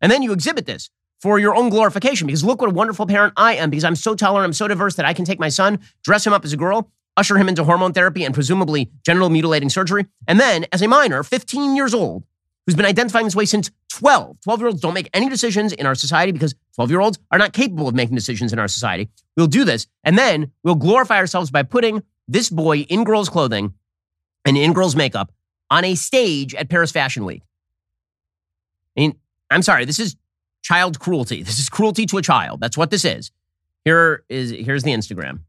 And 0.00 0.10
then 0.10 0.22
you 0.22 0.32
exhibit 0.32 0.66
this 0.66 0.90
for 1.20 1.38
your 1.38 1.54
own 1.54 1.68
glorification 1.68 2.26
because 2.26 2.44
look 2.44 2.60
what 2.60 2.70
a 2.70 2.74
wonderful 2.74 3.06
parent 3.06 3.34
I 3.36 3.56
am 3.56 3.70
because 3.70 3.84
I'm 3.84 3.96
so 3.96 4.14
tolerant, 4.14 4.46
I'm 4.46 4.52
so 4.52 4.68
diverse 4.68 4.94
that 4.96 5.04
I 5.06 5.12
can 5.12 5.24
take 5.24 5.38
my 5.38 5.48
son, 5.48 5.80
dress 6.02 6.26
him 6.26 6.32
up 6.32 6.44
as 6.44 6.52
a 6.52 6.56
girl, 6.56 6.90
usher 7.16 7.36
him 7.36 7.48
into 7.48 7.64
hormone 7.64 7.92
therapy 7.92 8.24
and 8.24 8.32
presumably 8.32 8.90
genital 9.04 9.28
mutilating 9.28 9.68
surgery. 9.68 10.06
And 10.26 10.40
then, 10.40 10.66
as 10.72 10.80
a 10.80 10.88
minor, 10.88 11.22
15 11.22 11.76
years 11.76 11.92
old, 11.92 12.24
who's 12.66 12.74
been 12.76 12.86
identifying 12.86 13.24
this 13.24 13.36
way 13.36 13.44
since 13.44 13.70
12, 13.90 14.40
12 14.42 14.60
year 14.60 14.68
olds 14.68 14.80
don't 14.80 14.94
make 14.94 15.10
any 15.12 15.28
decisions 15.28 15.72
in 15.72 15.86
our 15.86 15.94
society 15.94 16.32
because 16.32 16.54
12 16.74 16.90
year 16.90 17.00
olds 17.00 17.18
are 17.30 17.38
not 17.38 17.52
capable 17.52 17.88
of 17.88 17.94
making 17.94 18.14
decisions 18.14 18.52
in 18.52 18.58
our 18.58 18.68
society. 18.68 19.08
We'll 19.36 19.46
do 19.46 19.64
this. 19.64 19.86
And 20.04 20.16
then 20.16 20.52
we'll 20.62 20.74
glorify 20.74 21.16
ourselves 21.16 21.50
by 21.50 21.62
putting 21.62 22.02
this 22.28 22.48
boy 22.48 22.80
in 22.80 23.04
girls' 23.04 23.28
clothing 23.28 23.74
and 24.44 24.56
in 24.56 24.72
girls' 24.72 24.96
makeup 24.96 25.32
on 25.70 25.84
a 25.84 25.94
stage 25.94 26.54
at 26.54 26.68
Paris 26.68 26.92
Fashion 26.92 27.24
Week. 27.24 27.42
I 28.96 29.00
mean, 29.00 29.16
I'm 29.50 29.62
sorry, 29.62 29.84
this 29.84 29.98
is 29.98 30.16
child 30.62 30.98
cruelty. 30.98 31.42
This 31.42 31.58
is 31.58 31.68
cruelty 31.68 32.06
to 32.06 32.18
a 32.18 32.22
child. 32.22 32.60
That's 32.60 32.76
what 32.76 32.90
this 32.90 33.04
is. 33.04 33.30
Here 33.84 34.24
is 34.28 34.50
here's 34.50 34.82
the 34.82 34.92
Instagram. 34.92 35.40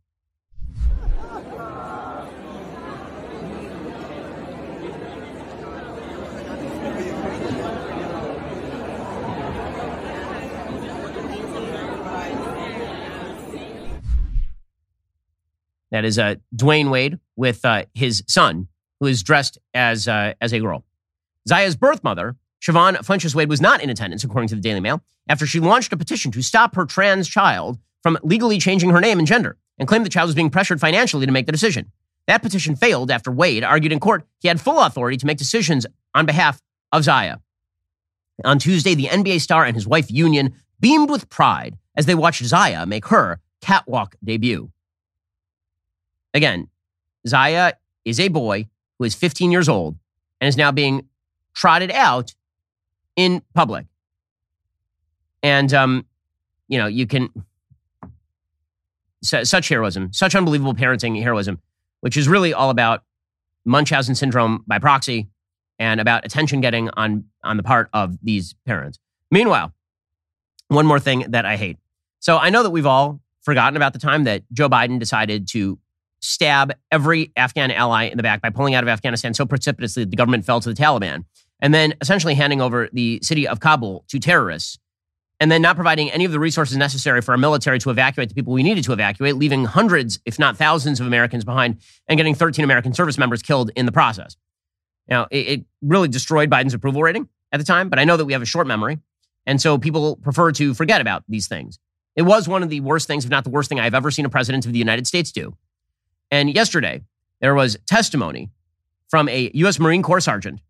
That 15.92 16.06
is 16.06 16.18
uh, 16.18 16.36
Dwyane 16.56 16.90
Wade 16.90 17.20
with 17.36 17.64
uh, 17.66 17.86
his 17.94 18.24
son, 18.28 18.68
who 19.00 19.08
is 19.08 19.24
dressed 19.24 19.58
as 19.74 20.08
uh, 20.08 20.34
as 20.42 20.54
a 20.54 20.60
girl. 20.60 20.86
Zaya's 21.48 21.76
birth 21.76 22.04
mother 22.04 22.38
Siohvaughn 22.62 22.98
Funches 22.98 23.34
Wade 23.34 23.50
was 23.50 23.60
not 23.60 23.82
in 23.82 23.90
attendance, 23.90 24.24
according 24.24 24.48
to 24.50 24.56
the 24.56 24.62
Daily 24.62 24.80
Mail, 24.80 25.02
after 25.28 25.48
she 25.48 25.60
launched 25.60 25.92
a 25.94 25.98
petition 25.98 26.32
to 26.32 26.44
stop 26.44 26.76
her 26.76 26.86
trans 26.86 27.28
child 27.28 27.80
from 28.04 28.18
legally 28.24 28.60
changing 28.60 28.92
her 28.92 29.02
name 29.02 29.18
and 29.18 29.28
gender 29.28 29.58
and 29.80 29.88
claimed 29.88 30.06
the 30.06 30.10
child 30.10 30.28
was 30.28 30.36
being 30.36 30.52
pressured 30.52 30.80
financially 30.80 31.26
to 31.26 31.32
make 31.32 31.48
the 31.48 31.52
decision. 31.52 31.92
That 32.28 32.44
petition 32.44 32.76
failed 32.76 33.10
after 33.10 33.32
Wade 33.32 33.64
argued 33.64 33.92
in 33.92 34.00
court 34.00 34.26
he 34.40 34.48
had 34.48 34.62
full 34.62 34.80
authority 34.80 35.18
to 35.18 35.26
make 35.26 35.40
decisions 35.40 35.88
on 36.14 36.28
behalf 36.28 36.62
of 36.92 37.04
Zaya. 37.04 37.38
On 38.46 38.60
Tuesday, 38.60 38.94
the 38.94 39.06
NBA 39.06 39.42
star 39.42 39.66
and 39.66 39.76
his 39.76 39.88
wife 39.88 40.12
Union 40.12 40.54
beamed 40.80 41.10
with 41.10 41.30
pride 41.30 41.78
as 41.96 42.06
they 42.06 42.16
watched 42.16 42.44
Zaya 42.44 42.86
make 42.86 43.08
her 43.08 43.40
catwalk 43.62 44.16
debut. 44.24 44.72
Again, 46.34 46.70
Zaya 47.28 47.74
is 48.06 48.20
a 48.20 48.28
boy 48.30 48.68
who 48.98 49.06
is 49.06 49.16
15 49.16 49.52
years 49.52 49.68
old 49.70 49.98
and 50.40 50.48
is 50.48 50.58
now 50.58 50.72
being 50.72 51.08
trotted 51.54 51.92
out 51.92 52.34
in 53.16 53.42
public. 53.54 53.86
And, 55.44 55.74
um, 55.74 56.06
you 56.68 56.78
know, 56.78 56.88
you 56.88 57.06
can, 57.08 57.30
such 59.24 59.70
heroism, 59.70 60.14
such 60.14 60.36
unbelievable 60.36 60.74
parenting 60.74 61.22
heroism, 61.22 61.60
which 62.00 62.18
is 62.18 62.28
really 62.28 62.54
all 62.54 62.70
about 62.70 63.04
Munchausen 63.66 64.16
syndrome 64.16 64.64
by 64.68 64.80
proxy 64.80 65.28
and 65.78 66.00
about 66.00 66.26
attention 66.26 66.62
getting 66.62 66.90
on, 66.92 67.26
on 67.44 67.58
the 67.58 67.64
part 67.64 67.90
of 67.94 68.18
these 68.24 68.56
parents. 68.66 69.00
Meanwhile, 69.30 69.74
one 70.68 70.86
more 70.86 71.00
thing 71.00 71.26
that 71.30 71.46
I 71.46 71.58
hate. 71.58 71.78
So 72.20 72.38
I 72.38 72.50
know 72.50 72.64
that 72.64 72.70
we've 72.70 72.86
all 72.86 73.20
forgotten 73.42 73.76
about 73.76 73.94
the 73.94 74.00
time 74.00 74.24
that 74.24 74.44
Joe 74.54 74.70
Biden 74.70 75.00
decided 75.00 75.48
to 75.50 75.80
stab 76.22 76.74
every 76.92 77.32
Afghan 77.36 77.72
ally 77.72 78.06
in 78.06 78.18
the 78.18 78.24
back 78.24 78.42
by 78.42 78.50
pulling 78.50 78.76
out 78.76 78.84
of 78.84 78.90
Afghanistan 78.90 79.34
so 79.34 79.46
precipitously 79.46 80.04
that 80.04 80.12
the 80.12 80.16
government 80.16 80.46
fell 80.46 80.62
to 80.62 80.70
the 80.70 80.76
Taliban 80.76 81.26
and 81.62 81.74
then 81.74 81.94
essentially 82.02 82.34
handing 82.34 82.62
over 82.62 82.90
the 82.92 83.20
city 83.22 83.48
of 83.48 83.60
Kabul 83.60 84.04
to 84.08 84.20
terrorists, 84.20 84.80
and 85.40 85.52
then 85.52 85.62
not 85.62 85.76
providing 85.76 86.12
any 86.12 86.26
of 86.26 86.32
the 86.32 86.40
resources 86.40 86.78
necessary 86.78 87.22
for 87.22 87.32
our 87.32 87.38
military 87.38 87.80
to 87.80 87.90
evacuate 87.90 88.30
the 88.30 88.36
people 88.36 88.54
we 88.54 88.64
needed 88.64 88.84
to 88.84 88.94
evacuate, 88.94 89.36
leaving 89.36 89.66
hundreds, 89.66 90.20
if 90.26 90.38
not 90.38 90.58
thousands, 90.58 91.00
of 91.00 91.08
Americans 91.08 91.44
behind 91.44 91.80
and 92.08 92.18
getting 92.18 92.36
13 92.36 92.64
American 92.64 92.94
service 92.94 93.18
members 93.18 93.42
killed 93.42 93.72
in 93.76 93.86
the 93.86 93.92
process. 93.92 94.36
Now, 95.08 95.28
it, 95.32 95.48
it 95.48 95.66
really 95.82 96.08
destroyed 96.08 96.50
Biden's 96.50 96.74
approval 96.74 97.02
rating 97.02 97.28
at 97.52 97.60
the 97.60 97.64
time, 97.64 97.90
but 97.90 97.98
I 98.00 98.04
know 98.04 98.18
that 98.18 98.26
we 98.26 98.34
have 98.34 98.42
a 98.42 98.46
short 98.46 98.68
memory. 98.68 99.00
And 99.48 99.60
so 99.60 99.78
people 99.78 100.16
prefer 100.18 100.52
to 100.54 100.74
forget 100.76 101.02
about 101.02 101.24
these 101.28 101.48
things. 101.48 101.80
It 102.16 102.24
was 102.24 102.48
one 102.48 102.62
of 102.62 102.70
the 102.70 102.82
worst 102.82 103.08
things, 103.08 103.26
if 103.26 103.32
not 103.32 103.44
the 103.44 103.50
worst 103.50 103.70
thing 103.70 103.80
I've 103.80 103.96
ever 103.96 104.12
seen 104.12 104.26
a 104.26 104.30
president 104.30 104.66
of 104.66 104.74
the 104.74 104.80
United 104.80 105.08
States 105.08 105.32
do. 105.32 105.58
And 106.32 106.54
yesterday, 106.56 107.04
there 107.42 107.54
was 107.54 107.78
testimony 107.86 108.50
from 109.10 109.28
a 109.30 109.52
U.S. 109.54 109.80
Marine 109.80 110.02
Corps 110.02 110.22
sergeant 110.22 110.62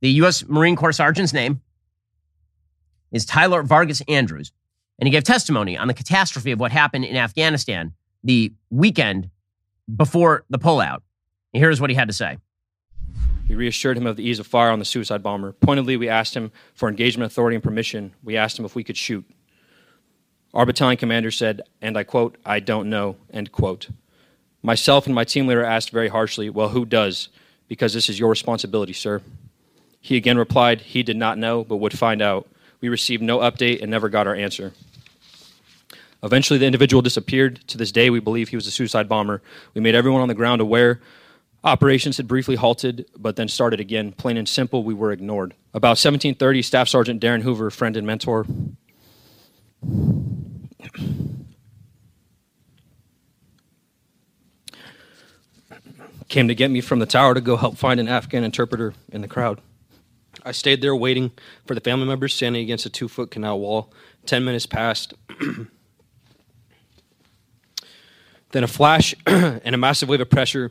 the 0.00 0.10
U.S. 0.10 0.46
Marine 0.46 0.76
Corps 0.76 0.92
sergeant's 0.92 1.32
name 1.32 1.60
is 3.10 3.24
Tyler 3.24 3.62
Vargas 3.62 4.00
Andrews, 4.02 4.52
and 4.98 5.06
he 5.06 5.10
gave 5.10 5.24
testimony 5.24 5.76
on 5.76 5.88
the 5.88 5.94
catastrophe 5.94 6.52
of 6.52 6.60
what 6.60 6.72
happened 6.72 7.04
in 7.04 7.16
Afghanistan 7.16 7.94
the 8.22 8.52
weekend 8.70 9.30
before 9.94 10.44
the 10.50 10.58
pullout. 10.58 11.00
And 11.52 11.62
here's 11.62 11.80
what 11.80 11.90
he 11.90 11.96
had 11.96 12.08
to 12.08 12.14
say. 12.14 12.38
We 13.48 13.54
reassured 13.54 13.96
him 13.96 14.06
of 14.06 14.16
the 14.16 14.22
ease 14.22 14.38
of 14.38 14.46
fire 14.46 14.70
on 14.70 14.78
the 14.78 14.84
suicide 14.84 15.22
bomber. 15.22 15.52
Pointedly, 15.52 15.96
we 15.96 16.08
asked 16.08 16.34
him 16.34 16.52
for 16.74 16.88
engagement 16.88 17.32
authority 17.32 17.56
and 17.56 17.64
permission. 17.64 18.12
We 18.22 18.36
asked 18.36 18.58
him 18.58 18.66
if 18.66 18.74
we 18.74 18.84
could 18.84 18.96
shoot. 18.96 19.24
Our 20.52 20.66
battalion 20.66 20.98
commander 20.98 21.30
said, 21.30 21.62
and 21.80 21.96
I 21.96 22.04
quote, 22.04 22.36
I 22.44 22.60
don't 22.60 22.90
know, 22.90 23.16
end 23.32 23.50
quote. 23.50 23.88
Myself 24.62 25.06
and 25.06 25.14
my 25.14 25.24
team 25.24 25.46
leader 25.46 25.64
asked 25.64 25.90
very 25.90 26.08
harshly, 26.08 26.50
Well, 26.50 26.70
who 26.70 26.84
does? 26.84 27.28
Because 27.68 27.94
this 27.94 28.08
is 28.08 28.18
your 28.18 28.30
responsibility, 28.30 28.92
sir. 28.92 29.22
He 30.00 30.16
again 30.16 30.38
replied 30.38 30.80
he 30.80 31.02
did 31.02 31.16
not 31.16 31.38
know, 31.38 31.64
but 31.64 31.76
would 31.76 31.98
find 31.98 32.22
out. 32.22 32.48
We 32.80 32.88
received 32.88 33.22
no 33.22 33.38
update 33.38 33.82
and 33.82 33.90
never 33.90 34.08
got 34.08 34.26
our 34.26 34.34
answer. 34.34 34.72
Eventually, 36.22 36.58
the 36.58 36.66
individual 36.66 37.02
disappeared. 37.02 37.60
To 37.68 37.78
this 37.78 37.92
day, 37.92 38.10
we 38.10 38.20
believe 38.20 38.48
he 38.48 38.56
was 38.56 38.66
a 38.66 38.70
suicide 38.70 39.08
bomber. 39.08 39.42
We 39.74 39.80
made 39.80 39.94
everyone 39.94 40.22
on 40.22 40.28
the 40.28 40.34
ground 40.34 40.60
aware. 40.60 41.00
Operations 41.62 42.16
had 42.16 42.28
briefly 42.28 42.56
halted, 42.56 43.06
but 43.16 43.36
then 43.36 43.48
started 43.48 43.80
again. 43.80 44.12
Plain 44.12 44.36
and 44.36 44.48
simple, 44.48 44.84
we 44.84 44.94
were 44.94 45.12
ignored. 45.12 45.54
About 45.74 45.98
1730, 45.98 46.62
Staff 46.62 46.88
Sergeant 46.88 47.20
Darin 47.20 47.42
Hoover, 47.42 47.70
friend 47.70 47.96
and 47.96 48.06
mentor, 48.06 48.46
came 56.28 56.48
to 56.48 56.54
get 56.54 56.70
me 56.70 56.80
from 56.80 56.98
the 56.98 57.06
tower 57.06 57.34
to 57.34 57.40
go 57.40 57.56
help 57.56 57.76
find 57.76 57.98
an 57.98 58.08
Afghan 58.08 58.44
interpreter 58.44 58.94
in 59.10 59.22
the 59.22 59.28
crowd. 59.28 59.60
I 60.44 60.52
stayed 60.52 60.82
there 60.82 60.94
waiting 60.94 61.32
for 61.66 61.74
the 61.74 61.80
family 61.80 62.06
members 62.06 62.34
standing 62.34 62.62
against 62.62 62.86
a 62.86 62.90
two 62.90 63.08
foot 63.08 63.30
canal 63.30 63.58
wall. 63.58 63.92
Ten 64.26 64.44
minutes 64.44 64.66
passed. 64.66 65.14
then 68.52 68.64
a 68.64 68.68
flash 68.68 69.14
and 69.26 69.74
a 69.74 69.78
massive 69.78 70.08
wave 70.08 70.20
of 70.20 70.30
pressure. 70.30 70.70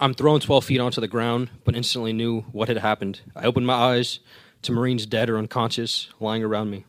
I'm 0.00 0.14
thrown 0.14 0.40
12 0.40 0.64
feet 0.64 0.80
onto 0.80 1.00
the 1.00 1.08
ground, 1.08 1.50
but 1.64 1.76
instantly 1.76 2.12
knew 2.12 2.40
what 2.52 2.68
had 2.68 2.78
happened. 2.78 3.20
I 3.36 3.44
opened 3.44 3.66
my 3.66 3.74
eyes 3.74 4.18
to 4.62 4.72
Marines 4.72 5.06
dead 5.06 5.30
or 5.30 5.38
unconscious 5.38 6.08
lying 6.18 6.42
around 6.42 6.70
me. 6.70 6.84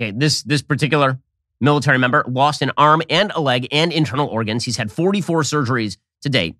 Okay, 0.00 0.10
this 0.10 0.42
this 0.42 0.62
particular 0.62 1.18
military 1.62 1.98
member 1.98 2.24
lost 2.28 2.60
an 2.60 2.72
arm 2.76 3.02
and 3.08 3.32
a 3.34 3.40
leg 3.40 3.68
and 3.70 3.92
internal 3.92 4.26
organs. 4.26 4.64
He's 4.64 4.76
had 4.76 4.92
44 4.92 5.42
surgeries 5.42 5.96
to 6.22 6.28
date. 6.28 6.56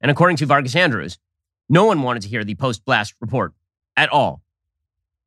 And 0.00 0.10
according 0.10 0.36
to 0.36 0.46
Vargas 0.46 0.76
Andrews, 0.76 1.18
no 1.68 1.86
one 1.86 2.02
wanted 2.02 2.22
to 2.22 2.28
hear 2.28 2.44
the 2.44 2.54
post 2.54 2.84
blast 2.84 3.14
report 3.20 3.54
at 3.96 4.10
all. 4.10 4.42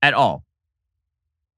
At 0.02 0.14
all. 0.14 0.44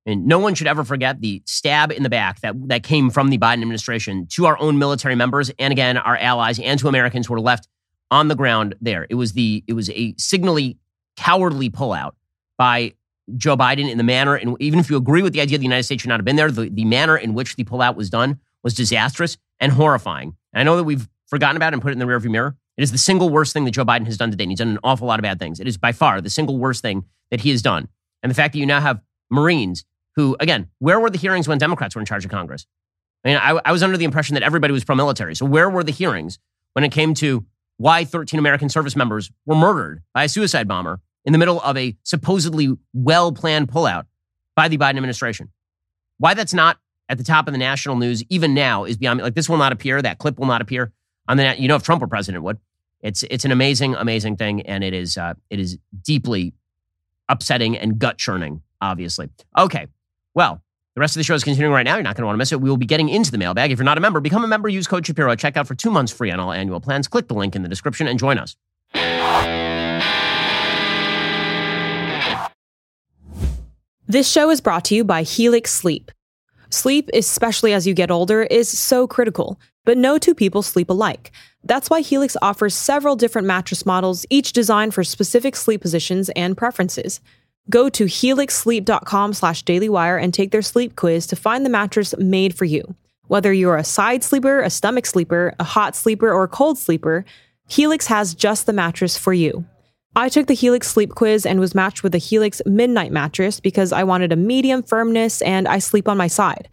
And 0.06 0.26
no 0.26 0.40
one 0.40 0.56
should 0.56 0.68
ever 0.68 0.84
forget 0.84 1.22
the 1.22 1.44
stab 1.46 1.92
in 1.92 2.04
the 2.04 2.10
back 2.10 2.40
that, 2.42 2.56
that 2.70 2.84
came 2.84 3.10
from 3.10 3.30
the 3.30 3.38
Biden 3.38 3.62
administration 3.62 4.26
to 4.28 4.46
our 4.46 4.58
own 4.58 4.80
military 4.80 5.16
members 5.16 5.52
and 5.60 5.72
again 5.72 5.98
our 5.98 6.18
allies 6.18 6.60
and 6.60 6.80
to 6.80 6.88
Americans 6.88 7.28
who 7.28 7.34
were 7.34 7.42
left 7.42 7.68
on 8.10 8.30
the 8.30 8.36
ground 8.36 8.76
there. 8.82 9.06
It 9.10 9.16
was 9.16 9.34
the 9.34 9.64
it 9.68 9.74
was 9.74 9.90
a 9.92 10.16
signally 10.18 10.78
cowardly 11.16 11.70
pullout 11.70 12.14
by 12.58 12.94
Joe 13.38 13.58
Biden 13.58 13.90
in 13.90 13.98
the 13.98 14.04
manner, 14.04 14.36
and 14.36 14.56
even 14.60 14.80
if 14.80 14.90
you 14.90 14.98
agree 14.98 15.22
with 15.22 15.34
the 15.34 15.42
idea 15.42 15.58
the 15.58 15.64
United 15.64 15.84
States 15.84 16.02
should 16.02 16.10
not 16.10 16.20
have 16.20 16.26
been 16.26 16.36
there, 16.36 16.52
the, 16.52 16.70
the 16.70 16.86
manner 16.86 17.18
in 17.18 17.34
which 17.34 17.56
the 17.56 17.64
pullout 17.64 17.96
was 17.96 18.10
done 18.10 18.40
was 18.64 18.74
disastrous 18.74 19.38
and 19.60 19.72
horrifying. 19.72 20.36
And 20.54 20.62
I 20.62 20.64
know 20.64 20.78
that 20.78 20.84
we've 20.84 21.08
forgotten 21.28 21.58
about 21.58 21.74
it 21.74 21.76
and 21.76 21.82
put 21.82 21.90
it 21.90 21.94
in 21.94 22.00
the 22.00 22.06
rearview 22.06 22.32
mirror. 22.32 22.56
It 22.78 22.84
is 22.84 22.92
the 22.92 22.98
single 22.98 23.30
worst 23.30 23.54
thing 23.54 23.66
that 23.66 23.72
Joe 23.72 23.86
Biden 23.86 24.06
has 24.06 24.18
done 24.18 24.32
today. 24.32 24.46
And 24.46 24.52
he's 24.52 24.60
done 24.60 24.70
an 24.70 24.80
awful 24.84 25.08
lot 25.08 25.20
of 25.20 25.24
bad 25.24 25.40
things. 25.40 25.60
It 25.60 25.68
is 25.68 25.78
by 25.78 25.92
far 25.92 26.22
the 26.22 26.30
single 26.30 26.58
worst 26.58 26.82
thing 26.82 27.06
that 27.32 27.42
he 27.42 27.50
has 27.52 27.62
done. 27.62 27.88
And 28.24 28.30
the 28.30 28.36
fact 28.36 28.54
that 28.54 28.60
you 28.60 28.66
now 28.66 28.82
have 28.82 29.02
Marines 29.30 29.86
who, 30.16 30.36
again, 30.40 30.68
where 30.80 31.00
were 31.00 31.10
the 31.10 31.18
hearings 31.18 31.48
when 31.48 31.58
Democrats 31.58 31.96
were 31.96 32.02
in 32.02 32.06
charge 32.06 32.26
of 32.26 32.32
Congress? 32.32 32.66
I 33.24 33.28
mean, 33.28 33.38
I, 33.38 33.60
I 33.66 33.72
was 33.72 33.84
under 33.84 33.98
the 33.98 34.06
impression 34.06 34.34
that 34.34 34.44
everybody 34.44 34.74
was 34.74 34.84
pro 34.84 34.96
military. 34.96 35.36
So 35.36 35.46
where 35.46 35.70
were 35.70 35.84
the 35.84 35.92
hearings 35.92 36.40
when 36.74 36.84
it 36.84 36.92
came 36.92 37.14
to 37.16 37.46
why 37.78 38.04
13 38.04 38.38
American 38.38 38.68
service 38.70 38.96
members 38.96 39.32
were 39.46 39.56
murdered 39.56 40.04
by 40.14 40.26
a 40.26 40.30
suicide 40.30 40.68
bomber 40.68 41.00
in 41.26 41.34
the 41.34 41.40
middle 41.40 41.62
of 41.62 41.78
a 41.78 41.96
supposedly 42.04 42.76
well 42.94 43.32
planned 43.32 43.70
pullout 43.70 44.06
by 44.56 44.68
the 44.68 44.78
Biden 44.78 44.98
administration? 44.98 45.50
Why 46.18 46.34
that's 46.34 46.54
not 46.54 46.78
at 47.08 47.18
the 47.18 47.24
top 47.24 47.48
of 47.48 47.54
the 47.54 47.58
national 47.58 47.96
news 47.96 48.24
even 48.30 48.54
now 48.54 48.86
is 48.86 48.98
beyond 48.98 49.18
me. 49.18 49.24
Like 49.24 49.36
this 49.36 49.50
will 49.50 49.58
not 49.58 49.72
appear. 49.72 50.02
That 50.02 50.20
clip 50.20 50.38
will 50.38 50.46
not 50.46 50.62
appear 50.62 50.92
on 51.28 51.38
the. 51.38 51.44
net. 51.44 51.60
You 51.60 51.68
know, 51.68 51.76
if 51.76 51.84
Trump 51.84 52.02
were 52.02 52.08
president, 52.08 52.44
would. 52.44 52.60
It's 53.02 53.24
it's 53.24 53.46
an 53.46 53.52
amazing, 53.52 53.96
amazing 53.96 54.38
thing, 54.38 54.62
and 54.64 54.84
it 54.84 54.94
is 54.94 55.18
uh, 55.18 55.34
it 55.50 55.60
is 55.60 55.78
deeply 56.04 56.54
upsetting 57.28 57.78
and 57.78 57.98
gut 57.98 58.18
churning. 58.18 58.62
Obviously, 58.82 59.30
okay. 59.58 59.88
Well, 60.34 60.62
the 60.96 61.02
rest 61.02 61.16
of 61.16 61.20
the 61.20 61.24
show 61.24 61.34
is 61.34 61.44
continuing 61.44 61.74
right 61.74 61.84
now. 61.84 61.96
You're 61.96 62.04
not 62.04 62.16
going 62.16 62.24
to 62.24 62.28
want 62.28 62.36
to 62.36 62.40
miss 62.40 62.52
it. 62.52 62.62
We 62.62 62.70
will 62.70 62.78
be 62.78 62.86
getting 62.86 63.10
into 63.10 63.32
the 63.32 63.38
mailbag. 63.38 63.72
If 63.72 63.80
you're 63.80 63.86
not 63.86 63.98
a 63.98 64.02
member, 64.02 64.20
become 64.20 64.44
a 64.44 64.48
member. 64.48 64.68
Use 64.68 64.88
code 64.88 65.06
Shapiro. 65.06 65.36
Check 65.36 65.56
out 65.56 65.68
for 65.68 65.76
two 65.76 65.92
months 65.92 66.12
free 66.12 66.32
on 66.32 66.40
all 66.40 66.52
annual 66.52 66.82
plans. 66.82 67.08
Click 67.08 67.28
the 67.28 67.36
link 67.36 67.56
in 67.56 67.64
the 67.64 67.70
description 67.70 68.08
and 68.08 68.20
join 68.20 68.38
us. 68.38 68.58
This 74.10 74.28
show 74.28 74.50
is 74.50 74.60
brought 74.60 74.86
to 74.86 74.96
you 74.96 75.04
by 75.04 75.22
Helix 75.22 75.72
Sleep. 75.72 76.10
Sleep, 76.72 77.12
especially 77.14 77.74
as 77.74 77.86
you 77.86 77.94
get 77.94 78.10
older, 78.10 78.42
is 78.42 78.68
so 78.68 79.06
critical, 79.06 79.60
but 79.86 80.00
no 80.00 80.18
two 80.18 80.34
people 80.34 80.64
sleep 80.64 80.90
alike. 80.90 81.32
That's 81.64 81.92
why 81.92 82.02
Helix 82.02 82.36
offers 82.42 82.74
several 82.74 83.16
different 83.16 83.46
mattress 83.46 83.86
models, 83.86 84.26
each 84.32 84.52
designed 84.52 84.96
for 84.96 85.04
specific 85.04 85.56
sleep 85.56 85.82
positions 85.82 86.30
and 86.30 86.58
preferences. 86.58 87.22
Go 87.70 87.88
to 87.88 88.06
helixsleep.com 88.06 89.34
slash 89.34 89.64
dailywire 89.64 90.20
and 90.20 90.34
take 90.34 90.50
their 90.50 90.64
sleep 90.64 90.96
quiz 90.96 91.28
to 91.28 91.36
find 91.36 91.64
the 91.64 91.70
mattress 91.70 92.18
made 92.18 92.56
for 92.56 92.66
you. 92.66 92.96
Whether 93.28 93.54
you're 93.54 93.78
a 93.78 93.84
side 93.84 94.24
sleeper, 94.24 94.60
a 94.62 94.72
stomach 94.72 95.06
sleeper, 95.06 95.54
a 95.60 95.64
hot 95.64 95.96
sleeper, 95.96 96.34
or 96.34 96.46
a 96.46 96.48
cold 96.48 96.80
sleeper, 96.80 97.26
Helix 97.68 98.08
has 98.08 98.34
just 98.34 98.66
the 98.66 98.74
mattress 98.74 99.20
for 99.20 99.34
you. 99.34 99.66
I 100.16 100.28
took 100.28 100.48
the 100.48 100.56
Helix 100.56 100.88
sleep 100.88 101.12
quiz 101.16 101.46
and 101.46 101.60
was 101.60 101.76
matched 101.76 102.02
with 102.02 102.14
the 102.14 102.18
Helix 102.18 102.62
Midnight 102.66 103.12
mattress 103.12 103.60
because 103.60 103.92
I 103.92 104.04
wanted 104.04 104.32
a 104.32 104.36
medium 104.36 104.82
firmness 104.82 105.42
and 105.44 105.68
I 105.68 105.80
sleep 105.80 106.10
on 106.10 106.18
my 106.18 106.28
side. 106.28 106.68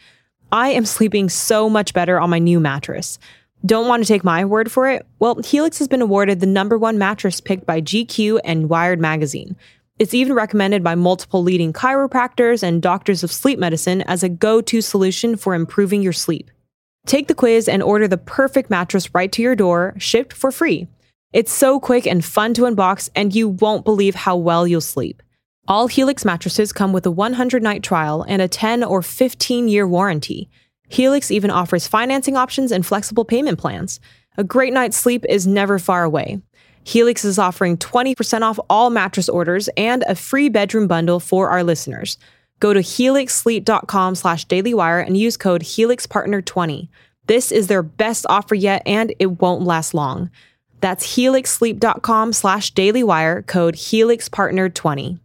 I 0.52 0.70
am 0.70 0.86
sleeping 0.96 1.28
so 1.28 1.68
much 1.68 1.92
better 1.92 2.18
on 2.18 2.30
my 2.30 2.38
new 2.38 2.58
mattress. 2.58 3.18
Don't 3.64 3.88
want 3.88 4.02
to 4.02 4.08
take 4.08 4.24
my 4.24 4.44
word 4.44 4.70
for 4.70 4.88
it? 4.88 5.06
Well, 5.18 5.40
Helix 5.42 5.78
has 5.78 5.88
been 5.88 6.02
awarded 6.02 6.40
the 6.40 6.46
number 6.46 6.78
one 6.78 6.98
mattress 6.98 7.40
picked 7.40 7.66
by 7.66 7.80
GQ 7.80 8.40
and 8.44 8.68
Wired 8.68 9.00
Magazine. 9.00 9.56
It's 9.98 10.14
even 10.14 10.34
recommended 10.34 10.84
by 10.84 10.94
multiple 10.94 11.42
leading 11.42 11.72
chiropractors 11.72 12.62
and 12.62 12.82
doctors 12.82 13.22
of 13.22 13.32
sleep 13.32 13.58
medicine 13.58 14.02
as 14.02 14.22
a 14.22 14.28
go 14.28 14.60
to 14.60 14.80
solution 14.80 15.36
for 15.36 15.54
improving 15.54 16.02
your 16.02 16.12
sleep. 16.12 16.50
Take 17.06 17.28
the 17.28 17.34
quiz 17.34 17.68
and 17.68 17.82
order 17.82 18.06
the 18.08 18.18
perfect 18.18 18.70
mattress 18.70 19.14
right 19.14 19.30
to 19.32 19.42
your 19.42 19.56
door, 19.56 19.94
shipped 19.98 20.32
for 20.32 20.50
free. 20.50 20.86
It's 21.32 21.52
so 21.52 21.80
quick 21.80 22.06
and 22.06 22.24
fun 22.24 22.54
to 22.54 22.62
unbox, 22.62 23.10
and 23.14 23.34
you 23.34 23.48
won't 23.48 23.84
believe 23.84 24.14
how 24.14 24.36
well 24.36 24.66
you'll 24.66 24.80
sleep. 24.80 25.22
All 25.68 25.88
Helix 25.88 26.24
mattresses 26.24 26.72
come 26.72 26.92
with 26.92 27.04
a 27.06 27.10
100 27.10 27.62
night 27.62 27.82
trial 27.82 28.24
and 28.28 28.40
a 28.40 28.48
10 28.48 28.84
or 28.84 29.02
15 29.02 29.68
year 29.68 29.86
warranty. 29.86 30.48
Helix 30.88 31.30
even 31.30 31.50
offers 31.50 31.88
financing 31.88 32.36
options 32.36 32.70
and 32.70 32.86
flexible 32.86 33.24
payment 33.24 33.58
plans. 33.58 33.98
A 34.38 34.44
great 34.44 34.72
night's 34.72 34.96
sleep 34.96 35.24
is 35.28 35.46
never 35.46 35.78
far 35.78 36.04
away. 36.04 36.40
Helix 36.84 37.24
is 37.24 37.38
offering 37.38 37.76
20% 37.78 38.42
off 38.42 38.60
all 38.70 38.90
mattress 38.90 39.28
orders 39.28 39.68
and 39.76 40.04
a 40.04 40.14
free 40.14 40.48
bedroom 40.48 40.86
bundle 40.86 41.18
for 41.18 41.50
our 41.50 41.64
listeners. 41.64 42.16
Go 42.60 42.72
to 42.72 42.80
helixsleep.com 42.80 44.14
slash 44.14 44.46
dailywire 44.46 45.04
and 45.04 45.16
use 45.16 45.36
code 45.36 45.62
HelixPartner20. 45.62 46.88
This 47.26 47.50
is 47.50 47.66
their 47.66 47.82
best 47.82 48.24
offer 48.28 48.54
yet, 48.54 48.82
and 48.86 49.12
it 49.18 49.40
won't 49.40 49.62
last 49.62 49.94
long. 49.94 50.30
That's 50.80 51.16
helixsleep.com 51.16 52.32
slash 52.32 52.72
dailywire, 52.72 53.46
code 53.46 53.74
HelixPartner20. 53.74 55.20